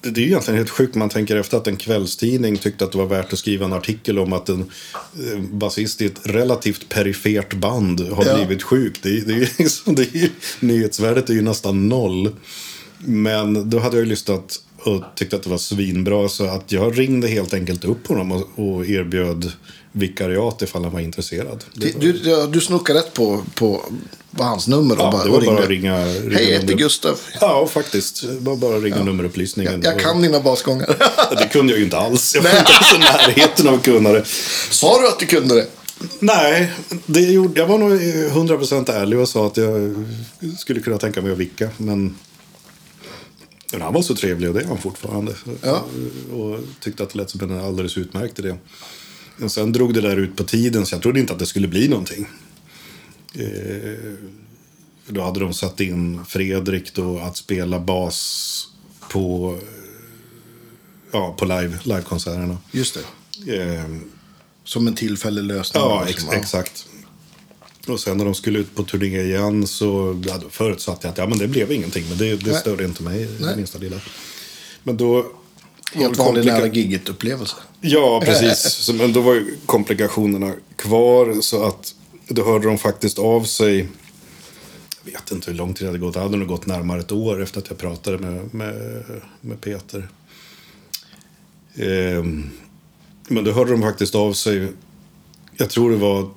Det 0.00 0.08
är 0.20 0.22
ju 0.22 0.26
egentligen 0.26 0.58
helt 0.58 0.70
sjukt 0.70 0.94
man 0.94 1.08
tänker 1.08 1.36
efter 1.36 1.56
att 1.56 1.66
en 1.66 1.76
kvällstidning 1.76 2.56
tyckte 2.56 2.84
att 2.84 2.92
det 2.92 2.98
var 2.98 3.06
värt 3.06 3.32
att 3.32 3.38
skriva 3.38 3.64
en 3.64 3.72
artikel 3.72 4.18
om 4.18 4.32
att 4.32 4.48
en 4.48 4.60
eh, 4.60 5.38
basist 5.40 6.00
i 6.02 6.06
ett 6.06 6.20
relativt 6.24 6.88
perifert 6.88 7.54
band 7.54 8.00
har 8.00 8.24
Ja. 8.26 8.36
blivit 8.36 8.62
sjuk. 8.62 8.98
Det, 9.02 9.08
är- 9.08 9.20
det, 9.24 9.34
är 9.34 9.50
liksom, 9.58 9.94
det 9.94 10.14
är 10.14 10.30
nyhetsvärdet 10.60 11.30
är 11.30 11.34
ju 11.34 11.42
nästan 11.42 11.88
noll. 11.88 12.30
Men 12.98 13.70
då 13.70 13.78
hade 13.78 13.96
jag 13.96 14.04
ju 14.04 14.10
lyssnat 14.10 14.62
och 14.82 15.02
tyckte 15.16 15.36
att 15.36 15.42
det 15.42 15.50
var 15.50 15.58
svinbra 15.58 16.28
så 16.28 16.44
att 16.46 16.72
jag 16.72 16.98
ringde 16.98 17.28
helt 17.28 17.54
enkelt 17.54 17.84
upp 17.84 18.06
honom 18.06 18.32
och, 18.32 18.48
och 18.54 18.86
erbjöd 18.86 19.52
vikariat 19.92 20.62
ifall 20.62 20.84
han 20.84 20.92
var 20.92 21.00
intresserad. 21.00 21.64
Du, 21.74 21.92
du, 21.92 22.46
du 22.46 22.60
snokade 22.60 22.98
rätt 22.98 23.14
på, 23.14 23.44
på, 23.54 23.84
på 24.36 24.44
hans 24.44 24.68
nummer 24.68 24.94
och 24.94 25.00
Ja, 25.02 25.10
bara, 25.12 25.24
det 25.24 25.30
var 25.30 25.38
och 25.38 25.44
bara 25.44 25.62
att 25.62 25.68
ringa. 25.68 26.04
ringa 26.04 26.30
Hej, 26.36 26.50
jag 26.50 26.60
heter 26.60 26.74
Gustav. 26.74 27.18
Ja, 27.40 27.66
faktiskt. 27.66 28.22
Det 28.22 28.38
var 28.40 28.56
bara 28.56 28.76
att 28.76 28.82
ringa 28.82 29.02
nummerupplysningen. 29.04 29.82
Jag, 29.82 29.94
jag 29.94 30.00
kan 30.00 30.22
dina 30.22 30.40
basgångar. 30.40 30.96
Det 31.38 31.48
kunde 31.52 31.72
jag 31.72 31.78
ju 31.78 31.84
inte 31.84 31.98
alls. 31.98 32.34
Jag 32.34 32.42
var 32.42 32.58
inte 32.58 32.72
ens 32.72 32.94
i 32.94 32.98
närheten 32.98 33.68
av 33.68 33.74
att 33.74 33.84
kunna 33.84 34.12
det. 34.12 34.24
Sa 34.70 35.00
du 35.00 35.08
att 35.08 35.18
du 35.18 35.26
kunde 35.26 35.54
det? 35.54 35.66
Nej, 36.18 36.72
det 37.06 37.20
gjorde, 37.20 37.60
jag 37.60 37.66
var 37.66 37.78
nog 37.78 37.92
100% 37.92 38.92
ärlig 38.92 39.18
och 39.18 39.28
sa 39.28 39.46
att 39.46 39.56
jag 39.56 39.94
skulle 40.58 40.80
kunna 40.80 40.98
tänka 40.98 41.22
mig 41.22 41.32
att 41.32 41.38
vicka. 41.38 41.68
Men, 41.76 42.16
men 43.72 43.80
han 43.82 43.92
var 43.94 44.02
så 44.02 44.14
trevlig 44.14 44.48
och 44.48 44.54
det 44.54 44.60
är 44.62 44.66
han 44.66 44.78
fortfarande. 44.78 45.32
Ja. 45.62 45.84
Och 46.32 46.58
tyckte 46.80 47.02
att 47.02 47.10
det 47.10 47.18
lät 47.18 47.30
som 47.30 47.40
en 47.40 47.60
alldeles 47.64 47.98
utmärkt 47.98 48.38
idé. 48.38 48.54
Men 49.38 49.50
sen 49.50 49.72
drog 49.72 49.94
det 49.94 50.00
där 50.00 50.16
ut 50.16 50.36
på 50.36 50.44
tiden 50.44 50.86
så 50.86 50.94
jag 50.94 51.02
trodde 51.02 51.20
inte 51.20 51.32
att 51.32 51.38
det 51.38 51.46
skulle 51.46 51.68
bli 51.68 51.88
någonting. 51.88 52.26
Eh, 53.34 54.14
då 55.08 55.22
hade 55.22 55.40
de 55.40 55.54
satt 55.54 55.80
in 55.80 56.24
Fredrik 56.24 56.94
då 56.94 57.18
att 57.18 57.36
spela 57.36 57.80
bas 57.80 58.68
på, 59.10 59.58
ja, 61.12 61.34
på 61.38 61.44
live, 61.44 61.78
livekonserterna. 61.82 62.58
Just 62.72 62.98
det. 63.46 63.56
Eh, 63.56 63.84
Som 64.64 64.86
en 64.86 64.94
tillfällig 64.94 65.44
lösning. 65.44 65.82
Ja, 65.82 66.04
liksom. 66.06 66.28
ex 66.28 66.38
exakt. 66.38 66.86
Och 67.86 68.00
sen 68.00 68.16
när 68.16 68.24
de 68.24 68.34
skulle 68.34 68.58
ut 68.58 68.74
på 68.74 68.82
turné 68.82 69.22
igen 69.22 69.66
så 69.66 70.22
ja, 70.26 70.40
förutsatte 70.50 71.06
jag 71.06 71.12
att 71.12 71.18
ja, 71.18 71.26
men 71.26 71.38
det 71.38 71.48
blev 71.48 71.72
ingenting. 71.72 72.08
Men 72.08 72.18
det, 72.18 72.36
det 72.36 72.54
störde 72.54 72.84
inte 72.84 73.02
mig 73.02 73.22
i 73.22 73.26
Nej. 73.26 73.50
det 73.50 73.56
minsta 73.56 73.78
lilla. 73.78 74.00
Men 74.82 74.96
då... 74.96 75.26
Helt 75.94 76.18
vanlig 76.18 76.46
nära 76.46 76.66
giget-upplevelse. 76.66 77.56
Ja, 77.80 78.22
precis. 78.24 78.90
Men 78.94 79.12
då 79.12 79.20
var 79.20 79.34
ju 79.34 79.56
komplikationerna 79.66 80.52
kvar. 80.76 81.40
Så 81.40 81.62
att 81.64 81.94
då 82.28 82.44
hörde 82.44 82.66
de 82.66 82.78
faktiskt 82.78 83.18
av 83.18 83.44
sig. 83.44 83.88
Jag 85.04 85.12
vet 85.12 85.30
inte 85.30 85.50
hur 85.50 85.58
lång 85.58 85.74
tid 85.74 85.86
det 85.86 85.88
hade 85.88 85.98
gått. 85.98 86.14
Det 86.14 86.20
hade 86.20 86.36
nog 86.36 86.48
gått 86.48 86.66
närmare 86.66 87.00
ett 87.00 87.12
år 87.12 87.42
efter 87.42 87.60
att 87.60 87.68
jag 87.68 87.78
pratade 87.78 88.18
med, 88.18 88.54
med, 88.54 89.04
med 89.40 89.60
Peter. 89.60 90.08
Ehm, 91.74 92.50
men 93.28 93.44
då 93.44 93.52
hörde 93.52 93.70
de 93.70 93.82
faktiskt 93.82 94.14
av 94.14 94.32
sig. 94.32 94.68
Jag 95.56 95.70
tror 95.70 95.90
det 95.90 95.96
var 95.96 96.30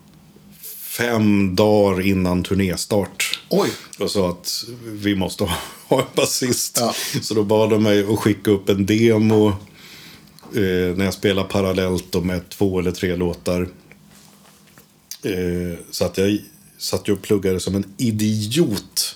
fem 0.97 1.55
dagar 1.55 2.01
innan 2.01 2.43
turnéstart. 2.43 3.39
Oj. 3.49 3.69
Och 3.99 4.11
sa 4.11 4.29
att 4.29 4.63
vi 4.83 5.15
måste 5.15 5.43
ha, 5.43 5.55
ha 5.95 6.01
en 6.01 6.07
basist. 6.15 6.77
Ja. 6.79 6.95
Så 7.21 7.33
då 7.33 7.43
bad 7.43 7.69
de 7.69 7.83
mig 7.83 8.13
att 8.13 8.19
skicka 8.19 8.51
upp 8.51 8.69
en 8.69 8.85
demo. 8.85 9.47
Eh, 10.55 10.95
när 10.95 11.05
jag 11.05 11.13
spelar 11.13 11.43
parallellt 11.43 12.05
då 12.09 12.21
med 12.21 12.49
två 12.49 12.79
eller 12.79 12.91
tre 12.91 13.15
låtar. 13.15 13.61
Eh, 15.23 15.79
så 15.91 16.05
att 16.05 16.17
jag 16.17 16.39
satt 16.77 17.07
ju 17.07 17.13
och 17.13 17.21
pluggade 17.21 17.59
som 17.59 17.75
en 17.75 17.93
idiot. 17.97 19.15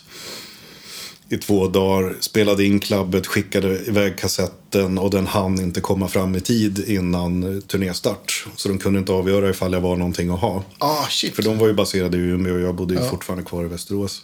I 1.29 1.37
två 1.37 1.67
dagar. 1.67 2.15
Spelade 2.19 2.65
in 2.65 2.79
klabbet, 2.79 3.27
skickade 3.27 3.85
iväg 3.85 4.17
kassetten 4.17 4.97
och 4.97 5.09
den 5.09 5.27
hann 5.27 5.59
inte 5.59 5.81
komma 5.81 6.07
fram 6.07 6.35
i 6.35 6.41
tid 6.41 6.83
innan 6.87 7.55
eh, 7.55 7.61
turnéstart. 7.61 8.47
Så 8.55 8.69
de 8.69 8.77
kunde 8.77 8.99
inte 8.99 9.11
avgöra 9.11 9.49
ifall 9.49 9.73
jag 9.73 9.81
var 9.81 9.95
någonting 9.95 10.29
att 10.29 10.39
ha. 10.39 10.63
Ah, 10.77 11.05
shit. 11.09 11.35
För 11.35 11.43
de 11.43 11.57
var 11.57 11.67
ju 11.67 11.73
baserade 11.73 12.17
i 12.17 12.19
Umeå 12.19 12.55
och 12.55 12.61
jag 12.61 12.75
bodde 12.75 12.93
ju 12.93 13.09
fortfarande 13.09 13.45
kvar 13.45 13.65
i 13.65 13.67
Västerås. 13.67 14.21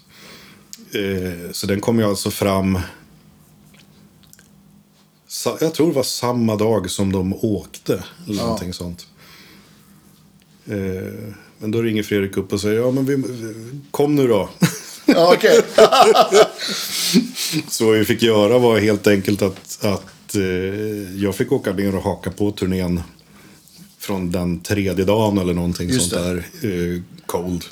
Eh, 0.94 1.52
så 1.52 1.68
den 1.68 1.82
kom 1.82 2.00
ju 2.00 2.06
alltså 2.06 2.32
fram... 2.32 2.80
Jag 5.60 5.74
tror 5.74 5.88
det 5.88 5.94
var 5.94 6.04
samma 6.04 6.56
dag 6.56 6.89
som 6.89 7.12
de 7.12 7.34
åkte. 7.34 8.04
Eller 8.28 8.38
Ja. 8.38 8.44
någonting 8.44 8.74
sånt. 8.74 9.08
Eh, 10.66 11.34
men 11.60 11.72
då 11.72 11.82
ringer 11.82 12.04
Fredrik 12.04 12.38
upp 12.38 12.54
och 12.54 12.62
säger 12.62 12.80
ja 12.82 12.92
men 12.92 13.06
vi, 13.06 13.24
kom 13.92 14.16
nu 14.16 14.28
då. 14.28 14.50
Ja, 15.06 15.34
okej. 15.38 15.62
Så 17.68 17.86
vad 17.86 17.98
vi 17.98 18.06
fick 18.06 18.22
göra 18.22 18.58
var 18.58 18.80
helt 18.80 19.08
enkelt 19.08 19.42
att, 19.42 19.86
att 19.86 20.36
eh, 20.36 20.42
jag 21.24 21.36
fick 21.36 21.52
åka 21.52 21.74
ner 21.74 21.96
och 21.96 22.04
haka 22.04 22.32
på 22.32 22.52
turnén 22.52 23.02
från 24.00 24.32
den 24.32 24.60
tredje 24.60 25.06
dagen 25.06 25.38
eller 25.38 25.54
någonting 25.54 25.89
Just 25.89 26.10
sånt 26.12 26.24
där. 26.24 26.36
Eh, 26.96 27.02
cold. 27.26 27.64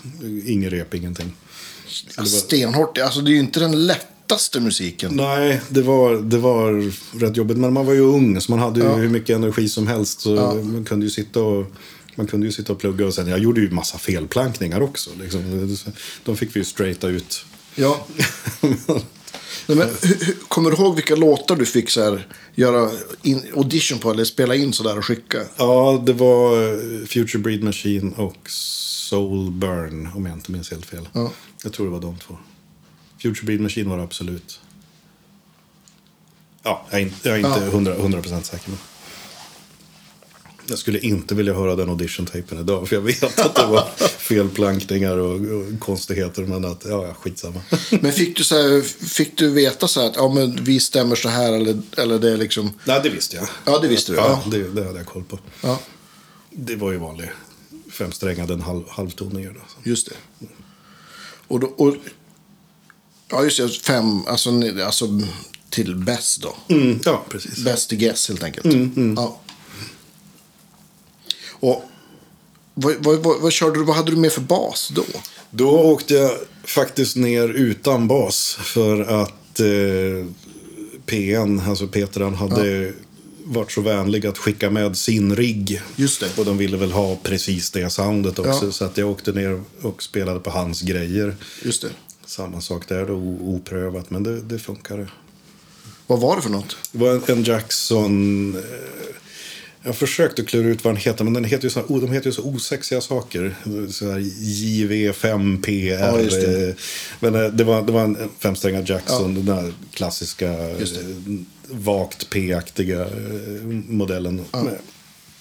Ingen 0.46 0.70
rep, 0.70 0.94
ingenting. 0.94 1.32
Stenhårt. 2.26 2.98
Alltså, 2.98 3.22
det 3.22 3.32
är 3.32 3.34
ju 3.34 3.40
inte 3.40 3.60
den 3.60 3.88
lättaste 3.88 4.60
musiken. 4.60 5.16
Nej, 5.16 5.62
det 5.70 5.82
var, 5.82 6.16
det 6.16 6.38
var 6.38 6.92
rätt 7.20 7.38
jobbigt. 7.38 7.58
Men 7.58 7.74
man 7.74 7.86
var 7.86 7.94
ju 7.94 8.00
ung, 8.02 8.42
så 8.42 8.52
man 8.52 8.60
hade 8.60 8.80
ju 8.80 8.86
Ja. 8.86 8.96
hur 8.96 9.10
mycket 9.10 9.36
energi 9.36 9.70
som 9.70 9.88
helst. 9.88 10.22
Så 10.22 10.36
Ja. 10.36 10.54
man 10.54 10.86
kunde 10.86 11.06
ju 11.06 11.10
sitta 11.10 11.42
och... 11.42 11.66
Man 12.16 12.28
kunde 12.28 12.46
ju 12.46 12.52
sitta 12.52 12.74
och 12.74 12.80
plugga 12.80 13.06
och 13.06 13.14
sen, 13.14 13.28
jag 13.28 13.40
gjorde 13.40 13.62
ju 13.62 13.70
massa 13.72 13.98
felplankningar 13.98 14.82
också. 14.82 15.10
Liksom. 15.22 15.78
De 16.26 16.38
fick 16.38 16.56
vi 16.56 16.60
ju 16.60 16.64
straighta 16.66 17.08
ut. 17.08 17.46
Ja. 17.76 18.08
Nej, 19.68 19.78
men, 19.78 19.88
kommer 20.48 20.72
du 20.72 20.78
ihåg 20.78 20.96
vilka 20.96 21.16
låtar 21.16 21.56
du 21.56 21.66
fick 21.66 21.90
så 21.90 22.04
här, 22.04 22.28
göra 22.56 22.90
in, 23.22 23.42
audition 23.56 24.00
på 24.00 24.12
eller 24.12 24.24
spela 24.24 24.56
in 24.56 24.74
sådär 24.74 24.98
och 24.98 25.06
skicka? 25.06 25.38
Ja, 25.58 26.04
det 26.06 26.14
var 26.14 26.64
eh, 26.74 27.06
Future 27.08 27.40
Breed 27.40 27.64
Machine 27.64 28.14
och 28.18 28.50
Soul 28.50 29.52
Burn, 29.52 30.10
om 30.16 30.26
jag 30.26 30.36
inte 30.36 30.52
minns 30.52 30.72
helt 30.72 30.86
fel. 30.86 31.10
Ja. 31.14 31.32
Jag 31.64 31.74
tror 31.74 31.86
det 31.86 31.92
var 31.92 32.00
de 32.02 32.18
två. 32.18 32.38
Future 33.22 33.46
Breed 33.46 33.62
Machine 33.62 33.90
var 33.90 33.98
det 33.98 34.04
absolut. 34.04 34.60
Ja, 36.64 36.86
jag 36.90 37.00
är 37.00 37.04
inte, 37.04 37.30
jag 37.30 37.40
är 37.40 37.46
inte 37.54 37.66
Ja. 37.66 37.72
hundra 37.72 37.96
100% 37.96 38.42
säker. 38.44 38.70
Men. 38.70 38.78
Jag 40.70 40.78
skulle 40.80 41.00
inte 41.00 41.36
vilja 41.36 41.54
höra 41.54 41.76
den 41.76 41.90
audition-tapen 41.90 42.60
idag. 42.60 42.88
För 42.90 42.96
jag 42.96 43.02
vet 43.02 43.40
att 43.40 43.56
det 43.56 43.66
var 43.66 43.88
felplankningar 44.08 45.18
och, 45.18 45.36
och 45.36 45.80
konstigheter. 45.80 46.42
Men 46.44 46.66
att, 46.66 46.86
ja, 46.86 47.08
ja, 47.08 47.14
skitsamma. 47.14 47.62
Men 48.02 48.12
fick 48.14 48.38
du, 48.38 48.44
så 48.44 48.56
här, 48.56 48.82
fick 49.08 49.38
du 49.38 49.50
veta 49.52 49.88
så 49.88 50.02
här 50.02 50.08
att 50.10 50.16
ja, 50.16 50.30
men 50.34 50.64
vi 50.64 50.80
stämmer 50.80 51.16
så 51.16 51.30
här 51.30 51.54
eller, 51.54 51.82
eller 51.98 52.20
det 52.20 52.32
är 52.32 52.38
liksom... 52.38 52.74
Nej, 52.86 53.00
det 53.04 53.10
visste 53.10 53.36
jag. 53.36 53.48
Ja, 53.66 53.80
det 53.80 53.88
visste 53.88 54.12
du. 54.12 54.18
Ja, 54.18 54.42
Ja. 54.46 54.52
det, 54.52 54.68
det 54.68 54.84
hade 54.86 54.98
jag 54.98 55.08
koll 55.08 55.24
på. 55.24 55.40
Ja, 55.62 55.80
Det 56.52 56.76
var 56.76 56.92
ju 56.92 56.98
vanlig 56.98 57.32
femsträngad, 57.92 58.52
en 58.52 58.62
halv, 58.62 58.84
halvtoning. 58.90 59.48
Just 59.84 60.10
det. 60.10 60.46
Och, 61.50 61.60
då, 61.60 61.68
och 61.68 61.96
Ja, 63.32 63.44
just 63.44 63.58
det. 63.58 63.70
Fem, 63.70 64.28
alltså, 64.28 64.50
alltså 64.86 65.06
till 65.70 65.96
bäst 65.96 66.42
då. 66.42 66.56
Mm, 66.76 67.00
ja, 67.06 67.26
precis. 67.30 67.64
Bäst 67.64 67.90
till 67.90 67.98
guess 67.98 68.28
helt 68.28 68.44
enkelt. 68.44 68.66
Mm, 68.66 69.14
Ja. 69.18 69.40
Och 71.50 71.84
vad, 72.74 72.96
vad, 73.00 73.24
vad, 73.24 73.42
vad 73.42 73.52
körde 73.54 73.80
du, 73.80 73.84
vad 73.86 73.96
hade 73.96 74.12
du 74.12 74.18
med 74.18 74.32
för 74.32 74.42
bas 74.42 74.92
då? 74.96 75.04
Då 75.52 75.70
åkte 75.70 76.14
jag 76.14 76.32
faktiskt 76.64 77.16
ner 77.16 77.48
utan 77.50 78.08
bas 78.08 78.58
för 78.62 79.02
att 79.24 79.60
eh, 79.60 80.26
PN, 81.06 81.60
alltså 81.60 81.88
Peter, 81.88 82.22
han 82.22 82.36
hade 82.36 82.94
varit 83.50 83.72
så 83.72 83.82
vänlig 83.82 84.26
att 84.26 84.38
skicka 84.38 84.70
med 84.70 84.98
sin 84.98 85.36
rigg. 85.36 85.82
Just 85.96 86.20
det. 86.20 86.38
Och 86.38 86.46
de 86.46 86.58
ville 86.58 86.78
väl 86.78 86.92
ha 86.92 87.16
precis 87.16 87.72
det 87.72 87.90
soundet 87.90 88.40
också. 88.40 88.66
Ja. 88.66 88.72
Så 88.72 88.86
att 88.86 88.98
jag 88.98 89.10
åkte 89.10 89.32
ner 89.32 89.64
och 89.82 90.04
spelade 90.04 90.40
på 90.40 90.50
hans 90.50 90.82
grejer. 90.82 91.36
Just 91.64 91.82
det. 91.82 91.90
Samma 92.26 92.62
sak 92.62 92.88
där 92.88 93.06
då, 93.06 93.14
oprövat, 93.42 94.10
men 94.10 94.24
det, 94.24 94.42
det 94.42 94.60
funkade. 94.60 95.08
Vad 96.08 96.20
var 96.20 96.36
det 96.36 96.42
för 96.42 96.50
något? 96.50 96.78
Det 96.92 96.98
var 96.98 97.12
en, 97.12 97.22
en 97.28 97.44
Jackson... 97.44 98.56
Eh, 98.56 99.16
jag 99.84 99.96
försökte 99.96 100.44
klura 100.44 100.68
ut 100.68 100.84
vad 100.84 100.94
den 100.94 101.02
heter, 101.02 101.24
men 101.24 101.34
den 101.34 101.44
heter 101.44 101.64
ju 101.64 101.70
så, 101.70 101.82
oh, 101.82 102.02
de 102.02 102.12
heter 102.12 102.28
ju 102.28 102.32
så 102.32 102.44
osexiga 102.44 103.02
saker. 103.02 103.56
Så 103.92 104.12
här 104.12 104.20
JV5PR. 104.20 106.00
Ja, 106.00 106.18
det. 106.18 106.76
Men 107.20 107.36
eh, 107.36 107.52
det 107.52 107.64
var, 107.64 107.82
det 107.82 107.92
var 107.92 108.04
en 108.04 108.18
femsträngad 108.40 108.90
Jackson, 108.90 109.36
den 109.36 109.46
där 109.46 109.74
klassiska, 109.94 110.70
eh, 110.70 110.88
vagt 111.68 112.30
P-aktiga 112.30 113.02
eh, 113.02 113.64
modellen. 113.88 114.46
Med, 114.52 114.78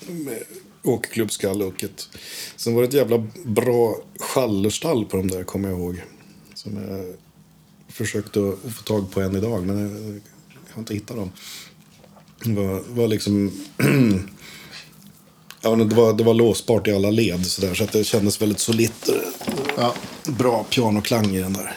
med 0.07 0.43
åkklubbskalle 0.83 1.65
och 1.65 1.85
ett... 1.85 2.09
Sen 2.57 2.75
var 2.75 2.83
det 2.83 2.89
ett 2.89 2.95
jävla 2.95 3.27
bra 3.45 3.97
schallerstall 4.19 5.05
på 5.05 5.17
de 5.17 5.29
där, 5.29 5.45
kommer 5.45 5.69
jag 5.69 5.79
ihåg. 5.79 6.03
Som 6.55 6.77
jag 6.77 7.15
försökte 7.89 8.53
få 8.77 8.83
tag 8.85 9.11
på 9.11 9.21
än 9.21 9.37
idag, 9.37 9.67
men 9.67 9.79
jag 10.69 10.75
har 10.75 10.81
inte 10.81 10.95
hittat 10.95 11.17
dem. 11.17 11.31
Var, 12.45 12.83
var 12.89 13.09
liksom... 13.09 13.53
ja, 15.61 15.71
det, 15.77 15.95
var, 15.95 16.13
det 16.13 16.25
var 16.25 16.35
låsbart 16.35 16.89
i 16.89 16.93
alla 16.93 17.11
led 17.11 17.47
så, 17.47 17.61
där, 17.61 17.75
så 17.75 17.85
att 17.85 17.93
det 17.93 18.05
kändes 18.05 18.43
väldigt 18.43 18.59
solitt. 18.61 19.09
Ja. 19.77 19.95
Bra 20.27 20.65
pianoklang 20.71 21.37
i 21.37 21.41
den 21.41 21.53
där. 21.53 21.77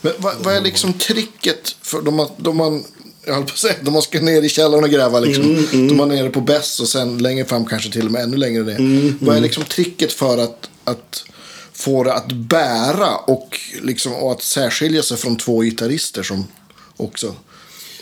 Men 0.00 0.12
vad, 0.18 0.34
vad 0.42 0.54
är 0.56 0.60
liksom 0.60 0.92
tricket 0.92 1.76
för 1.82 2.02
de, 2.02 2.16
man- 2.16 2.30
de 2.36 2.56
man, 2.56 2.84
jag 3.26 3.34
höll 3.34 3.44
på 3.44 3.52
att 3.52 3.58
säga, 3.58 3.74
de 3.82 3.90
man 3.90 4.02
ska 4.02 4.20
ner 4.20 4.42
i 4.42 4.48
källaren 4.48 4.84
och 4.84 4.90
gräva 4.90 5.20
liksom. 5.20 5.66
De 5.72 5.94
man 5.96 6.10
är 6.10 6.14
nere 6.16 6.30
på 6.30 6.40
bäst 6.40 6.80
och 6.80 6.88
sen 6.88 7.18
längre 7.18 7.44
fram 7.44 7.64
kanske 7.66 7.90
till 7.92 8.06
och 8.06 8.12
med 8.12 8.22
ännu 8.22 8.36
längre 8.36 8.62
ner. 8.62 9.14
Vad 9.24 9.36
är 9.36 9.40
liksom 9.40 9.64
tricket 9.64 10.12
för 10.12 10.38
att, 10.38 10.70
att 10.84 11.24
få 11.72 12.04
det 12.04 12.14
att 12.14 12.32
bära 12.32 13.16
och, 13.16 13.60
liksom, 13.82 14.14
och 14.14 14.32
att 14.32 14.42
särskilja 14.42 15.02
sig 15.02 15.16
från 15.16 15.36
två 15.36 15.60
gitarrister 15.62 16.22
som 16.22 16.44
också 16.96 17.34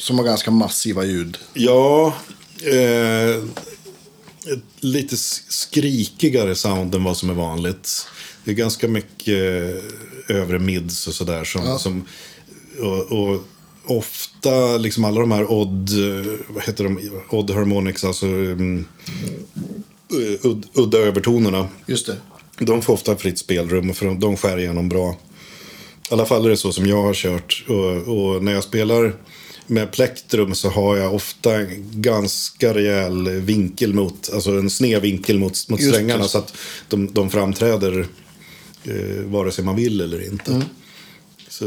som 0.09 0.18
har 0.18 0.24
ganska 0.24 0.50
massiva 0.50 1.04
ljud. 1.04 1.38
Ja, 1.54 2.14
eh, 2.62 3.44
lite 4.80 5.16
skrikigare 5.48 6.54
sound 6.54 6.94
än 6.94 7.04
vad 7.04 7.16
som 7.16 7.30
är 7.30 7.34
vanligt. 7.34 8.06
Det 8.44 8.50
är 8.50 8.54
ganska 8.54 8.88
mycket 8.88 9.74
eh, 10.28 10.36
övre 10.36 10.59
mids 10.59 11.06
och 11.06 11.14
sådär. 11.14 11.44
Som, 11.44 11.78
som, 11.78 12.04
och, 12.80 13.12
och 13.12 13.44
ofta, 13.84 14.76
liksom 14.76 15.04
alla 15.04 15.20
de 15.20 15.32
här 15.32 15.52
odd, 15.52 15.90
eh, 15.90 16.32
vad 16.48 16.62
heter 16.62 16.84
de, 16.84 17.11
odd 17.30 17.50
harmonics, 17.50 18.04
alltså 18.04 18.26
um, 18.26 18.86
ud, 20.42 20.66
udda 20.74 20.98
övertonerna. 20.98 21.68
Just 21.86 22.06
det. 22.06 22.16
De 22.59 22.82
får 22.82 22.92
ofta 22.92 23.16
fritt 23.16 23.38
spelrum 23.38 23.94
för 23.94 24.06
de, 24.06 24.20
de 24.20 24.36
skär 24.36 24.59
igenom 24.59 24.88
bra. 24.88 25.16
I 26.11 26.14
alla 26.14 26.26
fall 26.26 26.46
är 26.46 26.50
det 26.50 26.56
så 26.56 26.72
som 26.72 26.86
jag 26.86 27.02
har 27.02 27.14
kört. 27.14 27.64
Och, 27.68 28.16
och 28.16 28.44
när 28.44 28.52
jag 28.52 28.64
spelar 28.64 29.14
med 29.68 29.92
plektrum 29.92 30.54
så 30.54 30.68
har 30.68 30.96
jag 30.96 31.14
ofta 31.14 31.54
en 31.54 31.84
ganska 31.92 32.74
rejäl 32.74 33.28
vinkel 33.28 33.94
mot, 33.94 34.30
alltså 34.34 34.50
en 34.50 34.70
sned 34.70 35.02
vinkel 35.02 35.38
mot, 35.38 35.68
mot 35.68 35.82
strängarna. 35.82 36.24
Så 36.24 36.38
att 36.38 36.56
de, 36.88 37.12
de 37.12 37.30
framträder 37.30 38.06
eh, 38.84 39.24
vare 39.24 39.52
sig 39.52 39.64
man 39.64 39.76
vill 39.76 40.00
eller 40.00 40.26
inte. 40.26 40.52
Mm. 40.52 40.64
Så 41.59 41.64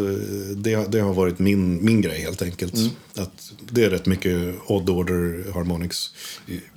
det, 0.55 0.85
det 0.91 0.99
har 0.99 1.13
varit 1.13 1.39
min, 1.39 1.85
min 1.85 2.01
grej 2.01 2.21
helt 2.21 2.41
enkelt. 2.41 2.75
Mm. 2.75 2.89
Att 3.15 3.51
det 3.71 3.83
är 3.83 3.89
rätt 3.89 4.05
mycket 4.05 4.55
odd 4.67 4.89
order 4.89 5.51
harmonics. 5.53 6.09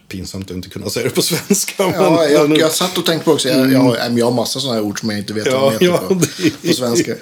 Pinsamt 0.08 0.50
att 0.50 0.56
inte 0.56 0.68
kunna 0.68 0.90
säga 0.90 1.04
det 1.08 1.14
på 1.14 1.22
svenska. 1.22 1.72
Ja, 1.78 2.16
men- 2.20 2.32
jag, 2.32 2.50
men- 2.50 2.58
jag 2.58 2.72
satt 2.72 2.98
och 2.98 3.06
tänkte 3.06 3.24
på 3.24 3.32
också. 3.32 3.48
Jag, 3.48 3.72
jag, 3.72 3.80
har, 3.80 3.96
jag 4.16 4.24
har 4.26 4.32
massa 4.32 4.60
sådana 4.60 4.78
här 4.78 4.86
ord 4.86 5.00
som 5.00 5.10
jag 5.10 5.18
inte 5.18 5.32
vet 5.32 5.52
vad 5.52 5.54
Ja, 5.54 5.66
de 5.66 5.72
heter 5.72 5.86
ja, 5.86 5.98
på, 6.08 6.66
på 6.68 6.72
svenska. 6.74 7.14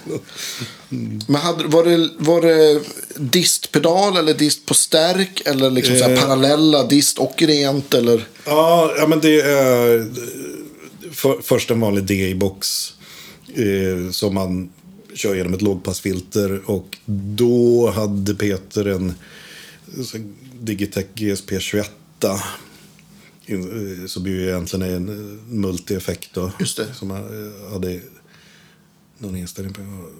Men 1.27 1.35
hade, 1.41 1.65
var, 1.67 1.85
det, 1.85 2.09
var 2.19 2.41
det 2.43 2.81
distpedal 3.17 4.17
eller 4.17 4.35
dist 4.35 4.67
på 4.67 4.75
stärk? 4.75 5.43
Eller 5.45 5.71
liksom 5.71 5.97
så 5.99 6.05
Eh. 6.05 6.21
parallella 6.21 6.87
dist 6.87 7.19
och 7.19 7.43
rent? 7.43 7.95
Eller? 7.95 8.25
Ja, 8.45 8.93
ja 8.99 9.07
men 9.07 9.21
det 9.21 9.41
är 9.41 10.11
för, 11.13 11.39
först 11.43 11.71
en 11.71 11.81
vanlig 11.81 12.05
DI-box 12.05 12.93
eh, 13.55 14.11
som 14.11 14.35
man 14.35 14.71
kör 15.15 15.35
genom 15.35 15.55
ett 15.55 15.63
lågpassfilter. 15.63 16.71
Och 16.71 16.99
då 17.37 17.91
hade 17.91 18.35
Peter 18.35 18.85
en 18.85 19.15
Digitech 20.61 21.07
GSP 21.15 21.61
21. 21.61 21.91
in- 23.47 24.01
eh, 24.03 24.07
Som 24.07 24.27
ju 24.27 24.49
egentligen 24.49 24.83
är 24.91 24.97
en 24.97 25.09
eh, 25.09 25.43
multi-effekt 25.55 26.31
då. 26.35 26.53
Just 26.61 26.77
det. 26.77 26.95
Som 26.95 27.11
eh, 27.11 27.73
hade 27.73 28.01
någon 29.19 29.37
inställning 29.37 29.75
på. 29.75 30.11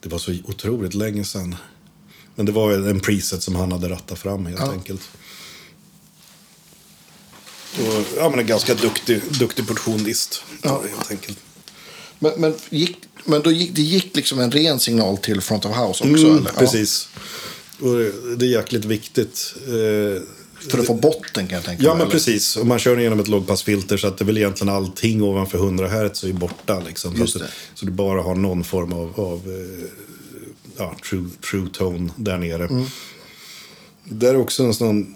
Det 0.00 0.08
var 0.08 0.18
så 0.18 0.34
otroligt 0.44 0.94
länge 0.94 1.24
sedan. 1.24 1.56
Men 2.34 2.46
det 2.46 2.52
var 2.52 2.72
en 2.72 3.00
preset 3.00 3.42
som 3.42 3.56
han 3.56 3.72
hade 3.72 3.88
rattat 3.88 4.18
fram 4.18 4.46
helt 4.46 4.60
Ja. 4.60 4.72
enkelt. 4.72 5.00
Och, 7.78 8.04
ja, 8.16 8.30
men 8.30 8.38
en 8.38 8.46
ganska 8.46 8.74
duktig, 8.74 9.22
duktig 9.38 9.66
portion 9.68 10.04
dist. 10.04 10.42
Ja. 10.62 10.82
Helt 10.96 11.10
enkelt. 11.10 11.38
Men, 12.18 12.32
men, 12.36 12.54
gick, 12.70 12.96
men 13.24 13.42
då 13.42 13.50
gick, 13.52 13.74
det 13.76 13.82
gick 13.82 14.16
liksom 14.16 14.40
en 14.40 14.50
ren 14.50 14.80
signal 14.80 15.16
till 15.18 15.40
front 15.40 15.64
of 15.64 15.76
house 15.76 15.88
också? 15.88 16.04
Mm, 16.26 16.36
eller? 16.38 16.50
Ja, 16.54 16.58
precis. 16.58 17.08
Och 17.80 17.96
det- 18.38 18.46
är 18.46 18.50
jäkligt 18.50 18.84
viktigt. 18.84 19.54
Eh, 19.66 20.22
för 20.70 20.78
att 20.78 20.86
få 20.86 20.94
botten 20.94 21.46
kan 21.46 21.56
jag 21.56 21.64
tänka 21.64 21.82
Ja, 21.82 21.88
mig, 21.88 21.98
men 21.98 22.00
eller? 22.06 22.12
precis. 22.12 22.56
Och 22.56 22.66
man 22.66 22.78
kör 22.78 23.00
igenom 23.00 23.20
ett 23.20 23.28
lågpassfilter 23.28 23.96
så 23.96 24.06
att 24.06 24.18
det 24.18 24.22
är 24.22 24.26
väl 24.26 24.36
egentligen 24.38 24.74
allting 24.74 25.22
ovanför 25.22 25.58
100 25.58 25.88
Hz 25.88 26.24
är 26.24 26.32
borta. 26.32 26.82
Liksom, 26.86 27.14
så, 27.14 27.18
Just 27.20 27.36
att, 27.36 27.42
det. 27.42 27.48
så 27.74 27.86
du 27.86 27.92
bara 27.92 28.22
har 28.22 28.34
någon 28.34 28.64
form 28.64 28.92
av, 28.92 29.20
av 29.20 29.36
eh, 29.46 29.88
ja, 30.76 30.96
true, 31.10 31.28
true 31.50 31.68
tone 31.72 32.10
där 32.16 32.38
nere. 32.38 32.64
Mm. 32.64 32.84
Det 34.04 34.28
är 34.28 34.36
också 34.36 34.62
en 34.62 34.74
sån 34.74 35.15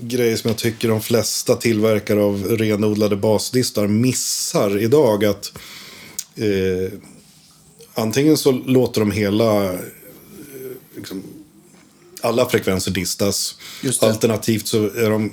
grej 0.00 0.38
som 0.38 0.48
jag 0.48 0.58
tycker 0.58 0.88
de 0.88 1.00
flesta 1.00 1.56
tillverkare 1.56 2.22
av 2.22 2.44
renodlade 2.44 3.16
basdistar 3.16 3.86
missar 3.86 4.78
idag. 4.78 5.24
att 5.24 5.52
eh, 6.36 6.98
Antingen 7.94 8.36
så 8.36 8.52
låter 8.52 9.00
de 9.00 9.10
hela 9.10 9.64
eh, 9.64 9.80
liksom, 10.96 11.22
alla 12.20 12.48
frekvenser 12.48 12.90
distas. 12.90 13.54
Alternativt 14.00 14.66
så 14.66 14.84
är 14.84 15.10
de, 15.10 15.32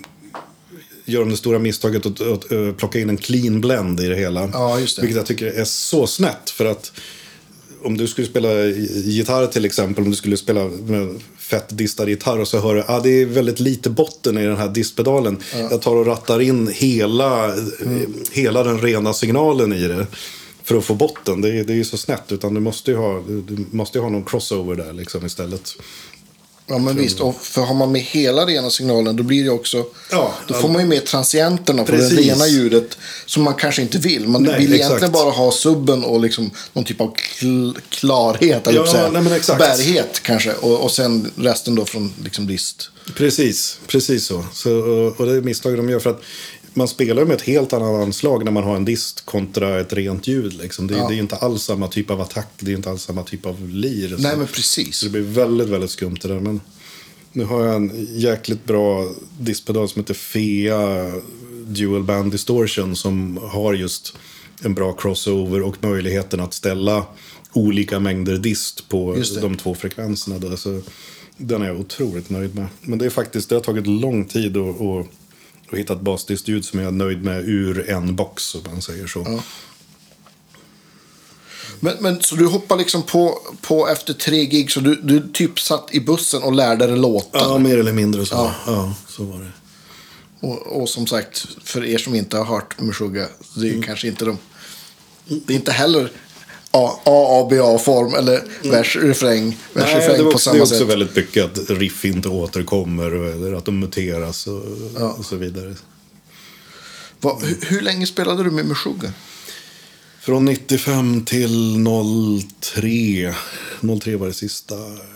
gör 1.05 1.19
de 1.19 1.29
det 1.29 1.37
stora 1.37 1.59
misstaget 1.59 2.05
att, 2.05 2.21
att, 2.21 2.51
eh, 2.51 2.71
plocka 2.71 2.99
in 2.99 3.09
en 3.09 3.17
clean 3.17 3.61
blend 3.61 3.99
i 3.99 4.07
det 4.07 4.15
hela. 4.15 4.49
Ja, 4.53 4.79
just 4.79 4.95
det. 4.95 5.01
Vilket 5.01 5.17
jag 5.17 5.25
tycker 5.25 5.45
är 5.45 5.65
så 5.65 6.07
snett. 6.07 6.49
För 6.49 6.65
att 6.65 6.91
om 7.83 7.97
du 7.97 8.07
skulle 8.07 8.27
spela 8.27 8.65
gitarr 8.65 9.47
till 9.47 9.65
exempel, 9.65 10.03
om 10.03 10.09
du 10.09 10.15
skulle 10.15 10.37
spela 10.37 10.65
med 10.65 11.21
fett 11.49 11.77
distad 11.77 12.09
gitarr 12.09 12.39
och 12.39 12.47
så 12.47 12.59
hör 12.59 12.75
du 12.75 12.81
att 12.81 12.89
ah, 12.89 12.99
det 12.99 13.09
är 13.21 13.25
väldigt 13.25 13.59
lite 13.59 13.89
botten 13.89 14.37
i 14.37 14.45
den 14.45 14.57
här 14.57 14.69
distpedalen. 14.69 15.37
Jag 15.71 15.81
tar 15.81 15.95
och 15.95 16.05
rattar 16.05 16.39
in 16.41 16.67
hela, 16.67 17.45
Mm. 17.45 18.01
eh, 18.01 18.01
hela 18.31 18.63
den 18.63 18.81
rena 18.81 19.13
signalen 19.13 19.73
i 19.73 19.87
det. 19.87 20.07
För 20.63 20.77
att 20.77 20.85
få 20.85 20.93
botten. 20.95 21.41
Det 21.41 21.49
är, 21.49 21.63
det 21.63 21.73
är 21.73 21.77
ju 21.77 21.83
så 21.85 21.97
snett. 21.97 22.31
Utan 22.31 22.53
du 22.53 22.59
måste 22.59 22.91
ju 22.91 22.97
ha, 22.97 23.23
du, 23.27 23.41
du 23.41 23.65
måste 23.71 23.97
ju 23.97 24.01
ha 24.01 24.09
någon 24.09 24.23
crossover 24.25 24.75
där 24.75 24.93
liksom 24.93 25.25
istället. 25.25 25.75
Ja, 26.67 26.77
men 26.77 26.95
visst. 26.97 27.19
Och 27.19 27.35
för 27.41 27.61
har 27.61 27.75
man 27.75 27.91
med 27.91 28.01
hela 28.01 28.45
rena 28.45 28.69
signalen, 28.69 29.15
då 29.15 29.23
blir 29.23 29.43
det 29.43 29.49
också... 29.49 29.85
Ja, 30.11 30.33
då 30.47 30.53
får 30.53 30.69
man 30.69 30.81
ju 30.81 30.87
med 30.87 31.05
transienterna 31.05 31.83
på 31.83 31.91
det 31.91 32.09
rena 32.09 32.47
ljudet. 32.47 32.97
Som 33.25 33.43
man 33.43 33.53
kanske 33.53 33.81
inte 33.81 33.97
vill. 33.97 34.27
Man 34.27 34.43
Nej, 34.43 34.59
vill 34.59 34.73
exakt. 34.73 34.85
egentligen 34.89 35.11
bara 35.11 35.31
ha 35.31 35.51
subben 35.51 36.03
och 36.03 36.19
liksom 36.19 36.51
någon 36.73 36.83
typ 36.85 37.01
av 37.01 37.15
kl- 37.15 37.77
klarhet. 37.89 38.67
Eller 38.67 38.79
Ja, 38.79 38.91
säga. 38.91 39.09
nej. 39.21 39.41
Bärighet 39.57 40.19
kanske. 40.23 40.53
Och, 40.53 40.83
och 40.83 40.91
sen 40.91 41.31
resten 41.35 41.75
då 41.75 41.85
från 41.85 42.13
liksom 42.23 42.47
dist. 42.47 42.89
Precis, 43.15 43.79
precis 43.87 44.25
så. 44.25 44.45
så 44.53 44.71
och, 44.75 45.19
och 45.19 45.25
det 45.25 45.31
är 45.31 45.41
misstag 45.41 45.77
de 45.77 45.89
gör. 45.89 45.99
för 45.99 46.09
att 46.09 46.21
man 46.75 46.87
spelar 46.87 47.21
ju 47.21 47.27
med 47.27 47.35
ett 47.35 47.41
helt 47.41 47.73
annat 47.73 48.03
anslag 48.03 48.45
när 48.45 48.51
man 48.51 48.63
har 48.63 48.75
en 48.75 48.85
dist 48.85 49.25
kontra 49.25 49.79
ett 49.79 49.93
rent 49.93 50.27
ljud. 50.27 50.53
Liksom. 50.53 50.87
Det, 50.87 50.97
Ja. 50.97 51.07
det 51.07 51.13
är 51.13 51.15
ju 51.15 51.21
inte 51.21 51.35
alls 51.35 51.63
samma 51.63 51.87
typ 51.87 52.09
av 52.11 52.21
attack, 52.21 52.47
det 52.59 52.71
är 52.71 52.75
inte 52.75 52.89
alls 52.89 53.03
samma 53.03 53.23
typ 53.23 53.45
av 53.45 53.69
lir. 53.69 54.09
Nej, 54.19 54.31
så, 54.31 54.37
men 54.37 54.47
precis. 54.47 54.95
så 54.95 55.05
det 55.05 55.11
blir 55.11 55.21
väldigt, 55.21 55.67
väldigt 55.69 55.89
skumt 55.91 56.17
det 56.21 56.27
där. 56.27 56.39
Men 56.39 56.61
nu 57.31 57.43
har 57.43 57.65
jag 57.65 57.75
en 57.75 58.07
jäkligt 58.13 58.65
bra 58.65 59.11
distpedal 59.39 59.89
som 59.89 60.01
heter 60.01 60.13
Fea 60.13 61.11
Dual 61.65 62.03
Band 62.03 62.31
Distortion 62.31 62.95
som 62.95 63.39
har 63.41 63.73
just 63.73 64.15
en 64.61 64.73
bra 64.73 64.93
crossover 64.93 65.61
och 65.61 65.75
möjligheten 65.83 66.39
att 66.39 66.53
ställa 66.53 67.05
olika 67.53 67.99
mängder 67.99 68.37
dist 68.37 68.89
på 68.89 69.15
de 69.41 69.57
två 69.57 69.75
frekvenserna. 69.75 70.39
Då. 70.39 70.57
Så 70.57 70.81
den 71.37 71.61
är 71.61 71.65
jag 71.65 71.79
otroligt 71.79 72.29
nöjd 72.29 72.55
med. 72.55 72.67
Men 72.81 72.99
det 72.99 73.05
är 73.05 73.09
faktiskt, 73.09 73.49
det 73.49 73.55
har 73.55 73.61
tagit 73.61 73.87
lång 73.87 74.25
tid 74.25 74.57
att, 74.57 75.07
att, 75.67 75.73
att 75.73 75.79
hitta 75.79 75.93
ett 75.93 76.01
basdistljud 76.01 76.65
som 76.65 76.79
jag 76.79 76.87
är 76.87 76.91
nöjd 76.91 77.23
med 77.23 77.49
ur 77.49 77.89
en 77.89 78.15
box, 78.15 78.55
om 78.55 78.61
man 78.71 78.81
säger 78.81 79.07
så. 79.07 79.23
Ja. 79.27 79.43
Men, 81.79 81.97
men 81.99 82.21
så 82.21 82.35
du 82.35 82.45
hoppar 82.45 82.77
liksom 82.77 83.03
på, 83.03 83.39
på 83.61 83.87
efter 83.89 84.13
tre 84.13 84.45
gig. 84.45 84.71
Så 84.71 84.79
du, 84.79 84.95
du 84.95 85.31
typ 85.33 85.59
satt 85.59 85.87
i 85.91 85.99
bussen 85.99 86.43
och 86.43 86.53
lärde 86.53 86.87
dig 86.87 86.97
låtar. 86.97 87.39
Ja, 87.39 87.57
mer 87.57 87.77
eller 87.77 87.93
mindre 87.93 88.25
så. 88.25 88.35
Ja. 88.35 88.53
Ja. 88.67 88.95
så 89.07 89.23
var 89.23 89.39
det. 89.39 89.51
Och, 90.47 90.81
och 90.81 90.89
som 90.89 91.07
sagt, 91.07 91.47
för 91.63 91.85
er 91.85 91.97
som 91.97 92.15
inte 92.15 92.37
har 92.37 92.45
hört 92.45 92.79
Meshuggah, 92.79 93.27
det 93.55 93.67
är 93.67 93.71
Mm. 93.71 93.83
kanske 93.83 94.07
inte 94.07 94.25
de... 94.25 94.37
Det 95.27 95.53
är 95.53 95.55
inte 95.57 95.71
heller 95.71 96.11
A, 96.77 96.99
A, 97.05 97.47
B, 97.49 97.59
A-form 97.61 98.13
eller 98.13 98.43
vers, 98.71 98.95
refräng, 99.01 99.45
vers, 99.49 99.55
Mm. 99.75 99.85
Nej, 99.87 99.95
refräng 99.95 100.17
det, 100.17 100.23
var 100.23 100.31
på 100.31 100.35
också, 100.35 100.51
det 100.51 100.57
är 100.57 100.59
samma 100.59 100.63
också 100.63 100.77
sätt. 100.77 100.87
väldigt 100.87 101.15
mycket 101.15 101.45
att 101.45 101.69
riff 101.69 102.05
inte 102.05 102.29
återkommer 102.29 103.11
eller 103.11 103.53
att 103.53 103.65
de 103.65 103.79
muteras 103.79 104.47
och, 104.47 104.63
Ja. 104.99 105.09
och 105.19 105.25
så 105.25 105.35
vidare. 105.35 105.75
Va, 107.21 107.39
hur, 107.43 107.57
hur 107.61 107.81
länge 107.81 108.07
spelade 108.07 108.43
du 108.43 108.51
med 108.51 108.65
Meshuggah? 108.65 109.11
Från 110.21 110.45
95 110.45 111.25
till 111.25 111.85
03. 112.61 113.35
03 114.01 114.15
var 114.15 114.27
det 114.27 114.33
sista 114.33 114.75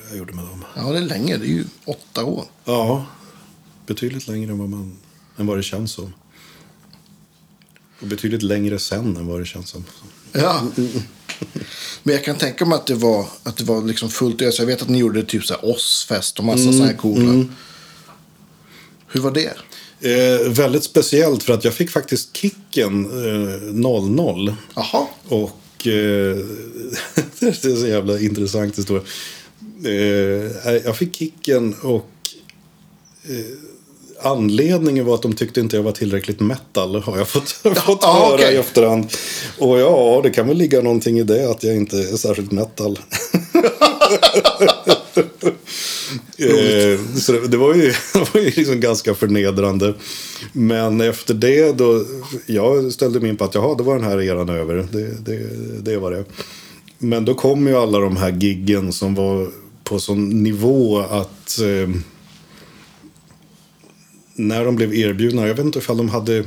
jag 0.10 0.18
gjorde 0.18 0.34
med 0.34 0.46
dem. 0.46 0.66
Ja, 0.76 0.82
det 0.92 0.98
är 0.98 1.02
länge. 1.02 1.38
Det 1.38 1.46
är 1.46 1.50
ju 1.50 1.64
åtta 1.86 2.24
år. 2.26 2.46
Ja, 2.66 3.06
betydligt 3.88 4.28
längre 4.28 4.52
än 4.52 4.58
vad, 4.60 4.70
man, 4.70 4.98
än 5.38 5.48
vad 5.48 5.58
det 5.58 5.64
känns 5.64 5.92
som. 5.92 6.14
Och 8.02 8.08
betydligt 8.08 8.44
längre 8.44 8.80
sen 8.80 9.18
än 9.18 9.28
vad 9.28 9.40
det 9.40 9.46
känns 9.46 9.70
som. 9.70 9.86
Ja. 10.32 10.64
Men 12.04 12.16
jag 12.16 12.24
kan 12.24 12.38
tänka 12.38 12.66
mig 12.66 12.76
att 12.76 12.88
det 12.88 12.96
var, 12.96 13.26
att 13.44 13.58
det 13.58 13.64
var 13.64 13.82
liksom 13.82 14.10
fullt 14.10 14.42
ös. 14.42 14.60
Jag 14.60 14.66
vet 14.66 14.82
att 14.82 14.90
ni 14.90 14.98
gjorde 14.98 15.24
typ 15.24 15.46
så 15.46 15.54
här 15.54 15.66
Ozzfest 15.66 16.40
och 16.40 16.46
massa 16.46 16.62
Mm, 16.62 16.74
sådana 16.74 16.92
här 16.92 16.98
coola. 16.98 17.46
Hur 19.08 19.22
var 19.22 19.32
det? 19.32 19.54
Eh, 20.02 20.50
väldigt 20.52 20.84
speciellt 20.84 21.44
för 21.44 21.54
att 21.54 21.64
jag 21.64 21.74
fick 21.74 21.90
faktiskt 21.90 22.38
kicken 22.38 23.06
eh, 23.06 23.74
00. 23.74 24.56
Jaha. 24.76 25.08
Och 25.28 25.88
eh, 25.88 26.38
det 27.40 27.46
är 27.46 27.76
så 27.76 27.88
jävla 27.88 28.20
intressant 28.20 28.78
historia. 28.78 29.04
Eh, 29.86 30.74
jag 30.84 30.98
fick 30.98 31.16
kicken 31.16 31.74
och 31.74 32.12
eh, 33.24 33.69
anledningen 34.22 35.06
var 35.06 35.16
att 35.16 35.22
de 35.22 35.34
tyckte 35.34 35.60
inte 35.60 35.76
jag 35.76 35.84
var 35.84 35.92
tillräckligt 35.92 36.40
metal. 36.40 36.96
Har 36.96 37.18
jag 37.18 37.28
fått, 37.28 37.50
fått 37.86 38.00
ja, 38.02 38.28
höra 38.28 38.34
okej. 38.34 38.54
i 38.54 38.58
efterhand. 38.58 39.08
Och 39.58 39.80
ja, 39.80 40.20
det 40.24 40.30
kan 40.30 40.48
väl 40.48 40.58
ligga 40.58 40.82
någonting 40.82 41.20
i 41.20 41.24
det 41.24 41.52
att 41.52 41.64
jag 41.64 41.76
inte 41.76 41.98
är 41.98 42.18
särskilt 42.18 42.52
metal. 42.52 43.00
Eh, 46.38 47.16
så 47.16 47.32
det, 47.32 47.48
det 47.48 47.58
var 47.58 47.76
ju, 47.76 47.82
det 48.14 48.34
var 48.34 48.42
ju 48.42 48.52
liksom 48.56 48.80
ganska 48.80 49.16
förnedrande. 49.16 49.94
Men 50.52 51.02
efter 51.02 51.34
det 51.34 51.78
då, 51.78 52.06
jag 52.46 52.94
ställde 52.94 53.20
mig 53.20 53.30
in 53.30 53.38
på 53.38 53.44
att 53.44 53.56
jaha, 53.56 53.76
då 53.76 53.84
var 53.84 53.96
den 53.96 54.04
här 54.04 54.22
eran 54.22 54.50
över. 54.50 54.88
Det, 54.92 55.26
det, 55.26 55.40
det 55.82 55.98
var 55.98 56.12
det. 56.12 56.26
Men 56.98 57.26
då 57.26 57.34
kom 57.34 57.68
ju 57.68 57.76
alla 57.76 58.00
de 58.00 58.18
här 58.18 58.32
giggen 58.32 58.94
som 58.94 59.16
var 59.16 59.48
på 59.84 60.00
sån 60.00 60.44
nivå 60.44 61.00
att 61.00 61.60
eh, 61.60 61.90
när 64.40 64.66
de 64.66 64.76
blev 64.76 64.94
erbjudna, 64.94 65.48
jag 65.48 65.56
vet 65.56 65.66
inte 65.66 65.80
ifall 65.80 65.98
de 65.98 66.10
hade 66.10 66.44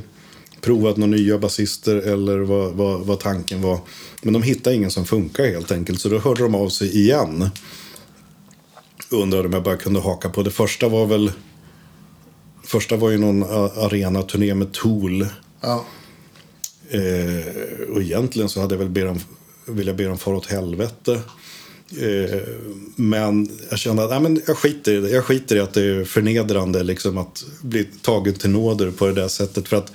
provat 0.61 0.97
några 0.97 1.11
nya 1.11 1.39
basister 1.39 1.97
eller 1.97 2.39
vad, 2.39 2.73
vad, 2.73 3.01
vad 3.01 3.21
tanken 3.21 3.63
var. 3.63 3.81
Men 4.23 4.33
de 4.33 4.43
hittade 4.43 4.77
ingen 4.77 4.91
som 4.91 5.05
funkar 5.05 5.47
helt 5.47 5.73
enkelt, 5.73 6.01
så 6.01 6.09
då 6.09 6.19
hörde 6.19 6.43
de 6.43 6.55
av 6.55 6.69
sig 6.69 6.97
igen. 6.99 7.51
Undrade 9.11 9.49
om 9.49 9.53
jag 9.53 9.63
bara 9.63 9.77
kunde 9.77 10.01
haka 10.01 10.29
på. 10.29 10.43
Det 10.43 10.51
första 10.51 10.89
var 10.89 11.07
väl... 11.07 11.33
Första 12.65 12.97
var 12.97 13.11
ju 13.11 13.19
någon 13.19 13.43
arenaturné 13.43 14.55
med 14.55 14.73
Tool. 14.73 15.27
Ja. 15.61 15.85
Eh, 16.91 17.91
och 17.95 18.03
egentligen 18.03 18.49
så 18.49 18.61
hade 18.61 18.75
jag 18.75 18.79
väl 18.79 18.89
be 18.89 19.05
dem 19.05 19.21
vill 19.67 19.87
jag 19.87 19.97
be 19.97 20.05
dem 20.05 20.19
fara 20.19 20.37
åt 20.37 20.47
helvete. 20.47 21.21
Eh, 22.01 22.39
men 22.97 23.49
jag 23.71 23.79
kände 23.79 24.05
att 24.05 24.11
nej, 24.11 24.21
men 24.21 24.41
jag, 24.47 24.57
skiter 24.59 24.93
i 24.93 25.01
det. 25.01 25.11
jag 25.11 25.25
skiter 25.25 25.57
i 25.57 25.61
att 25.61 25.75
det 25.75 25.83
är 25.83 26.05
förnedrande 26.05 26.83
liksom, 26.83 27.19
att 27.19 27.45
bli 27.63 27.85
tagen 28.03 28.35
till 28.35 28.51
nåder 28.51 28.91
på 28.91 29.07
det 29.07 29.13
där 29.13 29.29
sättet. 29.29 29.69
För 29.69 29.77
att 29.77 29.93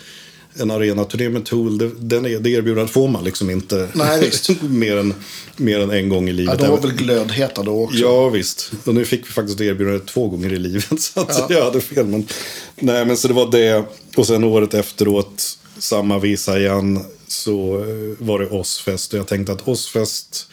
en 0.60 0.72
arenaturné 0.72 1.30
med 1.30 1.46
Tool, 1.46 1.78
det, 1.78 1.92
den 2.00 2.26
är, 2.26 2.40
det 2.40 2.50
erbjudandet 2.50 2.92
får 2.94 3.08
man 3.08 3.24
liksom 3.24 3.50
inte 3.50 3.88
Nej, 3.94 4.20
visst. 4.26 4.62
mer, 4.62 4.98
än, 4.98 5.14
mer 5.58 5.80
än 5.80 5.92
en 5.92 6.10
gång 6.10 6.28
i 6.30 6.32
Ja, 6.32 6.36
livet. 6.36 6.60
de 6.60 6.68
var 6.70 6.82
väl 6.82 6.92
glödheta 6.94 7.64
då 7.64 7.84
också. 7.84 7.98
Ja, 7.98 8.30
visst. 8.30 8.72
Och 8.86 8.94
nu 8.96 9.06
fick 9.06 9.22
vi 9.28 9.32
faktiskt 9.32 9.58
det 9.58 9.66
erbjudandet 9.66 10.08
två 10.08 10.28
gånger 10.30 10.54
i 10.54 10.60
livet. 10.60 10.86
Så 11.02 11.20
att 11.22 11.36
Ja. 11.40 11.48
jag 11.50 11.64
hade 11.66 11.82
fel. 11.82 12.06
Men, 12.06 12.28
nej, 12.76 13.06
men 13.06 13.18
så 13.18 13.28
det 13.28 13.34
var 13.34 13.52
det. 13.52 13.84
Och 14.16 14.28
sen 14.28 14.44
året 14.44 14.74
efteråt, 14.74 15.58
samma 15.78 16.20
visa 16.20 16.60
igen, 16.60 17.00
så 17.28 17.78
eh, 17.80 18.26
var 18.26 18.40
det 18.40 18.48
Ozzfest. 18.50 19.14
Och 19.14 19.20
jag 19.20 19.28
tänkte 19.28 19.52
att 19.52 19.68
Ozzfest 19.68 20.48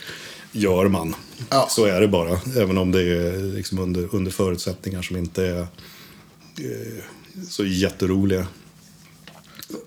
gör 0.53 0.89
man. 0.89 1.15
Ja. 1.51 1.67
Så 1.71 1.85
är 1.85 2.01
det 2.01 2.09
bara. 2.09 2.41
Även 2.57 2.79
om 2.79 2.93
det 2.93 3.01
är 3.01 3.57
liksom 3.57 3.79
under, 3.79 4.15
under 4.15 4.31
förutsättningar 4.31 5.03
som 5.03 5.17
inte 5.17 5.47
är 5.47 5.61
eh, 5.61 7.05
så 7.49 7.65
jätteroliga. 7.65 8.47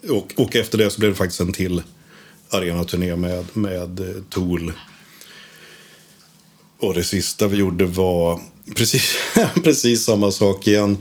Och, 0.10 0.34
och 0.36 0.56
efter 0.56 0.78
det 0.78 0.90
så 0.90 1.00
blev 1.00 1.12
det 1.12 1.18
faktiskt 1.18 1.42
en 1.42 1.54
till 1.54 1.84
arenaturné 2.50 3.16
med, 3.16 3.46
med 3.54 4.00
eh, 4.00 4.24
Tool. 4.30 4.74
Och 6.80 6.94
det 6.94 7.04
sista 7.04 7.48
vi 7.48 7.58
gjorde 7.58 7.86
var 7.86 8.42
precis, 8.76 9.16
precis 9.64 10.04
samma 10.04 10.32
sak 10.32 10.68
igen. 10.68 10.98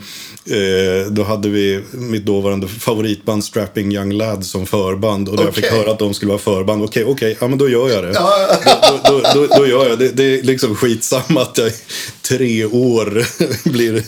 Eh, 0.51 1.11
då 1.11 1.23
hade 1.23 1.49
vi 1.49 1.83
mitt 1.93 2.27
dåvarande 2.27 2.69
favoritband 2.69 3.45
Strapping 3.45 3.93
Young 3.93 4.13
Lads 4.13 4.51
som 4.51 4.67
förband. 4.67 5.29
Och 5.29 5.37
då 5.37 5.43
jag 5.43 5.55
fick 5.55 5.67
höra 5.67 5.91
att 5.91 5.99
de 5.99 6.15
skulle 6.15 6.29
vara 6.29 6.39
förband. 6.39 6.83
Okej, 6.83 7.05
okej, 7.05 7.37
ja 7.41 7.49
men 7.49 7.59
då 7.59 7.69
gör 7.69 7.91
jag 7.91 8.05
det. 8.05 8.13
Då, 8.13 9.01
då, 9.05 9.21
då, 9.35 9.47
då 9.57 9.67
gör 9.67 9.89
jag 9.89 9.99
det. 9.99 10.09
Det 10.09 10.25
är 10.25 10.43
liksom 10.43 10.77
skitsamma 10.77 11.43
att 11.43 11.59
jag 11.59 11.69
i 11.69 11.73
tre 12.23 12.65
år 12.65 13.27
blir 13.69 14.03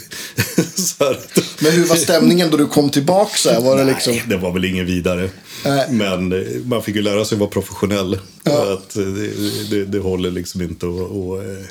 så 0.81 1.05
här. 1.05 1.19
Men 1.59 1.73
hur 1.73 1.85
var 1.85 1.97
stämningen 1.97 2.51
då 2.51 2.57
du 2.57 2.67
kom 2.67 2.91
tillbaka? 2.91 3.37
Så 3.37 3.51
här? 3.51 3.61
Var 3.61 3.77
det 3.77 3.85
liksom... 3.85 4.13
Nej, 4.13 4.25
det 4.27 4.37
var 4.37 4.53
väl 4.53 4.65
ingen 4.65 4.87
vidare. 4.87 5.31
Nej. 5.65 5.87
Men 5.91 6.33
eh, 6.33 6.47
man 6.65 6.83
fick 6.83 6.97
ju 6.97 7.03
lära 7.03 7.25
sig 7.25 7.37
att 7.37 7.41
vara 7.41 7.51
professionell. 7.51 8.19
Ja. 8.43 8.73
Att 8.73 8.97
eh, 8.97 9.03
det, 9.03 9.31
det, 9.71 9.85
det 9.85 9.99
håller 9.99 10.31
liksom 10.31 10.63
inte 10.63 10.87
att, 10.87 10.93
att 10.93 11.47
eh, 11.47 11.67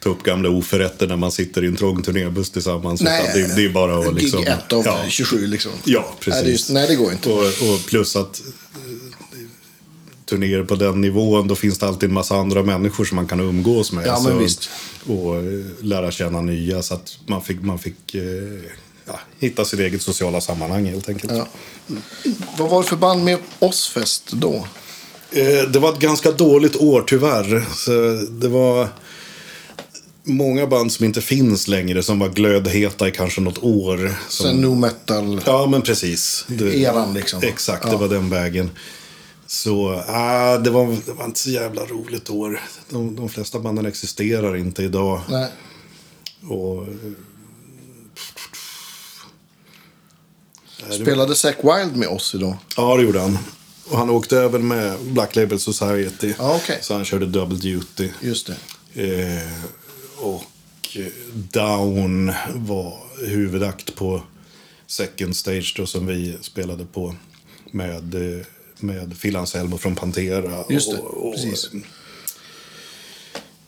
ta 0.00 0.10
upp 0.10 0.22
gamla 0.22 0.48
oförrätter 0.48 1.06
när 1.06 1.16
man 1.16 1.32
sitter 1.32 1.64
i 1.64 1.66
en 1.66 1.76
trång 1.76 2.02
turnébuss 2.02 2.50
tillsammans. 2.50 3.00
Nej, 3.00 3.30
det, 3.34 3.56
det 3.56 3.64
är 3.64 3.68
bara 3.68 3.98
att 3.98 4.14
liksom... 4.14 4.40
Gig 4.40 4.48
1 4.48 4.72
av 4.72 4.82
ja, 4.86 5.04
27 5.08 5.46
liksom. 5.46 5.72
Ja, 5.84 6.14
precis. 6.20 6.70
Nej, 6.70 6.82
det, 6.82 6.88
nej, 6.88 6.96
det 6.96 7.04
går 7.04 7.12
inte. 7.12 7.28
Och, 7.28 7.44
och 7.44 7.86
plus 7.86 8.16
att 8.16 8.40
eh, 8.40 8.46
turnéer 10.24 10.62
på 10.62 10.74
den 10.74 11.00
nivån, 11.00 11.48
då 11.48 11.54
finns 11.54 11.78
det 11.78 11.86
alltid 11.86 12.08
en 12.08 12.14
massa 12.14 12.36
andra 12.36 12.62
människor 12.62 13.04
som 13.04 13.16
man 13.16 13.26
kan 13.26 13.40
umgås 13.40 13.92
med. 13.92 14.06
Ja, 14.06 14.36
visst. 14.38 14.70
Och 15.06 15.36
eh, 15.36 15.64
lära 15.80 16.10
känna 16.10 16.40
nya. 16.40 16.82
Så 16.82 16.94
att 16.94 17.18
man 17.26 17.42
fick, 17.42 17.62
man 17.62 17.78
fick 17.78 18.14
eh, 18.14 18.22
ja, 19.06 19.20
hitta 19.38 19.64
sitt 19.64 19.80
eget 19.80 20.02
sociala 20.02 20.40
sammanhang 20.40 20.86
helt 20.86 21.08
enkelt. 21.08 21.32
Ja. 21.32 21.46
Vad 22.58 22.70
var 22.70 22.82
det 22.82 22.88
för 22.88 22.96
band 22.96 23.24
med 23.24 23.38
Ozzfest 23.58 24.32
då? 24.32 24.66
Det 25.72 25.78
var 25.78 25.92
ett 25.92 25.98
ganska 25.98 26.30
dåligt 26.30 26.76
år 26.76 27.04
tyvärr. 27.06 27.64
Så 27.74 27.90
det 28.30 28.48
var 28.48 28.88
många 30.26 30.66
band 30.66 30.92
som 30.92 31.04
inte 31.04 31.20
finns 31.20 31.68
längre 31.68 32.02
som 32.02 32.18
var 32.18 32.28
glödheta 32.28 33.08
i 33.08 33.10
kanske 33.10 33.40
något 33.40 33.58
år. 33.62 34.14
Som... 34.28 34.46
Sen 34.46 34.60
no 34.60 34.74
metal. 34.74 35.40
Ja, 35.46 35.66
men 35.66 35.82
precis. 35.82 36.44
Det... 36.48 36.78
Eran, 36.78 37.14
liksom. 37.14 37.42
Exakt, 37.42 37.84
Ja. 37.84 37.90
det 37.90 37.96
var 37.96 38.08
den 38.08 38.30
vägen. 38.30 38.70
Så 39.46 40.02
ah, 40.08 40.58
det, 40.58 40.70
var, 40.70 40.96
det 41.06 41.12
var 41.12 41.24
inte 41.24 41.40
så 41.40 41.50
jävla 41.50 41.82
roligt 41.84 42.30
år. 42.30 42.60
De, 42.90 43.16
de 43.16 43.28
flesta 43.28 43.58
banden 43.60 43.86
existerar 43.86 44.56
inte 44.56 44.82
idag. 44.82 45.20
Nej. 45.28 45.48
Och, 46.48 46.86
Spelade 50.90 51.34
Zack 51.34 51.56
Wild 51.62 51.96
med 51.96 52.08
oss 52.08 52.34
idag? 52.34 52.56
Ja, 52.76 52.96
det 52.96 53.02
gjorde 53.02 53.20
han. 53.20 53.38
Och 53.88 53.98
han 53.98 54.10
åkte 54.10 54.40
även 54.40 54.68
med 54.68 54.98
Black 55.00 55.36
Label 55.36 55.60
Society. 55.60 56.34
Ja, 56.38 56.56
okej. 56.56 56.78
Så 56.82 56.94
han 56.94 57.04
körde 57.04 57.26
double 57.26 57.58
duty. 57.58 58.10
Just 58.20 58.46
det. 58.46 58.56
Eh, 58.94 59.48
och 60.20 60.96
eh, 60.96 61.06
Down 61.34 62.32
var 62.54 62.98
huvudakt 63.26 63.94
på 63.94 64.22
Second 64.86 65.36
Stage 65.36 65.74
då, 65.76 65.86
som 65.86 66.06
vi 66.06 66.36
spelade 66.40 66.84
på. 66.84 67.14
Med, 67.70 68.14
eh, 68.14 68.46
med 68.78 69.20
Phil 69.20 69.36
Anselmo 69.36 69.78
från 69.78 69.94
Pantera. 69.94 70.64
Just 70.68 70.90
det, 70.90 70.98
och, 70.98 71.28
och, 71.28 71.34
precis. 71.34 71.70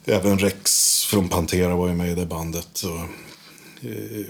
Även 0.04 0.38
Rex 0.38 1.04
från 1.04 1.28
Pantera 1.28 1.76
var 1.76 1.88
ju 1.88 1.94
med 1.94 2.12
i 2.12 2.14
det 2.14 2.26
bandet. 2.26 2.82
Och, 2.82 3.00
eh, 3.88 4.26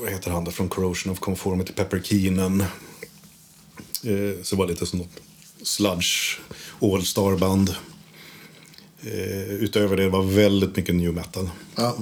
vad 0.00 0.10
heter 0.10 0.30
han 0.30 0.44
där 0.44 0.52
från 0.52 0.68
Corrosion 0.68 1.12
of 1.12 1.18
Conformity? 1.18 1.72
Pepper 1.72 2.00
Keenan. 2.04 2.60
Eh, 2.60 4.42
så 4.42 4.54
det 4.54 4.58
var 4.58 4.66
lite 4.66 4.86
som 4.86 4.98
något 4.98 5.20
sludge 5.62 6.38
all-star-band. 6.80 7.74
Eh, 9.02 9.54
utöver 9.54 9.96
det 9.96 10.08
var 10.08 10.22
väldigt 10.22 10.76
mycket 10.76 10.94
new 10.94 11.14
metal. 11.14 11.50
Ja. 11.74 11.96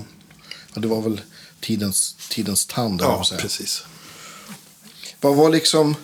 ja 0.74 0.80
det 0.80 0.88
var 0.88 1.02
väl 1.02 1.20
tidens, 1.60 2.16
tidens 2.30 2.66
tand, 2.66 3.00
Ja, 3.00 3.24
precis. 3.38 3.82
Vad 5.20 5.36
var 5.36 5.50
liksom... 5.50 5.96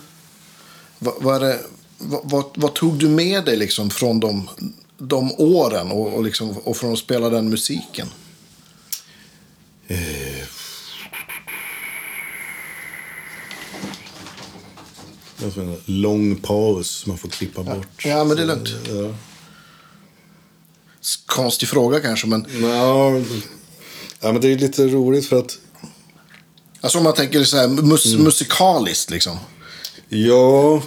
Vad, 0.99 1.13
vad, 1.23 1.41
det, 1.41 1.59
vad, 1.97 2.45
vad, 2.55 2.73
tog 2.73 2.99
du 2.99 3.09
med 3.09 3.45
dig 3.45 3.57
liksom 3.57 3.89
från 3.89 4.19
de, 4.19 4.49
de 4.97 5.31
åren 5.37 5.91
och, 5.91 6.13
och, 6.13 6.23
liksom, 6.23 6.49
och 6.49 6.77
från 6.77 6.93
att 6.93 6.99
spela 6.99 7.29
den 7.29 7.49
musiken? 7.49 8.07
Det 15.37 15.57
är 15.57 15.59
en 15.61 15.77
lång 15.85 16.35
paus 16.35 17.05
man 17.07 17.17
får 17.17 17.29
klippa 17.29 17.63
bort. 17.63 18.05
Ja, 18.05 18.23
men 18.23 18.37
det 18.37 18.43
är 18.43 18.47
lugnt. 18.47 18.69
Ja. 18.89 19.15
Konstig 21.25 21.69
fråga 21.69 21.99
kanske, 21.99 22.27
men 22.27 22.45
Ja, 22.61 23.21
ja, 24.19 24.31
men 24.31 24.41
det 24.41 24.47
är 24.47 24.57
lite 24.57 24.87
roligt 24.87 25.25
för 25.25 25.39
att 25.39 25.57
alltså 26.81 26.97
om 26.97 27.03
man 27.03 27.13
tänker 27.13 27.43
så 27.43 27.57
här 27.57 27.67
mus, 27.67 28.05
Mm. 28.05 28.23
musikaliskt 28.23 29.09
liksom. 29.09 29.37
Ja... 30.09 30.83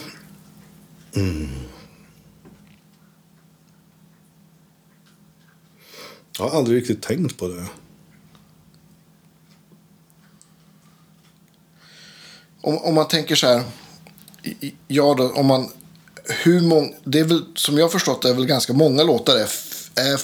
Mm. 1.16 1.48
Jag 6.38 6.48
har 6.48 6.58
aldrig 6.58 6.78
riktigt 6.78 7.02
tänkt 7.02 7.36
på 7.36 7.48
det. 7.48 7.66
Om, 12.60 12.78
om 12.78 12.94
man 12.94 13.08
tänker 13.08 13.34
så 13.36 13.46
här. 13.46 13.62
Ja, 14.88 15.14
då, 15.18 15.30
om 15.30 15.46
man... 15.46 15.68
Hur 16.24 16.60
många... 16.60 16.92
Det 17.04 17.20
är 17.20 17.24
väl, 17.24 17.44
som 17.54 17.78
jag 17.78 17.84
har 17.84 17.90
förstått 17.90 18.22
det, 18.22 18.28
är 18.28 18.34
väl 18.34 18.46
ganska 18.46 18.72
många 18.72 19.02
låtar 19.02 19.36
är, 19.36 19.48
är 19.96 20.20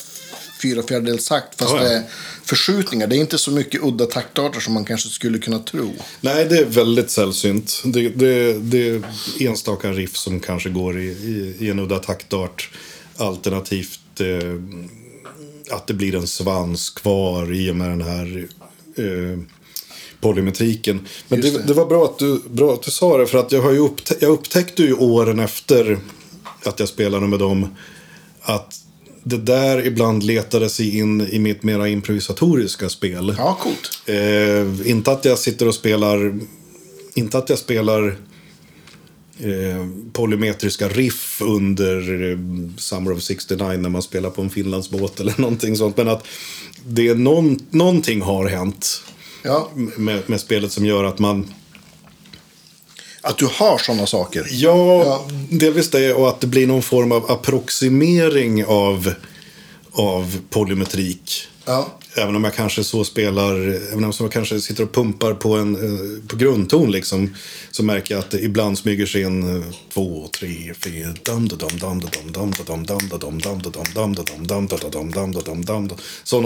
fyra 0.62 0.82
fjärdedels 0.82 1.28
takt. 1.28 1.58
Fast 1.58 1.70
Ja, 1.74 1.82
ja. 1.82 1.88
det 1.88 1.94
är 1.94 2.02
förskjutningar. 2.44 3.06
Det 3.06 3.16
är 3.16 3.20
inte 3.20 3.38
så 3.38 3.50
mycket 3.50 3.82
udda 3.82 4.06
taktarter 4.06 4.60
som 4.60 4.74
man 4.74 4.84
kanske 4.84 5.08
skulle 5.08 5.38
kunna 5.38 5.58
tro. 5.58 5.94
Nej, 6.20 6.44
det 6.44 6.58
är 6.58 6.64
väldigt 6.64 7.10
sällsynt. 7.10 7.82
Det, 7.84 8.08
det, 8.08 8.52
det 8.52 8.88
är 8.88 9.02
enstaka 9.40 9.92
riff 9.92 10.16
som 10.16 10.40
kanske 10.40 10.68
går 10.70 10.98
i, 10.98 11.04
i, 11.06 11.56
i 11.58 11.70
en 11.70 11.78
udda 11.78 11.98
taktart. 11.98 12.70
Alternativt 13.16 14.20
eh, 14.20 14.54
att 15.70 15.86
det 15.86 15.94
blir 15.94 16.14
en 16.14 16.26
svans 16.26 16.90
kvar 16.90 17.54
i 17.54 17.70
och 17.70 17.76
med 17.76 17.90
den 17.90 18.02
här 18.02 18.48
eh, 18.96 19.38
polymetriken. 20.20 21.06
Men 21.28 21.40
det. 21.40 21.66
det. 21.66 21.74
var 21.74 21.86
bra 21.86 22.04
att, 22.04 22.18
du, 22.18 22.40
bra 22.50 22.74
att 22.74 22.82
du 22.82 22.90
sa 22.90 23.18
det, 23.18 23.26
för 23.26 23.38
att 23.38 23.52
jag, 23.52 23.62
har 23.62 23.72
ju 23.72 23.78
upptä- 23.78 24.16
jag 24.20 24.30
upptäckte 24.30 24.82
ju 24.82 24.94
åren 24.94 25.40
efter 25.40 25.98
att 26.64 26.80
jag 26.80 26.88
spelade 26.88 27.26
med 27.26 27.38
dem 27.38 27.76
att 28.42 28.79
det 29.22 29.36
där 29.36 29.86
ibland 29.86 30.22
letade 30.22 30.68
sig 30.68 30.98
in 30.98 31.20
i 31.20 31.38
mitt 31.38 31.62
mera 31.62 31.88
improvisatoriska 31.88 32.88
spel. 32.88 33.34
Ja, 33.38 33.58
coolt. 33.60 34.02
Eh, 34.06 34.90
inte 34.90 35.12
att 35.12 35.24
jag 35.24 35.38
sitter 35.38 35.68
och 35.68 35.74
spelar... 35.74 36.38
Inte 37.14 37.38
att 37.38 37.48
jag 37.48 37.58
spelar 37.58 38.16
eh, 39.38 39.86
polymetriska 40.12 40.88
riff 40.88 41.42
under 41.42 42.30
eh, 42.30 42.38
Summer 42.76 43.12
of 43.12 43.22
69 43.22 43.66
när 43.66 43.88
man 43.88 44.02
spelar 44.02 44.30
på 44.30 44.42
en 44.42 44.50
Finlandsbåt 44.50 45.20
eller 45.20 45.34
någonting 45.40 45.76
sånt. 45.76 45.96
Men 45.96 46.08
att 46.08 46.26
det 46.86 47.08
är 47.08 47.14
någon, 47.14 47.58
någonting 47.70 48.22
har 48.22 48.48
hänt 48.48 49.02
Ja, 49.42 49.70
med, 49.74 50.30
med 50.30 50.40
spelet 50.40 50.72
som 50.72 50.86
gör 50.86 51.04
att 51.04 51.18
man... 51.18 51.54
att 53.22 53.38
du 53.38 53.46
har 53.52 53.78
sådana 53.78 54.06
saker. 54.06 54.46
Ja, 54.50 55.04
Ja. 55.04 55.28
delvis 55.50 55.90
det 55.90 56.12
och 56.14 56.28
att 56.28 56.40
det 56.40 56.46
blir 56.46 56.66
någon 56.66 56.82
form 56.82 57.12
av 57.12 57.30
approximering 57.30 58.64
av, 58.64 59.12
av 59.92 60.38
polymetrik. 60.50 61.48
Ja, 61.64 61.86
även 62.14 62.36
om 62.36 62.44
jag 62.44 62.54
kanske 62.54 62.84
så 62.84 63.04
spelar, 63.04 63.54
även 63.92 64.04
om 64.04 64.12
jag 64.18 64.32
kanske 64.32 64.60
sitter 64.60 64.84
och 64.84 64.92
pumpar 64.92 65.34
på 65.34 65.54
en 65.54 65.76
på 66.28 66.36
grundton 66.36 66.92
liksom, 66.92 67.34
så 67.70 67.82
märker 67.82 68.14
jag 68.14 68.18
att 68.24 68.30
det 68.30 68.40
ibland 68.40 68.78
smyger 68.78 69.06
sig 69.06 69.22
in 69.22 69.64
två, 69.92 70.28
tre, 70.38 70.74
fyra, 70.74 71.14
dam 71.22 71.48
da 71.48 71.56
dam 71.56 71.78
dam 71.78 72.00
da 72.00 72.08
dam 72.32 72.52
dam 72.52 72.78
dam 72.86 73.08
da 73.08 73.18
dam 73.18 73.38
dam 73.38 74.12
da 74.12 74.22
dam 74.22 74.44
dam 74.46 74.66
da 74.66 74.76
dam 74.90 75.10
dam 75.10 75.32
da 75.32 75.40
dam 75.40 75.64
dam 75.64 75.88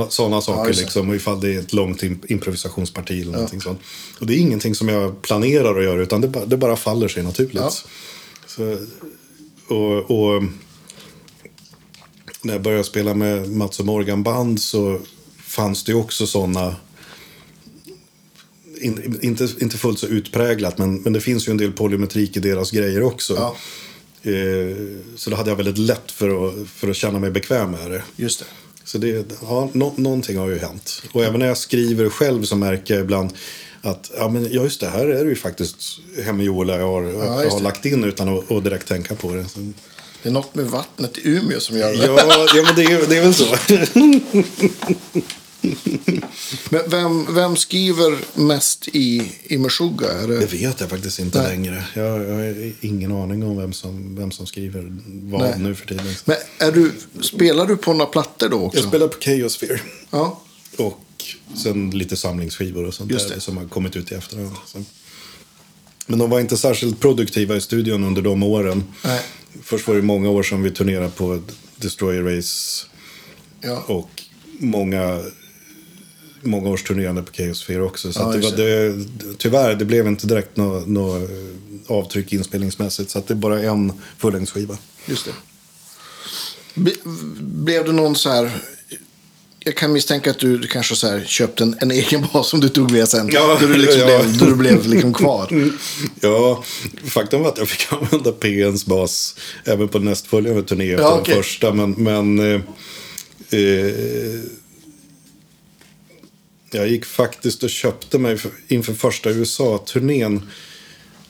sådana 0.08 0.40
saker 0.40 0.74
liksom, 0.74 1.14
ifall 1.14 1.40
det 1.40 1.54
är 1.54 1.58
ett 1.58 1.72
långt 1.72 2.02
improvisationsparti 2.02 3.20
eller 3.20 3.32
någonting 3.32 3.60
sånt. 3.60 3.80
Och 4.20 4.26
det 4.26 4.34
är 4.34 4.38
ingenting 4.38 4.74
som 4.74 4.88
jag 4.88 5.22
planerar 5.22 5.78
att 5.78 5.84
göra, 5.84 6.02
utan 6.02 6.20
det, 6.46 6.56
bara, 6.56 6.76
faller 6.76 7.08
sig 7.08 7.22
naturligt. 7.22 7.84
Och, 9.68 10.10
och 10.10 10.42
när 12.42 12.52
jag 12.54 12.62
började 12.62 12.84
spela 12.84 13.14
med 13.14 13.50
Mats 13.50 13.80
och 13.80 13.86
Morgan-band 13.86 14.60
så 14.60 15.00
fanns 15.54 15.84
det 15.84 15.94
också 15.94 16.26
sådana 16.26 16.76
in, 18.80 19.18
inte, 19.22 19.48
inte 19.60 19.78
fullt 19.78 19.98
så 19.98 20.06
utpräglat, 20.06 20.78
men, 20.78 21.02
men 21.02 21.12
det 21.12 21.20
finns 21.20 21.48
ju 21.48 21.50
en 21.50 21.56
del 21.56 21.72
polymetrik 21.72 22.36
i 22.36 22.40
deras 22.40 22.70
grejer 22.70 23.02
också. 23.02 23.34
Ja. 23.34 23.56
Eh, 24.30 24.76
så 25.16 25.30
då 25.30 25.36
hade 25.36 25.50
jag 25.50 25.56
väldigt 25.56 25.78
lätt 25.78 26.12
för 26.12 26.48
att, 26.48 26.68
för 26.68 26.90
att 26.90 26.96
känna 26.96 27.18
mig 27.18 27.30
bekväm 27.30 27.70
med 27.70 27.90
det. 27.90 28.02
Just 28.16 28.38
det. 28.38 28.46
Så 28.84 28.98
det, 28.98 29.26
ja, 29.42 29.70
nå, 29.72 29.92
någonting 29.96 30.38
har 30.38 30.48
ju 30.48 30.58
hänt. 30.58 31.02
Och 31.12 31.24
även 31.24 31.40
när 31.40 31.46
jag 31.46 31.58
skriver 31.58 32.08
själv 32.08 32.44
så 32.44 32.56
märker 32.56 32.94
jag 32.94 33.02
ibland 33.04 33.32
att 33.82 34.10
ja, 34.16 34.28
men, 34.28 34.52
ja, 34.52 34.62
just 34.62 34.80
det, 34.80 34.88
här 34.88 35.06
är 35.06 35.24
det 35.24 35.30
ju 35.30 35.36
faktiskt 35.36 36.00
Hemme-Jola 36.24 36.78
jag 36.78 36.86
har, 36.86 37.02
jag 37.02 37.44
just 37.44 37.56
har 37.56 37.62
lagt 37.62 37.84
in 37.84 38.04
utan 38.04 38.38
att, 38.38 38.50
att 38.50 38.64
direkt 38.64 38.88
tänka 38.88 39.14
på 39.14 39.34
det. 39.34 39.48
Så, 39.48 39.72
Det 40.22 40.28
är 40.28 40.32
något 40.32 40.54
med 40.54 40.66
vattnet 40.66 41.18
i 41.18 41.28
Umeå 41.28 41.60
som 41.60 41.78
gör 41.78 41.92
det. 41.92 42.06
ja, 42.06 42.46
ja, 42.54 42.62
men 42.62 42.76
det 42.76 42.84
är, 42.84 43.08
det 43.08 43.16
är 43.16 43.22
väl 43.22 43.34
så. 43.34 43.56
Men 46.70 46.80
vem, 46.90 47.34
vem 47.34 47.56
skriver 47.56 48.18
mest 48.34 48.88
i, 48.92 49.32
i 49.44 49.58
Meshuggah? 49.58 50.22
Är 50.22 50.28
Det 50.28 50.38
det... 50.38 50.46
vet 50.46 50.80
jag 50.80 50.90
faktiskt 50.90 51.18
inte 51.18 51.42
Nej. 51.42 51.48
längre. 51.56 51.84
Jag, 51.94 52.06
jag 52.28 52.34
har 52.34 52.72
ingen 52.80 53.12
aning 53.12 53.42
om 53.42 53.56
vem 53.56 53.72
som, 53.72 54.16
vem 54.16 54.30
som 54.30 54.46
skriver 54.46 54.92
vad 55.22 55.40
Nej. 55.40 55.54
nu 55.58 55.74
för 55.74 55.86
tiden. 55.86 56.06
Men 56.24 56.36
är 56.58 56.72
du, 56.72 56.92
spelar 57.20 57.66
du 57.66 57.76
på 57.76 57.92
några 57.92 58.06
plattor 58.06 58.48
då 58.48 58.56
också? 58.62 58.78
Jag 58.78 58.88
spelar 58.88 59.08
på 59.08 59.20
Chaosphere. 59.20 59.80
Ja. 60.10 60.40
Och 60.76 61.00
sen 61.62 61.90
lite 61.90 62.16
samlingsskivor 62.16 62.84
och 62.84 62.94
sånt 62.94 63.10
Just 63.12 63.28
där 63.28 63.34
det. 63.34 63.40
som 63.40 63.56
har 63.56 63.64
kommit 63.64 63.96
ut 63.96 64.12
i 64.12 64.14
efterhand. 64.14 64.56
Men 66.06 66.18
de 66.18 66.30
var 66.30 66.40
inte 66.40 66.56
särskilt 66.56 67.00
produktiva 67.00 67.56
i 67.56 67.60
studion 67.60 68.04
under 68.04 68.22
de 68.22 68.42
åren. 68.42 68.84
Nej. 69.04 69.20
Först 69.62 69.88
var 69.88 69.94
det 69.94 70.02
många 70.02 70.30
år 70.30 70.42
som 70.42 70.62
vi 70.62 70.70
turnerade 70.70 71.08
på 71.10 71.42
Destroyer 71.76 72.22
Race 72.36 72.86
Ja. 73.60 73.84
och 73.86 74.10
många, 74.58 75.20
många 76.44 76.70
års 76.70 76.82
turnerande 76.82 77.22
på 77.22 77.32
Chaosphere 77.32 77.82
också. 77.82 78.12
Så 78.12 78.20
Ja, 78.20 78.26
det 78.26 78.38
var, 78.38 78.50
det, 78.56 79.04
tyvärr, 79.38 79.74
det 79.74 79.84
blev 79.84 80.06
inte 80.06 80.26
direkt 80.26 80.56
något 80.56 80.86
nå 80.88 81.28
avtryck 81.86 82.32
inspelningsmässigt. 82.32 83.10
Så 83.10 83.18
att 83.18 83.26
det 83.26 83.34
är 83.34 83.36
bara 83.36 83.62
en 83.62 83.92
fullängdsskiva. 84.18 84.78
Just 85.06 85.24
det. 85.24 85.32
Ble- 86.74 86.98
Blev 87.40 87.84
det 87.84 87.92
någon 87.92 88.16
så 88.16 88.30
här... 88.30 88.50
Jag 89.66 89.76
kan 89.76 89.92
misstänka 89.92 90.30
att 90.30 90.38
du 90.38 90.62
kanske 90.66 90.96
så 90.96 91.06
här 91.06 91.24
köpte 91.26 91.64
en, 91.64 91.76
en 91.80 91.90
egen 91.90 92.26
bas 92.32 92.48
som 92.48 92.60
du 92.60 92.68
tog 92.68 92.90
med 92.90 93.08
sen. 93.08 93.28
Ja, 93.32 93.58
då 93.60 93.66
du 93.66 93.76
liksom 93.76 94.00
ja. 94.08 94.18
blev, 94.22 94.38
då 94.38 94.46
du 94.46 94.54
blev 94.54 94.86
liksom 94.86 95.14
kvar. 95.14 95.72
Ja, 96.20 96.64
faktum 97.04 97.42
var 97.42 97.48
att 97.48 97.58
jag 97.58 97.68
fick 97.68 97.92
använda 97.92 98.32
PNs 98.32 98.86
bas 98.86 99.36
även 99.64 99.88
på 99.88 99.98
nästföljande 99.98 100.62
turné 100.62 100.90
efter 100.90 101.02
Ja, 101.04 101.18
okej. 101.20 101.34
den 101.34 101.42
första. 101.42 101.72
Men, 101.72 101.90
men 101.90 102.38
eh, 102.38 102.60
eh, 103.60 104.40
jag 106.74 106.88
gick 106.88 107.04
faktiskt 107.04 107.62
och 107.62 107.70
köpte 107.70 108.18
mig 108.18 108.38
för, 108.38 108.50
inför 108.68 108.94
första 108.94 109.30
USA-turnén. 109.30 110.50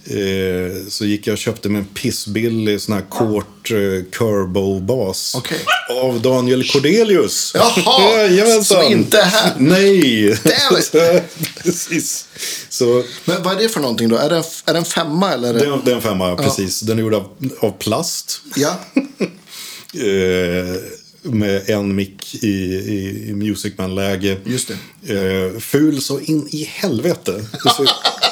Eh, 0.06 0.88
så 0.88 1.04
gick 1.04 1.26
jag 1.26 1.32
och 1.32 1.38
köpte 1.38 1.68
mig 1.68 1.78
en 1.80 1.86
pissbillig 1.86 2.80
sån 2.80 2.94
här 2.94 3.02
kort 3.02 3.70
eh, 3.70 3.76
Curbo-bas. 4.10 5.34
Okej. 5.36 5.58
Av 6.02 6.20
Daniel 6.22 6.68
Cordelius. 6.68 7.52
Jaha, 7.54 8.10
Jajamensan. 8.20 8.82
som 8.82 8.92
inte 8.92 9.18
är 9.18 9.24
här. 9.24 9.52
Nej. 9.58 10.38
Precis. 11.62 12.26
Så 12.68 13.04
Men 13.24 13.42
vad 13.42 13.56
är 13.56 13.62
det 13.62 13.68
för 13.68 13.80
någonting 13.80 14.08
då? 14.08 14.16
Är 14.16 14.30
det 14.30 14.36
en, 14.36 14.44
är 14.66 14.72
det 14.72 14.78
en 14.78 14.84
femma 14.84 15.32
eller? 15.32 15.54
Det 15.54 15.60
är, 15.60 15.80
det 15.84 15.90
är 15.90 15.96
en 15.96 16.02
femma, 16.02 16.36
precis. 16.36 16.80
Den 16.80 16.98
är 16.98 17.02
gjord 17.02 17.14
av, 17.14 17.36
av 17.60 17.70
plast. 17.70 18.40
Ja. 18.56 18.80
Eh, 19.96 20.74
med 21.24 21.70
en 21.70 21.94
mick 21.94 22.34
i, 22.44 22.48
i, 22.48 23.26
i 23.28 23.34
Musicman-läge. 23.34 24.36
Just 24.44 24.70
det. 25.02 25.14
Eh, 25.52 25.58
ful 25.60 26.00
så 26.02 26.20
in 26.20 26.48
i 26.50 26.64
helvete. 26.64 27.44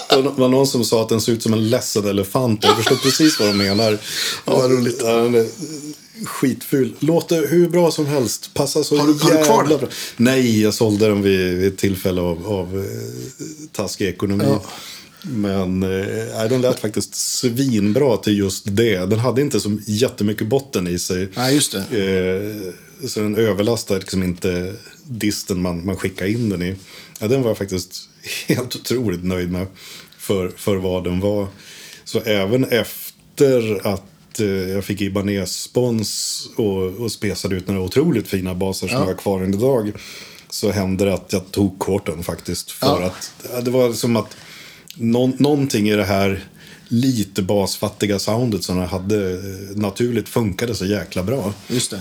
Det 0.09 0.23
var 0.37 0.49
någon 0.49 0.67
som 0.67 0.85
sa 0.85 1.03
att 1.03 1.09
den 1.09 1.21
ser 1.21 1.33
ut 1.33 1.43
som 1.43 1.53
en 1.53 1.71
ledsen 1.71 2.09
elefant. 2.09 2.65
Jag 2.65 2.77
förstår 2.77 2.97
precis 2.97 3.41
vad 3.41 3.49
de 3.49 3.59
menar. 3.59 3.99
Ja, 4.45 4.57
vad 4.59 4.71
roligt. 4.71 5.03
Skitful. 6.25 6.95
Låter 6.99 7.47
hur 7.49 7.69
bra 7.69 7.91
som 7.91 8.07
helst. 8.07 8.55
Passar 8.55 8.83
så 8.83 8.97
Har 8.99 9.07
du- 9.07 9.13
har 9.13 9.31
du 9.39 9.45
kvar 9.45 9.63
jävla 9.63 9.77
den? 9.79 9.89
Nej, 10.17 10.63
jag 10.63 10.75
sålde 10.75 11.07
den 11.09 11.23
vid, 11.23 11.55
vid 11.59 11.69
ett 11.73 11.79
tillfälle 11.79 12.21
av, 12.21 12.47
av 12.47 12.79
eh, 12.79 13.47
taskig 13.73 14.09
ekonomi. 14.09 14.45
Ja. 14.47 14.63
Men 15.25 15.83
eh, 15.83 16.49
den 16.49 16.61
lät 16.61 16.81
faktiskt 16.81 17.15
svinbra 17.15 18.17
till 18.17 18.39
just 18.39 18.65
det. 18.67 18.97
Den 18.97 19.19
hade 19.19 19.41
inte 19.43 19.61
så 19.61 19.79
jättemycket 19.87 20.47
botten 20.47 20.87
i 20.89 20.99
sig. 20.99 21.29
Nej, 21.37 21.55
just 21.55 21.73
det. 21.73 21.79
Eh, 23.03 23.09
så 23.09 23.21
den 23.21 23.37
överlastar 23.37 23.99
liksom 23.99 24.23
inte 24.23 24.75
disten 25.05 25.63
man, 25.63 25.87
man 25.87 25.97
skickar 25.97 26.27
in 26.27 26.49
den 26.49 26.63
i. 26.63 26.77
Ja, 27.19 27.29
den 27.29 27.43
var 27.43 27.51
jag 27.51 27.59
faktiskt 27.59 28.09
helt 28.49 28.77
otroligt 28.77 29.25
nöjd 29.25 29.51
med 29.53 29.67
för, 30.19 30.49
för 30.57 30.77
vad 30.77 31.05
den 31.05 31.21
var. 31.21 31.47
Så 32.05 32.21
även 32.21 32.65
efter 32.65 33.87
att 33.87 34.41
eh, 34.41 34.47
jag 34.47 34.85
fick 34.85 35.01
Ibanez-spons 35.01 36.49
och, 36.57 36.83
och 36.83 37.13
spesade 37.13 37.57
ut 37.57 37.69
några 37.69 37.81
otroligt 37.81 38.29
fina 38.29 38.55
baser 38.55 38.89
som 38.89 38.95
Ja. 38.97 39.03
jag 39.03 39.07
har 39.07 39.15
kvar 39.15 39.41
än 39.43 39.55
idag. 39.55 39.93
Så 40.51 40.71
hände 40.71 41.05
det 41.05 41.15
att 41.15 41.33
jag 41.33 41.51
tog 41.51 41.79
korten 41.79 42.23
faktiskt. 42.23 42.71
För 42.71 42.87
Ja. 42.87 43.15
att 43.53 43.65
det 43.65 43.71
var 43.71 43.93
som 43.93 44.17
att 44.17 44.37
någon, 44.97 45.33
någonting 45.39 45.89
i 45.89 45.97
det 45.97 46.05
här 46.05 46.45
lite 46.89 47.43
basfattiga 47.43 48.19
soundet 48.19 48.65
som 48.65 48.79
jag 48.79 48.87
hade 48.87 49.33
eh, 49.33 49.77
naturligt 49.77 50.29
funkade 50.29 50.75
så 50.75 50.87
jäkla 50.87 51.23
bra. 51.23 51.55
Just 51.69 51.91
det. 51.91 52.01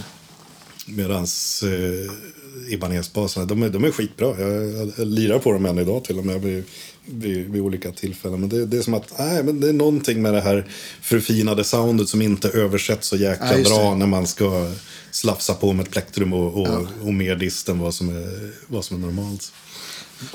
Medan 0.86 1.24
eh, 1.64 2.74
Ibanez-baserna, 2.74 3.46
de 3.46 3.64
är, 3.64 3.70
de 3.70 3.84
är 3.84 3.92
skitbra. 3.92 4.40
Jag, 4.40 4.92
jag, 4.98 5.08
lirar 5.08 5.40
på 5.40 5.52
dem 5.52 5.66
än 5.66 5.80
idag 5.80 6.04
till 6.04 6.20
och 6.20 6.26
med 6.26 6.42
vid, 6.42 6.64
vid, 7.06 7.52
vid 7.52 7.62
olika 7.62 7.92
tillfällen. 7.92 8.40
Men 8.40 8.50
det, 8.50 8.66
det 8.66 8.78
är 8.78 8.82
som 8.82 8.94
att 8.94 9.20
nej, 9.20 9.44
men 9.44 9.60
det 9.60 9.70
är 9.70 9.74
någonting 9.74 10.22
med 10.22 10.34
det 10.34 10.42
här 10.42 10.68
förfinade 11.02 11.64
soundet 11.64 12.10
som 12.10 12.22
inte 12.22 12.50
översätts 12.50 13.08
så 13.08 13.18
jäkla 13.18 13.58
Ja, 13.58 13.64
bra 13.64 13.96
när 13.96 14.08
man 14.08 14.28
ska 14.28 14.72
slafsa 15.12 15.54
på 15.54 15.74
med 15.74 15.86
ett 15.86 15.92
plektrum 15.92 16.34
och, 16.34 16.62
och, 16.62 16.88
och 17.02 17.14
mer 17.14 17.36
dist 17.36 17.70
än 17.70 17.80
vad 17.80 17.94
som 17.94 18.10
är, 18.10 18.52
vad 18.68 18.86
som 18.86 18.98
är 18.98 19.08
normalt. 19.08 19.52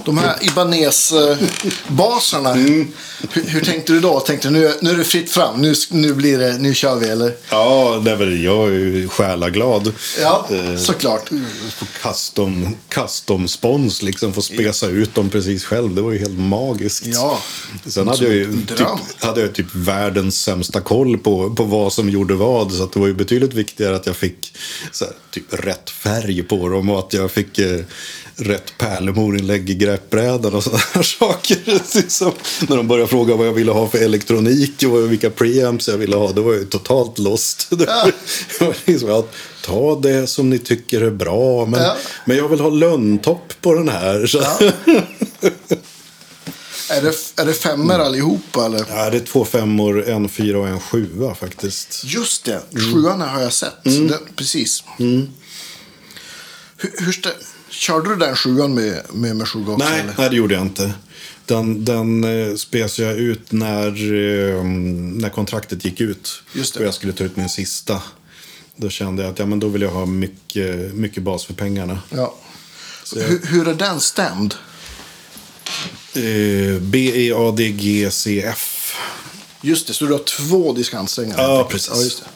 De 0.04 0.18
här 0.18 0.36
Ibanez-basarna. 0.40 2.52
Mm. 2.52 2.88
Hur, 3.30 3.42
hur 3.42 3.60
tänkte 3.60 3.92
du 3.92 4.00
då? 4.00 4.20
Tänkte 4.20 4.48
du 4.48 4.52
nu, 4.52 4.72
nu 4.80 4.90
är 4.90 4.96
det 4.96 5.04
fritt 5.04 5.30
fram. 5.30 5.60
Nu, 5.60 5.74
nu, 5.90 6.14
blir 6.14 6.38
det, 6.38 6.58
nu 6.58 6.74
kör 6.74 6.96
vi 6.96 7.08
eller? 7.08 7.32
Ja, 7.50 8.02
det 8.04 8.16
väl, 8.16 8.42
jag 8.42 8.68
är 8.68 8.72
ju 8.72 9.08
själaglad. 9.08 9.92
Ja, 10.20 10.46
Eh, 10.50 10.76
såklart. 10.76 11.28
Få 11.76 11.86
custom, 12.02 12.76
custom 12.88 13.48
spons, 13.48 14.02
liksom 14.02 14.32
få 14.32 14.42
spesa 14.42 14.86
ut 14.86 15.14
dem 15.14 15.30
precis 15.30 15.64
själv. 15.64 15.94
Det 15.94 16.02
var 16.02 16.12
ju 16.12 16.18
helt 16.18 16.38
magiskt. 16.38 17.06
Ja. 17.06 17.38
Sen 17.86 18.08
hade 18.08 18.24
jag 18.24 18.34
ju 18.34 18.66
typ, 18.66 18.86
hade 19.18 19.40
jag 19.40 19.54
typ 19.54 19.74
världens 19.74 20.42
sämsta 20.42 20.80
koll 20.80 21.18
på, 21.18 21.54
på 21.54 21.64
vad 21.64 21.92
som 21.92 22.10
gjorde 22.10 22.34
vad. 22.34 22.72
Så 22.72 22.86
det 22.86 23.00
var 23.00 23.06
ju 23.06 23.14
betydligt 23.14 23.54
viktigare 23.54 23.96
att 23.96 24.06
jag 24.06 24.16
fick 24.16 24.52
här, 25.00 25.10
typ 25.30 25.44
rätt 25.50 25.90
färg 25.90 26.42
på 26.42 26.68
dem 26.68 26.90
och 26.90 26.98
att 26.98 27.12
jag 27.12 27.30
fick 27.30 27.58
eh, 27.58 27.80
rätt 28.38 28.78
pärlemorinlägg 28.78 29.70
i 29.70 29.74
greppbrädan 29.74 30.54
och 30.54 30.64
sådana 30.64 31.02
saker. 31.02 32.08
Som 32.08 32.32
när 32.68 32.76
de 32.76 32.88
började 32.88 33.08
fråga 33.10 33.36
vad 33.36 33.46
jag 33.46 33.52
ville 33.52 33.72
ha 33.72 33.88
för 33.88 33.98
elektronik 33.98 34.82
och 34.82 35.12
vilka 35.12 35.30
preamps 35.30 35.88
jag 35.88 35.96
ville 35.96 36.16
ha. 36.16 36.32
Det 36.32 36.40
var 36.40 36.52
jag 36.52 36.60
ju 36.60 36.66
totalt 36.68 37.18
lost. 37.18 37.70
Liksom 38.84 39.10
att, 39.10 39.32
ta 39.64 40.00
det 40.00 40.26
som 40.26 40.50
ni 40.50 40.58
tycker 40.58 41.00
är 41.00 41.10
bra, 41.10 41.66
men, 41.66 41.82
Ja. 41.82 41.96
men 42.24 42.36
jag 42.36 42.48
vill 42.48 42.60
ha 42.60 42.70
lönntopp 42.70 43.52
på 43.60 43.74
den 43.74 43.88
här. 43.88 44.26
Så. 44.26 44.38
Ja. 44.38 44.58
Är 46.90 47.02
det, 47.02 47.42
är 47.42 47.46
det 47.46 47.52
femmer 47.52 47.98
allihopa 47.98 48.66
eller? 48.66 48.84
Ja, 48.90 49.10
det 49.10 49.16
är 49.16 49.20
två 49.20 49.44
femmor, 49.44 50.08
en 50.08 50.28
fyra 50.28 50.58
och 50.58 50.68
en 50.68 50.80
sjua 50.80 51.34
faktiskt. 51.34 52.02
Just 52.04 52.44
det, 52.44 52.60
Mm. 52.74 52.92
sjuan 52.94 53.20
har 53.20 53.40
jag 53.42 53.52
sett. 53.52 53.84
Den, 53.84 54.12
precis. 54.36 54.84
Hur, 54.98 55.30
hur 56.78 57.12
stä- 57.12 57.28
körde 57.76 58.08
du 58.08 58.16
den 58.16 58.36
sjuan 58.36 58.74
med, 58.74 59.02
med 59.12 59.36
Meshuggah 59.36 59.74
också? 59.74 59.88
Nej, 59.88 60.00
eller? 60.00 60.14
nej, 60.18 60.30
det 60.30 60.36
gjorde 60.36 60.54
jag 60.54 60.62
inte. 60.62 60.92
Den, 61.46 61.84
den 61.84 62.24
eh, 62.24 62.54
spes 62.56 62.98
jag 62.98 63.16
ut 63.16 63.52
när, 63.52 63.86
eh, 63.88 64.64
när 64.64 65.28
kontraktet 65.28 65.84
gick 65.84 66.00
ut. 66.00 66.42
Och 66.76 66.82
jag 66.84 66.94
skulle 66.94 67.12
ta 67.12 67.24
ut 67.24 67.36
min 67.36 67.48
sista. 67.48 68.02
Då 68.76 68.88
kände 68.88 69.22
jag 69.22 69.32
att 69.32 69.38
ja, 69.38 69.46
men 69.46 69.60
då 69.60 69.68
vill 69.68 69.82
jag 69.82 69.90
ha 69.90 70.06
mycket, 70.06 70.94
mycket 70.94 71.22
bas 71.22 71.44
för 71.44 71.54
pengarna. 71.54 71.98
Ja. 72.10 72.34
Jag, 73.14 73.22
Hur, 73.22 73.40
hur 73.46 73.68
är 73.68 73.74
den 73.74 74.00
stämd? 74.00 74.54
eh, 76.14 76.80
B-E-A-D-G-C-F. 76.80 78.72
Just 79.60 79.86
det, 79.86 79.92
så 79.94 80.04
du 80.04 80.12
har 80.12 80.18
två 80.18 80.72
diskantsträngar? 80.72 81.34
Ja, 81.42 81.68
precis. 81.70 82.22
Ja. 82.24 82.30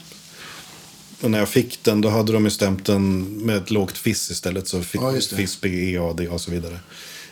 Och 1.20 1.30
när 1.30 1.38
jag 1.38 1.48
fick 1.48 1.82
den 1.84 2.00
då 2.00 2.08
hade 2.08 2.32
de 2.32 2.44
ju 2.44 2.50
stämt 2.50 2.86
den 2.86 3.22
med 3.46 3.56
ett 3.56 3.70
lågt 3.70 3.98
fiss 3.98 4.30
istället. 4.30 4.68
Så 4.68 4.82
fick 4.82 5.00
Ja, 5.00 5.12
fiss, 5.36 5.60
B-E-A-D 5.60 6.28
och 6.28 6.40
så 6.40 6.50
vidare. 6.50 6.78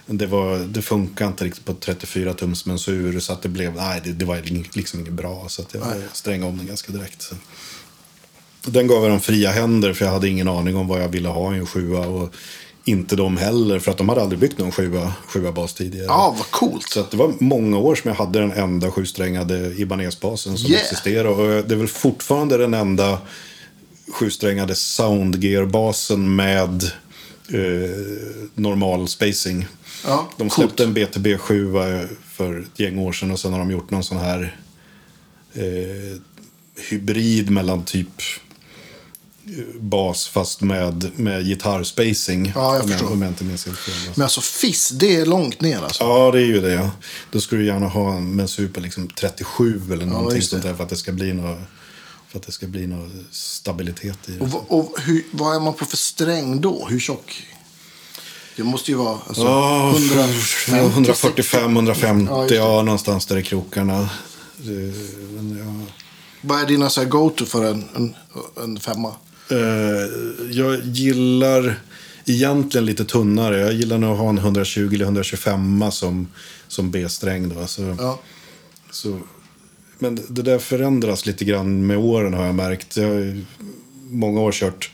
Det, 0.06 0.26
var, 0.26 0.58
det 0.58 0.82
funkar 0.82 1.26
inte 1.26 1.44
riktigt 1.44 1.64
på 1.64 1.74
34 1.74 2.34
tums 2.34 2.66
mensur. 2.66 3.20
Så 3.20 3.32
att 3.32 3.42
det 3.42 3.48
blev, 3.48 3.74
nej 3.74 4.00
det, 4.04 4.12
det 4.12 4.24
var 4.24 4.42
liksom 4.76 5.00
inget 5.00 5.12
bra. 5.12 5.46
Så 5.48 5.62
att 5.62 5.74
jag 5.74 5.86
Nej. 5.86 6.00
strängade 6.12 6.50
om 6.50 6.58
den 6.58 6.66
ganska 6.66 6.92
direkt. 6.92 7.22
Så. 7.22 7.34
Den 8.64 8.86
gav 8.86 9.02
jag 9.02 9.12
dem 9.12 9.20
fria 9.20 9.50
händer 9.50 9.92
för 9.92 10.04
jag 10.04 10.12
hade 10.12 10.28
ingen 10.28 10.48
aning 10.48 10.76
om 10.76 10.88
vad 10.88 11.02
jag 11.02 11.08
ville 11.08 11.28
ha 11.28 11.54
i 11.54 11.58
en 11.58 11.66
sjua. 11.66 12.06
Och 12.06 12.34
inte 12.84 13.16
de 13.16 13.36
heller 13.36 13.78
för 13.78 13.90
att 13.90 13.98
de 13.98 14.08
hade 14.08 14.22
aldrig 14.22 14.38
byggt 14.40 14.58
någon 14.58 14.72
sjua, 14.72 15.12
sjua 15.26 15.52
bas 15.52 15.74
tidigare. 15.74 16.06
Ja, 16.06 16.34
vad 16.38 16.50
coolt. 16.50 16.88
Så 16.88 17.04
det 17.10 17.16
var 17.16 17.34
många 17.40 17.78
år 17.78 17.94
som 17.94 18.08
jag 18.08 18.16
hade 18.16 18.40
den 18.40 18.52
enda 18.52 18.90
sjusträngade 18.90 19.74
Ibanez-basen 19.76 20.58
som 20.58 20.70
Yeah. 20.70 20.82
existerar. 20.82 21.28
Och 21.28 21.64
det 21.68 21.74
är 21.74 21.78
väl 21.78 21.88
fortfarande 21.88 22.56
den 22.56 22.74
enda 22.74 23.18
sjusträngade 24.12 24.74
Soundgear-basen 24.74 26.36
med 26.36 26.84
eh, 27.52 27.90
normal 28.54 29.08
spacing. 29.08 29.66
Ja, 30.04 30.28
De 30.36 30.48
coolt. 30.48 30.52
släppte 30.52 30.84
en 30.84 30.94
BTB 30.94 31.38
7 31.38 31.72
för 32.32 32.60
ett 32.60 32.80
gäng 32.80 32.98
år 32.98 33.12
sedan 33.12 33.30
och 33.30 33.38
sen 33.40 33.52
har 33.52 33.58
de 33.58 33.70
gjort 33.70 33.90
någon 33.90 34.04
sån 34.04 34.18
här 34.18 34.56
eh, 35.54 36.20
hybrid 36.90 37.50
mellan 37.50 37.84
typ 37.84 38.08
eh, 39.46 39.80
bas 39.80 40.28
fast 40.28 40.60
med, 40.60 41.10
med 41.16 41.44
gitarrspacing. 41.46 42.52
Ja, 42.54 42.74
jag 42.76 42.88
förstår. 42.88 43.12
Om 43.12 43.22
jag 43.22 43.30
inte 43.30 43.44
minns 43.44 43.66
helt 43.66 43.78
fel. 43.78 43.94
Men 44.14 44.22
alltså 44.22 44.40
FIS, 44.40 44.88
det 44.88 45.16
är 45.16 45.26
långt 45.26 45.60
ner 45.60 45.78
alltså. 45.82 46.04
Ja, 46.04 46.30
det 46.32 46.38
är 46.40 46.46
ju 46.46 46.60
det. 46.60 46.72
Ja. 46.72 46.90
Då 47.32 47.40
skulle 47.40 47.60
du 47.60 47.66
gärna 47.66 47.86
ha 47.88 48.14
en 48.16 48.36
mensur 48.36 48.68
på 48.68 48.80
liksom 48.80 49.08
37 49.08 49.80
eller 49.92 50.06
någonting 50.06 50.40
det. 50.40 50.46
sånt 50.46 50.62
där 50.62 50.74
för 50.74 50.82
att 50.84 50.90
det 50.90 50.96
ska 50.96 51.12
bli 51.12 51.32
något, 51.32 51.58
för 52.28 52.38
att 52.38 52.46
det 52.46 52.52
ska 52.52 52.66
bli 52.66 52.86
något 52.86 53.10
stabilitet 53.30 54.28
i 54.28 54.32
det. 54.32 54.44
Och, 54.44 54.78
och 54.78 55.00
hur, 55.00 55.24
vad 55.30 55.56
är 55.56 55.60
man 55.60 55.74
på 55.74 55.84
för 55.84 55.96
sträng 55.96 56.60
då? 56.60 56.86
Hur 56.90 56.98
tjock? 57.00 57.46
Det 58.56 58.64
måste 58.64 58.90
ju 58.90 58.96
vara 58.96 59.18
alltså, 59.28 59.42
150, 59.46 60.72
145, 60.72 61.72
150, 61.76 62.32
Ja, 62.32 62.46
ja, 62.54 62.82
någonstans 62.82 63.26
där 63.26 63.36
i 63.36 63.42
krokarna. 63.42 64.08
Det- 64.56 64.72
ja. 65.58 65.86
Vad 66.40 66.60
är 66.62 66.66
dina 66.66 66.90
go-to 67.04 67.44
för 67.46 67.64
en, 67.64 67.84
en, 67.96 68.14
en 68.62 68.80
femma? 68.80 69.14
Eh, 69.50 69.56
jag 70.50 70.80
gillar 70.84 71.80
egentligen 72.24 72.86
lite 72.86 73.04
tunnare. 73.04 73.58
Jag 73.60 73.72
gillar 73.72 73.98
nog 73.98 74.12
att 74.12 74.18
ha 74.18 74.28
en 74.28 74.38
120 74.38 74.90
eller 74.94 75.04
125 75.04 75.84
som, 75.92 76.28
som 76.68 76.90
B-sträng. 76.90 77.48
Då. 77.48 77.66
Så, 77.66 77.96
Ja. 77.98 78.20
så, 78.90 79.20
men 79.98 80.18
det 80.28 80.42
där 80.42 80.58
förändras 80.58 81.26
lite 81.26 81.44
grann 81.44 81.86
med 81.86 81.98
åren 81.98 82.34
har 82.34 82.46
jag 82.46 82.54
märkt. 82.54 82.96
Jag 82.96 83.08
har 83.08 83.44
många 84.10 84.40
år 84.40 84.52
kört 84.52 84.90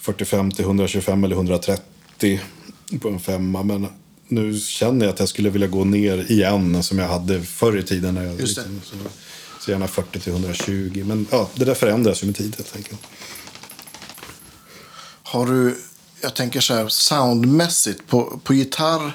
45 0.00 0.50
till 0.50 0.64
125 0.64 1.24
eller 1.24 1.36
130 1.36 2.40
på 3.00 3.08
en 3.08 3.20
femma. 3.20 3.62
Men 3.62 3.86
nu 4.28 4.58
känner 4.58 5.06
jag 5.06 5.12
att 5.12 5.20
jag 5.20 5.28
skulle 5.28 5.50
vilja 5.50 5.66
gå 5.66 5.84
ner 5.84 6.30
igen 6.30 6.82
som 6.82 6.98
jag 6.98 7.08
hade 7.08 7.42
förr 7.42 7.78
i 7.78 7.82
tiden. 7.82 8.14
När 8.14 8.24
jag, 8.24 8.40
liksom, 8.40 8.80
så, 8.84 8.96
så 9.60 9.70
gärna 9.70 9.88
40 9.88 10.20
till 10.20 10.32
120. 10.32 11.04
Men 11.06 11.26
ja, 11.30 11.50
det 11.54 11.64
där 11.64 11.74
förändras 11.74 12.22
ju 12.22 12.26
med 12.26 12.36
tiden 12.36 12.52
helt 12.56 12.76
enkelt. 12.76 13.00
Har 15.22 15.46
du, 15.46 15.76
jag 16.22 16.34
tänker 16.34 16.60
så 16.60 16.74
här, 16.74 16.88
soundmässigt, 16.88 18.06
på, 18.06 18.40
på 18.44 18.54
gitarr 18.54 19.12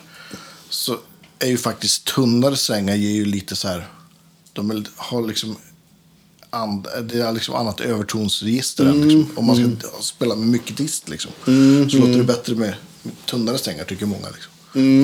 så 0.70 0.98
är 1.40 1.48
ju 1.48 1.58
faktiskt 1.58 2.06
tunnare 2.06 2.58
strängar 2.58 2.96
ger 2.96 3.12
ju 3.12 3.26
lite 3.26 3.56
så 3.56 3.68
här, 3.68 3.88
de 4.54 4.86
har 4.96 5.22
liksom, 5.28 5.56
and, 6.50 6.88
det 7.04 7.20
är 7.22 7.32
liksom 7.32 7.56
annat 7.56 7.80
övertonsregister 7.80 8.86
än 8.86 9.02
liksom, 9.02 9.38
om 9.38 9.46
man 9.46 9.56
ska 9.56 9.88
spela 10.02 10.36
med 10.36 10.48
mycket 10.48 10.78
dist 10.78 11.10
liksom. 11.10 11.32
så 11.92 11.98
låter 11.98 12.18
det 12.18 12.24
bättre 12.24 12.56
med 12.56 12.74
tunnare 13.26 13.58
strängar 13.58 13.84
tycker 13.84 14.06
många 14.06 14.28
liksom. 14.30 14.52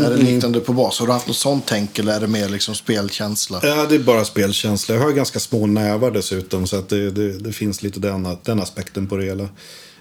Är 0.05 0.09
det 0.09 0.17
liknande 0.17 0.59
på 0.59 0.73
bas? 0.73 0.99
Har 0.99 1.07
du 1.07 1.13
haft 1.13 1.27
något 1.27 1.37
sånt 1.37 1.63
tänk 1.67 1.99
eller 1.99 2.13
är 2.15 2.19
det 2.19 2.27
mer 2.27 2.49
liksom 2.49 2.75
spelkänsla? 2.75 3.59
Ja, 3.63 3.85
det 3.85 3.95
är 3.95 3.99
bara 3.99 4.25
spelkänsla. 4.25 4.95
Jag 4.95 5.01
har 5.01 5.11
ganska 5.11 5.39
små 5.39 5.65
nävar 5.67 6.11
dessutom. 6.11 6.67
Så 6.67 6.75
att 6.75 6.89
det, 6.89 7.11
det, 7.11 7.39
det 7.39 7.53
finns 7.53 7.81
lite 7.83 7.99
den, 7.99 8.37
den 8.43 8.59
aspekten 8.61 9.07
på 9.07 9.17
det 9.17 9.25
hela. 9.25 9.49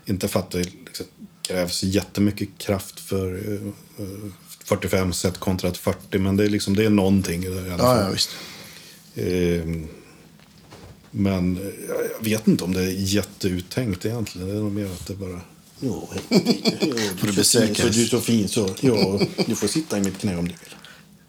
Inte 0.05 0.29
för 0.29 0.41
att 0.41 0.51
det 0.51 0.59
liksom 0.59 1.07
krävs 1.49 1.83
jättemycket 1.83 2.49
kraft 2.59 3.01
för 3.01 3.35
eh, 3.35 4.05
eh, 4.05 4.31
45 4.65 5.13
set 5.13 5.39
kontra 5.39 5.69
ett 5.69 5.77
40. 5.79 6.19
Men 6.19 6.37
det 6.37 6.45
är, 6.45 6.49
liksom, 6.49 6.77
det 6.77 6.85
är 6.85 6.91
någonting 6.91 7.45
i 7.45 7.49
alla 7.49 7.67
Ja, 7.69 7.77
fall. 7.79 8.01
ja 8.05 8.11
visst. 8.11 8.31
Ehm, 9.17 9.89
men 11.11 11.73
jag 12.19 12.25
vet 12.25 12.49
inte 12.49 12.65
om 12.65 12.73
det 12.75 12.81
är 12.83 12.91
jätteuttänkt 12.91 14.05
egentligen. 14.07 14.49
Det 14.49 14.55
är 14.55 14.59
nog 14.61 14.73
mer 14.73 14.85
att 14.87 15.07
det 15.07 15.15
bara... 15.15 15.41
Ja, 15.81 16.09
du. 17.23 17.45
Så, 17.45 17.59
du 17.61 17.67
är 18.03 18.07
så 18.09 18.21
fin 18.21 18.49
så. 18.49 18.75
Ja, 18.81 19.21
du 19.47 19.57
får 19.57 19.69
sitta 19.69 19.99
i 19.99 20.01
mitt 20.01 20.19
knä 20.19 20.37
om 20.37 20.49
du 20.49 20.55
vill. 20.55 20.75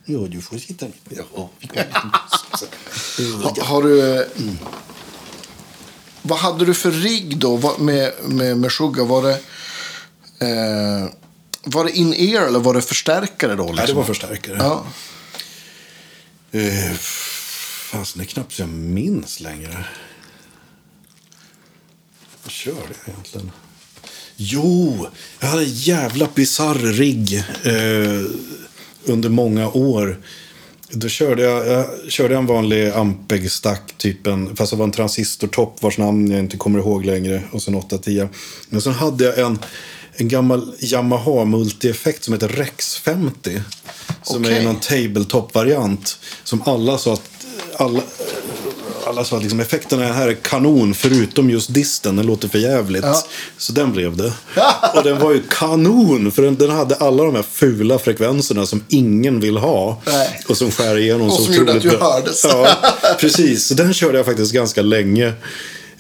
Ja, 0.05 0.27
du 0.27 0.41
får 0.41 0.57
sitta 0.57 0.85
i 0.85 0.89
mitt 0.89 1.18
knä. 1.18 1.23
Ja, 1.35 1.49
Ha, 3.43 3.55
har 3.64 3.84
du... 3.84 4.15
eh, 4.19 4.26
Vad 6.22 6.39
hade 6.39 6.65
du 6.65 6.73
för 6.73 6.91
rigg 6.91 7.38
då 7.38 7.76
med, 7.80 8.11
med, 8.23 8.57
med 8.57 8.72
Sugar? 8.72 9.05
Var 9.05 9.22
det, 9.23 9.34
eh, 10.45 11.09
var 11.64 11.84
det 11.85 11.91
in-ear 11.97 12.47
eller 12.47 12.59
var 12.59 12.73
det 12.73 12.81
förstärkare 12.81 13.55
då? 13.55 13.64
Liksom? 13.64 13.77
Ja, 13.80 13.85
det 13.88 13.93
var 13.93 14.03
förstärkare. 14.03 14.57
Ja. 14.59 14.85
Eh, 16.51 16.91
Fasen, 17.88 18.19
det 18.19 18.23
är 18.23 18.27
knappt 18.27 18.53
så 18.53 18.61
jag 18.61 18.69
minns 18.69 19.39
längre. 19.39 19.85
Vad 22.43 22.51
körde 22.51 22.77
jag 22.77 23.14
egentligen? 23.14 23.51
Jo, 24.35 25.07
jag 25.39 25.47
hade 25.47 25.64
en 25.64 25.73
jävla 25.73 26.30
bisarr 26.35 26.93
rigg 26.93 27.43
eh, 27.64 28.31
under 29.05 29.30
många 29.30 29.69
år. 29.69 30.22
Då 30.89 31.07
körde 31.07 31.41
jag, 31.43 31.68
jag 31.68 32.11
körde 32.11 32.35
en 32.35 32.45
vanlig 32.45 32.91
Ampeg-stack, 32.91 33.97
typ 33.97 34.27
en, 34.27 34.55
fast 34.55 34.72
det 34.72 34.77
var 34.77 34.85
en 34.85 34.91
transistortopp 34.91 35.84
vars 35.84 35.97
namn 35.97 36.31
jag 36.31 36.39
inte 36.39 36.57
kommer 36.57 36.80
ihåg 36.80 37.05
längre. 37.05 37.43
Och 37.51 37.61
sen 37.61 37.76
810. 37.76 38.27
Men 38.69 38.81
sen 38.81 38.93
hade 38.93 39.23
jag 39.23 39.39
en, 39.39 39.59
en 40.19 40.27
gammal 40.27 40.73
Yamaha 40.80 41.45
multi-effekt 41.45 42.23
som 42.23 42.34
heter 42.34 42.48
Rex 42.48 42.98
50. 42.98 43.61
Som 44.23 44.41
Okej. 44.41 44.57
är 44.57 44.64
någon 44.64 44.80
tabletop-variant. 44.80 46.18
Som 46.44 46.61
alla 46.65 46.98
sa 46.98 47.14
att 47.14 47.22
alla, 47.76 48.02
alla 49.07 49.23
sa 49.23 49.35
att 49.35 49.41
liksom, 49.41 49.60
effekterna 49.60 50.14
här 50.14 50.27
är 50.27 50.34
kanon 50.34 50.94
förutom 50.94 51.49
just 51.49 51.73
disten. 51.73 52.15
Den 52.15 52.26
låter 52.26 52.48
för 52.48 52.57
jävligt. 52.60 53.03
Ja. 53.03 53.23
Så 53.57 53.72
den 53.72 53.91
blev 53.91 54.18
det. 54.18 54.34
Och 54.95 55.03
den 55.03 55.19
var 55.19 55.31
ju 55.31 55.41
kanon. 55.49 56.31
För 56.31 56.41
den, 56.41 56.56
den 56.56 56.69
hade 56.69 56.95
alla 56.95 57.23
de 57.23 57.35
här 57.35 57.45
fula 57.52 57.99
frekvenserna 57.99 58.65
som 58.65 58.84
ingen 58.89 59.39
vill 59.39 59.57
ha. 59.57 60.02
Nej. 60.06 60.41
Och 60.48 60.57
som 60.57 60.72
skär 60.72 60.98
igenom 60.98 61.27
Och 61.27 61.34
så 61.34 61.44
som 61.44 61.53
gjorde 61.53 61.72
att 61.72 61.77
otroligt 61.77 61.94
du 61.94 61.98
bra. 61.99 62.14
hördes. 62.14 62.44
Ja, 62.44 62.77
precis. 63.19 63.68
Så 63.68 63.73
den 63.73 63.94
körde 63.94 64.18
jag 64.18 64.26
faktiskt 64.26 64.53
ganska 64.53 64.81
länge. 64.81 65.34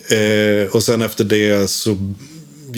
Eh, 0.09 0.71
och 0.71 0.83
sen 0.83 1.01
efter 1.01 1.23
det 1.23 1.69
så 1.69 1.97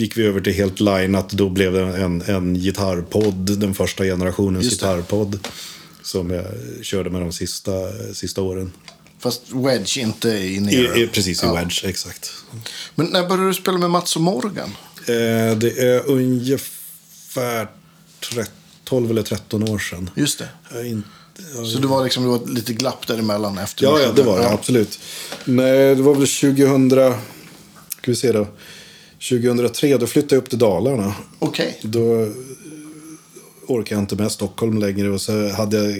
gick 0.00 0.16
vi 0.16 0.26
över 0.26 0.40
till 0.40 0.52
helt 0.52 0.80
lineat. 0.80 1.30
Då 1.30 1.48
blev 1.48 1.72
det 1.72 1.80
en, 1.80 2.22
en 2.22 2.54
gitarrpodd. 2.54 3.58
Den 3.58 3.74
första 3.74 4.04
generationens 4.04 4.64
Just 4.64 4.80
gitarrpodd. 4.80 5.38
Som 6.02 6.30
jag 6.30 6.44
körde 6.82 7.10
med 7.10 7.20
de 7.20 7.32
sista, 7.32 7.72
sista 8.14 8.42
åren. 8.42 8.72
Fast 9.18 9.42
Wedge 9.52 9.98
inte 9.98 10.28
I, 10.28 10.56
in-ear. 10.56 10.98
i, 10.98 11.06
precis, 11.06 11.42
i 11.42 11.46
Ja. 11.46 11.54
Wedge. 11.54 11.84
Exakt. 11.84 12.32
Men 12.94 13.06
när 13.06 13.28
började 13.28 13.48
du 13.48 13.54
spela 13.54 13.78
med 13.78 13.90
Mats 13.90 14.16
och 14.16 14.22
Morgan? 14.22 14.70
Eh, 15.06 15.56
det 15.58 15.78
är 15.78 16.08
ungefär 16.10 17.68
13, 18.34 18.54
12 18.84 19.10
eller 19.10 19.22
13 19.22 19.68
år 19.68 19.78
sedan. 19.78 20.10
Just 20.16 20.38
det. 20.38 20.48
Jag 20.72 20.86
inte, 20.86 21.08
jag 21.56 21.66
Så 21.66 21.78
det 21.78 21.86
var 21.86 22.04
liksom 22.04 22.22
det 22.22 22.28
var 22.28 22.54
lite 22.54 22.72
glapp 22.72 23.06
däremellan 23.06 23.58
efter 23.58 23.84
Ja, 23.84 24.00
ja, 24.00 24.12
det 24.12 24.22
var 24.22 24.38
det. 24.38 24.48
Absolut. 24.48 25.00
Nej, 25.44 25.94
det 25.94 26.02
var 26.02 26.14
väl 26.14 26.26
2000... 26.26 26.90
Ska 28.02 28.10
vi 28.10 28.16
se 28.16 28.32
då. 28.32 28.46
2003, 29.28 29.96
då 29.96 30.06
flyttade 30.06 30.34
jag 30.34 30.42
upp 30.42 30.50
till 30.50 30.58
Dalarna. 30.58 31.14
Okej. 31.38 31.78
Då 31.82 32.22
eh, 32.22 32.28
orkade 33.66 33.94
jag 33.94 34.02
inte 34.02 34.16
med 34.16 34.32
Stockholm 34.32 34.78
längre. 34.78 35.10
Och 35.10 35.20
så 35.20 35.48
hade 35.48 35.76
jag... 35.76 35.90
Ja, 35.90 35.96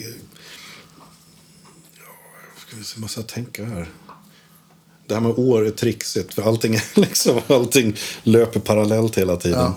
ska 2.66 2.76
vi 2.76 2.84
se, 2.84 3.00
måste 3.00 3.20
jag 3.20 3.26
tänka 3.26 3.64
här. 3.64 3.88
Det 5.06 5.14
här 5.14 5.20
med 5.20 5.38
år 5.38 5.66
är 5.66 5.70
trixigt. 5.70 6.34
För 6.34 6.42
allting, 6.42 6.78
liksom, 6.94 7.40
allting 7.46 7.96
löper 8.22 8.60
parallellt 8.60 9.18
hela 9.18 9.36
tiden. 9.36 9.72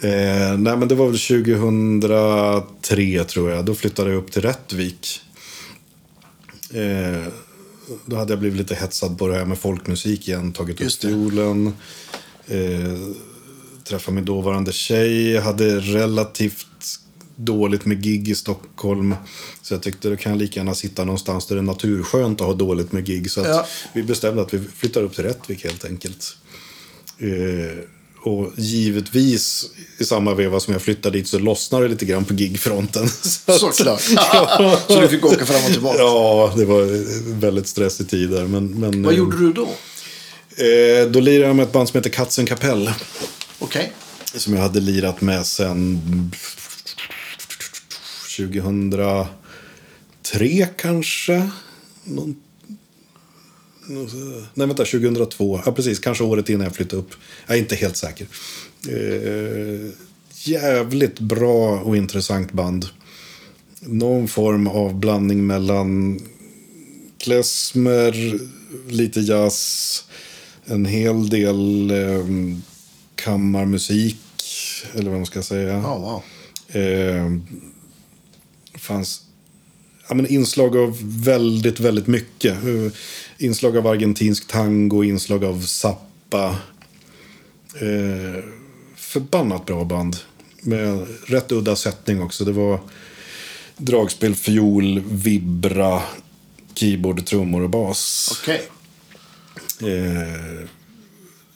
Eh, 0.00 0.58
nej, 0.58 0.76
men 0.76 0.88
det 0.88 0.94
var 0.94 1.06
väl 1.06 1.18
2003 1.18 3.24
tror 3.24 3.50
jag. 3.50 3.64
Då 3.64 3.74
flyttade 3.74 4.10
jag 4.10 4.18
upp 4.18 4.32
till 4.32 4.42
Rättvik. 4.42 5.20
Eh, 6.74 7.26
då 8.06 8.16
hade 8.16 8.32
jag 8.32 8.40
blivit 8.40 8.58
lite 8.58 8.74
hetsad 8.74 9.18
på 9.18 9.28
det 9.28 9.34
här 9.34 9.44
med 9.44 9.58
folkmusik 9.58 10.28
igen. 10.28 10.52
Tagit 10.52 10.80
upp 10.80 10.92
fiolen. 10.92 11.72
Eh, 12.46 12.98
träffade 13.84 14.14
min 14.14 14.24
dåvarande 14.24 14.72
tjej. 14.72 15.30
Jag 15.30 15.42
hade 15.42 15.80
relativt 15.80 16.66
dåligt 17.36 17.84
med 17.84 18.02
gig 18.02 18.28
i 18.28 18.34
Stockholm. 18.34 19.14
Så 19.62 19.74
jag 19.74 19.82
tyckte 19.82 20.08
det 20.08 20.16
kan 20.16 20.38
lika 20.38 20.60
gärna 20.60 20.74
sitta 20.74 21.04
någonstans 21.04 21.46
där 21.46 21.54
det 21.54 21.60
är 21.60 21.62
naturskönt 21.62 22.40
att 22.40 22.46
ha 22.46 22.54
dåligt 22.54 22.92
med 22.92 23.04
gig. 23.06 23.30
Så 23.30 23.40
Ja. 23.40 23.66
vi 23.92 24.02
bestämde 24.02 24.42
att 24.42 24.54
vi 24.54 24.60
flyttar 24.76 25.02
upp 25.02 25.14
till 25.14 25.24
Rättvik 25.24 25.64
helt 25.64 25.84
enkelt. 25.84 26.36
Eh, 27.18 27.78
och 28.24 28.52
givetvis 28.56 29.70
i 29.98 30.04
samma 30.04 30.34
veva 30.34 30.60
som 30.60 30.72
jag 30.72 30.82
flyttade 30.82 31.18
dit 31.18 31.28
så 31.28 31.38
lossnade 31.38 31.84
det 31.84 31.88
lite 31.90 32.04
grann 32.04 32.24
på 32.24 32.34
gigfronten. 32.34 33.08
Så 33.22 33.52
Såklart. 33.52 34.00
så 34.88 35.00
du 35.00 35.08
fick 35.08 35.24
åka 35.24 35.46
fram 35.46 35.64
och 35.66 35.72
tillbaka. 35.72 35.98
Ja, 35.98 36.52
det 36.56 36.64
var 36.64 36.84
väldigt 37.40 37.68
stressig 37.68 38.08
tid 38.08 38.30
där. 38.30 38.46
Men, 38.46 38.66
men, 38.80 39.02
Vad 39.02 39.12
eh, 39.12 39.18
gjorde 39.18 39.38
du 39.38 39.52
då? 39.52 39.68
Eh, 40.56 41.10
då 41.10 41.20
lirade 41.20 41.46
jag 41.46 41.56
med 41.56 41.62
ett 41.62 41.72
band 41.72 41.88
som 41.88 41.98
heter 41.98 42.10
Katzenkapell. 42.10 42.90
Okej. 43.58 43.92
Som 44.34 44.54
jag 44.54 44.60
hade 44.62 44.80
lirat 44.80 45.20
med 45.20 45.46
sen 45.46 46.00
2003 48.36 49.28
kanske. 50.76 51.50
Någon- 52.04 52.36
Nej, 54.54 54.66
vänta, 54.66 54.84
2002. 54.84 55.62
Ja, 55.66 55.72
precis. 55.72 55.98
Kanske 55.98 56.24
året 56.24 56.48
innan 56.48 56.64
jag 56.64 56.74
flyttade 56.76 57.02
upp. 57.02 57.10
Jag 57.46 57.56
är 57.56 57.60
inte 57.60 57.74
helt 57.76 57.96
säker. 57.96 58.26
Eh, 58.88 59.90
jävligt 60.44 61.20
bra 61.20 61.80
och 61.80 61.96
intressant 61.96 62.52
band. 62.52 62.86
Någon 63.80 64.28
form 64.28 64.66
av 64.66 64.94
blandning 64.94 65.46
mellan 65.46 66.20
klezmer, 67.18 68.38
lite 68.88 69.20
jazz, 69.20 70.04
en 70.66 70.86
hel 70.86 71.28
del 71.28 71.90
eh, 71.90 72.26
kammarmusik, 73.14 74.18
eller 74.94 75.10
vad 75.10 75.18
man 75.18 75.26
ska 75.26 75.42
säga. 75.42 75.72
Ja, 75.72 75.98
wow. 75.98 76.22
Eh, 76.82 77.32
fanns 78.78 79.22
ja, 80.08 80.14
men 80.14 80.26
inslag 80.26 80.76
av 80.76 80.98
väldigt, 81.24 81.80
väldigt 81.80 82.06
mycket. 82.06 82.52
Eh, 82.64 82.92
Inslag 83.38 83.76
av 83.76 83.86
argentinsk 83.86 84.48
tango, 84.48 85.04
inslag 85.04 85.44
av 85.44 85.62
zappa. 85.62 86.56
Eh, 87.74 88.44
förbannat 88.96 89.66
bra 89.66 89.84
band. 89.84 90.16
Med 90.60 91.06
rätt 91.26 91.52
udda 91.52 91.76
sättning 91.76 92.22
också. 92.22 92.44
Det 92.44 92.52
var 92.52 92.80
dragspel, 93.76 94.34
fiol, 94.34 95.00
vibra, 95.00 96.02
keyboard, 96.74 97.26
trummor 97.26 97.62
och 97.62 97.70
bas. 97.70 98.28
Okej. 98.42 98.62
Eh, 99.84 100.68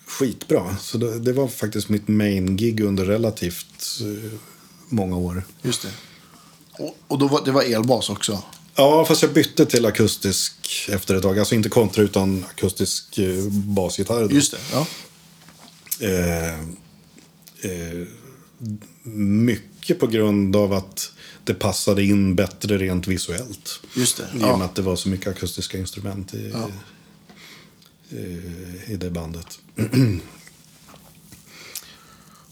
skitbra. 0.07 0.77
Så 0.81 0.99
det, 0.99 1.19
det 1.19 1.33
var 1.33 1.49
faktiskt 1.49 1.89
mitt 1.89 2.09
main-gig 2.09 2.81
under 2.81 3.05
relativt 3.05 4.01
eh, 4.01 4.31
många 4.89 5.17
år. 5.17 5.43
Just 5.63 5.83
det. 5.83 5.89
Och, 6.73 6.97
och 7.09 7.19
då 7.19 7.29
var, 7.29 7.45
det 7.45 7.51
var 7.53 7.63
elbas 7.63 8.11
också? 8.11 8.43
Ja, 8.75 9.05
fast 9.05 9.23
jag 9.23 9.33
bytte 9.33 9.67
till 9.67 9.87
akustisk 9.87 10.55
efter 10.89 11.15
ett 11.15 11.23
tag. 11.23 11.39
Alltså 11.39 11.55
inte 11.55 11.69
kontra 11.69 12.03
utan 12.03 12.45
akustisk 12.51 13.19
eh, 13.19 13.45
basgitarr. 13.51 14.29
då. 14.29 14.35
Just 14.35 14.53
det. 14.53 14.59
Ja. 14.73 14.87
Eh, 16.01 16.61
eh, 17.73 18.07
mycket 19.13 19.99
på 20.01 20.07
grund 20.07 20.57
av 20.57 20.73
att 20.73 21.13
det 21.45 21.55
passade 21.55 22.03
in 22.03 22.35
bättre 22.35 22.79
rent 22.79 23.07
visuellt. 23.07 23.81
Just 23.95 24.17
det. 24.17 24.23
I 24.23 24.27
och 24.37 24.41
med 24.41 24.49
Ja. 24.49 24.65
att 24.65 24.75
det 24.75 24.83
var 24.83 24.97
så 24.97 25.09
mycket 25.09 25.27
akustiska 25.27 25.79
instrument 25.79 26.35
i, 26.35 26.51
Ja. 26.53 26.69
I, 28.11 28.41
i 28.93 28.97
det 28.97 29.11
bandet. 29.11 29.59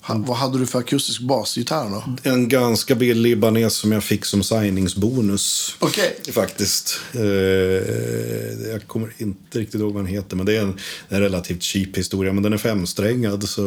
Ha, 0.06 0.14
vad 0.26 0.36
hade 0.36 0.58
du 0.58 0.66
för 0.66 0.78
akustisk 0.78 1.20
basgitarr 1.20 1.90
då? 1.90 2.30
En 2.30 2.48
ganska 2.48 2.94
billig 2.94 3.30
Ibanez 3.30 3.74
som 3.74 3.92
jag 3.92 4.04
fick 4.04 4.24
som 4.24 4.42
signingsbonus. 4.42 5.76
Okej. 5.78 6.16
Faktiskt. 6.32 7.00
Eh, 7.12 7.22
jag 8.70 8.86
kommer 8.86 9.12
inte 9.18 9.58
riktigt 9.58 9.80
ihåg 9.80 9.92
vad 9.92 10.02
den 10.04 10.12
heter. 10.12 10.36
Men 10.36 10.46
det 10.46 10.56
är 10.56 10.60
en, 10.62 10.78
en 11.08 11.20
relativt 11.20 11.62
cheap 11.62 11.96
historia. 11.96 12.32
Men 12.32 12.42
den 12.42 12.52
är 12.52 12.58
femsträngad. 12.58 13.48
Så, 13.48 13.62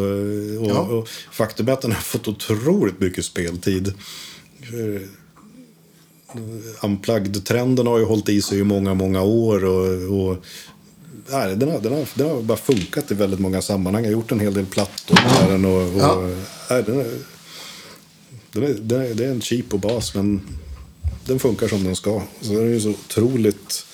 och, 0.60 0.70
Ja. 0.70 0.80
och 0.80 1.10
faktum 1.32 1.68
är 1.68 1.74
att 1.74 1.82
den 1.82 1.92
har 1.92 2.02
fått 2.02 2.28
otroligt 2.28 3.00
mycket 3.00 3.26
speltid. 3.26 3.88
Eh, 4.62 5.02
Unplugged-trenden 6.82 7.88
har 7.88 8.00
ju 8.00 8.06
hållit 8.06 8.30
i 8.30 8.42
sig 8.42 8.60
i 8.60 8.64
många, 8.64 8.94
många 8.94 9.22
år. 9.22 9.66
Och, 9.66 10.20
och 10.30 10.46
nej, 11.30 11.56
den, 11.56 11.72
har, 11.72 11.80
den, 11.80 11.94
har, 11.94 12.06
den 12.16 12.30
har 12.30 12.42
bara 12.42 12.58
funkat 12.58 13.12
i 13.12 13.14
väldigt 13.14 13.40
många 13.40 13.62
sammanhang. 13.62 14.04
Jag 14.04 14.10
har 14.12 14.14
gjort 14.14 14.32
en 14.32 14.40
hel 14.40 14.54
del 14.54 14.66
plattor 14.66 15.20
med 15.42 15.52
den. 15.52 15.66
Och, 15.66 15.82
och, 15.82 16.02
Ja. 16.02 16.22
nej, 16.70 16.84
den 16.84 17.00
är, 17.00 17.08
den 18.52 18.64
är, 18.64 18.74
den 18.74 19.02
är, 19.02 19.14
det 19.14 19.26
är 19.26 19.30
en 19.32 19.42
cheap 19.42 19.74
och 19.74 19.80
bas, 19.80 20.16
men 20.16 20.42
den 21.26 21.40
funkar 21.40 21.68
som 21.68 21.84
den 21.84 21.96
ska. 21.96 22.22
Så 22.42 22.54
den 22.54 22.62
är 22.64 22.68
ju 22.74 22.80
så 22.80 22.90
otroligt 22.90 23.86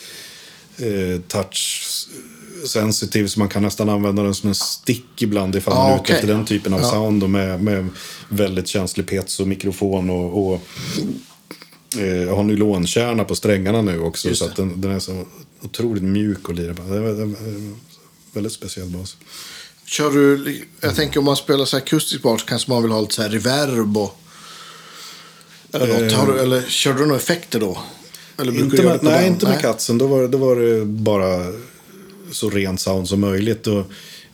eh, 0.78 1.22
touch 1.28 1.90
sensitive 2.68 3.28
så 3.30 3.40
man 3.40 3.50
kan 3.50 3.62
nästan 3.64 3.90
använda 3.90 4.24
den 4.24 4.36
som 4.36 4.50
en 4.50 4.56
stick 4.56 5.22
ibland 5.22 5.56
ifall 5.56 5.74
man 5.74 5.90
Ja, 5.90 5.98
är 5.98 6.02
ute 6.04 6.14
efter 6.14 6.28
den 6.28 6.46
typen 6.46 6.74
av 6.74 6.80
Ja. 6.82 6.92
sound 6.92 7.24
och 7.24 7.30
med, 7.30 7.64
med 7.64 7.88
väldigt 8.30 8.68
känslig 8.68 9.08
piezo 9.08 9.46
mikrofon 9.46 10.10
och, 10.10 10.48
och 10.48 10.62
eh, 12.00 12.36
har 12.36 12.44
nylonkärna 12.44 13.24
på 13.24 13.36
strängarna 13.36 13.82
nu 13.82 14.00
också 14.00 14.36
så 14.36 14.46
att 14.46 14.56
den, 14.56 14.82
den 14.82 14.92
är 14.92 15.00
så 15.00 15.26
otroligt 15.64 16.04
mjuk 16.04 16.50
att 16.50 16.56
lira. 16.56 16.74
Det 16.74 16.98
en- 16.98 17.20
en 17.36 17.76
väldigt 18.34 18.54
speciell 18.54 18.88
bas. 18.88 19.18
Kör 19.86 20.12
du, 20.12 20.62
jag 20.82 20.96
tänker 20.96 21.20
om 21.20 21.26
man 21.26 21.36
spelar 21.36 21.66
så 21.66 21.78
akustisk 21.78 22.22
bas 22.22 22.44
kanske 22.44 22.72
man 22.72 22.84
vill 22.84 22.92
ha 22.92 23.02
lite 23.02 23.14
så 23.16 23.22
här 23.22 23.30
reverb 23.30 23.98
och... 23.98 24.20
Eller, 25.74 25.88
något. 26.04 26.12
Eh. 26.14 26.26
Du, 26.36 26.40
eller 26.40 26.62
kör 26.62 26.94
du 26.94 27.00
några 27.06 27.16
effekter 27.16 27.60
då? 27.60 27.78
Inte 28.44 28.84
med, 28.84 29.00
nej, 29.04 29.14
den? 29.24 29.26
inte 29.34 29.46
med 29.48 29.62
katzen. 29.62 29.98
Då 29.98 30.08
var, 30.08 30.22
det- 30.22 30.28
då 30.28 30.38
var 30.38 30.56
det 30.56 30.86
bara 30.86 31.54
så 32.32 32.50
rent 32.50 32.82
sound 32.82 33.10
som 33.10 33.20
möjligt. 33.20 33.68
Och, 33.68 33.86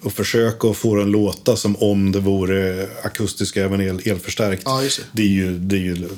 och 0.01 0.13
försöka 0.13 0.67
att 0.67 0.77
få 0.77 0.95
den 0.95 1.11
låta 1.11 1.55
som 1.55 1.75
om 1.75 2.11
det 2.11 2.19
vore 2.19 2.89
akustisk 3.03 3.57
även 3.57 3.81
el, 3.81 4.01
elförstärkt. 4.05 4.61
Ja, 4.65 4.81
det 5.11 5.21
är 5.21 5.27
ju, 5.27 5.57
det 5.59 5.75
är 5.75 5.79
ju, 5.79 6.09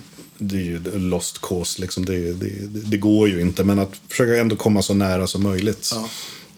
det 0.44 0.56
är 0.56 0.62
ju 0.62 0.80
lost 1.00 1.42
cause. 1.42 1.82
Liksom. 1.82 2.06
Det, 2.06 2.34
det, 2.34 2.68
det, 2.68 2.98
går 2.98 3.30
ju 3.30 3.42
inte. 3.42 3.64
Men 3.64 3.80
att 3.80 3.92
försöka 4.08 4.42
ändå 4.42 4.56
komma 4.56 4.82
så 4.82 4.94
nära 4.94 5.28
som 5.28 5.44
möjligt. 5.44 5.90
Ja. 5.94 6.10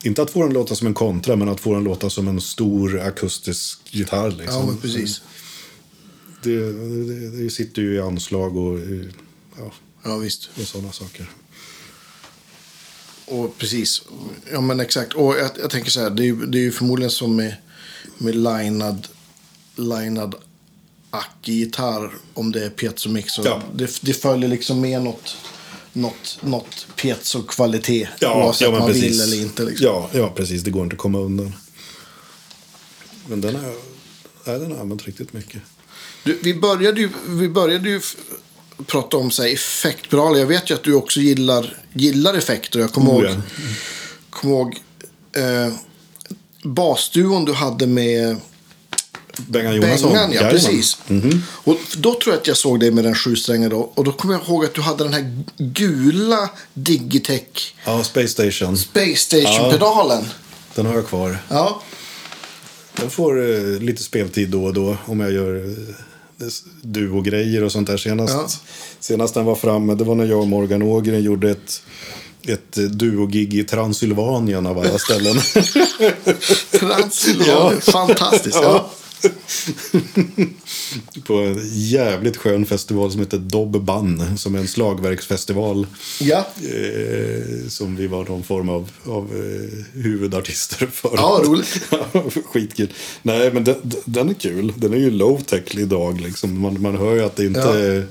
Inte 0.03 0.21
att 0.21 0.31
få 0.31 0.43
den 0.43 0.53
låta 0.53 0.75
som 0.75 0.87
en 0.87 0.93
kontra, 0.93 1.35
men 1.35 1.49
att 1.49 1.59
få 1.59 1.73
den 1.73 1.83
låta 1.83 2.09
som 2.09 2.27
en 2.27 2.41
stor 2.41 2.99
akustisk 2.99 3.79
gitarr. 3.91 4.31
Liksom. 4.31 4.59
Ja, 4.59 4.65
men 4.65 4.77
precis. 4.77 5.21
Det, 6.43 6.71
det, 6.71 7.29
det 7.43 7.49
sitter 7.49 7.81
ju 7.81 7.95
i 7.95 7.99
anslag 8.01 8.57
och, 8.57 8.79
ja, 9.57 9.71
Ja, 10.03 10.17
visst. 10.17 10.49
och 10.61 10.67
sådana 10.67 10.91
saker. 10.91 11.29
Och 13.25 13.57
precis. 13.57 14.01
Ja, 14.51 14.61
men 14.61 14.79
exakt. 14.79 15.13
Och 15.13 15.35
jag, 15.37 15.49
jag 15.61 15.69
tänker 15.69 15.91
så 15.91 15.99
här, 15.99 16.09
det 16.09 16.23
är, 16.23 16.25
ju- 16.25 16.45
det 16.45 16.57
är 16.57 16.61
ju 16.61 16.71
förmodligen 16.71 17.11
som 17.11 17.35
med, 17.35 17.55
med 18.17 18.35
linad, 18.35 19.07
linad 19.75 20.35
ack-gitarr, 21.13 22.11
om 22.33 22.51
det 22.51 22.65
är 22.65 22.69
piezo-mix. 22.69 23.39
Ja. 23.43 23.61
Det, 23.73 24.01
det 24.01 24.13
följer 24.13 24.49
liksom 24.49 24.81
med 24.81 25.03
något, 25.03 25.35
något, 25.93 26.37
något 26.41 26.87
piezo-kvalitet. 26.95 28.07
Ja, 28.19 28.45
oavsett 28.45 28.61
ja, 28.61 28.79
man 28.79 28.87
precis. 28.87 29.03
vill 29.03 29.21
eller 29.21 29.41
inte. 29.41 29.63
Liksom. 29.63 29.85
Ja, 29.87 30.09
ja, 30.13 30.33
precis. 30.35 30.63
Det 30.63 30.71
går 30.71 30.83
inte 30.83 30.93
att 30.93 30.99
komma 30.99 31.19
undan. 31.19 31.53
Men 33.27 33.41
den 33.41 33.55
har 33.55 33.73
jag, 34.45 34.61
den 34.61 34.71
har 34.71 34.79
använt 34.79 35.05
riktigt 35.07 35.33
mycket. 35.33 35.61
Du, 36.23 36.39
vi, 36.43 36.53
började 36.53 37.01
ju, 37.01 37.09
vi 37.27 37.49
började 37.49 37.89
ju 37.89 38.01
prata 38.85 39.17
om 39.17 39.31
så 39.31 39.43
här, 39.43 39.53
effektpedaler. 39.53 40.39
Jag 40.39 40.47
vet 40.47 40.69
ju 40.69 40.73
att 40.73 40.83
du 40.83 40.93
också 40.93 41.19
gillar, 41.19 41.77
gillar 41.93 42.33
effekter. 42.33 42.79
Jag 42.79 42.91
kommer 42.91 43.11
Oh, 43.11 43.23
ihåg, 43.23 43.31
ja. 43.31 43.41
kommer 44.29 44.55
ihåg 44.55 44.81
eh, 45.35 45.73
basduon 46.63 47.45
du 47.45 47.53
hade 47.53 47.87
med 47.87 48.37
Bengan 49.37 49.75
Jonasson. 49.75 50.13
Bengan, 50.13 50.31
ja. 50.31 50.41
Precis. 50.49 50.97
Och 51.47 51.77
då 51.97 52.13
tror 52.13 52.33
jag 52.33 52.41
att 52.41 52.47
jag 52.47 52.57
såg 52.57 52.79
dig 52.79 52.91
med 52.91 53.03
den 53.03 53.15
sjusträngade. 53.15 53.75
Och 53.75 54.03
då 54.03 54.11
kommer 54.11 54.33
jag 54.33 54.43
ihåg 54.43 54.65
att 54.65 54.73
du 54.73 54.81
hade 54.81 55.03
den 55.03 55.13
här 55.13 55.43
gula 55.57 56.49
Digitech 56.73 57.75
Ja, 57.85 58.03
Space 58.03 58.27
Station. 58.27 58.77
Space 58.77 59.15
Station-pedalen. 59.15 60.23
Den 60.75 60.85
har 60.85 60.93
jag 60.95 61.07
kvar. 61.07 61.37
Ja. 61.49 61.81
Den 62.95 63.09
får 63.09 63.51
eh, 63.55 63.81
lite 63.81 64.03
speltid 64.03 64.49
då 64.49 64.63
och 64.65 64.73
då 64.73 64.97
om 65.05 65.19
jag 65.19 65.31
gör 65.31 65.55
eh, 65.55 66.47
duo-grejer 66.81 67.63
och 67.63 67.71
sånt 67.71 67.87
där. 67.87 67.97
Senast, 67.97 68.33
Ja. 68.33 68.47
senast 68.99 69.33
den 69.33 69.45
var 69.45 69.55
framme, 69.55 69.95
det 69.95 70.03
var 70.03 70.15
när 70.15 70.25
jag 70.25 70.39
och 70.39 70.47
Morgan 70.47 70.81
Ågren 70.81 71.23
gjorde 71.23 71.51
ett 71.51 71.81
ett 72.47 72.77
eh, 72.77 72.83
duo-gig 72.83 73.53
i 73.53 73.63
Transylvanien 73.63 74.65
av 74.65 74.79
alla 74.79 74.97
ställen. 74.99 75.35
Transylvanien. 76.71 77.81
Ja. 77.85 77.91
Fantastiskt. 77.91 78.57
Ja. 78.61 78.89
på 81.27 81.33
en 81.33 81.59
jävligt 81.71 82.37
skön 82.37 82.65
festival 82.65 83.11
som 83.11 83.19
heter 83.19 83.37
Dobb 83.37 83.83
Ban. 83.83 84.37
Som 84.37 84.55
är 84.55 84.59
en 84.59 84.67
slagverksfestival. 84.67 85.87
Ja. 86.21 86.47
Eh, 86.61 87.67
som 87.67 87.95
vi 87.95 88.07
var 88.07 88.25
någon 88.25 88.43
form 88.43 88.69
av, 88.69 88.91
av 89.05 89.23
eh, 89.23 90.01
huvudartister 90.03 90.87
för. 90.87 91.11
Ja, 91.15 91.41
roligt. 91.43 91.81
Skitkul. 92.45 92.93
Nej, 93.21 93.53
men 93.53 93.63
den, 93.63 93.75
den 94.05 94.29
är 94.29 94.33
kul. 94.33 94.73
Den 94.75 94.93
är 94.93 94.97
ju 94.97 95.11
low-tech 95.11 95.79
idag. 95.79 96.21
Liksom. 96.21 96.59
Man, 96.59 96.81
man 96.81 96.97
hör 96.97 97.15
ju 97.15 97.23
att 97.23 97.35
det 97.35 97.45
inte 97.45 97.59
Ja. 97.59 98.03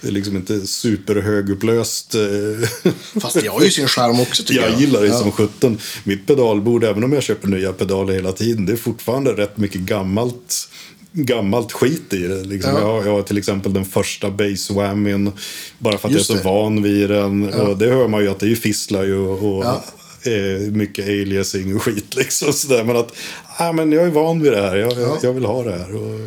Det 0.00 0.08
är 0.08 0.12
liksom 0.12 0.36
inte 0.36 0.66
superhögupplöst. 0.66 2.14
eh, 2.14 2.90
Fast 3.20 3.40
det 3.40 3.48
har 3.48 3.62
ju 3.62 3.70
sin 3.70 3.88
charm 3.88 4.20
också 4.20 4.42
tycker 4.42 4.62
jag. 4.62 4.72
jag 4.72 4.80
gillar 4.80 5.00
det 5.00 5.06
ja. 5.06 5.18
som 5.18 5.32
sjutton. 5.32 5.78
Mitt 6.04 6.26
pedalbord, 6.26 6.84
även 6.84 7.04
om 7.04 7.12
jag 7.12 7.22
köper 7.22 7.48
nya 7.48 7.72
pedaler 7.72 8.14
hela 8.14 8.32
tiden, 8.32 8.66
det 8.66 8.72
är 8.72 8.76
fortfarande 8.76 9.32
rätt 9.32 9.56
mycket 9.56 9.80
gammalt 9.80 10.68
gammalt 11.12 11.72
skit 11.72 12.12
i 12.12 12.18
det. 12.22 12.44
Liksom. 12.44 12.72
Ja. 12.72 12.80
Jag, 12.80 12.86
har, 12.86 13.04
jag 13.04 13.12
har 13.12 13.22
till 13.22 13.38
exempel 13.38 13.72
den 13.72 13.84
första 13.84 14.30
bass 14.30 14.70
whammyn 14.70 15.32
bara 15.78 15.98
för 15.98 16.08
att 16.08 16.14
Just 16.14 16.30
jag 16.30 16.38
är 16.38 16.42
så 16.42 16.48
det. 16.48 16.54
van 16.54 16.82
vid 16.82 17.10
den. 17.10 17.48
Och 17.54 17.78
det 17.78 17.86
hör 17.90 18.08
man 18.08 18.22
ju 18.22 18.28
att 18.28 18.38
det 18.40 18.50
är 18.50 18.54
fisslar 18.54 19.04
ju 19.04 19.18
och, 19.18 19.64
Ja. 19.64 19.84
eh, 20.32 20.60
mycket 20.72 21.04
aliasing 21.04 21.76
och 21.76 21.82
skit. 21.82 22.14
Liksom, 22.16 22.52
sådär. 22.52 22.84
Men 22.84 22.96
att 22.96 23.12
ah, 23.58 23.72
men 23.72 23.92
jag 23.92 24.04
är 24.06 24.10
van 24.10 24.42
vid 24.42 24.52
det 24.52 24.60
här, 24.60 24.76
jag, 24.76 24.92
jag, 24.92 25.18
jag 25.22 25.32
vill 25.32 25.44
ha 25.44 25.62
det 25.64 25.72
här. 25.78 25.94
Och, 25.96 26.20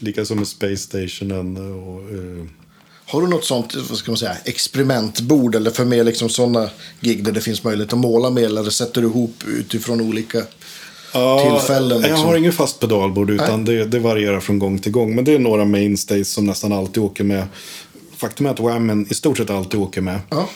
Likaså 0.00 0.34
med 0.34 0.48
Space 0.48 0.76
Stationen. 0.76 1.56
Och, 1.56 2.00
eh, 2.00 2.46
Har 3.10 3.22
du 3.22 3.28
något 3.28 3.44
sånt 3.44 3.74
vad 3.74 3.98
ska 3.98 4.10
man 4.10 4.18
säga, 4.18 4.36
experimentbord 4.44 5.54
eller 5.54 5.70
för 5.70 5.84
mer 5.84 6.04
liksom 6.04 6.28
sådana 6.28 6.70
gig 7.00 7.24
där 7.24 7.32
det 7.32 7.40
finns 7.40 7.64
möjlighet 7.64 7.92
att 7.92 7.98
måla 7.98 8.30
med 8.30 8.44
eller 8.44 8.70
sätter 8.70 9.00
du 9.00 9.06
ihop 9.06 9.44
utifrån 9.46 10.00
olika 10.00 10.42
tillfällen? 11.42 12.00
Jag 12.00 12.10
Liksom? 12.10 12.26
har 12.26 12.36
ingen 12.36 12.52
fast 12.52 12.80
pedalbord 12.80 13.30
utan 13.30 13.64
det, 13.64 13.84
det 13.84 13.98
varierar 13.98 14.40
från 14.40 14.58
gång 14.58 14.78
till 14.78 14.92
gång. 14.92 15.14
Men 15.14 15.24
det 15.24 15.34
är 15.34 15.38
några 15.38 15.64
mainstays 15.64 16.28
som 16.28 16.46
nästan 16.46 16.72
alltid 16.72 17.02
åker 17.02 17.24
med. 17.24 17.46
Faktum 18.16 18.46
är 18.46 18.50
att 18.50 18.60
Whammen 18.60 19.06
i 19.10 19.14
stort 19.14 19.36
sett 19.36 19.50
alltid 19.50 19.80
åker 19.80 20.00
med. 20.00 20.20
Ja. 20.30 20.48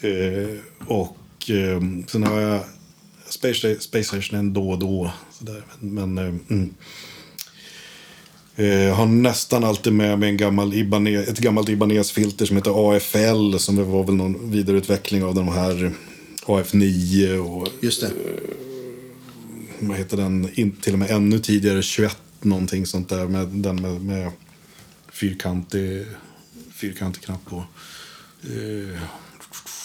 Eh, 0.00 0.58
och 0.86 1.50
eh, 1.50 1.80
sen 2.06 2.22
har 2.22 2.40
jag 2.40 2.60
Space, 3.28 3.80
Space 3.80 4.04
Station 4.04 4.52
då 4.52 4.70
och 4.70 4.78
då. 4.78 5.10
Sådär. 5.38 5.62
Men, 5.80 6.14
men 6.14 6.18
eh, 6.28 6.34
mm. 6.50 6.74
Eh, 8.56 8.94
har 8.94 9.06
nästan 9.06 9.64
alltid 9.64 9.92
med 9.92 10.18
mig 10.18 10.28
en 10.28 10.36
gammal 10.36 10.74
Ibanez, 10.74 11.28
ett 11.28 11.38
gammalt 11.38 11.68
Ibanez-filter 11.68 12.46
som 12.46 12.56
heter 12.56 12.96
AFL. 12.96 13.56
Som 13.58 13.92
var 13.92 14.04
väl 14.04 14.14
någon 14.14 14.50
vidareutveckling 14.50 15.24
av 15.24 15.34
de 15.34 15.48
här 15.48 15.92
AF9 16.46 17.36
och 17.38 17.68
Just 17.80 18.00
det. 18.00 18.10
vad 19.80 19.96
heter 19.98 20.16
den, 20.16 20.50
in, 20.54 20.72
till 20.72 20.92
och 20.92 20.98
med 20.98 21.10
ännu 21.10 21.38
tidigare, 21.38 21.82
21 21.82 22.18
någonting 22.40 22.86
sånt 22.86 23.08
där. 23.08 23.26
Med, 23.26 23.46
den 23.48 23.76
med, 23.82 24.00
med 24.04 24.32
fyrkantig, 25.12 26.06
fyrkantig 26.74 27.22
knapp 27.22 27.44
på. 27.44 27.56
Eh, 28.42 29.00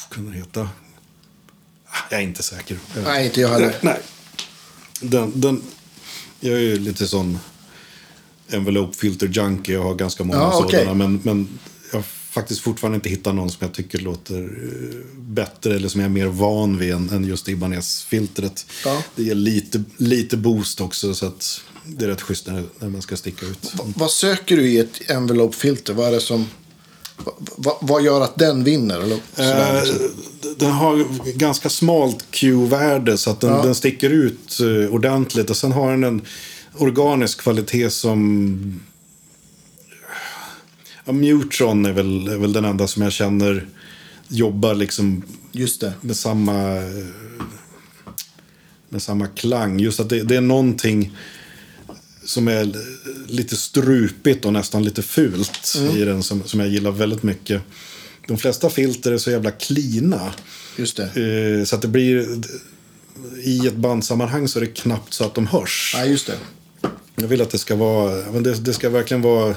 kunde 0.10 0.32
den 0.32 0.34
heta? 0.42 0.62
Ah, 1.88 1.98
Jag 2.12 2.20
är 2.20 2.24
inte 2.24 2.44
säker. 2.44 2.78
Jag- 2.96 3.04
Nej, 3.04 3.26
inte 3.26 3.42
jag 3.42 3.50
heller. 3.50 3.76
Nej. 3.82 4.00
Den, 5.02 5.32
den, 5.42 5.62
jag 6.40 6.54
är 6.54 6.60
ju 6.60 6.80
lite 6.80 7.08
sån 7.08 7.40
envelope 8.50 8.98
filter 8.98 9.28
junkie. 9.28 9.76
Jag 9.76 9.84
har 9.84 9.96
ganska 9.96 10.24
många 10.24 10.40
Ja, 10.40 10.52
sådana. 10.52 10.68
okej. 10.68 10.96
Men, 10.96 11.20
men 11.24 11.48
jag 11.92 11.98
har 11.98 12.04
faktiskt 12.32 12.60
fortfarande 12.62 12.96
inte 12.96 13.10
hittat 13.10 13.36
någon 13.36 13.50
som 13.50 13.58
jag 13.60 13.74
tycker 13.74 14.00
låter 14.00 14.40
eh, 14.44 15.06
bättre 15.18 15.76
eller 15.76 15.88
som 15.88 16.02
jag 16.02 16.06
är 16.10 16.14
mer 16.14 16.26
van 16.28 16.78
vid 16.78 16.94
än, 16.94 17.10
än 17.10 17.26
just 17.26 17.50
Ibanez-filtret. 17.50 18.66
Ja. 18.86 19.04
Det 19.16 19.24
ger 19.24 19.36
lite, 19.36 19.84
lite 19.98 20.38
boost 20.38 20.82
också 20.82 21.14
så 21.14 21.26
att 21.26 21.62
det 21.86 22.06
är 22.06 22.10
rätt 22.10 22.22
schysst 22.22 22.48
när, 22.48 22.64
när 22.80 22.90
man 22.90 23.02
ska 23.02 23.16
sticka 23.18 23.46
ut. 23.46 23.72
Va- 23.76 23.84
Vad 23.96 24.12
söker 24.12 24.58
du 24.58 24.64
i 24.70 24.80
ett 24.80 25.10
envelope-filter? 25.10 25.94
Vad 25.94 26.08
är 26.08 26.12
det 26.12 26.22
som... 26.22 26.46
va- 27.18 27.34
va- 27.56 27.78
vad 27.82 28.04
gör 28.04 28.22
att 28.22 28.36
den 28.36 28.64
vinner? 28.64 29.00
Eller 29.00 29.16
Eh, 29.38 29.84
liksom? 29.84 30.10
Den 30.58 30.72
har 30.72 31.06
ganska 31.38 31.70
smalt 31.70 32.26
Q-värde 32.32 33.18
så 33.18 33.30
att 33.32 33.42
den, 33.42 33.50
Ja. 33.52 33.64
den 33.64 33.76
sticker 33.76 34.10
ut 34.10 34.60
eh, 34.60 34.94
ordentligt. 34.94 35.50
Och 35.50 35.58
sen 35.58 35.72
har 35.72 35.92
den 35.92 36.04
en 36.04 36.22
organisk 36.78 37.42
kvalitet 37.42 37.90
som... 37.90 38.82
Ja, 41.06 41.12
Mutron 41.14 41.86
är 41.86 41.94
väl, 41.94 42.28
är 42.28 42.38
väl 42.38 42.54
den 42.54 42.66
enda 42.66 42.88
som 42.88 43.04
jag 43.04 43.12
känner 43.12 43.68
jobbar 44.28 44.76
liksom 44.76 45.24
Just 45.52 45.82
det. 45.82 45.94
med 46.02 46.18
samma, 46.18 46.82
med 48.90 49.02
samma 49.02 49.28
klang. 49.28 49.80
Just 49.80 50.00
att 50.00 50.10
det, 50.10 50.24
det 50.24 50.36
är 50.36 50.42
någonting 50.42 51.18
som 52.26 52.48
är 52.48 52.76
lite 53.28 53.56
strupigt 53.56 54.46
och 54.46 54.54
nästan 54.54 54.84
lite 54.84 55.02
fult 55.02 55.76
i 55.96 56.06
den 56.06 56.24
som, 56.24 56.44
som 56.44 56.60
jag 56.60 56.70
gillar 56.70 56.92
väldigt 56.92 57.24
mycket. 57.24 57.62
De 58.28 58.38
flesta 58.38 58.70
filter 58.70 59.12
är 59.12 59.18
så 59.18 59.32
jävla 59.32 59.52
klina. 59.52 60.34
Just 60.78 60.98
det. 60.98 61.58
Eh, 61.60 61.66
så 61.66 61.76
att 61.76 61.82
det 61.82 61.88
blir... 61.88 62.28
I 63.44 63.68
ett 63.68 63.76
bandsammanhang 63.76 64.48
så 64.48 64.60
är 64.60 64.62
det 64.62 64.68
knappt 64.68 65.14
så 65.14 65.24
att 65.24 65.36
de 65.36 65.48
hörs. 65.48 65.94
Nej, 65.98 66.10
just 66.10 66.28
det. 66.28 66.38
Jag 67.16 67.28
vill 67.28 67.42
att 67.42 67.50
det 67.50 67.58
ska 67.58 67.76
vara... 67.76 68.32
Men 68.32 68.44
det, 68.44 68.54
det 68.54 68.74
ska 68.74 68.90
verkligen 68.90 69.22
vara... 69.22 69.50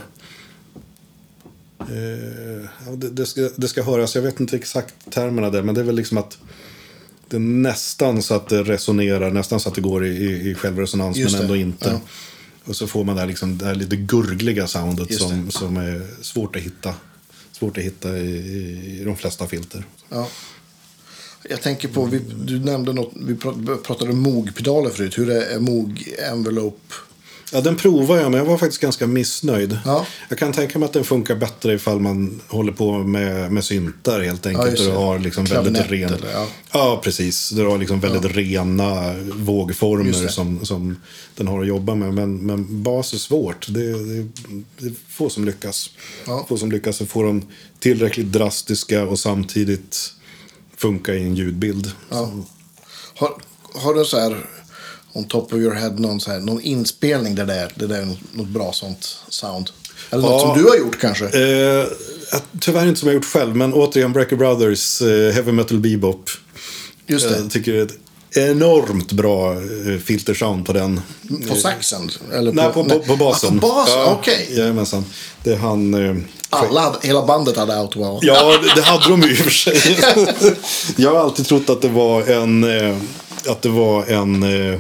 Eh, 1.78 2.97
det, 2.97 3.10
det, 3.10 3.26
ska, 3.26 3.51
det 3.56 3.68
ska 3.68 3.82
höras. 3.82 4.14
Jag 4.14 4.22
vet 4.22 4.40
inte 4.40 4.56
exakt 4.56 4.94
termerna 5.10 5.51
där. 5.51 5.62
Men 5.62 5.74
det 5.74 5.80
är 5.80 5.85
väl 5.85 5.97
liksom 5.97 6.18
att... 6.18 6.39
Det 7.28 7.36
är 7.36 7.40
nästan 7.40 8.22
så 8.22 8.35
att 8.35 8.48
det 8.48 8.62
resonerar. 8.62 9.30
Nästan 9.30 9.60
så 9.60 9.68
att 9.68 9.74
det 9.74 9.80
går 9.80 10.06
i, 10.06 10.09
i, 10.09 10.51
i 10.51 10.55
självresonans. 10.55 11.16
Just 11.16 11.32
men 11.32 11.43
ändå 11.43 11.55
det, 11.55 11.60
inte. 11.60 11.89
ja. 11.89 12.01
Och 12.64 12.76
så 12.76 12.86
får 12.86 13.05
man 13.05 13.14
det 13.14 13.20
här, 13.20 13.28
liksom, 13.28 13.59
det 13.59 13.64
här 13.64 13.74
lite 13.74 13.97
gurgliga 13.97 14.66
soundet 14.66 15.14
som, 15.14 15.51
som 15.51 15.76
är 15.76 16.06
svårt 16.22 16.56
att 16.56 16.62
hitta. 16.62 16.94
Svårt 17.52 17.78
att 17.78 17.85
hitta 17.85 18.18
i, 18.18 19.01
i, 19.01 19.05
de 19.05 19.16
flesta 19.16 19.47
filter. 19.47 19.85
Ja. 20.09 20.28
Jag 21.48 21.62
tänker 21.62 21.89
på, 21.89 22.05
vi, 22.05 22.18
du 22.44 22.59
nämnde 22.59 22.93
något, 22.93 23.12
vi 23.14 23.35
prat- 23.35 23.82
pratade 23.82 24.12
Moog-pedaler 24.12 24.90
förut. 24.90 25.18
Hur 25.18 25.30
är 25.30 25.59
Moog 25.59 26.14
Envelope? 26.18 26.94
Ja, 27.53 27.61
den 27.61 27.77
provade 27.77 28.20
jag, 28.23 28.31
men 28.31 28.39
jag 28.39 28.45
var 28.47 28.59
faktiskt 28.59 28.83
ganska 28.83 29.07
missnöjd. 29.07 29.79
Ja. 29.85 30.07
Jag 30.29 30.39
kan 30.39 30.53
tänka 30.53 30.79
mig 30.79 30.87
att 30.87 30.93
den 30.93 31.05
funkar 31.05 31.35
bättre 31.35 31.75
ifall 31.75 32.01
man 32.01 32.41
håller 32.49 32.73
på 32.73 32.99
med, 32.99 33.53
med 33.53 33.65
syntar 33.65 34.20
helt 34.20 34.47
enkelt. 34.47 34.70
just 34.70 34.83
och 34.83 34.93
du 34.93 34.99
har 34.99 35.19
liksom 35.19 35.45
väldigt 35.45 35.91
ren... 35.91 36.15
ja. 36.33 36.47
ja. 36.73 37.01
precis. 37.05 37.51
Du 37.51 37.66
har 37.66 37.79
liksom 37.79 38.01
väldigt 38.01 38.37
rena 38.37 39.15
vågformer 39.35 40.29
som, 40.29 40.66
som 40.66 40.97
den 41.35 41.49
har 41.49 41.61
att 41.61 41.66
jobba 41.66 41.95
med. 41.95 42.15
Men, 42.15 42.37
men 42.37 42.83
bas 42.83 43.12
är 43.12 43.19
svårt. 43.19 43.66
Det, 43.69 43.93
det, 43.93 44.29
det 44.79 44.87
är 44.87 44.95
få 45.09 45.31
som 45.31 45.45
lyckas. 45.45 45.91
Ja. 46.27 46.47
Få 46.49 46.57
som 46.57 46.73
lyckas 46.73 47.01
att 47.01 47.09
få 47.09 47.23
dem 47.23 47.43
tillräckligt 47.79 48.33
drastiska 48.33 49.05
och 49.05 49.19
samtidigt 49.19 50.12
funka 50.77 51.15
i 51.15 51.23
en 51.23 51.35
ljudbild. 51.35 51.93
Ja. 52.09 52.33
Har, 53.15 53.33
har 53.75 53.95
du 53.95 54.05
så 54.05 54.19
här, 54.19 54.47
on 55.19 55.24
top 55.24 55.53
of 55.53 55.59
your 55.59 55.74
head, 55.74 55.90
någon, 55.90 56.20
så 56.20 56.31
här, 56.31 56.40
någon 56.40 56.61
inspelning 56.61 57.35
där 57.35 57.47
det 57.47 57.55
är, 57.55 57.73
där 57.74 57.86
det 57.89 57.97
är 57.97 58.09
något, 58.32 58.49
bra 58.49 58.73
sånt 58.73 59.16
sound? 59.28 59.70
Eller 60.11 60.23
något 60.23 60.43
Ja. 60.43 60.55
som 60.55 60.62
du 60.62 60.69
har 60.69 60.77
gjort 60.77 61.01
kanske? 61.01 61.24
Eh, 61.24 61.85
tyvärr 62.61 62.86
inte 62.89 63.01
som 63.01 63.09
jag 63.09 63.15
gjort 63.15 63.24
själv, 63.24 63.57
men 63.57 63.73
återigen 63.74 64.12
Breaker 64.12 64.36
Brothers, 64.36 65.03
eh, 65.03 65.32
Heavy 65.35 65.53
Metal 65.53 65.78
Bebop. 65.78 66.31
Just 67.07 67.28
det. 67.28 67.39
Jag 67.39 67.51
tycker 67.51 67.73
det 67.73 67.78
är 67.78 67.85
ett 67.85 67.99
enormt 68.36 69.12
bra 69.12 69.53
eh, 69.53 69.99
filtersound 70.05 70.66
på 70.66 70.73
den. 70.73 71.01
På 71.49 71.55
saxen? 71.55 72.11
Eller 72.32 72.53
Nej, 72.53 72.73
på, 72.73 72.85
på, 72.85 72.99
på 72.99 73.16
basen. 73.16 73.59
Ah, 73.59 73.61
på 73.61 73.66
basen, 73.69 73.99
Ja, 73.99 74.16
okej. 74.20 74.49
Jajamensan. 74.51 75.05
Det 75.45 75.53
är 75.53 75.57
han... 75.57 75.95
Eh, 75.95 76.16
Alla 76.51 76.97
hela 77.03 77.27
bandet 77.27 77.57
hade 77.57 77.81
Outwow. 77.81 78.19
Ja, 78.23 78.59
det, 78.62 78.73
det 78.81 78.82
hade 78.82 79.09
de 79.09 79.23
ju 79.23 79.31
i 79.31 79.35
och 79.35 79.36
för 79.45 79.51
sig. 79.51 79.99
jag 80.97 81.11
har 81.15 81.20
alltid 81.20 81.47
trott 81.47 81.70
att 81.70 81.82
det 81.82 81.89
var 81.89 82.23
en, 82.23 82.65
eh, 82.65 82.97
att 83.47 83.62
det 83.62 83.69
var 83.69 84.05
en 84.07 84.43
eh, 84.43 84.78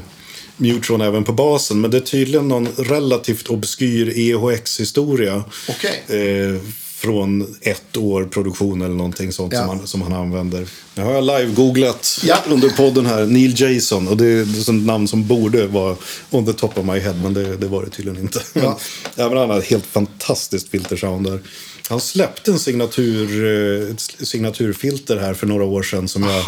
Mutron 0.58 1.00
även 1.00 1.24
på 1.24 1.32
basen. 1.32 1.80
Men 1.80 1.90
det 1.90 1.96
är 1.96 2.00
tydligen 2.00 2.48
någon 2.48 2.68
relativt 2.76 3.48
obskyr 3.48 4.12
EHX-historia. 4.18 5.44
Okej. 5.68 6.04
Eh, 6.20 6.60
från 6.96 7.56
ett 7.62 7.96
år 7.96 8.24
produktion 8.24 8.82
eller 8.82 8.94
någonting 8.94 9.32
sånt 9.32 9.52
Ja. 9.52 9.60
som, 9.60 9.68
han, 9.78 9.86
som 9.86 10.02
han 10.02 10.12
använder. 10.12 10.66
Nu 10.94 11.02
har 11.02 11.12
jag 11.12 11.24
live-googlat 11.24 12.24
Ja. 12.26 12.36
under 12.48 12.68
podden 12.68 13.06
här, 13.06 13.26
Neil 13.26 13.60
Jason. 13.60 14.08
Och 14.08 14.16
det 14.16 14.26
är 14.26 14.42
ett 14.60 14.74
namn 14.86 15.08
som 15.08 15.26
borde 15.26 15.66
vara 15.66 15.96
on 16.30 16.46
the 16.46 16.52
top 16.52 16.78
of 16.78 16.84
my 16.86 16.98
head, 16.98 17.14
men 17.22 17.34
det, 17.34 17.56
det 17.56 17.66
var 17.68 17.84
det 17.84 17.90
tydligen 17.90 18.20
inte. 18.20 18.40
Men, 18.52 18.64
Ja. 18.64 18.78
ja, 19.14 19.28
men 19.28 19.38
han 19.38 19.50
har 19.50 19.58
ett 19.58 19.64
helt 19.66 19.86
fantastiskt 19.86 20.68
filtersound 20.68 21.26
där. 21.26 21.40
Han 21.88 22.00
släppte 22.00 22.50
en 22.50 22.58
signatur, 22.58 23.44
eh, 23.84 23.90
ett 23.90 24.26
signaturfilter 24.28 25.16
här 25.16 25.34
för 25.34 25.46
några 25.46 25.64
år 25.64 25.82
sedan 25.82 26.08
som 26.08 26.22
jag, 26.22 26.44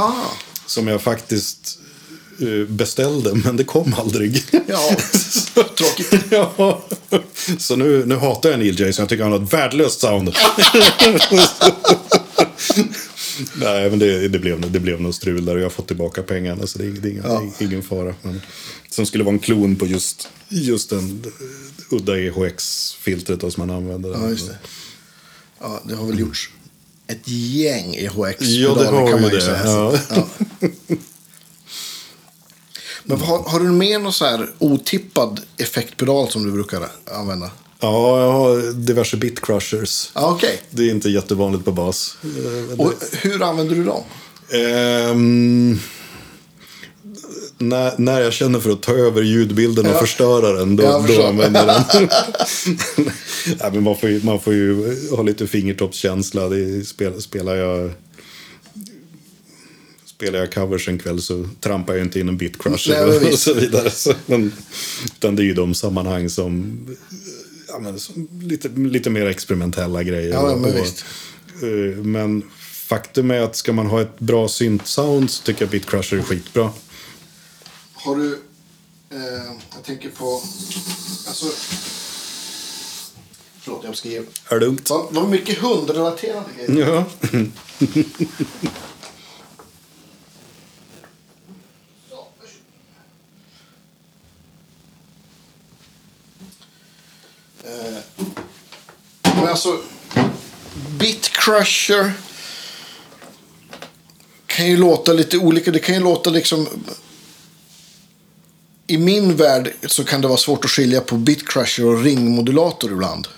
som 0.66 0.88
jag 0.88 1.02
faktiskt 1.02 1.78
beställde, 2.68 3.34
men 3.34 3.56
det 3.56 3.64
kom 3.64 3.94
aldrig. 3.98 4.44
Ja, 4.66 4.96
tråkigt. 5.76 6.14
ja. 6.30 6.82
Så 7.58 7.76
nu, 7.76 8.06
nu 8.06 8.16
hatar 8.16 8.50
jag 8.50 8.58
Neil 8.58 8.80
Jason. 8.80 9.02
Jag 9.02 9.08
tycker 9.08 9.22
han 9.22 9.32
har 9.32 9.42
ett 9.44 9.52
värdelöst 9.52 10.00
sound. 10.00 10.28
Nej, 13.54 13.90
men 13.90 13.98
det, 13.98 14.28
det, 14.28 14.38
blev, 14.38 14.72
det 14.72 14.80
blev 14.80 15.00
något 15.00 15.14
strul 15.14 15.44
där 15.44 15.54
och 15.54 15.60
jag 15.60 15.64
har 15.64 15.70
fått 15.70 15.86
tillbaka 15.86 16.22
pengarna. 16.22 16.66
Så 16.66 16.78
det 16.78 16.84
är, 16.84 16.88
det 16.88 17.08
är 17.08 17.10
ingen, 17.10 17.24
Ja. 17.26 17.52
ingen 17.58 17.82
fara. 17.82 18.14
Men, 18.22 18.40
som 18.90 19.06
skulle 19.06 19.24
vara 19.24 19.32
en 19.34 19.38
klon 19.38 19.76
på 19.76 19.86
just, 19.86 20.28
just 20.48 20.90
den 20.90 21.24
udda 21.90 22.18
EHX-filtret 22.18 23.40
som 23.52 23.66
man 23.66 23.70
använder. 23.76 24.10
Ja, 24.10 24.28
just 24.28 24.46
det. 24.46 24.58
Ja, 25.60 25.82
det 25.88 25.94
har 25.94 26.06
väl 26.06 26.18
gjorts 26.18 26.50
ett 27.06 27.28
gäng 27.28 27.94
EHX. 27.94 28.40
Ja, 28.40 28.74
det 28.74 28.86
har 28.86 29.20
ju 29.20 29.28
det. 29.28 29.60
Ja. 29.64 29.98
Ja. 30.10 30.28
Men 33.04 33.20
har, 33.20 33.38
har 33.38 33.60
du 33.60 33.70
med 33.70 34.00
någon 34.00 34.12
så 34.12 34.24
här 34.24 34.50
otippad 34.58 35.40
effektpedal 35.56 36.28
som 36.30 36.44
du 36.44 36.52
brukar 36.52 36.88
använda? 37.14 37.50
Ja, 37.80 38.20
jag 38.20 38.32
har 38.32 38.72
diverse 38.72 39.16
bit 39.16 39.40
crushers. 39.40 40.10
Ja, 40.14 40.30
okej. 40.34 40.62
Det 40.70 40.82
är 40.82 40.90
inte 40.90 41.10
jättevanligt 41.10 41.64
på 41.64 41.72
bas. 41.72 42.16
Och 42.76 42.92
hur 43.12 43.42
använder 43.42 43.74
du 43.74 43.84
dem? 43.84 44.02
Ehm, 44.52 45.78
när, 47.58 47.94
när 47.98 48.20
jag 48.20 48.32
känner 48.32 48.60
för 48.60 48.70
att 48.70 48.82
ta 48.82 48.92
över 48.92 49.22
ljudbilden 49.22 49.86
och 49.86 49.92
Ja. 49.92 49.98
förstöra 49.98 50.52
den, 50.52 50.76
då, 50.76 50.82
Jag 50.84 51.06
då 51.06 51.26
använder 51.26 51.66
jag 51.66 51.84
den. 51.92 52.08
Nej, 53.60 53.70
men 53.72 53.82
man, 53.82 53.96
får 53.96 54.08
ju, 54.08 54.20
man 54.24 54.40
får 54.40 54.52
ju 54.54 54.96
ha 55.16 55.22
lite 55.22 55.46
fingertoppskänsla. 55.46 56.48
Det 56.48 56.84
spel, 56.84 57.22
spelar 57.22 57.56
jag... 57.56 57.90
Spelar 60.20 60.38
jag 60.38 60.52
covers 60.52 60.88
en 60.88 60.98
kväll 60.98 61.22
så 61.22 61.48
trampar 61.60 61.94
jag 61.94 62.02
inte 62.02 62.20
in 62.20 62.28
en 62.28 62.36
men 62.36 63.08
och, 63.08 63.32
och 63.32 63.38
så 63.38 63.54
vidare. 63.54 63.90
Så, 63.90 64.12
men, 64.26 64.52
utan 65.04 65.36
det 65.36 65.42
är 65.42 65.44
ju 65.44 65.54
de 65.54 65.74
sammanhang 65.74 66.30
som... 66.30 66.78
Ja, 67.68 67.78
men, 67.78 68.00
som 68.00 68.28
lite, 68.42 68.68
lite 68.68 69.10
mer 69.10 69.26
experimentella 69.26 70.02
grejer. 70.02 70.30
Ja, 70.30 70.56
men 70.56 70.72
Och-. 70.72 71.04
Eh, 71.62 71.96
Men 71.96 72.42
faktum 72.62 73.30
är 73.30 73.40
att 73.40 73.56
ska 73.56 73.72
man 73.72 73.86
ha 73.86 74.00
ett 74.00 74.18
bra 74.18 74.48
synt-sound 74.48 75.30
så 75.30 75.42
tycker 75.42 75.62
jag 75.62 75.70
Bitcrusher 75.70 76.18
är 76.18 76.22
skitbra. 76.22 76.70
Har 77.92 78.16
du... 78.16 78.32
Eh, 79.10 79.18
jag 79.74 79.84
tänker 79.84 80.10
på... 80.10 80.42
Alltså... 81.26 81.46
Förlåt, 83.60 83.84
jag 83.84 83.96
skrev. 83.96 84.26
Är 84.48 84.58
det 84.58 84.66
lugnt? 84.66 84.90
Vad 85.10 85.28
mycket 85.28 85.58
hundrelaterade 85.58 86.46
grejer. 86.56 86.86
Ja. 86.88 87.04
Men 99.22 99.48
alltså, 99.48 99.80
Bitcrusher 100.98 102.12
kan 104.46 104.66
ju 104.66 104.76
låta 104.76 105.12
lite 105.12 105.38
olika. 105.38 105.70
Det 105.70 105.78
kan 105.78 105.94
ju 105.94 106.00
låta 106.00 106.30
liksom... 106.30 106.68
I 108.86 108.98
min 108.98 109.36
värld 109.36 109.72
så 109.86 110.04
kan 110.04 110.20
det 110.20 110.28
vara 110.28 110.38
svårt 110.38 110.64
att 110.64 110.70
skilja 110.70 111.00
på 111.00 111.16
Bitcrusher 111.16 111.86
och 111.86 112.02
ringmodulator 112.02 112.92
ibland. 112.92 113.28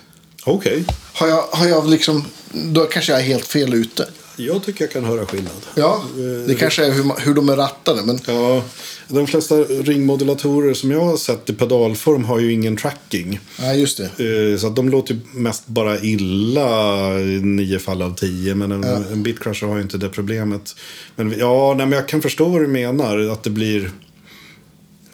Okej. 0.43 0.85
Har 1.13 1.27
jag, 1.27 1.41
har 1.41 1.67
jag 1.67 1.89
liksom... 1.89 2.25
Då 2.51 2.85
kanske 2.85 3.11
jag 3.11 3.21
är 3.21 3.25
helt 3.25 3.47
fel 3.47 3.73
ute. 3.73 4.09
Jag 4.35 4.63
tycker 4.63 4.83
jag 4.83 4.91
kan 4.91 5.03
höra 5.03 5.25
skillnad. 5.25 5.53
Ja, 5.75 6.03
det 6.47 6.55
kanske 6.55 6.85
är 6.85 6.91
hur, 6.91 7.25
hur 7.25 7.33
de 7.33 7.49
är 7.49 7.55
rattade. 7.55 8.01
Men 8.05 8.19
Ja, 8.27 8.63
de 9.07 9.27
flesta 9.27 9.55
ringmodulatorer 9.55 10.73
som 10.73 10.91
jag 10.91 10.99
har 11.05 11.17
sett 11.17 11.49
i 11.49 11.53
pedalform 11.53 12.23
har 12.23 12.39
ju 12.39 12.51
ingen 12.53 12.77
tracking. 12.77 13.39
nej, 13.59 13.79
just 13.79 13.97
det. 14.17 14.51
Eh, 14.51 14.57
Så 14.57 14.67
att 14.67 14.75
de 14.75 14.89
låter 14.89 15.13
ju 15.13 15.19
mest 15.33 15.67
bara 15.67 15.99
illa 15.99 17.19
i 17.19 17.39
nio 17.39 17.79
fall 17.79 18.01
av 18.01 18.15
tio. 18.15 18.55
Men 18.55 18.71
en, 18.71 18.83
en 18.83 19.23
bitcrusher 19.23 19.67
har 19.67 19.75
ju 19.75 19.81
inte 19.81 19.97
det 19.97 20.09
problemet. 20.09 20.75
Men 21.15 21.35
ja, 21.39 21.73
nej, 21.77 21.85
men 21.87 21.97
jag 21.99 22.07
kan 22.07 22.21
förstå 22.21 22.49
vad 22.49 22.61
du 22.61 22.67
menar. 22.67 23.17
Att 23.19 23.43
det 23.43 23.49
blir, 23.49 23.91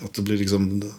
att 0.04 0.14
det 0.14 0.22
blir 0.22 0.38
liksom 0.38 0.92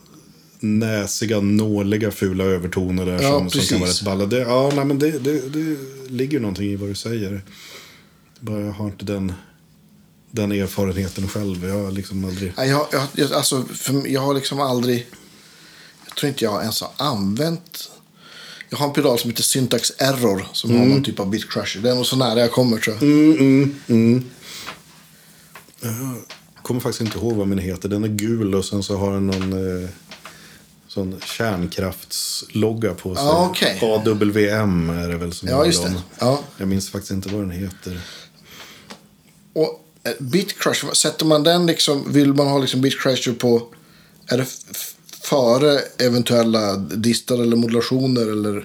näsiga, 0.61 1.41
nåliga, 1.41 2.11
fula 2.11 2.45
övertoner 2.45 3.07
där 3.07 3.13
Ja, 3.23 3.39
som, 3.39 3.51
som 3.51 3.61
kan 3.61 3.81
vara 3.81 3.91
rätt 3.91 4.03
balla. 4.03 4.27
Det, 4.27 4.39
ja, 4.39 4.73
nej, 4.77 4.85
men 4.85 4.99
det, 4.99 5.11
det, 5.11 5.49
det 5.49 5.77
ligger 6.09 6.41
någonting 6.41 6.73
i 6.73 6.77
vad 6.77 6.89
du 6.89 6.95
säger. 6.95 7.43
Bara 8.41 8.61
jag 8.61 8.73
har 8.73 8.87
inte 8.87 9.05
den, 9.05 9.33
den 10.31 10.53
erfarenheten 10.53 11.29
själv. 11.29 11.65
Jag 11.65 11.83
har 11.83 11.91
liksom 11.91 12.25
aldrig... 12.25 12.53
Jag, 12.57 12.87
jag, 12.93 13.07
jag, 13.13 13.33
alltså, 13.33 13.65
för, 13.65 14.07
jag 14.09 14.21
har 14.21 14.35
liksom 14.35 14.61
aldrig... 14.61 15.07
Jag 16.07 16.17
tror 16.17 16.29
inte 16.29 16.45
jag 16.45 16.61
ens 16.61 16.81
har 16.81 16.91
använt... 16.97 17.91
Jag 18.69 18.79
har 18.79 18.87
en 18.87 18.93
pedal 18.93 19.19
som 19.19 19.31
heter 19.31 19.43
Syntax 19.43 19.93
Error 19.99 20.47
som 20.53 20.79
har 20.79 20.87
någon 20.87 21.05
typ 21.05 21.21
av 21.21 21.31
bitcrusher. 21.31 21.81
Det 21.81 21.91
är 21.91 21.95
nog 21.95 22.07
så 22.07 22.17
nära 22.17 22.41
jag 22.41 22.53
kommer 22.53 22.79
tror 22.79 22.97
jag. 22.97 23.03
Mm, 23.03 23.39
mm, 23.39 23.81
mm. 23.87 24.25
Jag 25.81 26.63
kommer 26.63 26.81
faktiskt 26.81 27.01
inte 27.01 27.19
ihåg 27.19 27.37
vad 27.37 27.49
min 27.49 27.59
heter. 27.59 27.89
Den 27.89 28.05
är 28.05 28.09
gul 28.09 28.55
och 28.55 28.65
sen 28.65 28.83
så 28.83 28.97
har 28.97 29.13
den 29.13 29.27
någon 29.27 29.83
eh, 29.83 29.89
sån 30.89 31.21
kärnkraftslogga 31.25 32.95
på 32.95 33.15
sig. 33.15 33.25
Ja, 33.25 33.49
okej. 33.51 33.79
AWM 33.83 34.91
är 34.91 35.09
det 35.09 35.17
väl 35.17 35.33
som 35.33 35.49
Ja, 35.49 35.67
just 35.67 35.83
det. 35.83 35.95
Ja. 36.19 36.41
Jag 36.57 36.69
minns 36.69 36.91
faktiskt 36.91 37.11
inte 37.11 37.29
vad 37.29 37.41
den 37.41 37.51
heter. 37.51 38.01
Och 39.53 39.85
eh, 40.05 40.13
bitcrusher, 40.19 40.95
sätter 40.95 41.27
man 41.27 41.43
den 41.43 41.67
liksom... 41.67 42.13
Vill 42.13 42.35
man 42.35 42.47
ha 42.47 42.59
liksom 42.59 42.81
bitcrusher 42.81 43.33
på... 43.33 43.63
Är 44.27 44.39
det 44.39 44.47
före 45.23 45.81
eventuella 45.99 46.77
distar 46.77 47.35
eller 47.43 47.57
modulationer 47.57 48.23
eller... 48.23 48.65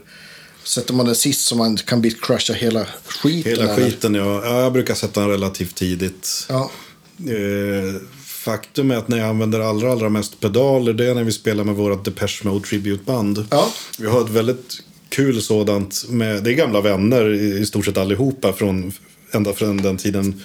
Sätter 0.63 0.93
man 0.93 1.05
den 1.05 1.15
sist 1.15 1.45
så 1.45 1.55
man 1.55 1.77
kan 1.77 2.01
bitcrusha 2.01 2.53
hela 2.53 2.87
skiten? 3.05 3.51
Hela 3.51 3.63
eller? 3.63 3.75
skiten, 3.75 4.15
ja. 4.15 4.41
ja. 4.45 4.61
Jag 4.61 4.73
brukar 4.73 4.95
sätta 4.95 5.21
den 5.21 5.29
relativt 5.29 5.75
tidigt. 5.75 6.45
Ja. 6.49 6.71
Eh, 7.19 8.01
faktum 8.45 8.91
är 8.91 8.95
att 8.95 9.07
när 9.07 9.17
jag 9.17 9.27
använder 9.27 9.59
allra, 9.59 9.91
allra 9.91 10.09
mest 10.09 10.39
pedaler 10.39 10.93
det 10.93 11.05
är 11.05 11.15
när 11.15 11.23
vi 11.23 11.31
spelar 11.31 11.63
med 11.63 11.75
våra 11.75 11.95
Depeche 11.95 12.41
Mode 12.43 12.67
Tribute-band. 12.67 13.45
Ja. 13.51 13.73
Vi 13.99 14.07
har 14.07 14.21
ett 14.21 14.29
väldigt 14.29 14.81
kul 15.09 15.41
sådant. 15.41 16.05
Med, 16.09 16.43
det 16.43 16.51
är 16.51 16.53
gamla 16.53 16.81
vänner 16.81 17.33
i, 17.33 17.59
i 17.59 17.65
stort 17.65 17.85
sett 17.85 17.97
allihopa 17.97 18.53
från, 18.53 18.91
ända 19.31 19.53
från 19.53 19.77
den 19.77 19.97
tiden 19.97 20.41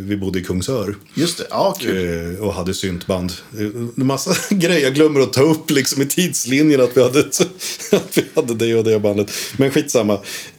vi 0.00 0.16
bodde 0.20 0.38
i 0.38 0.44
Kungsör. 0.44 0.96
Just 1.14 1.38
det. 1.38 1.46
Ja, 1.50 1.76
kul. 1.80 2.34
Eh, 2.36 2.40
och 2.44 2.54
hade 2.54 2.74
syntband. 2.74 3.32
Eh, 3.58 3.60
En 3.64 3.92
massa 4.06 4.34
grejer 4.54 4.82
jag 4.82 4.94
glömmer 4.94 5.20
att 5.20 5.32
ta 5.32 5.42
upp 5.42 5.70
liksom 5.70 6.02
i 6.02 6.06
tidslinjen 6.06 6.80
att 6.80 6.96
vi 6.96 7.02
hade, 7.02 7.18
att 7.92 8.18
vi 8.18 8.24
hade 8.34 8.54
det 8.54 8.74
och 8.74 8.84
det 8.84 8.98
bandet. 9.00 9.30
Men 9.56 9.70
skitsamma. 9.70 10.14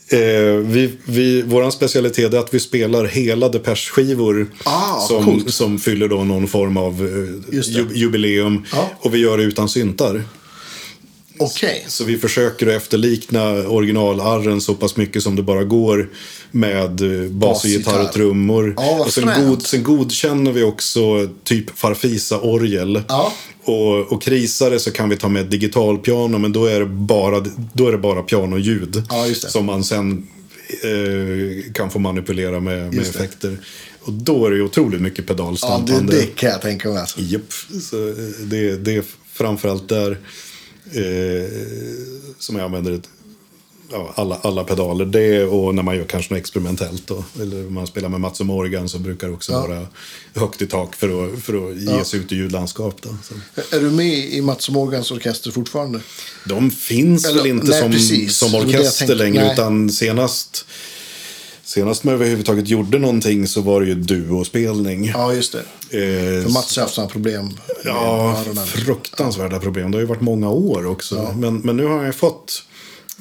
Eh, 0.09 0.19
vi, 0.63 0.91
vi, 1.05 1.41
våran 1.41 1.71
specialitet 1.71 2.33
är 2.33 2.37
att 2.39 2.53
vi 2.53 2.59
spelar 2.59 3.05
hela 3.05 3.49
Depeche-skivor 3.49 4.47
Ah, 4.63 4.99
som, 5.07 5.25
coolt. 5.25 5.53
som 5.53 5.79
fyller 5.79 6.07
då 6.07 6.23
någon 6.23 6.47
form 6.47 6.77
av 6.77 6.93
eh, 7.51 7.97
jubileum. 7.97 8.63
Ja. 8.71 8.89
Och 8.99 9.13
vi 9.15 9.17
gör 9.19 9.37
det 9.37 9.43
utan 9.43 9.69
syntar. 9.69 10.23
Okej. 11.39 11.85
Så 11.87 12.03
vi 12.03 12.17
försöker 12.17 12.67
att 12.67 12.73
efterlikna 12.73 13.49
originalarren 13.51 14.61
så 14.61 14.75
pass 14.75 14.95
mycket 14.95 15.23
som 15.23 15.35
det 15.35 15.43
bara 15.43 15.63
går 15.63 16.09
med 16.51 17.23
eh, 17.23 17.29
bas 17.29 17.63
och 17.63 17.69
gitarr 17.69 18.03
och 18.03 18.13
trummor. 18.13 18.73
Ja, 18.77 19.03
och 19.05 19.13
sen, 19.13 19.29
god, 19.47 19.65
sen 19.65 19.83
godkänner 19.83 20.51
vi 20.51 20.63
också 20.63 21.29
typ 21.43 21.77
Farfisa-orgel. 21.77 23.01
Ja. 23.07 23.33
Och, 23.63 24.11
och 24.11 24.23
det 24.25 24.79
så 24.79 24.91
kan 24.91 25.09
vi 25.09 25.17
ta 25.17 25.29
med 25.29 25.45
digitalpiano 25.45 26.37
men 26.37 26.53
då 26.53 26.65
är 26.65 26.79
det 26.79 26.85
bara, 26.85 27.45
då 27.73 27.87
är 27.87 27.91
det 27.91 27.97
bara 27.97 28.23
pianoljud. 28.23 29.03
Ja. 29.09 29.25
Som 29.33 29.65
man 29.65 29.83
sen 29.83 30.27
eh, 30.83 31.71
kan 31.73 31.91
få 31.91 31.99
manipulera 31.99 32.59
med, 32.59 32.93
med 32.93 33.01
effekter. 33.01 33.57
Och 34.01 34.13
då 34.13 34.45
är 34.45 34.51
det 34.51 34.55
ju 34.57 34.63
otroligt 34.63 35.01
mycket 35.01 35.25
Ja, 35.27 35.33
pedalstampande. 35.33 36.13
det, 36.13 36.19
det 36.19 36.35
kan 36.35 36.49
jag 36.49 36.61
tänka 36.61 36.89
mig. 36.89 36.97
Alltså. 36.97 37.19
Japp, 37.21 37.53
så 37.81 38.07
eh, 38.07 38.15
det, 38.43 38.75
det 38.75 38.95
är 38.95 39.03
framförallt 39.33 39.89
där 39.89 40.17
eh, 40.91 41.51
som 42.39 42.55
jag 42.55 42.65
använder 42.65 43.01
ja, 43.91 44.13
alla, 44.15 44.35
alla 44.35 44.63
pedaler. 44.63 45.05
Det 45.05 45.43
och 45.43 45.75
när 45.75 45.83
man 45.83 45.95
gör 45.97 46.03
kanske 46.05 46.33
något 46.33 46.39
experimentellt. 46.39 47.07
Då. 47.07 47.23
Eller 47.41 47.67
om 47.67 47.73
man 47.73 47.87
spelar 47.87 48.09
med 48.09 48.21
Mats 48.21 48.39
och 48.39 48.45
Morgan 48.45 48.89
så 48.89 48.99
brukar 48.99 49.27
det 49.27 49.33
också 49.33 49.51
Ja. 49.51 49.61
vara 49.67 49.87
högt 50.35 50.61
i 50.61 50.67
tak 50.67 50.95
för 50.95 51.25
att, 51.25 51.43
för 51.43 51.69
att 51.71 51.77
ge 51.77 52.03
sig 52.05 52.19
ut 52.19 52.31
i 52.31 52.35
ljudlandskap. 52.35 53.01
Då. 53.01 53.09
Så. 53.23 53.33
Är 53.75 53.79
du 53.81 53.91
med 53.91 54.17
i 54.33 54.41
Mats 54.41 54.69
Morgans 54.69 55.11
orkester 55.11 55.51
fortfarande? 55.51 55.99
De 56.45 56.71
finns 56.71 57.25
Eller, 57.25 57.37
väl 57.37 57.47
inte 57.47 57.67
nej, 57.67 57.81
som, 57.81 57.91
precis. 57.91 58.37
som 58.37 58.55
orkester 58.55 59.15
längre. 59.15 59.43
Nej. 59.43 59.53
Utan 59.53 59.89
senast, 59.89 60.65
senast 61.67 62.03
man 62.03 62.13
överhuvudtaget 62.13 62.67
gjorde 62.67 62.99
någonting 62.99 63.47
så 63.47 63.61
var 63.61 63.81
det 63.81 63.87
ju 63.87 63.95
duospelning. 63.95 65.05
Ja, 65.05 65.33
just 65.33 65.51
det. 65.51 65.59
Eh, 65.59 66.43
För 66.43 66.49
Mats 66.53 66.75
har 66.75 66.83
haft 66.83 66.95
sådana 66.95 67.11
problem. 67.11 67.49
Ja, 67.85 68.43
fruktansvärda 68.65 69.59
problem. 69.59 69.91
Det 69.91 69.97
har 69.97 70.01
ju 70.01 70.07
varit 70.07 70.21
många 70.21 70.49
år 70.49 70.85
också. 70.85 71.33
Men, 71.37 71.57
men 71.57 71.77
nu 71.77 71.85
har 71.85 72.05
ju 72.05 72.11
fått 72.13 72.63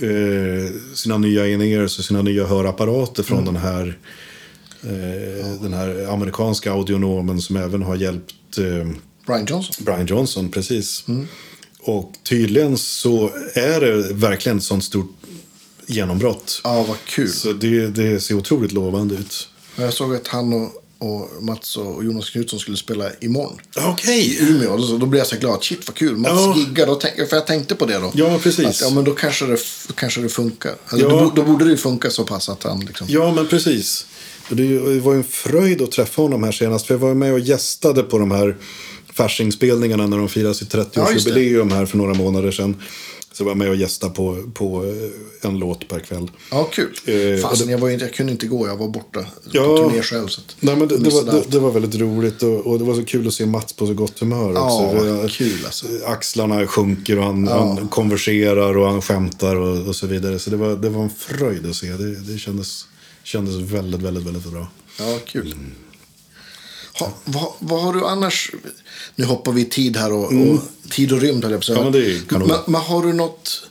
eh, 0.01 0.75
sina 0.95 1.19
nya 1.19 1.49
in-ears 1.49 1.99
och 1.99 2.05
sina 2.05 2.23
nya 2.23 2.47
hörapparater 2.47 3.23
från 3.23 3.39
Mm. 3.39 3.55
den 3.55 3.63
här 3.63 3.99
eh, 4.83 5.61
den 5.63 5.73
här 5.75 6.07
amerikanska 6.13 6.73
audionomen 6.73 7.41
som 7.41 7.57
även 7.57 7.83
har 7.83 7.97
hjälpt 7.97 8.59
eh, 8.59 8.89
Brian 9.27 9.47
Johnson. 9.47 9.85
Brian 9.85 10.07
Johnson, 10.07 10.49
precis. 10.51 11.05
Mm. 11.09 11.27
Och 11.81 12.13
tydligen 12.29 12.77
så 12.79 13.31
är 13.55 13.81
det 13.81 14.13
verkligen 14.15 14.59
ett 14.59 14.65
sånt 14.65 14.85
stort 14.85 15.16
genombrott. 15.87 16.61
Ja, 16.65 16.83
vad 16.83 16.97
kul. 17.05 17.33
Så 17.33 17.53
det, 17.53 17.87
det 17.87 18.21
ser 18.21 18.35
otroligt 18.35 18.73
lovande 18.73 19.15
ut. 19.15 19.49
Jag 19.77 19.93
såg 19.93 20.15
att 20.15 20.29
han 20.29 20.53
och 20.53 20.83
och 20.99 21.43
Mats 21.43 21.77
och 21.77 22.05
Jonas 22.05 22.31
Knutsson 22.31 22.59
skulle 22.61 22.77
spela 22.77 23.11
imorgon. 23.21 23.59
Okej. 23.77 24.21
I 24.21 24.43
Umeå. 24.51 24.83
Så 24.83 24.97
då 24.97 25.07
blev 25.07 25.19
jag 25.19 25.27
så 25.27 25.37
glad. 25.37 25.65
Shit 25.65 25.87
vad 25.89 25.95
kul. 25.97 26.17
Mats 26.17 26.33
Ja. 26.35 26.55
giggar. 26.57 26.87
Då 26.87 26.95
tänk, 26.95 27.15
för 27.29 27.37
jag 27.37 27.47
tänkte 27.47 27.75
på 27.75 27.87
det 27.87 27.99
då. 27.99 28.13
Ja, 28.15 28.39
precis. 28.43 28.67
Att, 28.67 28.81
ja, 28.81 28.91
men 28.91 29.05
då 29.05 29.13
kanske 29.13 29.47
det, 29.47 29.59
kanske 29.95 30.21
det 30.21 30.29
funkar. 30.29 30.75
Alltså, 30.87 31.09
Ja. 31.09 31.21
då, 31.21 31.33
då 31.37 31.43
borde 31.43 31.65
det 31.65 31.71
ju 31.71 31.77
funka 31.77 32.11
så 32.11 32.25
pass 32.25 32.49
att 32.49 32.63
han 32.63 32.81
liksom... 32.81 33.07
Ja, 33.11 33.33
men 33.35 33.47
precis. 33.47 34.07
Det 34.49 34.79
var 35.01 35.13
ju 35.13 35.19
en 35.19 35.25
fröjd 35.25 35.83
att 35.83 35.93
träffa 35.93 36.23
honom 36.23 36.43
här 36.43 36.53
senast. 36.53 36.87
För 36.87 36.95
jag 36.95 36.99
var 36.99 37.15
med 37.15 37.33
och 37.33 37.41
gästade 37.41 38.03
på 38.03 38.19
de 38.19 38.31
här 38.31 38.57
Fasching-spelningarna 39.13 40.07
när 40.07 40.19
de 40.19 40.29
firade 40.29 40.55
sitt 40.55 40.75
Ja, 40.75 40.81
just 41.13 41.27
det. 41.27 41.33
30-årsjubileum 41.33 41.73
här 41.75 41.87
för 41.87 41.97
några 41.99 42.15
månader 42.15 42.51
sedan. 42.51 42.77
Så 43.37 43.45
var 43.45 43.51
jag 43.51 43.59
med 43.59 43.69
och 43.69 43.77
gästade 43.77 44.15
på, 44.15 44.43
på 44.55 44.85
eh, 44.85 45.49
en 45.51 45.59
låt 45.59 45.89
per 45.89 46.01
kväll. 46.01 46.31
Ja, 46.51 46.65
kul. 46.73 46.95
Eh, 47.07 47.41
Fasen, 47.43 47.67
det- 47.67 47.73
jag, 47.73 47.79
var 47.79 47.91
inte, 47.91 48.05
jag 48.05 48.15
kunde 48.15 48.33
inte 48.33 48.47
gå. 48.47 48.67
Jag 48.67 48.77
var 48.77 48.89
borta 48.89 49.21
på 49.21 49.27
Ja. 49.53 49.77
turné 49.77 50.03
själv. 50.03 50.29
Så 50.29 50.41
Nej, 50.61 50.77
men 50.77 50.89
det, 50.89 50.97
det, 50.97 51.11
var, 51.11 51.23
det, 51.23 51.43
det 51.49 51.59
var 51.59 51.71
väldigt 51.71 52.01
roligt 52.01 52.43
och, 52.43 52.67
och 52.67 52.79
det 52.79 52.85
var 52.85 52.95
så 52.95 53.05
kul 53.05 53.27
att 53.27 53.35
se 53.35 53.47
Mats 53.47 53.73
på 53.73 53.87
så 53.87 53.95
gott 53.95 54.19
humör 54.19 54.51
också. 54.51 54.61
Ja, 54.63 54.95
För 54.99 55.07
jag- 55.07 55.31
kul 55.31 55.59
alltså. 55.65 55.87
Axlarna 56.07 56.67
sjunker 56.67 57.19
och 57.19 57.25
han, 57.25 57.49
han 57.49 57.89
konverserar 57.89 58.77
och 58.79 58.91
han 58.91 59.03
skämtar 59.03 59.57
och, 59.57 59.87
och 59.89 59.97
så 59.97 60.07
vidare. 60.07 60.39
Så 60.39 60.51
det 60.51 60.57
var, 60.57 60.77
det 60.77 60.89
var 60.89 61.03
en 61.03 61.11
fröjd 61.11 61.67
att 61.67 61.77
se. 61.77 61.87
Det, 61.93 62.15
det 62.33 62.39
kändes, 62.39 62.85
kändes 63.25 63.55
väldigt, 63.55 64.03
väldigt, 64.03 64.25
väldigt 64.27 64.53
bra. 64.53 64.69
Ja, 64.99 65.19
kul. 65.27 65.55
Ha, 66.99 67.13
vad, 67.25 67.53
vad 67.59 67.83
har 67.83 67.93
du 67.93 68.07
annars... 68.07 68.51
Nu 69.15 69.25
hoppar 69.25 69.53
vi 69.53 69.61
i 69.61 69.65
tid 69.65 69.97
här 69.97 70.13
och, 70.13 70.25
och 70.25 70.61
tid 70.91 71.13
och 71.13 71.21
rymd 71.21 71.45
höll 71.45 71.53
jag 71.53 71.67
på. 71.67 71.73
Mm. 71.73 71.85
Ja, 71.85 71.91
men 71.91 72.01
det 72.01 72.13
är 72.13 72.21
kanon. 72.29 72.49
men, 72.49 72.59
men 72.67 72.81
har 72.81 73.03
du 73.03 73.13
något... 73.13 73.63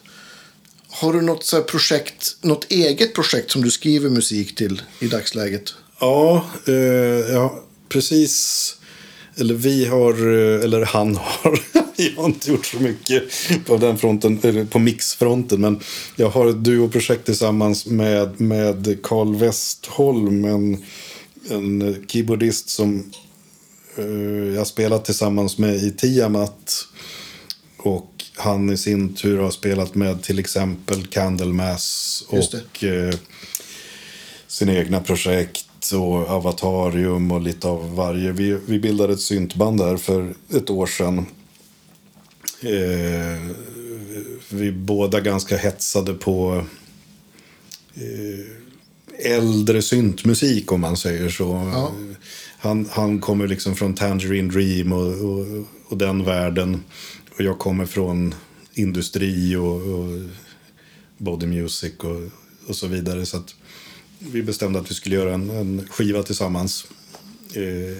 Har 0.89 1.14
du 1.14 1.22
något 1.22 1.43
så 1.43 1.64
projekt, 1.64 2.38
något 2.41 2.72
eget 2.72 3.14
projekt 3.14 3.52
som 3.52 3.61
du 3.61 3.72
skriver 3.72 4.10
musik 4.10 4.56
till 4.56 4.81
i 4.99 5.07
dagsläget? 5.07 5.73
Ja, 5.99 6.45
eh, 6.68 6.73
ja, 7.34 7.64
precis. 7.89 8.76
Eller 9.35 9.53
vi 9.53 9.85
har, 9.85 10.14
eh, 10.14 10.64
eller 10.64 10.85
han 10.85 11.15
har. 11.15 11.60
jag 11.95 12.15
har 12.15 12.26
inte 12.26 12.52
gjort 12.52 12.65
så 12.65 12.77
mycket 12.77 13.23
på 13.65 13.77
den 13.77 13.97
fronten, 13.97 14.39
eller 14.43 14.65
på 14.65 14.80
mixfronten. 14.80 15.61
Men 15.61 15.80
jag 16.15 16.30
har 16.30 16.47
ett 16.47 16.64
duoprojekt 16.64 17.26
tillsammans 17.26 17.85
med, 17.85 18.41
med 18.41 18.97
Carl 19.03 19.35
Westholm. 19.35 20.45
En, 20.45 20.84
en 21.49 22.05
keyboardist 22.07 22.69
som 22.69 23.11
eh, 23.97 24.55
jag 24.55 24.67
spelat 24.67 25.05
tillsammans 25.05 25.57
med 25.57 25.76
i 25.76 25.91
Tiamat. 25.91 26.88
Och 27.77 28.23
han 28.35 28.69
i 28.69 28.77
sin 28.77 29.15
tur 29.15 29.39
har 29.39 29.51
spelat 29.51 29.95
med 29.95 30.23
till 30.23 30.39
exempel 30.39 31.07
Candlemass 31.07 32.23
och 32.27 32.84
eh, 32.84 33.15
sina 34.47 34.73
egna 34.73 34.99
projekt 34.99 35.91
och 35.93 36.30
Avatarium 36.30 37.31
och 37.31 37.41
lite 37.41 37.67
av 37.67 37.95
varje. 37.95 38.31
Vi, 38.31 38.57
vi 38.67 38.80
bildade 38.80 39.13
ett 39.13 39.22
syntband 39.22 39.80
där 39.80 39.97
för 39.97 40.34
ett 40.53 40.69
år 40.69 40.88
sedan. 40.88 41.26
Eh, 42.61 43.41
vi 44.49 44.72
båda 44.72 45.19
ganska 45.19 45.57
hetsade 45.57 46.13
på 46.13 46.65
eh, 47.95 48.64
äldre 49.19 49.81
syntmusik 49.81 50.71
om 50.71 50.81
man 50.81 50.97
säger 50.97 51.29
så. 51.29 51.71
Ja. 51.73 51.91
Han, 52.57 52.89
han 52.91 53.19
kommer 53.19 53.47
liksom 53.47 53.75
från 53.75 53.93
Tangerine 53.93 54.51
Dream 54.51 54.93
och, 54.93 55.07
och, 55.07 55.45
och 55.87 55.97
den 55.97 56.25
världen. 56.25 56.83
Och 57.35 57.41
jag 57.41 57.59
kommer 57.59 57.85
från 57.85 58.35
industri 58.73 59.55
och, 59.55 59.75
och 59.75 60.21
body 61.17 61.45
music 61.45 61.93
och, 61.97 62.21
och 62.67 62.75
så 62.75 62.87
vidare. 62.87 63.25
Så 63.25 63.37
att 63.37 63.55
vi 64.19 64.43
bestämde 64.43 64.79
att 64.79 64.91
vi 64.91 64.95
skulle 64.95 65.15
göra 65.15 65.33
en, 65.33 65.49
en 65.49 65.87
skiva 65.89 66.23
tillsammans. 66.23 66.85
Eh, 67.53 67.97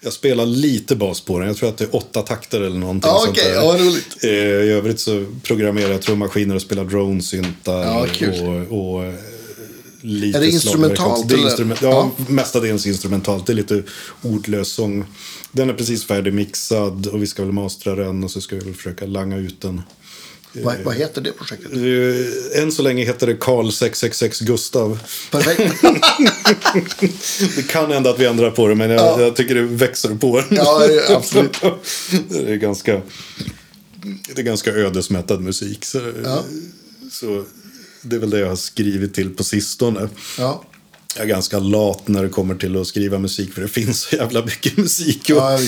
jag 0.00 0.12
spelar 0.12 0.46
lite 0.46 0.96
bas 0.96 1.20
på 1.20 1.38
den. 1.38 1.48
Jag 1.48 1.56
tror 1.56 1.68
att 1.68 1.76
det 1.76 1.84
är 1.84 1.96
åtta 1.96 2.22
takter 2.22 2.60
eller 2.60 2.78
någonting 2.78 3.10
sånt 3.10 3.28
okej. 3.28 3.52
där. 3.52 3.78
Roligt. 3.78 4.24
Eh, 4.24 4.30
I 4.30 4.70
övrigt 4.70 5.00
så 5.00 5.26
programmerar 5.42 5.90
jag 5.90 6.02
trummaskiner 6.02 6.54
och 6.54 6.62
spelar 6.62 6.84
drone-syntar. 6.84 8.06
Kul. 8.06 8.66
Och, 8.70 8.96
och 8.96 9.14
lite 10.04 10.38
Är 10.38 10.42
det 10.42 10.50
instrumentalt. 10.50 11.28
Det 11.28 11.34
är 11.34 11.38
instrument, 11.38 11.82
ja, 11.82 12.12
Ja. 12.18 12.24
mestadels 12.28 12.86
instrumentalt. 12.86 13.46
Det 13.46 13.52
är 13.52 13.54
lite 13.54 13.82
ordlös 14.22 14.68
sång. 14.68 15.04
Den 15.52 15.70
är 15.70 15.74
precis 15.74 16.04
färdigmixad 16.06 17.06
och 17.06 17.22
vi 17.22 17.26
ska 17.26 17.42
väl 17.42 17.52
mastra 17.52 17.94
den 17.94 18.24
och 18.24 18.30
så 18.30 18.40
ska 18.40 18.56
vi 18.56 18.64
väl 18.64 18.74
försöka 18.74 19.06
langa 19.06 19.36
ut 19.36 19.60
den. 19.60 19.82
Vad, 20.62 20.74
vad 20.84 20.94
heter 20.94 21.20
det 21.20 21.32
projektet? 21.32 21.72
Eh, 21.72 22.62
Än 22.62 22.72
så 22.72 22.82
länge 22.82 23.04
heter 23.04 23.26
det 23.26 23.34
Karl 23.34 23.70
666 23.70 24.40
Gustav. 24.40 24.98
Perfekt. 25.30 25.74
Det 27.56 27.68
kan 27.68 27.92
hända 27.92 28.10
att 28.10 28.18
vi 28.20 28.26
ändrar 28.26 28.50
på 28.50 28.68
det, 28.68 28.74
men 28.74 28.90
jag, 28.90 29.00
Ja. 29.00 29.20
jag 29.20 29.36
tycker 29.36 29.54
det 29.54 29.62
växer 29.62 30.14
på. 30.14 30.42
Ja, 30.50 30.82
absolut. 31.08 31.60
det 32.28 32.52
är 32.52 32.56
ganska, 32.56 33.00
det 34.34 34.40
är 34.40 34.42
ganska 34.42 34.70
ödesmättad 34.72 35.40
musik. 35.40 35.84
Så, 35.84 36.12
Ja. 36.24 36.44
så 37.12 37.44
det 38.04 38.16
är 38.16 38.20
väl 38.20 38.30
det 38.30 38.38
jag 38.38 38.48
har 38.48 38.56
skrivit 38.56 39.14
till 39.14 39.30
på 39.34 39.44
sistone. 39.44 40.08
Ja. 40.38 40.64
Jag 41.16 41.24
är 41.24 41.28
ganska 41.28 41.58
lat 41.58 42.08
när 42.08 42.22
det 42.22 42.28
kommer 42.28 42.54
till 42.54 42.76
att 42.76 42.86
skriva 42.86 43.18
musik 43.18 43.52
för 43.54 43.62
det 43.62 43.68
finns 43.68 44.00
så 44.00 44.16
jävla 44.16 44.44
mycket 44.44 44.76
musik. 44.76 45.30
Och, 45.30 45.36
Ja, 45.36 45.58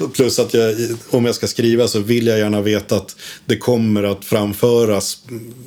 och 0.00 0.12
plus 0.14 0.38
att 0.38 0.54
jag, 0.54 0.74
om 1.10 1.24
jag 1.24 1.34
ska 1.34 1.46
skriva 1.46 1.88
så 1.88 1.98
vill 2.00 2.26
jag 2.26 2.38
gärna 2.38 2.60
veta 2.60 2.96
att 2.96 3.16
det 3.46 3.56
kommer 3.58 4.02
att 4.02 4.24
framföras 4.24 5.18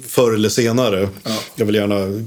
förr 0.08 0.34
eller 0.34 0.50
senare. 0.50 1.10
Ja. 1.24 1.40
Jag 1.56 1.66
vill 1.66 1.76
gärna 1.76 2.26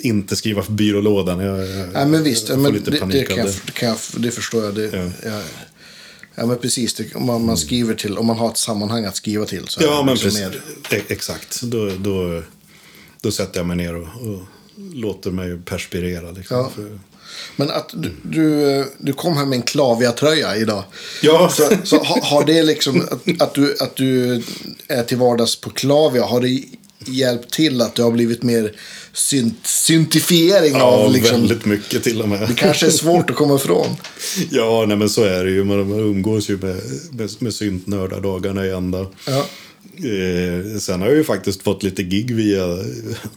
inte 0.00 0.36
skriva 0.36 0.62
för 0.62 0.72
byrålådan. 0.72 1.38
Jag, 1.40 1.58
jag, 1.68 1.88
Nej, 1.92 2.06
men 2.06 2.22
visst. 2.22 2.48
jag 2.48 2.56
får 2.56 2.62
Men 2.62 2.72
lite 2.72 2.90
det, 2.90 2.98
panik 3.00 3.14
det, 3.14 3.24
kan 3.34 3.36
jag, 3.36 3.46
det. 3.66 3.72
kan 3.72 3.88
jag, 3.88 3.96
det 4.16 4.30
förstår 4.30 4.64
jag. 4.64 4.74
Det, 4.74 4.90
Ja. 4.92 5.10
ja. 5.30 5.40
ja, 6.34 6.46
men 6.46 6.58
precis. 6.58 6.94
Det, 6.94 7.14
om 7.14 7.26
man, 7.26 7.44
man 7.46 7.56
skriver 7.56 7.94
till, 7.94 8.18
om 8.18 8.26
man 8.26 8.36
har 8.38 8.48
ett 8.50 8.56
sammanhang 8.58 9.04
att 9.04 9.16
skriva 9.16 9.44
till. 9.44 9.64
Så 9.68 9.80
är 9.80 9.84
Ja, 9.84 9.98
det 9.98 10.04
men 10.04 10.14
liksom 10.14 10.30
precis. 10.30 10.62
mer- 10.90 10.98
E- 10.98 11.02
Exakt. 11.08 11.62
Då, 11.62 11.90
då, 11.98 12.42
då 13.20 13.30
sätter 13.30 13.58
jag 13.60 13.66
mig 13.66 13.76
ner 13.76 13.96
och, 13.96 14.02
och 14.02 14.40
låter 14.94 15.30
mig 15.30 15.58
perspirera. 15.64 16.30
Liksom, 16.30 16.56
Ja. 16.56 16.70
för, 16.74 16.98
Men 17.56 17.70
att 17.70 17.90
du, 17.94 18.10
du, 18.22 18.84
du 18.98 19.12
kom 19.12 19.36
här 19.36 19.46
med 19.46 19.56
en 19.56 19.62
Klavia-tröja 19.62 20.56
idag. 20.56 20.84
Ja. 21.22 21.50
Så, 21.52 21.68
så 21.84 21.96
har, 22.04 22.20
har 22.20 22.44
det 22.46 22.62
liksom, 22.62 23.00
att, 23.10 23.42
att, 23.42 23.54
du, 23.54 23.76
att 23.80 23.96
du 23.96 24.42
är 24.88 25.02
till 25.02 25.16
vardags 25.16 25.60
på 25.60 25.70
Klavia, 25.70 26.24
har 26.24 26.40
det 26.40 26.62
hjälpt 27.06 27.52
till 27.52 27.80
att 27.82 27.94
det 27.94 28.02
har 28.02 28.10
blivit 28.10 28.42
mer 28.42 28.72
synt, 29.12 29.66
syntifiering 29.66 30.72
ja, 30.72 30.82
av 30.82 31.12
liksom, 31.12 31.40
väldigt 31.40 31.64
mycket 31.64 32.02
till 32.04 32.22
och 32.22 32.28
med. 32.28 32.48
det 32.48 32.54
kanske 32.54 32.86
är 32.86 32.90
svårt 32.90 33.30
att 33.30 33.36
komma 33.36 33.56
ifrån. 33.56 33.96
Ja, 34.50 34.84
nej, 34.88 34.96
men 34.96 35.08
så 35.08 35.24
är 35.24 35.44
det 35.44 35.50
ju. 35.50 35.64
Man, 35.64 35.88
man 35.88 35.98
umgås 35.98 36.50
ju 36.50 36.56
med, 36.56 36.80
med, 37.10 37.30
med 37.38 37.54
syntnördar 37.54 38.20
dagarna 38.20 38.66
i 38.66 38.70
ända. 38.70 39.06
Ja. 39.26 39.46
Eh, 39.96 40.78
sen 40.80 41.00
har 41.00 41.08
jag 41.08 41.16
ju 41.16 41.24
faktiskt 41.24 41.62
fått 41.62 41.82
lite 41.82 42.02
gig 42.02 42.34
via, 42.34 42.66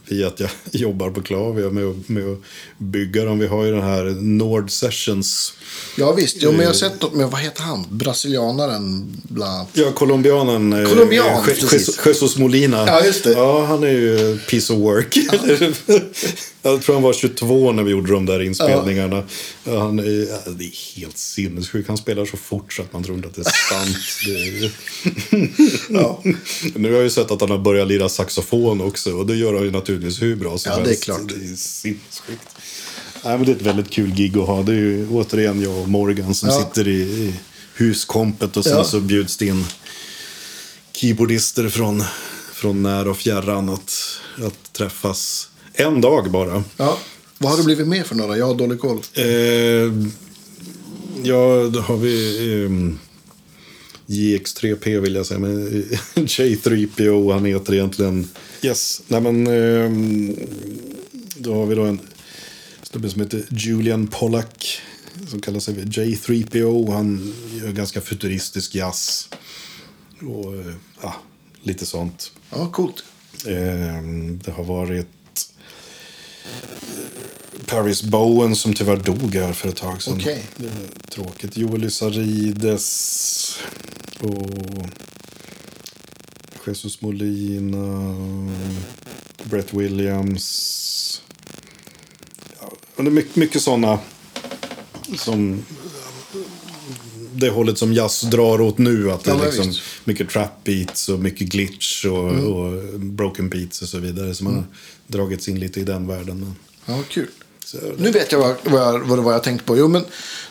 via 0.08 0.26
att 0.26 0.40
jag 0.40 0.50
jobbar 0.72 1.10
på 1.10 1.22
Klavia 1.22 1.70
med, 1.70 2.02
med 2.10 2.28
att 2.32 2.38
bygga 2.78 3.24
dem. 3.24 3.38
Vi 3.38 3.46
har 3.46 3.64
ju 3.64 3.70
den 3.72 3.82
här 3.82 4.04
Nord 4.20 4.70
Sessions. 4.70 5.52
Ja 5.98 6.12
visst, 6.12 6.36
jo, 6.40 6.50
men 6.50 6.60
jag 6.60 6.66
har 6.68 6.74
sett 6.74 7.02
något 7.02 7.14
med, 7.14 7.30
vad 7.30 7.40
heter 7.40 7.62
han? 7.62 7.86
Brasilianaren 7.90 9.06
annat. 9.40 9.68
Ja, 9.72 9.92
colombianen. 9.92 10.72
eh, 10.72 10.88
Colombian. 10.88 11.44
Je- 11.44 12.06
Jesus 12.06 12.36
Molina. 12.38 12.84
Ja, 12.86 13.04
just 13.04 13.24
det. 13.24 13.32
Ja, 13.32 13.64
han 13.64 13.82
är 13.82 13.88
ju 13.90 14.38
piece 14.38 14.72
of 14.72 14.78
work. 14.78 15.16
jag 16.62 16.82
tror 16.82 16.94
han 16.94 17.02
var 17.02 17.12
22 17.12 17.72
när 17.72 17.82
vi 17.82 17.90
gjorde 17.90 18.12
de 18.12 18.26
där 18.26 18.42
inspelningarna. 18.42 19.22
Ja. 19.64 19.78
Han 19.80 19.98
är, 19.98 20.50
det 20.58 20.64
är 20.64 20.96
helt 21.00 21.18
sinnessjukt. 21.18 21.88
Han 21.88 21.96
spelar 21.96 22.24
så 22.26 22.36
fort 22.36 22.72
så 22.72 22.82
att 22.82 22.92
man 22.92 23.02
tror 23.04 23.16
inte 23.16 23.28
att 23.28 23.34
det 23.34 23.40
är 23.40 23.52
sant. 23.70 23.96
det 24.26 24.64
är... 24.64 24.70
Ja. 26.02 26.22
Nu 26.74 26.88
har 26.88 26.94
jag 26.96 27.04
ju 27.04 27.10
sett 27.10 27.30
att 27.30 27.40
han 27.40 27.50
har 27.50 27.58
börjat 27.58 27.88
lira 27.88 28.08
saxofon 28.08 28.80
också. 28.80 29.12
Och 29.12 29.26
det 29.26 29.36
gör 29.36 29.54
han 29.54 29.62
ju 29.64 29.70
naturligtvis 29.70 30.22
hur 30.22 30.36
bra 30.36 30.58
som 30.58 30.70
Ja, 30.72 30.76
det 30.78 30.82
är 30.82 30.86
helst. 30.86 31.04
klart. 31.04 31.20
Det 31.28 31.34
är 31.34 31.56
sinnessjukt. 31.56 32.48
Nej, 33.24 33.36
men 33.38 33.44
det 33.46 33.52
är 33.52 33.56
ett 33.56 33.62
väldigt 33.62 33.90
kul 33.90 34.10
gig 34.14 34.38
att 34.38 34.46
ha. 34.46 34.62
Det 34.62 34.72
är 34.72 34.76
ju 34.76 35.08
återigen 35.10 35.62
jag 35.62 35.78
och 35.78 35.88
Morgan 35.88 36.34
som 36.34 36.48
Ja. 36.48 36.58
sitter 36.64 36.88
i, 36.88 37.00
i 37.00 37.34
huskompet 37.74 38.56
och 38.56 38.64
sen 38.64 38.76
Ja. 38.76 38.84
så 38.84 39.00
bjuds 39.00 39.36
det 39.36 39.46
in 39.46 39.64
keyboardister 40.92 41.68
från, 41.68 42.04
från 42.54 42.82
när 42.82 43.08
och 43.08 43.16
fjärran 43.16 43.68
att, 43.68 43.92
att 44.46 44.72
träffas 44.72 45.48
en 45.74 46.00
dag 46.00 46.30
bara. 46.30 46.64
Ja. 46.76 46.98
Vad 47.38 47.50
har 47.50 47.58
det 47.58 47.64
blivit 47.64 47.88
mer 47.88 48.02
för 48.02 48.14
några? 48.14 48.36
Jag 48.36 48.46
har 48.46 48.54
dålig 48.54 48.80
koll. 48.80 49.00
Eh, 49.14 49.26
ja, 51.22 51.70
då 51.72 51.80
har 51.80 51.96
vi 51.96 52.64
ehm, 52.64 52.98
JX3P 54.06 55.00
vill 55.00 55.14
jag 55.14 55.26
säga. 55.26 55.40
Men 55.40 55.66
eh, 56.14 56.22
J3PO, 56.22 57.32
han 57.32 57.44
heter 57.44 57.74
egentligen... 57.74 58.28
Yes, 58.62 59.02
nej 59.08 59.20
men... 59.20 59.46
ehm, 59.46 60.36
då 61.36 61.54
har 61.54 61.66
vi 61.66 61.74
då 61.74 61.82
en 61.82 62.00
snubbe 62.82 63.10
som 63.10 63.20
heter 63.20 63.44
Julian 63.50 64.06
Pollack. 64.06 64.80
Som 65.28 65.40
kallar 65.40 65.60
sig 65.60 65.74
för 65.74 65.82
J3PO. 65.82 66.92
Han 66.92 67.34
gör 67.62 67.72
ganska 67.72 68.00
futuristisk 68.00 68.74
jazz. 68.74 69.28
Och 70.20 70.54
eh, 70.54 70.74
ja, 71.02 71.14
lite 71.62 71.86
sånt. 71.86 72.32
Ja, 72.50 72.70
coolt. 72.72 73.04
Ehm, 73.46 74.38
det 74.44 74.50
har 74.50 74.64
varit 74.64 75.08
Paris 77.66 78.02
Bowen 78.02 78.56
som 78.56 78.74
tyvärr 78.74 78.96
dog 78.96 79.34
här 79.34 79.52
för 79.52 79.68
ett 79.68 79.76
tag 79.76 80.02
sedan. 80.02 80.20
Är 80.20 80.42
tråkigt. 81.10 81.56
Joel 81.56 81.90
Sarides 81.90 83.58
och 84.20 84.50
Jesus 86.66 87.00
Molina, 87.00 88.16
Brett 89.44 89.74
Williams. 89.74 91.22
Ja, 92.60 92.72
det 92.96 93.02
är 93.02 93.10
mycket, 93.10 93.36
mycket 93.36 93.62
sådana 93.62 93.98
som 95.18 95.64
det 97.34 97.48
hållet 97.48 97.78
som 97.78 97.92
jazz 97.92 98.20
drar 98.22 98.60
åt 98.60 98.78
nu. 98.78 99.10
Att 99.10 99.24
det 99.24 99.30
Ja, 99.30 99.40
är 99.42 99.44
liksom 99.46 99.66
visst. 99.68 99.80
mycket 100.04 100.30
trap 100.30 100.64
beats 100.64 101.08
och 101.08 101.18
mycket 101.18 101.46
glitch 101.48 102.04
och, 102.04 102.28
och 102.30 102.72
broken 103.00 103.48
beats 103.48 103.82
och 103.82 103.88
så 103.88 103.98
vidare. 103.98 104.34
Så 104.34 104.44
man 104.44 104.54
har 104.54 104.64
dragits 105.06 105.48
in 105.48 105.60
lite 105.60 105.80
i 105.80 105.84
den 105.84 106.06
världen. 106.06 106.54
Ja, 106.86 106.98
kul. 107.10 107.26
så, 107.64 107.76
Nu 107.98 108.10
vet 108.10 108.32
jag 108.32 108.38
vad, 108.38 108.54
vad, 108.64 108.80
jag, 108.82 108.98
vad 108.98 109.18
det 109.18 109.22
var 109.22 109.32
jag 109.32 109.42
tänkte 109.42 109.66
på. 109.66 109.78
Jo, 109.78 109.88
men 109.88 110.04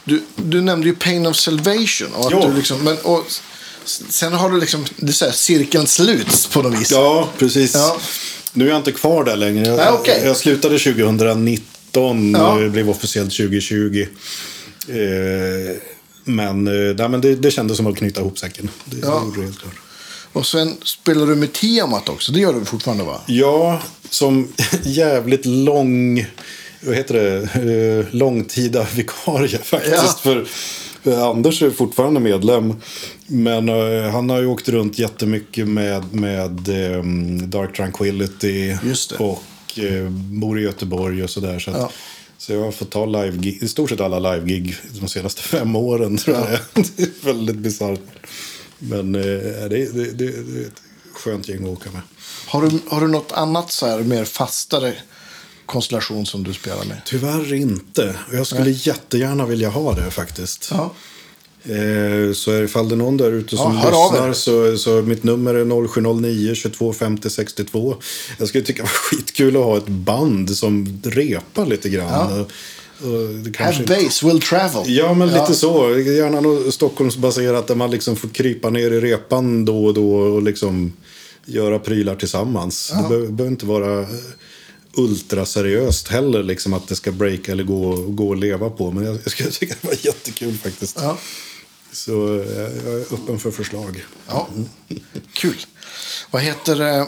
du, 0.04 0.22
du 0.36 0.62
nämnde 0.62 0.88
ju 0.88 0.96
Pain 0.96 1.26
of 1.28 1.36
Salvation. 1.36 2.08
Och 2.14 2.26
att 2.26 2.32
Ja. 2.32 2.48
du 2.48 2.54
liksom, 2.56 2.84
men, 2.84 2.98
och, 2.98 3.24
sen 3.86 4.34
har 4.34 4.50
du 4.50 4.60
liksom, 4.60 4.86
det 4.98 5.14
så 5.14 5.26
här, 5.26 5.32
cirkeln 5.32 5.88
sluts 5.88 6.48
på 6.48 6.62
något 6.62 6.80
vis. 6.82 6.92
Ja, 6.92 7.30
precis. 7.38 7.74
Ja. 7.76 7.98
Nu 8.54 8.66
är 8.66 8.70
jag 8.70 8.78
inte 8.80 8.92
kvar 8.92 9.24
där 9.24 9.36
längre. 9.36 9.68
Jag, 9.68 9.78
Nej, 9.78 9.88
okej. 9.92 10.22
jag 10.26 10.38
slutade 10.38 10.80
2019 10.80 12.32
Ja. 12.32 12.54
och 12.66 12.72
blev 12.72 12.90
officiellt 12.90 13.32
2020. 13.32 14.06
Eh, 14.88 14.96
men, 16.24 16.68
eh, 16.68 16.96
nej, 16.98 17.10
men 17.10 17.22
det, 17.22 17.36
det 17.36 17.52
kändes 17.52 17.78
som 17.78 17.88
att 17.88 17.98
knyta 17.98 18.22
ihop 18.22 18.40
säcken. 18.40 18.70
Det 18.86 18.98
Ja. 19.02 19.24
det 19.36 19.42
helt 19.42 19.60
klart. 19.60 19.74
Och 20.34 20.46
sen 20.46 20.78
spelar 20.84 21.28
du 21.28 21.36
med 21.36 21.54
Tiamat 21.54 22.10
också. 22.10 22.32
Det 22.32 22.40
gör 22.40 22.54
du 22.54 22.66
fortfarande 22.66 23.04
va? 23.04 23.22
Ja, 23.28 23.82
som 24.10 24.48
jävligt 24.84 25.46
lång, 25.46 26.26
vad 26.82 26.96
heter 26.96 27.14
det, 27.14 28.00
eh, 28.00 28.06
långtida 28.16 28.88
vikarie 28.96 29.58
faktiskt. 29.64 29.96
Ja. 29.96 30.16
För, 30.22 30.46
för 31.04 31.32
Anders 31.32 31.62
är 31.62 31.70
fortfarande 31.70 32.20
medlem. 32.20 32.74
Men 33.28 33.70
eh, 33.70 34.12
han 34.12 34.30
har 34.30 34.40
ju 34.40 34.46
åkt 34.48 34.70
runt 34.70 35.00
jättemycket 35.00 35.68
med, 35.68 36.14
med 36.14 36.70
eh, 36.70 37.04
Dark 37.48 37.76
Tranquility. 37.78 38.76
Och 39.20 39.80
eh, 39.80 40.10
bor 40.10 40.60
i 40.60 40.64
Göteborg 40.64 41.24
och 41.24 41.30
sådär. 41.30 41.60
Så, 41.60 41.72
att, 41.72 41.78
Ja. 41.78 41.92
Så 42.42 42.54
jag 42.54 42.62
har 42.62 42.72
fått 42.72 42.90
ta 42.90 43.06
live 43.06 43.48
i 43.48 43.68
stort 43.68 43.90
sett 43.90 44.02
alla 44.02 44.20
live-gig 44.34 44.76
de 45.00 45.08
senaste 45.08 45.42
fem 45.42 45.76
åren. 45.76 46.18
Tror 46.18 46.38
jag. 46.38 46.60
det 46.96 47.04
är 47.04 47.26
väldigt 47.26 47.56
bisarrt. 47.56 48.00
Men 48.78 49.16
eh, 49.16 49.22
det, 49.22 49.94
det, 49.94 50.12
det, 50.12 50.26
är 50.26 50.68
ett 50.68 50.82
skönt 51.14 51.48
gäng 51.50 51.64
att 51.64 51.70
åka 51.70 51.92
med. 51.92 52.02
Har 52.48 52.62
du, 52.62 52.80
har 52.88 53.02
du 53.02 53.08
något 53.08 53.32
annat 53.32 53.72
så 53.72 53.88
här 53.88 54.00
mer 54.00 54.26
fastare 54.26 54.94
konstellation 55.66 56.26
som 56.26 56.44
du 56.44 56.54
spelar 56.54 56.86
med? 56.86 57.02
Tyvärr 57.06 57.54
inte. 57.54 58.16
Jag 58.32 58.48
skulle 58.48 58.72
jättegärna 58.72 59.46
vilja 59.46 59.70
ha 59.70 59.96
det 59.96 60.12
faktiskt. 60.12 60.68
Ja. 60.72 60.94
Eh, 61.64 62.34
så 62.34 62.64
ifall 62.64 62.90
det 62.90 62.96
är 62.96 62.98
någon 62.98 63.18
där 63.18 63.32
ute 63.32 63.58
som 63.58 63.80
Ja, 63.84 64.10
lyssnar 64.12 64.34
så, 64.34 64.78
så 64.78 65.02
mitt 65.02 65.24
nummer 65.24 65.54
är 65.56 65.88
0709 65.88 66.56
22 66.56 66.94
50 66.94 67.30
62. 67.30 67.96
Jag 68.40 68.48
skulle 68.48 68.64
tycka 68.64 68.84
det 68.84 68.90
var 68.90 68.90
skitkul 69.18 69.58
att 69.58 69.64
ha 69.64 69.78
ett 69.78 69.88
band 69.88 70.56
som 70.56 71.02
repar 71.04 71.66
lite 71.66 71.90
grann. 71.90 72.38
Ja. 72.38 72.46
Det 73.44 73.52
kanske 73.52 73.84
base, 73.84 74.26
will 74.26 74.42
travel. 74.42 74.84
Ja, 74.86 75.14
men 75.14 75.28
lite 75.28 75.54
så. 75.54 76.00
Gärna 76.00 76.42
något 76.42 76.74
Stockholmsbaserat 76.74 77.68
där 77.68 77.76
man 77.76 77.92
liksom 77.92 78.16
får 78.16 78.28
krypa 78.30 78.70
ner 78.70 78.92
i 78.92 79.00
repan 79.00 79.66
då 79.66 79.86
och 79.86 79.94
då 79.94 80.14
och 80.16 80.42
liksom 80.42 80.94
göra 81.46 81.80
prylar 81.80 82.16
tillsammans. 82.16 82.94
Det 82.96 83.10
behöver, 83.10 83.28
behöver 83.28 83.52
inte 83.52 83.66
vara 83.66 84.00
eh, 84.02 84.08
ultraseriöst 84.94 86.08
heller, 86.08 86.44
liksom 86.44 86.74
att 86.74 86.88
det 86.88 86.96
ska 86.96 87.12
breaka 87.12 87.52
eller 87.52 87.64
gå, 87.64 87.96
gå 87.96 88.34
att 88.34 88.40
leva 88.40 88.70
på. 88.70 88.92
Men 88.92 89.06
jag, 89.06 89.18
jag 89.24 89.32
skulle 89.32 89.50
tycka 89.52 89.76
det 89.82 89.88
var 89.88 89.98
jättekul 90.02 90.58
faktiskt. 90.58 90.98
Ja. 91.02 91.18
Så 91.94 92.12
eh, 92.40 92.60
jag 92.86 92.94
är 92.94 93.02
öppen 93.14 93.40
för 93.40 93.52
förslag. 93.52 94.06
Ja, 94.28 94.48
kul. 95.34 95.66
Vad 96.32 96.42
heter 96.42 96.76
det? 96.76 97.08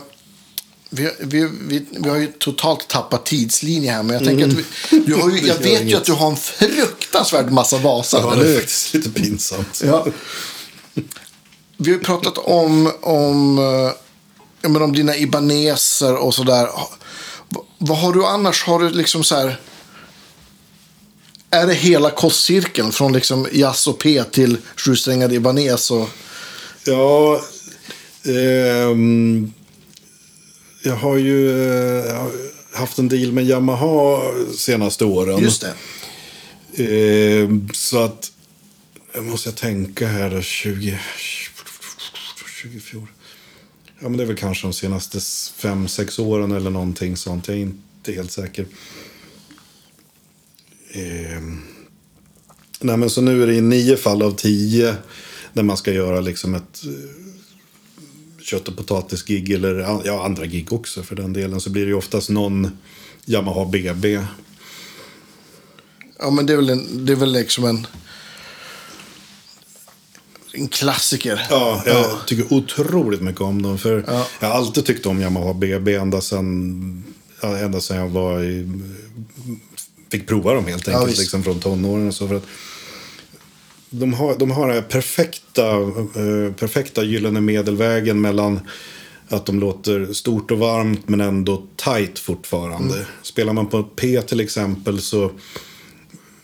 Vi, 0.89 1.09
vi, 1.19 1.49
vi, 1.61 1.85
vi 1.91 2.09
har 2.09 2.17
ju 2.17 2.27
totalt 2.27 2.87
tappat 2.87 3.25
tidslinje 3.25 3.91
här, 3.91 4.03
men 4.03 4.13
jag 4.15 4.25
tänker 4.25 4.47
att 4.47 4.53
vi, 4.53 4.99
du 4.99 5.13
har 5.15 5.29
ju, 5.29 5.47
jag 5.47 5.55
vet 5.55 5.83
ju 5.83 5.95
att 5.95 6.05
du 6.05 6.11
har 6.13 6.29
en 6.31 6.35
fruktansvärd 6.37 7.51
massa 7.51 7.79
basar, 7.79 8.19
Ja, 8.21 8.35
det 8.35 8.51
är 8.53 8.55
faktiskt 8.59 8.93
lite 8.93 9.09
pinsamt. 9.09 9.81
Ja. 9.85 10.05
Vi 11.77 11.91
har 11.91 11.97
ju 11.97 11.99
pratat 11.99 12.37
om, 12.37 12.91
om, 13.01 13.57
eh, 14.61 14.69
men 14.69 14.81
om 14.81 14.93
dina 14.93 15.15
ibaneser 15.17 16.15
och 16.15 16.33
sådär. 16.33 16.65
Va- 17.49 17.63
Vad 17.77 17.97
har 17.97 18.13
du 18.13 18.25
annars? 18.25 18.63
Har 18.63 18.79
du 18.79 18.89
liksom 18.89 19.23
så 19.23 19.35
här... 19.35 19.59
Är 21.53 21.67
det 21.67 21.73
hela 21.73 22.09
kostcirkeln 22.09 22.91
från 22.91 23.13
liksom 23.13 23.47
jazz 23.51 23.87
och 23.87 23.99
P 23.99 24.23
till 24.23 24.57
sjusträngad 24.75 25.33
ibanes? 25.33 25.91
Och, 25.91 26.09
Ja, 26.85 27.41
ehm, 28.23 29.53
jag 30.83 30.95
har 30.95 31.17
ju 31.17 31.69
eh, 31.99 32.25
haft 32.73 32.97
en 32.99 33.09
deal 33.09 33.31
med 33.31 33.45
Yamaha 33.45 34.21
senaste 34.57 35.05
åren. 35.05 35.39
just 35.39 35.65
det. 36.75 36.83
Ehm, 36.83 37.69
så 37.73 37.97
att, 38.03 38.31
jag 39.13 39.23
måste 39.23 39.49
jag 39.49 39.55
tänka 39.55 40.07
här 40.07 40.29
då, 40.29 40.41
20... 40.41 40.99
24. 42.61 43.07
Ja, 43.99 44.09
men 44.09 44.17
det 44.17 44.23
är 44.23 44.27
väl 44.27 44.37
kanske 44.37 44.67
de 44.67 44.73
senaste 44.73 45.19
fem 45.57 45.87
sex 45.87 46.19
åren 46.19 46.51
eller 46.51 46.69
någonting 46.69 47.17
sånt. 47.17 47.47
Jag 47.47 47.57
är 47.57 47.61
inte 47.61 48.11
helt 48.11 48.31
säker. 48.31 48.65
Ehm, 50.93 51.61
nej, 52.79 52.97
men 52.97 53.09
så 53.09 53.21
nu 53.21 53.43
är 53.43 53.47
det 53.47 53.53
i 53.53 53.61
nio 53.61 53.97
fall 53.97 54.21
av 54.21 54.31
tio 54.31 54.95
när 55.53 55.63
man 55.63 55.77
ska 55.77 55.93
göra 55.93 56.19
liksom 56.19 56.55
ett 56.55 56.83
eh, 56.85 58.43
kött 58.43 58.67
och 58.67 58.77
potatis-gig 58.77 59.51
eller 59.51 60.01
ja, 60.05 60.25
andra 60.25 60.45
gig 60.45 60.73
också 60.73 61.03
för 61.03 61.15
den 61.15 61.33
delen 61.33 61.61
så 61.61 61.69
blir 61.69 61.81
det 61.81 61.89
ju 61.89 61.97
oftast 61.97 62.29
någon 62.29 62.69
Yamaha 63.25 63.65
BB. 63.65 64.19
Ja, 66.19 66.29
men 66.29 66.45
det 66.45 66.53
är 66.53 66.57
väl, 66.57 66.69
en, 66.69 67.05
det 67.05 67.11
är 67.11 67.17
väl 67.17 67.31
liksom 67.31 67.65
en, 67.65 67.87
en 70.53 70.67
klassiker. 70.67 71.47
Ja, 71.49 71.83
jag 71.85 72.27
tycker 72.27 72.53
otroligt 72.53 73.21
mycket 73.21 73.41
om 73.41 73.61
dem. 73.61 73.77
För 73.77 74.03
Ja. 74.07 74.27
Jag 74.39 74.47
har 74.47 74.55
alltid 74.55 74.85
tyckt 74.85 75.05
om 75.05 75.21
Yamaha 75.21 75.53
BB 75.53 75.95
ända 75.95 76.21
sedan, 76.21 77.03
ja, 77.41 77.57
ända 77.57 77.81
sedan 77.81 77.97
jag 77.97 78.09
var 78.09 78.43
i, 78.43 78.71
fick 80.17 80.27
prova 80.27 80.53
dem 80.53 80.65
helt 80.65 80.87
Ja, 80.87 80.93
enkelt. 80.93 81.11
visst. 81.11 81.19
liksom 81.19 81.43
från 81.43 81.59
tonåren 81.59 82.07
och 82.07 82.13
så. 82.13 82.27
För 82.27 82.35
att 82.35 82.45
de 83.89 84.13
har, 84.13 84.37
de 84.37 84.51
har 84.51 84.73
den 84.73 84.83
perfekta, 84.83 85.71
eh, 85.81 86.53
perfekta 86.59 87.03
gyllene 87.03 87.41
medelvägen 87.41 88.21
mellan 88.21 88.59
att 89.27 89.45
de 89.45 89.59
låter 89.59 90.13
stort 90.13 90.51
och 90.51 90.57
varmt 90.59 91.09
men 91.09 91.21
ändå 91.21 91.63
tight 91.75 92.19
fortfarande. 92.19 92.93
Mm. 92.93 93.05
Spelar 93.21 93.53
man 93.53 93.67
på 93.67 93.83
P 93.83 94.21
till 94.21 94.39
exempel 94.39 95.01
så 95.01 95.31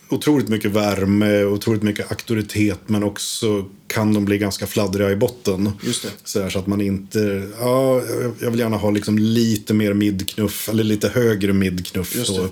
otroligt 0.08 0.48
mycket 0.48 0.70
värme, 0.70 1.44
otroligt 1.44 1.82
mycket 1.82 2.10
auktoritet 2.10 2.80
men 2.86 3.02
också 3.04 3.64
kan 3.86 4.14
de 4.14 4.24
bli 4.24 4.38
ganska 4.38 4.66
fladdriga 4.66 5.10
i 5.10 5.16
botten. 5.16 5.70
Just. 5.82 6.06
Så, 6.24 6.42
här, 6.42 6.50
så 6.50 6.58
att 6.58 6.66
man 6.66 6.80
inte... 6.80 7.48
Ja, 7.60 8.02
jag 8.40 8.50
vill 8.50 8.60
gärna 8.60 8.76
ha 8.76 8.90
liksom 8.90 9.18
lite 9.18 9.74
mer 9.74 9.94
midknuff, 9.94 10.68
eller 10.68 10.84
lite 10.84 11.08
högre 11.08 11.52
midknuff. 11.52 12.16
Just 12.16 12.28
det. 12.30 12.34
Så 12.36 12.48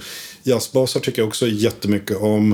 Jazzbasar 0.49 1.01
tycker 1.01 1.23
jag 1.23 1.29
också 1.29 1.47
jättemycket 1.49 2.17
om. 2.17 2.53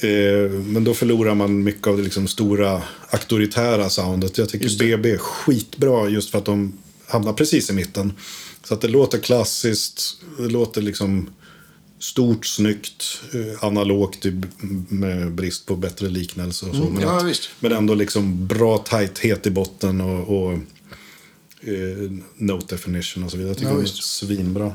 Eh, 0.00 0.50
men 0.50 0.84
då 0.84 0.94
förlorar 0.94 1.34
man 1.34 1.62
mycket 1.62 1.86
av 1.86 1.96
det 1.96 2.02
liksom 2.02 2.28
stora 2.28 2.82
auktoritära 3.10 3.90
soundet. 3.90 4.38
Jag 4.38 4.48
tycker. 4.48 4.78
BB 4.78 5.10
är 5.10 5.18
skitbra 5.18 6.08
just 6.08 6.30
för 6.30 6.38
att 6.38 6.44
de 6.44 6.72
hamnar 7.06 7.32
precis 7.32 7.70
i 7.70 7.72
mitten. 7.72 8.12
Så 8.64 8.74
att 8.74 8.80
det 8.80 8.88
låter 8.88 9.18
klassiskt, 9.18 10.16
det 10.38 10.48
låter 10.48 10.82
liksom 10.82 11.30
stort, 11.98 12.46
snyggt, 12.46 13.20
eh, 13.34 13.64
analogt 13.64 14.26
i- 14.26 14.42
med 14.88 15.32
brist 15.32 15.66
på 15.66 15.76
bättre 15.76 16.08
liknelse 16.08 16.66
och 16.66 16.74
så. 16.76 16.82
Mm, 16.82 16.94
men, 16.94 17.02
ja, 17.02 17.18
att- 17.18 17.24
visst. 17.26 17.50
men 17.60 17.72
ändå 17.72 17.94
liksom 17.94 18.46
bra 18.46 18.78
tajthet 18.78 19.46
i 19.46 19.50
botten 19.50 20.00
och, 20.00 20.42
och 20.46 20.52
eh, 20.52 22.10
note 22.36 22.74
definition 22.74 23.24
och 23.24 23.30
så 23.30 23.36
vidare. 23.36 23.50
Jag 23.50 23.56
tycker 23.58 23.70
Ja, 23.70 23.76
de 23.76 23.82
är 23.82 23.86
svinbra. 23.86 24.72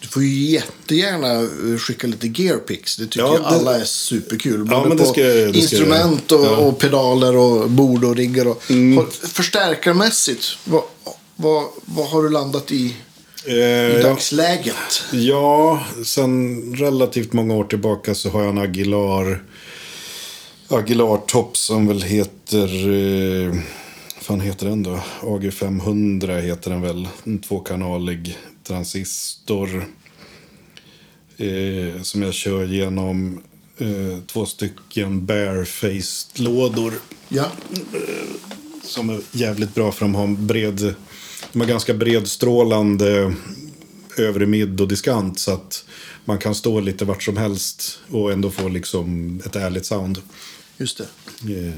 Du 0.00 0.08
får 0.08 0.22
ju 0.22 0.28
jättegärna 0.50 1.32
eh, 1.32 1.78
skicka 1.78 2.06
lite 2.06 2.26
gearpicks. 2.42 2.96
Det 2.96 3.04
tycker 3.06 3.20
Ja, 3.26 3.38
det- 3.38 3.46
alla 3.46 3.80
är 3.80 3.84
superkul. 3.84 4.66
Ja, 4.70 4.76
Både 4.76 4.88
men 4.88 4.96
det 4.98 5.06
ska- 5.06 5.22
det 5.22 5.48
ska- 5.50 5.58
instrument 5.60 6.32
och, 6.32 6.44
ja. 6.44 6.56
och 6.56 6.78
pedaler 6.78 7.36
och 7.36 7.70
bord 7.70 8.04
och 8.04 8.16
riggar. 8.16 8.46
Och, 8.48 8.62
Mm. 8.70 9.04
Förstärkarmässigt, 9.32 10.44
vad, 10.64 10.82
vad, 11.36 11.64
vad 11.84 12.08
har 12.08 12.22
du 12.22 12.28
landat 12.30 12.72
i 12.72 12.94
Eh, 13.44 13.54
i 13.54 13.92
ja, 13.96 14.08
dagsläget? 14.08 15.02
ja, 15.12 15.84
sen 16.04 16.62
relativt 16.76 17.32
många 17.32 17.54
år 17.54 17.64
tillbaka 17.64 18.14
så 18.14 18.30
har 18.30 18.40
jag 18.42 18.50
en 18.50 18.58
Aguilar, 18.58 19.42
Aguilar 20.68 21.20
Top 21.26 21.56
som 21.56 21.86
väl 21.86 22.02
heter... 22.02 22.88
Eh, 22.88 23.48
vad 24.14 24.24
fan 24.24 24.40
heter 24.40 24.66
den 24.66 24.82
då? 24.82 25.00
AG500 25.22 26.40
heter 26.40 26.70
den 26.70 26.82
väl. 26.82 27.08
En 27.24 27.38
tvåkanalig 27.38 28.38
transistor. 28.68 29.84
Eh, 31.36 32.02
som 32.02 32.22
jag 32.22 32.34
kör 32.34 32.64
genom 32.66 33.42
eh, 33.78 34.18
två 34.26 34.46
stycken 34.46 35.26
barefaced-lådor. 35.26 36.94
Ja, 37.28 37.46
Som 38.82 39.10
är 39.10 39.20
jävligt 39.32 39.74
bra 39.74 39.92
för 39.92 40.04
de 40.04 40.14
har 40.14 40.24
en 40.24 40.46
bred... 40.46 40.94
De 41.52 41.60
har 41.60 41.68
ganska 41.68 41.94
bredstrålande 41.94 43.34
övre 44.16 44.46
midd 44.46 44.80
och 44.80 44.88
diskant. 44.88 45.38
Så 45.38 45.52
att 45.52 45.84
man 46.24 46.38
kan 46.38 46.54
stå 46.54 46.80
lite 46.80 47.04
vart 47.04 47.22
som 47.22 47.36
helst 47.36 48.00
och 48.10 48.32
ändå 48.32 48.50
få 48.50 48.68
liksom 48.68 49.40
ett 49.46 49.56
ärligt 49.56 49.86
sound. 49.86 50.22
just 50.78 50.98
det. 50.98 51.72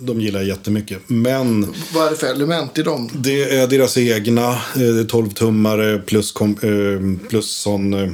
De 0.00 0.20
gillar 0.20 0.40
jag 0.40 0.48
jättemycket. 0.48 0.98
Men 1.06 1.74
Vad 1.94 2.06
är 2.06 2.10
det 2.10 2.16
för 2.16 2.26
element 2.26 2.78
i 2.78 2.82
dem? 2.82 3.10
det 3.14 3.42
är 3.56 3.66
deras 3.66 3.96
egna. 3.98 4.48
eh, 4.52 4.58
Det 4.74 4.84
är 5.00 5.04
12-tummare 5.04 5.98
plus, 6.02 6.32
kom, 6.32 6.50
eh, 6.62 7.28
plus 7.28 7.50
sån... 7.50 7.94
eh, 7.94 8.10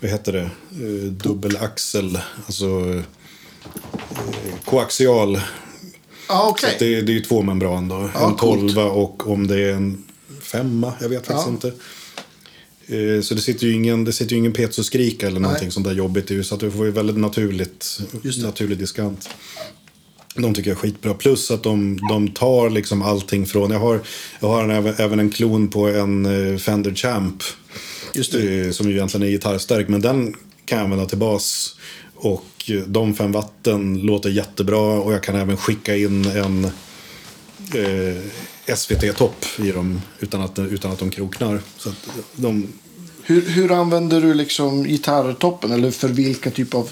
Vad 0.00 0.10
heter 0.10 0.32
det? 0.32 0.50
Dubbelaxel. 1.10 2.18
Alltså 2.46 3.02
koaxial. 4.64 5.40
Ja, 6.28 6.48
okej. 6.50 6.68
Så 6.70 6.74
att 6.74 6.78
det, 6.78 7.00
det 7.00 7.16
är 7.16 7.20
två 7.20 7.42
membran 7.42 7.88
då. 7.88 8.10
Ja, 8.14 8.28
en 8.30 8.34
coolt. 8.34 8.60
tolva 8.60 8.84
och 8.84 9.30
om 9.30 9.46
det 9.46 9.60
är 9.62 9.72
en 9.72 10.04
femma. 10.42 10.92
Jag 11.00 11.08
vet 11.08 11.26
faktiskt 11.26 11.46
Ja. 11.48 11.52
inte. 11.52 11.72
Så 13.22 13.34
det 13.34 13.40
sitter 13.40 13.66
ju 13.66 13.72
ingen, 13.72 14.04
det 14.04 14.12
sitter 14.12 14.32
ju 14.32 14.38
ingen 14.38 14.52
petsoskrika 14.52 15.26
eller 15.26 15.40
någonting 15.40 15.66
Nej. 15.66 15.72
sånt 15.72 15.86
där 15.86 15.92
jobbigt 15.94 16.30
i. 16.30 16.44
Så 16.44 16.54
att 16.54 16.60
du 16.60 16.70
får 16.70 16.84
ju 16.86 16.90
väldigt 16.92 17.16
naturligt, 17.16 18.00
det. 18.22 18.42
naturlig 18.42 18.78
diskant. 18.78 19.28
De 20.34 20.54
tycker 20.54 20.70
jag 20.70 20.76
är 20.76 20.80
skitbra. 20.80 21.14
Plus 21.14 21.50
att 21.50 21.62
de, 21.62 21.98
de 22.10 22.28
tar 22.28 22.70
liksom 22.70 23.02
allting 23.02 23.46
från... 23.46 23.70
Jag 23.70 23.78
har, 23.78 24.00
jag 24.40 24.48
har 24.48 24.64
en, 24.68 24.94
även, 24.98 25.18
en 25.20 25.30
klon 25.30 25.68
på 25.68 25.88
en 25.88 26.26
eh, 26.52 26.58
Fender 26.58 26.94
Champ. 26.94 27.42
Just 28.14 28.32
det. 28.32 28.60
eh, 28.66 28.70
Som 28.70 28.88
ju 28.88 28.94
egentligen 28.96 29.26
är 29.26 29.30
gitarrstärk. 29.30 29.88
Men 29.88 30.00
den 30.00 30.34
kan 30.64 30.78
jag 30.78 30.84
använda 30.84 31.06
till 31.06 31.18
bas. 31.18 31.76
Och 32.14 32.46
eh, 32.68 32.76
de 32.86 33.14
fem 33.14 33.32
watten 33.32 33.98
låter 33.98 34.30
jättebra. 34.30 34.80
Och 34.80 35.12
jag 35.12 35.22
kan 35.22 35.36
även 35.36 35.56
skicka 35.56 35.96
in 35.96 36.24
en 36.26 36.64
eh, 37.74 38.74
SVT-topp 38.76 39.44
i 39.58 39.70
dem. 39.72 40.00
Utan 40.20 40.40
att, 40.40 40.58
utan 40.58 40.92
att 40.92 40.98
de 40.98 41.10
kroknar. 41.10 41.60
Så 41.78 41.90
de, 42.36 42.68
Hur, 43.22 43.40
hur 43.48 43.72
använder 43.72 44.20
du 44.20 44.34
liksom 44.34 44.84
gitarrtoppen? 44.84 45.72
Eller 45.72 45.90
för 45.90 46.08
vilka 46.08 46.50
typ 46.50 46.74
av, 46.74 46.90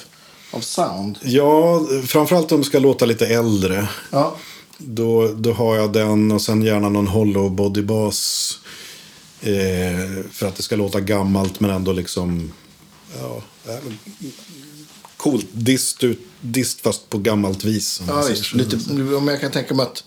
av 0.52 0.60
sound? 0.60 1.18
ja, 1.22 1.86
framförallt 2.06 2.52
om 2.52 2.60
de 2.60 2.64
ska 2.64 2.78
låta 2.78 3.04
lite 3.04 3.26
äldre. 3.26 3.88
Ja, 4.10 4.36
Då, 4.78 5.28
då 5.28 5.52
har 5.52 5.76
jag 5.76 5.92
den 5.92 6.32
och 6.32 6.42
sen 6.42 6.62
gärna 6.62 6.88
någon 6.88 7.06
hollow 7.06 7.50
body 7.50 7.82
bas. 7.82 8.58
Eh, 9.40 10.24
för 10.32 10.46
att 10.46 10.56
det 10.56 10.62
ska 10.62 10.76
låta 10.76 11.00
gammalt 11.00 11.60
men 11.60 11.70
ändå 11.70 11.92
liksom... 11.92 12.52
Ja, 13.20 13.42
coolt. 15.16 15.46
Dist, 15.52 16.04
ut, 16.04 16.20
dist 16.40 16.80
fast 16.80 17.10
på 17.10 17.18
gammalt 17.18 17.64
vis. 17.64 18.00
om 18.00 18.06
ja 18.08 18.22
så. 18.22 18.56
Lite, 18.56 18.76
om 19.16 19.28
jag 19.28 19.40
kan 19.40 19.50
tänka 19.50 19.74
mig 19.74 19.86
att, 19.86 20.04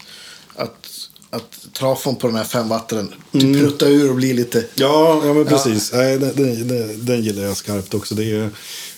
att, 0.55 0.89
att 1.36 1.74
trafon 1.74 2.16
på 2.16 2.28
den 2.28 2.36
här 2.36 2.44
femwattaren 2.44 3.14
typ 3.32 3.41
pruttar 3.60 3.88
ur 3.88 4.10
och 4.10 4.16
blir 4.16 4.34
lite... 4.34 4.66
Ja, 4.76 5.22
ja 5.26 5.34
men 5.34 5.45
precis. 5.45 5.91
Nej, 5.94 6.18
den, 6.20 6.36
den, 6.68 7.06
den, 7.06 7.24
gillar 7.24 7.44
jag 7.44 7.57
skarpt 7.57 7.94
också. 7.94 8.16
Det 8.16 8.32
är 8.32 8.49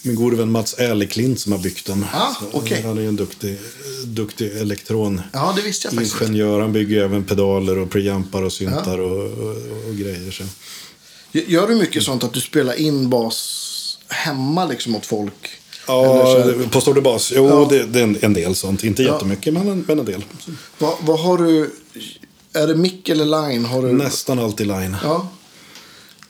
min 0.02 0.16
gode 0.16 0.36
vän 0.38 0.52
Mats 0.52 0.76
Erleklint 0.80 1.40
som 1.40 1.52
har 1.52 1.60
byggt 1.60 1.86
den. 1.86 2.06
Ah, 2.14 2.34
Så 2.40 2.58
okej. 2.58 2.82
Han 2.82 2.98
är 2.98 3.02
ju 3.02 3.08
en 3.08 3.16
duktig, 3.16 3.58
duktig 4.06 4.58
elektron. 4.58 5.22
Ja, 5.34 5.54
det 5.56 5.62
visste 5.62 5.90
jag. 5.94 6.04
Ingenjör. 6.24 6.60
Han 6.62 6.74
bygger 6.74 7.04
även 7.04 7.24
pedaler 7.24 7.78
och 7.78 7.90
preampar 7.90 8.44
och 8.44 8.54
syntar 8.54 8.98
och, 9.00 9.22
och, 9.32 9.56
och 9.90 9.96
grejer. 9.96 10.32
Så. 10.32 10.44
Gör 11.32 11.68
du 11.68 11.76
mycket 11.76 12.04
sånt 12.04 12.24
att 12.24 12.34
du 12.34 12.42
spelar 12.42 12.74
in 12.80 13.10
bas 13.10 14.00
hemma 14.08 14.66
liksom 14.66 14.96
åt 14.96 15.06
folk? 15.06 15.50
Ja, 15.88 16.36
så 16.64 16.70
på 16.70 16.82
Store 16.82 17.02
Bas. 17.02 17.34
Jo, 17.36 17.48
Ja. 17.50 17.68
det, 17.70 17.84
det 17.84 18.00
är 18.00 18.26
en, 18.26 18.34
del 18.34 18.56
sånt. 18.56 18.84
Inte 18.84 19.04
Ja. 19.04 19.14
jättemycket, 19.14 19.54
men 19.54 19.68
en, 19.68 19.86
men 19.88 20.00
en 20.00 20.06
del. 20.06 20.24
Vad, 20.78 20.94
vad 21.02 21.20
har 21.20 21.38
du? 21.38 21.72
Är 22.58 22.68
det 22.68 22.76
mick 22.76 23.10
eller 23.10 23.26
line? 23.50 23.66
Har 23.66 23.82
du, 23.82 23.94
nästan 23.94 24.40
alltid 24.40 24.68
line. 24.68 24.96
Ja. 25.04 25.30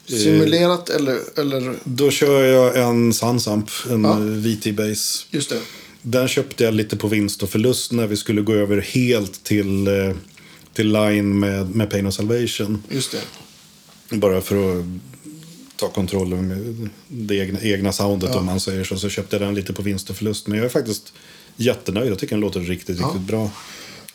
Simulerat 0.05 0.89
eller, 0.89 1.19
eller? 1.39 1.75
Då 1.83 2.11
kör 2.11 2.43
jag 2.43 2.77
en 2.89 3.13
Sunsamp, 3.13 3.69
en 3.89 4.03
Ja. 4.03 4.09
ja. 4.09 4.25
VT 4.25 4.75
Base. 4.75 5.25
Just 5.31 5.49
det. 5.49 5.59
Den 6.01 6.27
köpte 6.27 6.63
jag 6.63 6.73
lite 6.73 6.97
på 6.97 7.07
vinst 7.07 7.43
och 7.43 7.49
förlust 7.49 7.91
när 7.91 8.07
vi 8.07 8.17
skulle 8.17 8.41
gå 8.41 8.53
över 8.53 8.77
helt 8.81 9.43
till, 9.43 9.87
eh, 9.87 10.15
till 10.73 10.87
line 10.93 11.39
med, 11.39 11.75
med 11.75 11.89
Pain 11.89 12.07
of 12.07 12.13
Salvation. 12.13 12.83
Just 12.89 13.11
det. 13.11 13.21
Bara 14.17 14.41
för 14.41 14.79
att 14.79 14.85
ta 15.75 15.87
kontroll 15.89 16.33
över 16.33 16.89
det 17.07 17.35
egna, 17.35 17.59
egna 17.61 17.91
soundet 17.91 18.35
om 18.35 18.45
man 18.45 18.59
säger 18.59 18.83
så. 18.83 18.97
Så 18.97 19.09
köpte 19.09 19.35
jag 19.35 19.41
den 19.47 19.55
lite 19.55 19.73
på 19.73 19.81
vinst 19.81 20.09
och 20.09 20.15
förlust. 20.15 20.47
Men 20.47 20.57
jag 20.57 20.65
är 20.65 20.69
faktiskt 20.69 21.13
jättenöjd. 21.55 22.11
Jag 22.11 22.19
tycker 22.19 22.35
den 22.35 22.41
låter 22.41 22.59
riktigt, 22.59 22.99
Ja. 22.99 23.05
riktigt 23.05 23.21
bra. 23.27 23.51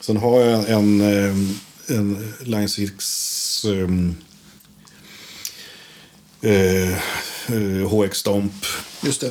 Sen 0.01 0.17
har 0.17 0.41
jag 0.41 0.71
en, 0.71 1.01
eh, 1.01 1.35
en 1.93 2.33
Line 2.41 2.69
6 2.69 3.65
um, 3.65 4.17
eh, 6.43 6.93
eh, 6.93 7.89
HX 7.89 8.19
Stomp. 8.19 8.53
Just 9.03 9.21
det. 9.21 9.31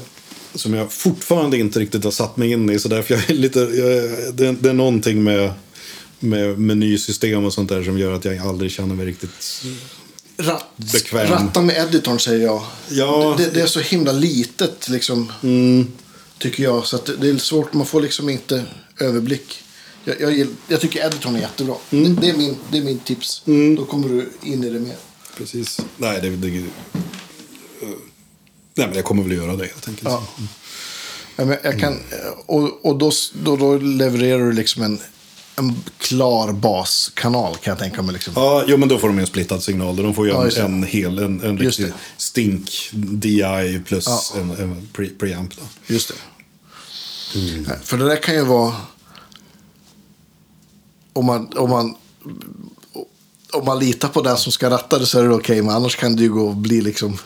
Som 0.55 0.73
jag 0.73 0.91
fortfarande 0.91 1.57
inte 1.57 1.79
riktigt 1.79 2.03
har 2.03 2.11
satt 2.11 2.37
mig 2.37 2.51
in 2.51 2.69
i. 2.69 2.79
Så 2.79 2.87
därför 2.87 3.13
jag 3.13 3.29
är 3.29 3.33
lite, 3.33 3.59
jag, 3.59 4.35
det, 4.35 4.51
det 4.51 4.69
är 4.69 4.73
någonting 4.73 5.23
med, 5.23 5.53
med 6.19 6.59
menysystem 6.59 7.45
och 7.45 7.53
sånt 7.53 7.69
där 7.69 7.83
som 7.83 7.97
gör 7.97 8.13
att 8.13 8.25
jag 8.25 8.37
aldrig 8.37 8.71
känner 8.71 8.95
mig 8.95 9.05
riktigt 9.05 9.63
Ratt, 10.37 10.65
Bekväm. 10.75 11.31
Ratta 11.31 11.61
med 11.61 11.77
editorn 11.77 12.19
säger 12.19 12.45
jag. 12.45 12.63
Ja. 12.89 13.35
Det, 13.37 13.49
det 13.53 13.61
är 13.61 13.65
så 13.65 13.79
himla 13.79 14.11
litet 14.11 14.89
liksom. 14.89 15.31
Tycker 16.37 16.63
jag. 16.63 16.85
Så 16.85 16.99
det 17.19 17.29
är 17.29 17.37
svårt. 17.37 17.73
Man 17.73 17.85
får 17.85 18.01
liksom 18.01 18.29
inte 18.29 18.63
överblick. 18.99 19.63
Jag, 20.03 20.21
jag, 20.21 20.47
jag 20.67 20.81
tycker 20.81 21.05
editorn 21.05 21.35
är 21.35 21.39
jättebra. 21.39 21.75
Det, 21.89 22.09
det, 22.09 22.29
är 22.29 22.37
min, 22.37 22.57
det 22.71 22.77
är 22.77 22.81
min 22.81 22.99
tips. 22.99 23.41
Då 23.77 23.85
kommer 23.85 24.09
du 24.09 24.29
in 24.43 24.63
i 24.63 24.69
det 24.69 24.79
mer. 24.79 24.95
Precis. 25.37 25.79
Nej, 25.97 26.21
det... 26.21 26.29
det 26.29 26.47
eh, 26.47 26.63
nej, 28.75 28.87
men 28.87 28.93
jag 28.95 29.05
kommer 29.05 29.23
väl 29.23 29.31
göra 29.31 29.55
det 29.55 29.65
helt 29.65 29.87
enkelt. 29.87 30.09
Ja. 30.09 30.27
Men 31.35 31.57
jag 31.63 31.79
kan, 31.79 31.99
och 32.45 32.85
och 32.85 32.97
då, 32.97 33.11
då, 33.33 33.55
då 33.55 33.77
levererar 33.77 34.39
du 34.45 34.51
liksom 34.51 34.83
en, 34.83 34.99
en 35.55 35.83
klar 35.97 36.51
baskanal 36.53 37.55
kan 37.55 37.71
jag 37.71 37.79
tänka 37.79 38.01
mig. 38.01 38.13
Liksom. 38.13 38.33
Ja, 38.35 38.63
jo, 38.67 38.77
men 38.77 38.89
då 38.89 38.97
får 38.97 39.07
de 39.07 39.19
en 39.19 39.27
splittad 39.27 39.63
signal. 39.63 39.95
De 39.95 40.13
får 40.15 40.25
ju 40.27 40.31
Ja, 40.31 40.49
en, 40.49 40.65
en 40.65 40.83
hel, 40.83 41.19
en, 41.19 41.41
en 41.43 41.57
riktig 41.57 41.93
stink 42.17 42.89
DI 42.93 43.81
plus 43.85 44.05
Ja. 44.07 44.39
en, 44.39 44.51
en 44.51 44.89
pre, 44.93 45.09
preamp. 45.19 45.55
Då. 45.55 45.93
Just 45.93 46.07
det. 46.07 46.13
Ja, 47.67 47.73
För 47.83 47.97
det 47.97 48.05
där 48.05 48.15
kan 48.23 48.35
ju 48.35 48.45
vara... 48.45 48.75
Om 51.13 51.25
man, 51.25 51.49
om 51.57 51.69
man, 51.69 51.95
om 53.53 53.65
man 53.65 53.79
litar 53.79 54.07
på 54.07 54.21
den 54.21 54.37
som 54.37 54.51
ska 54.51 54.69
ratta 54.69 54.99
det 54.99 55.05
så 55.05 55.19
är 55.19 55.23
det 55.23 55.35
okej. 55.35 55.61
men 55.61 55.75
annars 55.75 55.95
kan 55.95 56.15
det 56.15 56.23
ju 56.23 56.29
gå 56.29 56.47
och 56.47 56.55
bli 56.55 56.81
liksom... 56.81 57.17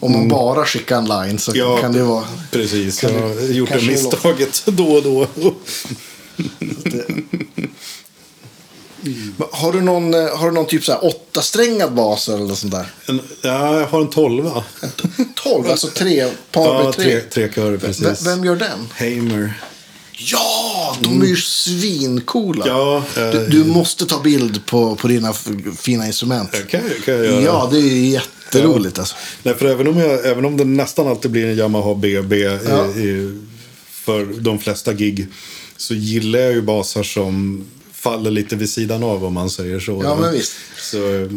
om 0.00 0.12
man 0.12 0.28
bara 0.28 0.64
skickar 0.66 0.98
en 0.98 1.04
line 1.04 1.38
så 1.38 1.52
Ja, 1.54 1.76
kan 1.78 1.92
det 1.92 2.02
vara... 2.02 2.24
Precis, 2.50 3.00
kan 3.00 3.14
jag 3.14 3.22
det- 3.22 3.34
har 3.46 3.48
gjort 3.52 3.68
det 3.68 3.78
det 3.78 3.86
misstaget 3.86 4.62
då 4.66 4.86
och 4.92 5.02
då. 5.02 5.26
Men 9.36 9.48
Har 9.52 9.72
du 9.72 9.80
någon, 9.80 10.14
eh, 10.14 10.36
har 10.36 10.46
du 10.46 10.52
någon 10.54 10.66
typ 10.66 10.84
så 10.84 10.92
här 10.92 11.04
åttasträngad 11.04 11.94
bas 11.94 12.28
eller 12.28 12.38
något 12.44 12.58
sånt 12.58 12.72
där? 12.72 12.86
En, 13.08 13.20
ja, 13.42 13.80
jag 13.80 13.86
har 13.86 14.00
en 14.00 14.10
tolva. 14.10 14.64
Tolv, 15.34 15.70
alltså 15.70 15.86
tre, 15.86 16.30
par 16.52 16.64
Ja, 16.74 16.84
med 16.84 16.92
tre. 16.94 17.04
tre, 17.04 17.20
tre 17.20 17.52
körer 17.52 17.76
precis. 17.78 18.04
V- 18.26 18.30
vem 18.30 18.44
gör 18.44 18.56
den? 18.56 18.88
Hamer. 18.98 19.60
Ja, 20.18 20.96
de 21.02 21.22
är 21.22 21.26
ju 21.26 21.36
svincoola. 21.36 22.66
Ja, 22.66 23.04
eh, 23.16 23.30
du, 23.30 23.46
du 23.46 23.64
måste 23.64 24.06
ta 24.06 24.20
bild 24.22 24.66
på, 24.66 24.96
på 24.96 25.08
dina 25.08 25.32
fina 25.78 26.06
instrument. 26.06 26.50
Kan, 26.52 26.80
kan 27.04 27.14
jag 27.14 27.24
göra. 27.26 27.42
Ja, 27.42 27.68
det 27.72 27.78
är 27.78 28.10
jätteroligt 28.10 28.98
alltså. 28.98 29.16
Nej, 29.42 29.54
för 29.54 29.66
även 29.66 29.88
om, 29.88 29.98
jag, 29.98 30.26
även 30.26 30.44
om 30.44 30.56
det 30.56 30.64
nästan 30.64 31.08
alltid 31.08 31.30
blir 31.30 31.46
en 31.46 31.56
Yamaha 31.56 31.94
BB 31.94 32.36
Ja. 32.40 32.86
i, 32.96 33.00
i, 33.00 33.42
för 33.90 34.24
de 34.24 34.58
flesta 34.58 34.92
gig 34.92 35.26
så 35.76 35.94
gillar 35.94 36.38
jag 36.38 36.52
ju 36.52 36.62
basar 36.62 37.02
som 37.02 37.64
faller 37.92 38.30
lite 38.30 38.56
vid 38.56 38.70
sidan 38.70 39.02
av 39.02 39.24
om 39.24 39.34
man 39.34 39.50
säger 39.50 39.80
så. 39.80 40.00
Ja, 40.04 40.16
men 40.20 40.32
visst. 40.32 40.52
Så, 40.78 41.28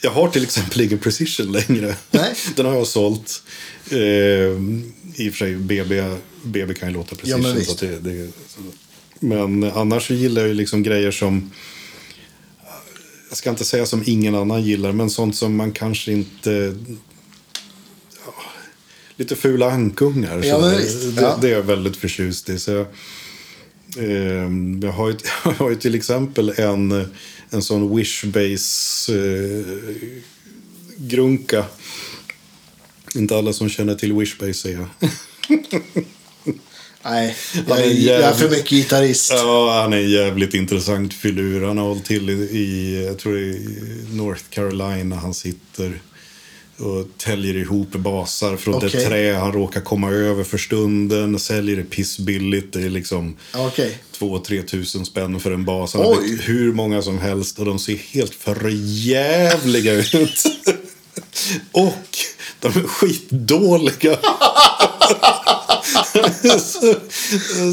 jag 0.00 0.10
har 0.10 0.28
till 0.28 0.42
exempel 0.42 0.80
ingen 0.80 0.98
Precision 0.98 1.52
längre. 1.52 1.96
Nej. 2.10 2.34
Den 2.56 2.66
har 2.66 2.74
jag 2.74 2.86
sålt. 2.86 3.42
Eh, 3.90 3.98
I 5.18 5.28
och 5.28 5.32
för 5.32 5.38
sig, 5.38 5.56
BB, 5.56 6.04
BB 6.42 6.74
kan 6.74 6.88
ju 6.88 6.94
låta 6.94 7.16
Precision. 7.16 7.42
men 7.42 7.64
så 7.64 7.86
det, 7.86 7.98
det. 7.98 8.30
Men 9.20 9.64
annars 9.64 10.10
gillar 10.10 10.42
jag 10.42 10.48
ju 10.48 10.54
liksom 10.54 10.82
grejer 10.82 11.10
som 11.10 11.50
jag 13.28 13.36
ska 13.38 13.50
inte 13.50 13.64
säga 13.64 13.86
som 13.86 14.02
ingen 14.06 14.34
annan 14.34 14.62
gillar, 14.62 14.92
men 14.92 15.10
sånt 15.10 15.36
som 15.36 15.56
man 15.56 15.72
kanske 15.72 16.12
inte... 16.12 16.76
Ja, 18.26 18.34
lite 19.16 19.36
fula 19.36 19.70
ankungar. 19.70 20.42
Ja, 20.44 20.58
det, 20.58 21.20
Ja. 21.20 21.38
det 21.40 21.48
är 21.48 21.52
jag 21.52 21.62
väldigt 21.62 21.96
förtjust 21.96 22.48
i. 22.48 22.58
Så 22.58 22.70
jag, 22.70 22.86
ehm, 23.98 24.80
jag, 24.82 24.92
har 24.92 25.08
ju, 25.10 25.16
jag 25.44 25.52
har 25.52 25.70
ju 25.70 25.76
till 25.76 25.94
exempel 25.94 26.52
en, 26.56 27.04
en 27.50 27.62
sån 27.62 27.96
Wishbase 27.96 29.12
eh, 29.14 29.64
grunka. 30.96 31.64
Inte 33.16 33.36
alla 33.36 33.52
som 33.52 33.68
känner 33.68 33.94
till 33.94 34.12
Wishbase 34.12 34.68
är 34.68 34.72
jag. 34.72 34.86
Nej, 37.04 37.36
jag 37.68 37.78
är 37.78 37.82
är, 37.82 37.86
jag 37.90 38.20
är 38.20 38.32
för 38.32 38.40
jävligt- 38.42 38.50
mycket 38.58 38.70
gitarrist. 38.70 39.30
Ja, 39.34 39.80
han 39.82 39.92
är 39.92 39.96
en 39.96 40.10
jävligt 40.10 40.54
intressant 40.54 41.14
filur. 41.14 41.66
Han 41.66 41.78
har 41.78 41.84
hållit 41.88 42.04
till 42.04 42.30
i, 42.30 43.04
jag 43.06 43.18
tror 43.18 43.38
i 43.38 43.76
North 44.12 44.42
Carolina 44.50 45.16
han 45.16 45.34
sitter 45.34 46.00
och 46.78 47.06
täljer 47.18 47.56
ihop 47.56 47.92
basar 47.92 48.56
från 48.56 48.74
Okej. 48.74 48.90
det 48.92 49.00
trä 49.06 49.34
han 49.34 49.52
råkar 49.52 49.80
komma 49.80 50.10
över 50.10 50.44
för 50.44 50.58
stunden. 50.58 51.38
Säljer 51.38 51.76
det 51.76 51.82
pissbilligt. 51.84 52.72
Det 52.72 52.82
är 52.82 52.90
liksom 52.90 53.36
Okej. 53.54 53.98
2-3 54.18 54.62
tusen 54.66 55.04
spänn 55.04 55.40
för 55.40 55.50
en 55.50 55.64
bas. 55.64 55.94
Han 55.94 56.02
har 56.04 56.42
hur 56.42 56.72
många 56.72 57.02
som 57.02 57.18
helst 57.18 57.58
och 57.58 57.64
de 57.64 57.78
ser 57.78 57.94
helt 57.96 58.34
förjävliga 58.34 59.92
ut. 59.94 60.44
och 61.72 62.18
de 62.60 62.68
är 62.68 62.86
skitdåliga. 62.86 64.16
så, 66.60 66.94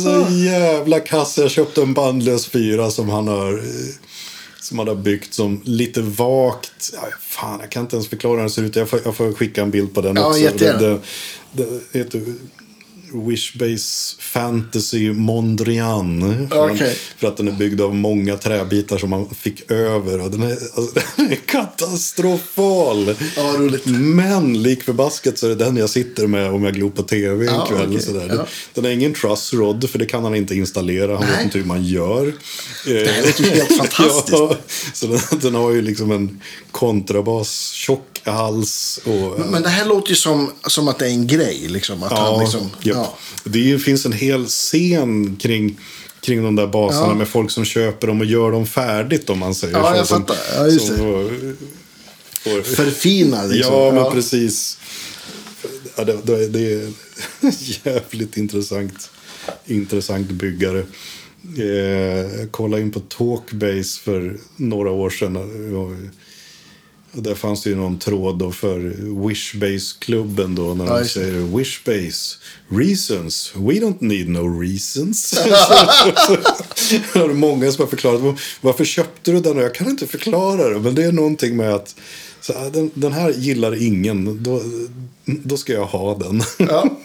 så 0.03 0.27
jävla 0.33 0.99
kass. 0.99 1.37
Jag 1.37 1.51
köpte 1.51 1.81
en 1.81 1.93
bandlös 1.93 2.47
fyra 2.47 2.91
som 2.91 3.09
han 3.09 3.27
har 3.27 3.63
som 4.59 4.79
han 4.79 4.87
har 4.87 4.95
byggt 4.95 5.33
som 5.33 5.61
lite 5.65 6.01
vagt. 6.01 6.89
Ja, 6.93 7.07
fan, 7.19 7.59
jag 7.61 7.71
kan 7.71 7.81
inte 7.81 7.95
ens 7.95 8.07
förklara 8.09 8.33
hur 8.33 8.39
den 8.39 8.49
ser 8.49 8.63
ut. 8.63 8.75
Jag 8.75 8.89
får, 8.89 8.99
jag 9.05 9.15
får 9.15 9.33
skicka 9.33 9.61
en 9.61 9.71
bild 9.71 9.93
på 9.93 10.01
den 10.01 10.15
Ja, 10.15 10.27
också. 10.27 10.39
jättegärna. 10.39 10.79
Det, 10.79 10.99
det, 11.91 12.11
det 12.11 12.25
Wishbase 13.13 14.15
Fantasy 14.19 15.11
Mondrian. 15.13 16.47
För, 16.51 16.71
Okej. 16.71 16.97
för 17.17 17.27
att 17.27 17.37
den 17.37 17.47
är 17.47 17.51
byggd 17.51 17.81
av 17.81 17.95
många 17.95 18.37
träbitar 18.37 18.97
som 18.97 19.09
man 19.09 19.29
fick 19.29 19.71
över. 19.71 20.21
Och 20.21 20.31
den, 20.31 20.43
är, 20.43 20.51
alltså, 20.51 20.99
den 21.15 21.31
är 21.31 21.35
katastrofal. 21.35 23.15
Ja. 23.35 23.53
Men 23.87 24.63
lik 24.63 24.83
förbaskat 24.83 25.37
så 25.37 25.45
är 25.45 25.49
det 25.49 25.55
den 25.65 25.77
jag 25.77 25.89
sitter 25.89 26.27
med 26.27 26.49
om 26.51 26.63
jag 26.63 26.73
glor 26.73 26.89
på 26.89 27.03
tv 27.03 27.47
en 27.47 27.53
Ja, 27.53 27.65
kväll. 27.65 27.95
Och 27.95 28.01
sådär. 28.01 28.33
Ja. 28.37 28.45
Den 28.73 28.83
har 28.83 28.91
ingen 28.91 29.13
truss 29.13 29.53
rod 29.53 29.89
för 29.89 29.99
det 29.99 30.05
kan 30.05 30.23
han 30.23 30.35
inte 30.35 30.55
installera. 30.55 31.15
Han 31.15 31.21
Nej. 31.25 31.31
vet 31.35 31.43
inte 31.45 31.57
hur 31.57 31.65
man 31.65 31.83
gör. 31.83 32.33
Det 32.85 33.11
här 33.11 33.25
låter 33.25 33.43
helt 33.43 33.77
fantastiskt. 33.77 34.29
ja, 34.31 34.57
så 34.93 35.07
den, 35.07 35.19
den 35.41 35.55
har 35.55 35.71
ju 35.71 35.81
liksom 35.81 36.11
en 36.11 36.41
kontrabas, 36.71 37.71
tjock 37.71 38.21
hals 38.25 38.99
och... 39.05 39.39
Men 39.51 39.63
det 39.63 39.69
här 39.69 39.85
låter 39.85 40.09
ju 40.09 40.15
som, 40.15 40.51
som 40.67 40.87
att 40.87 40.99
det 40.99 41.05
är 41.05 41.09
en 41.09 41.27
grej. 41.27 41.67
Liksom, 41.67 42.03
att 42.03 42.11
han 42.11 42.39
liksom, 42.39 42.69
japp. 42.81 43.02
Ja. 43.03 43.17
Det 43.43 43.79
finns 43.79 44.05
en 44.05 44.13
hel 44.13 44.45
scen 44.45 45.35
kring, 45.35 45.79
kring 46.21 46.43
de 46.43 46.55
där 46.55 46.67
basarna 46.67 47.07
Ja. 47.07 47.13
med 47.15 47.27
folk 47.27 47.51
som 47.51 47.65
köper 47.65 48.07
dem 48.07 48.19
och 48.19 48.25
gör 48.25 48.51
dem 48.51 48.65
färdigt 48.67 49.29
om 49.29 49.39
man 49.39 49.55
säger 49.55 49.73
Ja, 49.77 49.91
så. 49.91 49.97
jag 49.97 50.07
Som- 50.07 50.19
fattar. 50.25 50.37
Ja, 50.55 50.67
just 50.67 50.87
som 50.87 50.95
det. 50.95 51.01
får- 51.01 52.61
Förfina 52.75 53.43
liksom. 53.45 53.73
Ja, 53.73 53.91
men 53.91 54.11
precis. 54.11 54.77
Ja, 55.97 56.03
det, 56.03 56.17
det, 56.23 56.47
det 56.47 56.73
är 56.73 56.91
jävligt 57.85 58.37
intressant, 58.37 59.09
intressant 59.65 60.31
byggare. 60.31 60.83
Eh, 61.57 61.65
jag 62.39 62.51
kollade 62.51 62.81
in 62.81 62.91
på 62.91 62.99
Talkbase 62.99 63.99
för 64.03 64.37
några 64.55 64.91
år 64.91 65.09
sedan. 65.09 65.35
Där 67.13 67.35
fanns 67.35 67.63
det 67.63 67.69
ju 67.69 67.75
någon 67.75 67.99
tråd 67.99 68.37
då 68.37 68.51
för 68.51 68.79
Wishbase-klubben 69.27 70.55
då. 70.55 70.73
När 70.73 70.85
de 70.85 71.05
säger 71.05 71.57
Wishbase, 71.57 72.37
reasons, 72.69 73.53
we 73.55 73.73
don't 73.73 73.97
need 73.99 74.29
no 74.29 74.61
reasons. 74.61 75.31
det 77.13 77.19
är 77.19 77.33
många 77.33 77.71
som 77.71 77.81
har 77.81 77.89
förklarat 77.89 78.39
varför 78.61 78.85
köpte 78.85 79.31
du 79.31 79.39
den 79.39 79.57
och 79.57 79.63
jag 79.63 79.75
kan 79.75 79.87
inte 79.87 80.07
förklara 80.07 80.69
det. 80.69 80.79
Men 80.79 80.95
det 80.95 81.03
är 81.03 81.11
någonting 81.11 81.57
med 81.57 81.73
att 81.73 81.95
så, 82.41 82.53
här, 82.53 82.69
den, 82.69 82.91
den 82.93 83.13
här 83.13 83.31
gillar 83.31 83.83
ingen, 83.83 84.43
då, 84.43 84.61
då 85.25 85.57
ska 85.57 85.73
jag 85.73 85.85
ha 85.85 86.17
den. 86.17 86.43
Ja. 86.57 86.99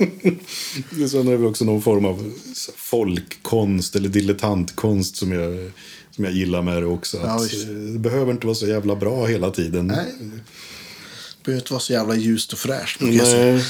Sen 1.11 1.29
är 1.29 1.31
det 1.31 1.37
väl 1.37 1.47
också 1.47 1.65
någon 1.65 1.83
form 1.83 2.05
av 2.05 2.33
folkkonst 2.77 3.97
eller 3.97 4.09
dilettantkonst 4.09 5.17
som 5.17 5.33
jag, 5.33 5.71
som 6.19 6.25
jag 6.25 6.35
gillar 6.35 6.63
med 6.63 6.83
det 6.83 6.87
också. 6.87 7.17
Ja, 7.25 7.45
eh, 7.45 7.69
det 7.69 7.99
behöver 7.99 8.33
inte 8.33 8.47
vara 8.47 8.55
så 8.55 8.67
jävla 8.67 8.97
bra 8.97 9.27
hela 9.27 9.51
tiden. 9.51 9.87
Nej. 9.87 10.05
Det 10.19 11.45
behöver 11.45 11.61
inte 11.63 11.73
vara 11.73 11.81
så 11.81 11.93
jävla 11.93 12.17
ljust 12.17 12.53
och 12.53 12.59
fräscht. 12.59 13.01
Nej. 13.01 13.65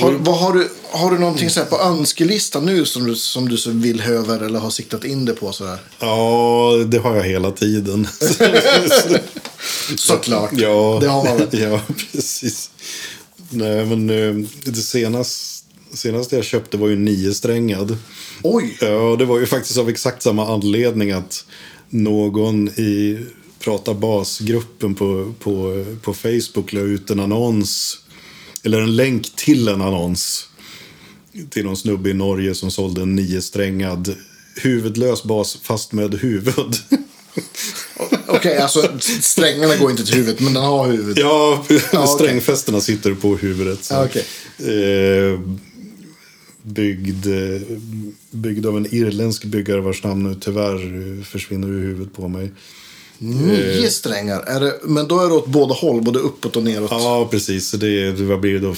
Har, 0.00 0.12
vad 0.12 0.38
har, 0.38 0.52
du, 0.52 0.68
har 0.90 1.10
du 1.10 1.18
någonting 1.18 1.50
så 1.50 1.64
på 1.64 1.78
önskelistan 1.78 2.66
nu 2.66 2.84
som 2.86 3.04
du, 3.06 3.16
som 3.16 3.48
du 3.48 3.56
så 3.56 3.70
vill 3.70 4.00
höver 4.00 4.40
eller 4.40 4.58
har 4.58 4.70
siktat 4.70 5.04
in 5.04 5.24
det 5.24 5.32
på? 5.32 5.52
Så 5.52 5.66
här? 5.66 5.78
Ja, 5.98 6.72
det 6.86 6.98
har 6.98 7.16
jag 7.16 7.24
hela 7.24 7.50
tiden. 7.50 8.08
Såklart. 9.96 10.50
ja, 10.52 10.98
Det 11.00 11.08
har 11.08 11.24
man 11.24 11.36
väl. 11.36 11.60
Ja, 11.60 11.80
precis. 12.12 12.70
Nej, 13.50 13.86
men 13.86 14.10
eh, 14.10 14.48
det 14.64 14.80
senaste, 14.80 15.64
senaste 15.92 16.36
jag 16.36 16.44
köpte 16.44 16.76
var 16.76 16.88
ju 16.88 16.96
niosträngad. 16.96 17.96
Oj! 18.42 18.78
Ja, 18.80 19.16
det 19.18 19.24
var 19.24 19.38
ju 19.38 19.46
faktiskt 19.46 19.78
av 19.78 19.88
exakt 19.88 20.22
samma 20.22 20.54
anledning 20.54 21.12
att 21.12 21.44
någon 21.90 22.68
i 22.68 23.18
Prata 23.58 23.94
Bas-gruppen 23.94 24.94
på, 24.94 25.34
på, 25.38 25.84
på 26.02 26.14
Facebook 26.14 26.72
la 26.72 26.80
ut 26.80 27.10
en 27.10 27.20
annons, 27.20 27.98
eller 28.62 28.80
en 28.80 28.96
länk 28.96 29.36
till 29.36 29.68
en 29.68 29.82
annons 29.82 30.48
till 31.50 31.64
någon 31.64 31.76
snubbe 31.76 32.10
i 32.10 32.14
Norge 32.14 32.54
som 32.54 32.70
sålde 32.70 33.02
en 33.02 33.14
niosträngad 33.14 34.14
huvudlös 34.56 35.24
bas 35.24 35.58
fast 35.62 35.92
med 35.92 36.14
huvud. 36.14 36.76
Okej, 38.26 38.58
alltså 38.58 38.98
strängarna 39.20 39.76
går 39.76 39.90
inte 39.90 40.04
till 40.04 40.14
huvudet, 40.14 40.40
men 40.40 40.54
den 40.54 40.64
har 40.64 40.86
huvud. 40.86 41.18
ja, 41.18 41.64
Ja, 41.92 42.06
strängfästena 42.06 42.80
sitter 42.80 43.14
på 43.14 43.36
huvudet. 43.36 43.84
Så. 43.84 44.04
Okej. 44.04 44.24
Eh, 44.58 45.40
byggd, 46.68 47.26
eh, 47.26 47.60
byggd 48.30 48.66
av 48.66 48.76
en 48.76 48.94
irländsk 48.94 49.44
byggare 49.44 49.80
vars 49.80 50.04
namn 50.04 50.22
nu 50.22 50.34
tyvärr 50.40 50.74
eh, 51.18 51.24
försvinner 51.24 51.68
ur 51.68 51.80
huvudet 51.82 52.12
på 52.14 52.28
mig. 52.28 52.50
Nio 53.18 53.90
strängar. 53.90 54.40
Är 54.40 54.60
det, 54.60 54.78
men 54.84 55.08
då 55.08 55.20
är 55.24 55.28
det 55.28 55.34
åt 55.34 55.46
båda 55.46 55.74
håll, 55.74 56.02
både 56.02 56.18
uppåt 56.18 56.56
och 56.56 56.62
neråt. 56.62 56.90
Ja, 56.90 57.28
precis. 57.30 57.68
Så 57.68 57.76
det, 57.76 57.88
är- 57.88 58.12
vad 58.12 58.40
blir 58.40 58.52
det 58.52 58.58
då? 58.58 58.74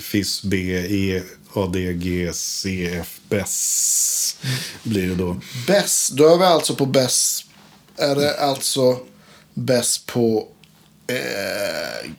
FIS, 0.00 0.42
B, 0.42 0.56
E, 0.90 1.22
A, 1.54 1.70
D, 1.72 1.92
G, 1.92 2.30
C, 2.34 2.86
F, 3.00 3.20
BES. 3.28 4.36
Blir 4.82 5.08
det 5.08 5.14
då. 5.14 5.36
Bäst, 5.66 6.10
då 6.12 6.34
är 6.34 6.38
vi 6.38 6.44
alltså 6.44 6.74
på 6.74 6.86
bäst. 6.86 7.44
Är 7.96 8.14
det 8.16 8.40
alltså 8.40 8.96
bäst 9.54 10.06
på 10.06 10.48
eh, 11.06 12.10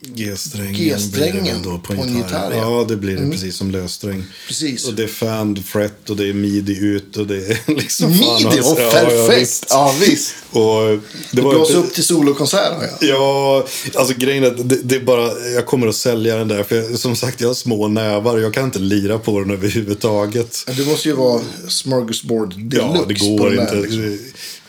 G-strängen, 0.00 0.74
G-strängen 0.74 1.62
då 1.64 1.78
på 1.78 1.92
en 1.92 2.16
gitarr, 2.16 2.52
ja. 2.52 2.58
Ja, 2.78 2.84
det 2.88 2.96
blir 2.96 3.16
det 3.16 3.30
precis 3.30 3.56
som 3.56 3.70
lössträng. 3.70 4.24
Precis. 4.46 4.86
Och 4.88 4.94
det 4.94 5.02
är 5.02 5.06
fanned 5.08 5.64
fret 5.64 6.10
och 6.10 6.16
det 6.16 6.28
är 6.28 6.32
midi 6.32 6.78
ut 6.78 7.16
och 7.16 7.26
det 7.26 7.36
är 7.36 7.58
liksom... 7.76 8.10
midi? 8.10 8.44
alltså, 8.46 8.72
Och 8.72 8.80
ja, 8.80 8.90
perfekt! 8.90 9.40
visst. 9.42 9.66
Ja, 9.70 9.94
visst. 10.00 10.34
Och 10.50 10.98
det 11.32 11.42
var 11.42 11.50
blåser 11.54 11.74
ju- 11.74 11.80
upp 11.80 11.94
till 11.94 12.04
solokonsert 12.04 12.72
har 12.76 12.82
jag. 13.00 13.10
Ja, 13.10 13.66
alltså 13.94 14.14
grejen 14.18 14.44
är 14.44 14.48
att 14.48 14.68
det, 14.68 14.76
det 14.82 14.96
är 14.96 15.00
bara, 15.00 15.38
jag 15.54 15.66
kommer 15.66 15.86
att 15.86 15.96
sälja 15.96 16.36
den 16.36 16.48
där. 16.48 16.62
För 16.62 16.76
jag, 16.76 16.98
som 16.98 17.16
sagt, 17.16 17.40
jag 17.40 17.48
har 17.48 17.54
små 17.54 17.88
nävar. 17.88 18.38
Jag 18.38 18.54
kan 18.54 18.64
inte 18.64 18.78
lira 18.78 19.18
på 19.18 19.40
den 19.40 19.50
överhuvudtaget. 19.50 20.64
Det 20.76 20.86
måste 20.86 21.08
ju 21.08 21.14
vara 21.14 21.40
smorgasbord 21.68 22.54
deluxe 22.58 22.76
Ja, 22.98 23.04
det 23.08 23.14
går 23.38 23.60
inte. 23.60 23.74
liksom. 23.74 24.18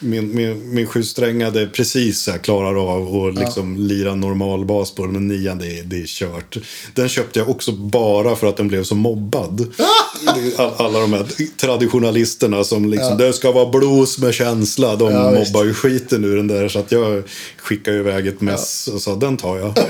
Min, 0.01 0.35
min, 0.35 0.73
min 0.73 0.87
sjusträngade 0.87 1.67
precis 1.67 2.21
så 2.21 2.31
här 2.31 2.37
klarar 2.37 2.93
av 2.95 3.25
att 3.25 3.35
liksom 3.35 3.77
lira 3.77 4.15
normal 4.15 4.65
bas 4.65 4.91
på 4.95 5.03
den. 5.05 5.13
Men 5.13 5.27
nian, 5.27 5.57
det 5.57 5.79
är, 5.79 5.83
det 5.83 6.01
är 6.01 6.05
kört. 6.05 6.57
Den 6.95 7.09
köpte 7.09 7.39
jag 7.39 7.49
också 7.49 7.71
bara 7.71 8.35
för 8.35 8.47
att 8.47 8.57
den 8.57 8.67
blev 8.67 8.83
så 8.83 8.95
mobbad. 8.95 9.67
All- 10.57 10.73
Alla 10.77 10.99
de 10.99 11.13
här 11.13 11.25
traditionalisterna 11.57 12.63
som 12.63 12.89
liksom, 12.89 13.17
det 13.17 13.33
ska 13.33 13.51
vara 13.51 13.69
blues 13.69 14.17
med 14.17 14.33
känsla. 14.33 14.95
De 14.95 15.11
Ja, 15.11 15.31
mobbar 15.31 15.63
ju 15.65 15.73
skiten 15.73 16.23
ur 16.25 16.37
den 16.37 16.47
där. 16.47 16.69
Så 16.69 16.79
att 16.79 16.91
jag 16.91 17.23
skickade 17.57 17.97
iväg 17.97 18.27
ett 18.27 18.41
mess 18.41 18.87
och 18.93 19.01
sa, 19.01 19.15
den 19.15 19.37
tar 19.37 19.57
jag. 19.57 19.73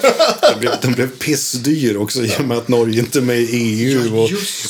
Den 0.51 0.59
blev, 0.59 0.71
den 0.81 0.91
blev 0.91 1.07
pissdyr 1.07 1.97
också 1.97 2.23
i 2.25 2.31
och 2.39 2.45
med 2.45 2.57
att 2.57 2.67
Norge 2.67 2.99
inte 2.99 3.19
är 3.19 3.23
med 3.23 3.39
i 3.39 3.45
EU. 3.51 4.01
Ja, 4.15 4.21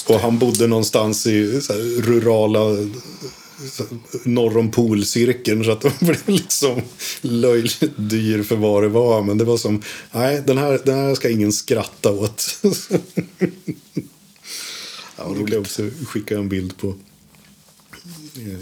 och, 0.08 0.16
och 0.16 0.22
han 0.22 0.38
bodde 0.40 0.68
någonstans 0.68 1.28
i 1.28 1.52
här, 1.70 2.02
rurala 2.02 2.60
norr 4.24 4.58
om 4.58 4.72
polcirkeln 4.72 5.64
så 5.64 5.72
att 5.72 5.82
de 5.82 5.92
blev 6.06 6.22
liksom 6.26 6.82
löjligt 7.22 7.84
dyr 7.96 8.44
för 8.44 8.56
vad 8.56 8.84
det 8.84 8.90
var. 8.90 9.24
Men 9.24 9.38
det 9.38 9.44
var 9.44 9.58
som, 9.58 9.84
nej 10.12 10.44
den 10.48 10.58
här, 10.58 10.82
den 10.86 10.98
här 10.98 11.16
ska 11.16 11.30
ingen 11.30 11.54
skratta 11.54 12.12
åt. 12.12 12.60
ja, 15.16 15.24
då 15.24 15.34
vill 15.34 15.54
jag 15.54 15.62
också 15.62 15.90
skicka 16.08 16.38
en 16.38 16.50
bild 16.50 16.78
på. 16.78 16.88
Eh, 18.36 18.60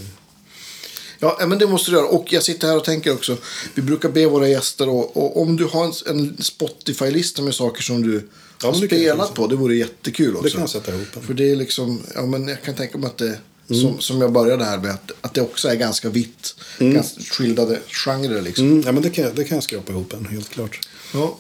Ja, 1.20 1.46
men 1.48 1.60
det 1.60 1.68
måste 1.68 1.92
du 1.92 1.98
göra. 1.98 2.08
Och 2.08 2.34
jag 2.34 2.44
sitter 2.44 2.68
här 2.68 2.78
och 2.78 2.84
tänker 2.84 3.14
också. 3.14 3.38
Vi 3.74 3.82
brukar 3.82 4.10
be 4.10 4.26
våra 4.26 4.48
gäster 4.48 4.90
och, 4.90 5.18
och 5.18 5.42
om 5.42 5.56
du 5.56 5.66
har 5.66 5.86
en, 5.86 5.94
en 6.06 6.38
Spotify-lista 6.40 7.42
med 7.42 7.56
saker 7.56 7.84
som 7.84 8.02
du 8.02 8.30
Ja, 8.62 8.68
har 8.68 8.74
kan 8.74 8.88
spelat 8.88 9.34
på. 9.34 9.48
Det 9.48 9.56
vore 9.56 9.76
jättekul 9.76 10.36
också. 10.36 10.44
Det 10.44 10.52
kan 10.52 10.60
jag 10.60 10.70
sätta 10.70 10.96
ihop. 10.96 11.08
För 11.26 11.34
det 11.34 11.52
är 11.52 11.56
liksom, 11.56 12.02
ja 12.16 12.26
men 12.26 12.48
jag 12.48 12.64
kan 12.64 12.76
tänka 12.76 12.98
mig 12.98 13.08
att 13.08 13.18
det, 13.18 13.40
som, 13.68 14.00
som 14.00 14.22
jag 14.22 14.32
började 14.32 14.66
här 14.66 14.78
med. 14.78 14.92
Att, 14.92 15.12
att 15.22 15.34
det 15.34 15.42
också 15.42 15.68
är 15.68 15.76
ganska 15.76 16.10
vitt. 16.10 16.56
Ganska 16.80 17.22
skilda 17.22 17.68
genrer 17.88 18.42
liksom. 18.42 18.66
Mm, 18.66 18.82
ja, 18.86 18.92
men 18.92 19.04
det 19.04 19.10
kan, 19.10 19.36
det 19.36 19.44
kan 19.44 19.56
jag 19.56 19.64
skrapa 19.64 19.92
ihop 19.92 20.14
en, 20.14 20.26
helt 20.26 20.50
klart. 20.50 20.88
Ja. 21.14 21.38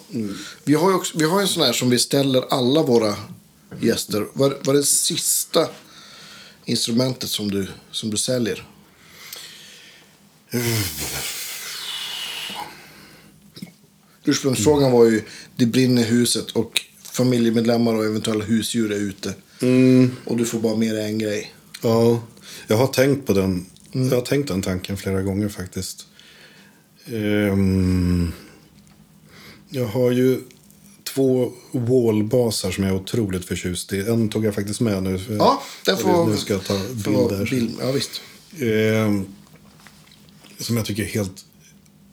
Vi 0.64 0.74
har 0.74 0.90
ju 0.90 0.96
också, 0.96 1.18
vi 1.18 1.26
har 1.26 1.42
en 1.42 1.48
sån 1.48 1.64
här 1.64 1.74
som 1.74 1.90
vi 1.90 2.00
ställer 2.00 2.44
alla 2.50 2.84
våra 2.84 3.16
gäster. 3.82 4.28
Vad 4.34 4.68
är 4.68 4.74
det 4.74 4.84
sista 4.84 5.68
instrumentet 6.66 7.30
som 7.30 7.52
du, 7.52 7.68
som 7.92 8.10
du 8.10 8.18
säljer? 8.18 8.68
Ursprungsfrågan 14.26 14.92
var 14.92 15.06
ju 15.06 15.24
det 15.56 15.66
brinner 15.66 16.02
i 16.02 16.06
huset 16.06 16.52
och 16.52 16.82
familjemedlemmar 17.12 17.96
och 17.96 18.06
eventuella 18.06 18.46
husdjur 18.46 18.92
är 18.92 19.00
ute. 19.00 19.34
Och 20.26 20.38
du 20.38 20.46
får 20.46 20.60
bara 20.60 20.76
med 20.76 20.96
dig 20.96 21.06
en 21.06 21.20
grej. 21.20 21.54
Ja, 21.82 22.22
jag 22.68 22.78
har 22.78 22.88
tänkt 22.88 23.28
på 23.28 23.34
den. 23.34 23.66
Jag 23.92 24.16
har 24.16 24.22
tänkt 24.22 24.48
den 24.48 24.62
tanken 24.62 24.98
flera 24.98 25.22
gånger 25.22 25.50
faktiskt. 25.50 26.08
Ehm, 27.06 28.32
jag 29.70 29.86
har 29.86 30.12
ju 30.12 30.42
två 31.04 31.52
wallbasar 31.72 32.72
som 32.72 32.84
jag 32.84 32.94
är 32.94 33.00
otroligt 33.02 33.46
förtjust 33.46 33.94
i. 33.94 34.00
En 34.00 34.30
tog 34.30 34.46
jag 34.46 34.56
faktiskt 34.56 34.82
med 34.82 35.04
nu. 35.04 35.20
Ja, 35.30 35.64
den 35.86 35.98
får... 35.98 36.28
Nu 36.28 36.38
ska 36.38 36.54
jag 36.54 36.64
ta 36.66 36.80
bilder. 36.94 37.50
Bild, 37.52 37.76
ja, 37.82 37.92
visst. 37.92 38.22
Ehm, 38.60 39.26
som 40.60 40.78
jag 40.78 40.86
tycker 40.86 41.04
är 41.04 41.08
helt 41.08 41.46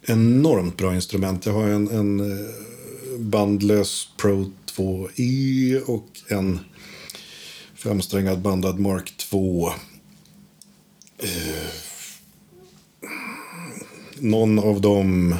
enormt 0.03 0.77
bra 0.77 0.95
instrument. 0.95 1.47
Jag 1.47 1.53
har 1.53 1.69
en, 1.69 1.91
en 1.91 2.21
eh, 2.21 2.47
bandlös 3.19 4.09
Pro 4.17 4.53
2E 4.77 5.81
och 5.81 6.09
en 6.29 6.59
femsträngad 7.75 8.41
bandad 8.41 8.79
Mark 8.79 9.14
två... 9.35 9.73
Eh, 11.19 11.69
någon 14.19 14.59
av 14.59 14.81
dem... 14.81 15.37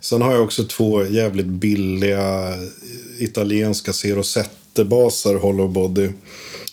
Sen 0.00 0.22
har 0.22 0.32
jag 0.32 0.44
också 0.44 0.64
två 0.64 1.04
jävligt 1.04 1.46
billiga 1.46 2.54
italienska 3.18 3.92
Zero-Sette-basar, 3.92 5.34
Hollow 5.34 5.72
Body. 5.72 6.08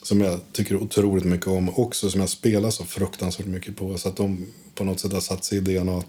Som 0.02 0.22
jag 0.22 0.39
tycker 0.52 0.76
otroligt 0.76 1.26
mycket 1.26 1.47
om. 1.47 1.69
Också 1.69 2.10
som 2.10 2.22
jag 2.22 2.30
spelar 2.30 2.69
så 2.69 2.85
fruktansvärt 2.85 3.47
mycket 3.47 3.76
på. 3.76 3.97
Så 3.97 4.10
att 4.10 4.15
de 4.15 4.45
på 4.76 4.84
något 4.84 4.99
sätt 4.99 5.14
har 5.14 5.22
satt 5.22 5.45
sig 5.45 5.57
i 5.57 5.61
DNA. 5.61 6.03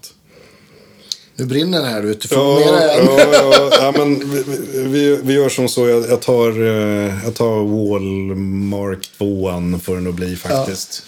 Nu 1.37 1.45
brinner 1.45 1.81
det 1.81 1.87
här 1.87 2.03
ute. 2.03 2.27
Ja, 2.31 2.61
ja, 2.61 3.29
ja, 3.33 3.69
ja, 3.71 3.93
men 3.97 4.31
vi, 4.31 4.43
vi, 4.83 5.19
vi 5.23 5.33
gör 5.33 5.49
som 5.49 5.69
så. 5.69 5.87
Jag, 5.87 6.09
jag, 6.09 6.21
tar, 6.21 6.49
eh, 6.61 7.23
jag 7.23 7.35
tar 7.35 7.55
Wallmark 7.55 9.09
2 9.17 9.79
får 9.83 9.95
den 9.95 10.07
att 10.07 10.15
bli 10.15 10.35
faktiskt. 10.35 11.03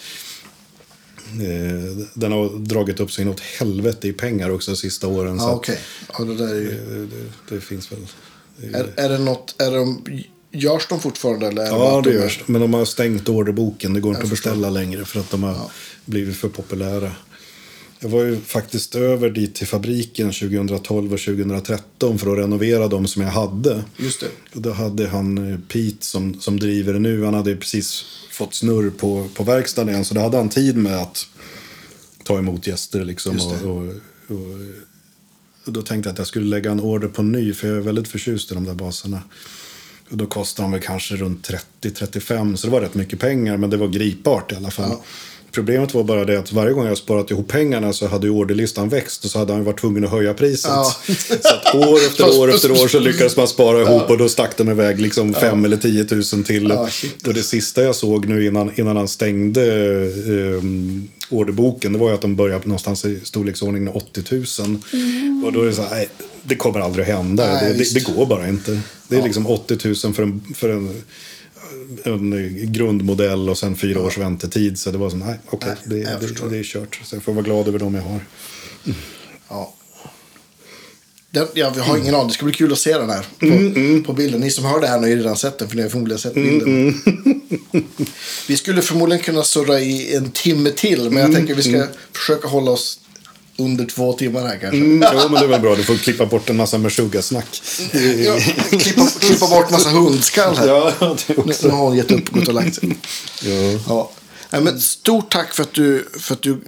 Eh, 1.32 2.06
Den 2.14 2.32
har 2.32 2.58
dragit 2.58 3.00
upp 3.00 3.12
sig 3.12 3.22
inåt 3.22 3.40
helvete 3.40 4.08
i 4.08 4.12
pengar 4.12 4.50
också 4.50 4.70
de 4.70 4.76
sista 4.76 5.06
åren. 5.08 5.38
så 5.38 5.44
Ja, 5.44 5.50
att 5.50 5.56
okej. 5.56 5.78
Ja, 6.18 6.24
det 6.24 6.36
där 6.36 6.54
är 6.54 6.60
ju... 6.60 7.06
det, 7.48 7.54
det, 7.54 7.60
finns 7.60 7.92
väl. 7.92 8.06
Är, 8.74 8.92
är 8.96 9.08
det 9.08 9.18
något... 9.18 9.54
Är 9.58 9.70
de, 9.70 10.04
görs 10.52 10.86
de 10.88 11.00
fortfarande? 11.00 11.46
Eller 11.46 11.66
Ja, 11.66 12.00
det 12.04 12.12
görs. 12.12 12.40
Men 12.46 12.60
de 12.60 12.74
har 12.74 12.84
stängt 12.84 13.28
orderboken. 13.28 13.94
Det 13.94 14.00
går 14.00 14.10
inte 14.10 14.24
att 14.24 14.30
beställa 14.30 14.70
längre 14.70 15.04
för 15.04 15.20
att 15.20 15.30
de 15.30 15.42
har 15.42 15.56
blivit 16.04 16.36
för 16.36 16.48
populära. 16.48 17.12
Jag 18.02 18.08
var 18.08 18.24
ju 18.24 18.40
faktiskt 18.40 18.94
över 18.94 19.30
dit 19.30 19.54
till 19.54 19.66
fabriken 19.66 20.32
2012 20.32 21.12
och 21.12 21.20
2013 21.20 22.18
för 22.18 22.32
att 22.32 22.38
renovera 22.38 22.88
de 22.88 23.06
som 23.06 23.22
jag 23.22 23.30
hade. 23.30 23.84
Just 23.96 24.20
det. 24.20 24.28
Och 24.54 24.62
då 24.62 24.72
hade 24.72 25.08
han 25.08 25.52
eh, 25.52 25.58
Pete 25.68 26.06
som, 26.06 26.40
som 26.40 26.60
driver 26.60 26.92
det 26.92 26.98
nu. 26.98 27.24
Han 27.24 27.34
hade 27.34 27.56
precis 27.56 28.04
fått 28.30 28.54
snurr 28.54 28.90
på, 28.90 29.28
på 29.34 29.44
verkstaden 29.44 29.88
igen. 29.88 30.04
Så 30.04 30.14
då 30.14 30.20
hade 30.20 30.36
han 30.36 30.48
tid 30.48 30.76
med 30.76 30.96
att 30.96 31.26
ta 32.24 32.38
emot 32.38 32.66
gäster. 32.66 33.04
Liksom, 33.04 33.36
och, 33.36 33.70
och, 33.70 33.84
och, 34.36 34.56
och 35.64 35.72
då 35.72 35.82
tänkte 35.82 36.08
jag 36.08 36.12
att 36.12 36.18
jag 36.18 36.26
skulle 36.26 36.46
lägga 36.46 36.70
en 36.70 36.80
order 36.80 37.08
på 37.08 37.22
en 37.22 37.32
ny. 37.32 37.52
För 37.52 37.68
jag 37.68 37.76
är 37.76 37.80
väldigt 37.80 38.08
förtjust 38.08 38.50
i 38.50 38.54
de 38.54 38.64
där 38.64 38.74
baserna. 38.74 39.22
Och 40.10 40.16
då 40.16 40.26
kostade 40.26 40.64
de 40.64 40.72
väl 40.72 40.80
kanske 40.80 41.16
runt 41.16 41.50
30-35. 41.82 42.56
Så 42.56 42.66
det 42.66 42.72
var 42.72 42.80
rätt 42.80 42.94
mycket 42.94 43.20
pengar. 43.20 43.56
Men 43.56 43.70
det 43.70 43.76
var 43.76 43.88
gripbart 43.88 44.52
i 44.52 44.54
alla 44.54 44.70
fall. 44.70 44.90
Ja. 44.90 45.04
Problemet 45.52 45.94
var 45.94 46.04
bara 46.04 46.24
det 46.24 46.38
att 46.38 46.52
varje 46.52 46.72
gång 46.72 46.86
jag 46.86 46.98
sparat 46.98 47.30
ihop 47.30 47.48
pengarna 47.48 47.92
så 47.92 48.06
hade 48.06 48.26
ju 48.26 48.32
orderlistan 48.32 48.88
växt 48.88 49.24
och 49.24 49.30
så 49.30 49.38
hade 49.38 49.52
han 49.52 49.64
varit 49.64 49.80
tvungen 49.80 50.04
att 50.04 50.10
höja 50.10 50.34
priset. 50.34 50.70
Ja. 50.70 50.94
Så 51.42 51.54
att 51.54 51.74
år 51.74 51.96
efter 51.96 52.40
år 52.40 52.54
efter 52.54 52.70
år 52.72 52.88
så 52.88 52.98
lyckades 52.98 53.36
man 53.36 53.48
spara 53.48 53.80
ihop 53.80 54.10
och 54.10 54.18
då 54.18 54.28
stack 54.28 54.56
de 54.56 54.70
iväg 54.70 55.00
liksom 55.00 55.34
fem 55.34 55.64
eller 55.64 55.76
10 55.76 56.06
000 56.10 56.44
till. 56.44 56.68
Ja, 56.68 56.88
och 57.26 57.34
det 57.34 57.42
sista 57.42 57.82
jag 57.82 57.94
såg 57.94 58.26
nu 58.26 58.46
innan, 58.46 58.70
innan 58.74 58.96
han 58.96 59.08
stängde 59.08 59.64
eh, 60.06 60.62
orderboken 61.30 61.92
det 61.92 61.98
var 61.98 62.08
ju 62.08 62.14
att 62.14 62.20
de 62.20 62.36
började 62.36 62.66
någonstans 62.66 63.04
i 63.04 63.20
storleksordningen 63.22 63.88
80 63.88 64.22
000. 64.30 64.78
Och 65.44 65.52
då 65.52 65.62
är 65.62 65.66
det 65.66 65.72
så 65.72 65.82
här, 65.82 65.90
nej, 65.90 66.08
det 66.42 66.54
kommer 66.54 66.80
aldrig 66.80 67.02
att 67.08 67.16
hända. 67.16 67.46
Nej, 67.46 67.72
det, 67.72 67.78
det, 67.78 67.94
det 67.94 68.14
går 68.14 68.26
bara 68.26 68.48
inte. 68.48 68.80
Det 69.08 69.16
är 69.16 69.22
liksom 69.22 69.46
80 69.46 69.78
000 70.04 70.14
för 70.14 70.22
en, 70.22 70.42
för 70.54 70.68
en 70.68 71.02
en 72.04 72.72
grundmodell 72.72 73.48
och 73.48 73.58
sen 73.58 73.76
fyra 73.76 74.00
års 74.00 74.18
väntetid. 74.18 74.78
Så 74.78 74.90
det 74.90 74.98
var 74.98 75.10
som, 75.10 75.18
nej, 75.18 75.38
okej, 75.50 75.74
Nej, 75.84 76.04
det, 76.20 76.26
det, 76.26 76.48
det 76.50 76.58
är 76.58 76.62
kört. 76.64 77.00
Så 77.04 77.16
jag 77.16 77.22
får 77.22 77.32
vara 77.32 77.44
glad 77.44 77.68
över 77.68 77.78
de 77.78 77.94
jag 77.94 78.02
har. 78.02 78.20
Ja. 79.48 79.74
Den, 81.30 81.46
ja, 81.54 81.72
vi 81.74 81.80
har 81.80 81.96
ingen 81.96 82.14
aning. 82.14 82.28
Det 82.28 82.34
ska 82.34 82.44
bli 82.44 82.54
kul 82.54 82.72
att 82.72 82.78
se 82.78 82.98
den 82.98 83.10
här 83.10 83.26
på, 83.38 83.46
Mm, 83.46 84.02
på 84.04 84.12
bilden. 84.12 84.40
Ni 84.40 84.50
som 84.50 84.64
hör 84.64 84.80
det 84.80 84.86
här 84.86 84.98
har 84.98 85.06
ju 85.06 85.16
redan 85.16 85.36
sett 85.36 85.58
den, 85.58 85.68
för 85.68 85.76
ni 85.76 85.82
har 85.82 85.88
förmodligen 85.88 86.18
sett 86.18 86.36
Mm, 86.36 86.58
bilden. 86.58 87.00
vi 88.48 88.56
skulle 88.56 88.82
förmodligen 88.82 89.24
kunna 89.24 89.42
surra 89.42 89.80
i 89.80 90.14
en 90.16 90.30
timme 90.30 90.70
till, 90.70 90.98
men 90.98 91.06
Mm, 91.12 91.22
jag 91.22 91.32
tänker 91.32 91.54
vi 91.54 91.62
ska 91.62 91.86
försöka 92.12 92.48
hålla 92.48 92.70
oss 92.70 93.00
under 93.64 93.84
två 93.84 94.12
timmar 94.12 94.40
här 94.40 94.58
kanske. 94.60 94.76
Mm, 94.78 95.08
jo, 95.12 95.18
men 95.22 95.32
det 95.32 95.46
är 95.46 95.48
väl 95.48 95.60
bra. 95.60 95.74
Du 95.74 95.84
får 95.84 95.96
klippa 95.96 96.26
bort 96.26 96.50
en 96.50 96.56
massa 96.56 96.78
Meshuggah-snack. 96.78 97.62
Ja, 98.18 98.38
klippa, 98.78 99.06
klippa 99.20 99.46
bort 99.48 99.70
massa 99.70 99.88
hundskall 99.88 100.56
här. 100.56 100.68
Ja, 100.68 100.92
det 101.26 101.38
också. 101.38 101.66
nu 101.66 101.72
har 101.72 101.84
hon 101.84 101.96
gett 101.96 102.10
upp 102.10 102.28
och 102.28 102.38
gått 102.38 102.48
och 102.48 102.54
lagt 102.54 102.74
sig. 102.74 102.96
Ja. 103.42 103.78
Ja. 103.88 104.10
Nej, 104.50 104.62
men 104.62 104.80
stort 104.80 105.32
tack 105.32 105.54
för 105.54 105.62
att, 105.62 105.72
du, 105.72 106.08
för 106.18 106.34
att 106.34 106.42
du 106.42 106.60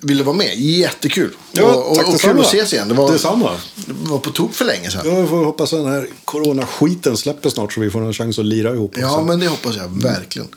ville 0.00 0.22
vara 0.22 0.36
med. 0.36 0.56
Jättekul. 0.56 1.36
Ja, 1.52 1.74
och, 1.74 1.90
och, 1.90 1.96
tack 1.96 2.08
och 2.08 2.20
kul 2.20 2.40
att 2.40 2.46
ses 2.46 2.72
igen. 2.72 2.88
Det 2.88 2.94
var, 2.94 3.12
Detsamma. 3.12 3.50
det 3.74 3.92
var 4.10 4.18
på 4.18 4.30
tok 4.30 4.54
för 4.54 4.64
länge 4.64 4.90
sedan. 4.90 5.02
Ja, 5.04 5.20
vi 5.20 5.28
får 5.28 5.44
hoppas 5.44 5.72
att 5.72 5.78
den 5.78 5.92
här 5.92 6.08
coronaskiten 6.24 7.16
släpper 7.16 7.50
snart 7.50 7.72
så 7.72 7.80
vi 7.80 7.90
får 7.90 8.02
en 8.02 8.12
chans 8.12 8.38
att 8.38 8.44
lira 8.44 8.74
ihop. 8.74 8.94
Ja, 8.98 9.06
också. 9.06 9.24
men 9.24 9.40
det 9.40 9.46
hoppas 9.46 9.76
jag 9.76 10.02
verkligen. 10.02 10.48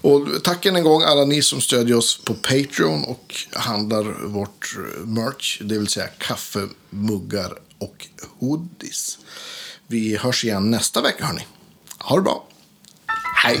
Och 0.00 0.28
tack 0.42 0.66
än 0.66 0.76
en 0.76 0.84
gång 0.84 1.02
alla 1.02 1.24
ni 1.24 1.42
som 1.42 1.60
stödjer 1.60 1.96
oss 1.96 2.20
på 2.24 2.34
Patreon 2.34 3.04
och 3.04 3.34
handlar 3.52 4.26
vårt 4.26 4.76
eh, 4.76 5.06
merch. 5.06 5.60
Det 5.60 5.78
vill 5.78 5.88
säga 5.88 6.06
kaffe, 6.06 6.68
muggar 6.90 7.52
och 7.78 8.06
hoodies. 8.38 9.18
Vi 9.86 10.16
hörs 10.16 10.44
igen 10.44 10.70
nästa 10.70 11.02
vecka 11.02 11.24
hörni. 11.24 11.46
Ha 11.98 12.16
det 12.16 12.22
bra. 12.22 12.44
Hej! 13.36 13.60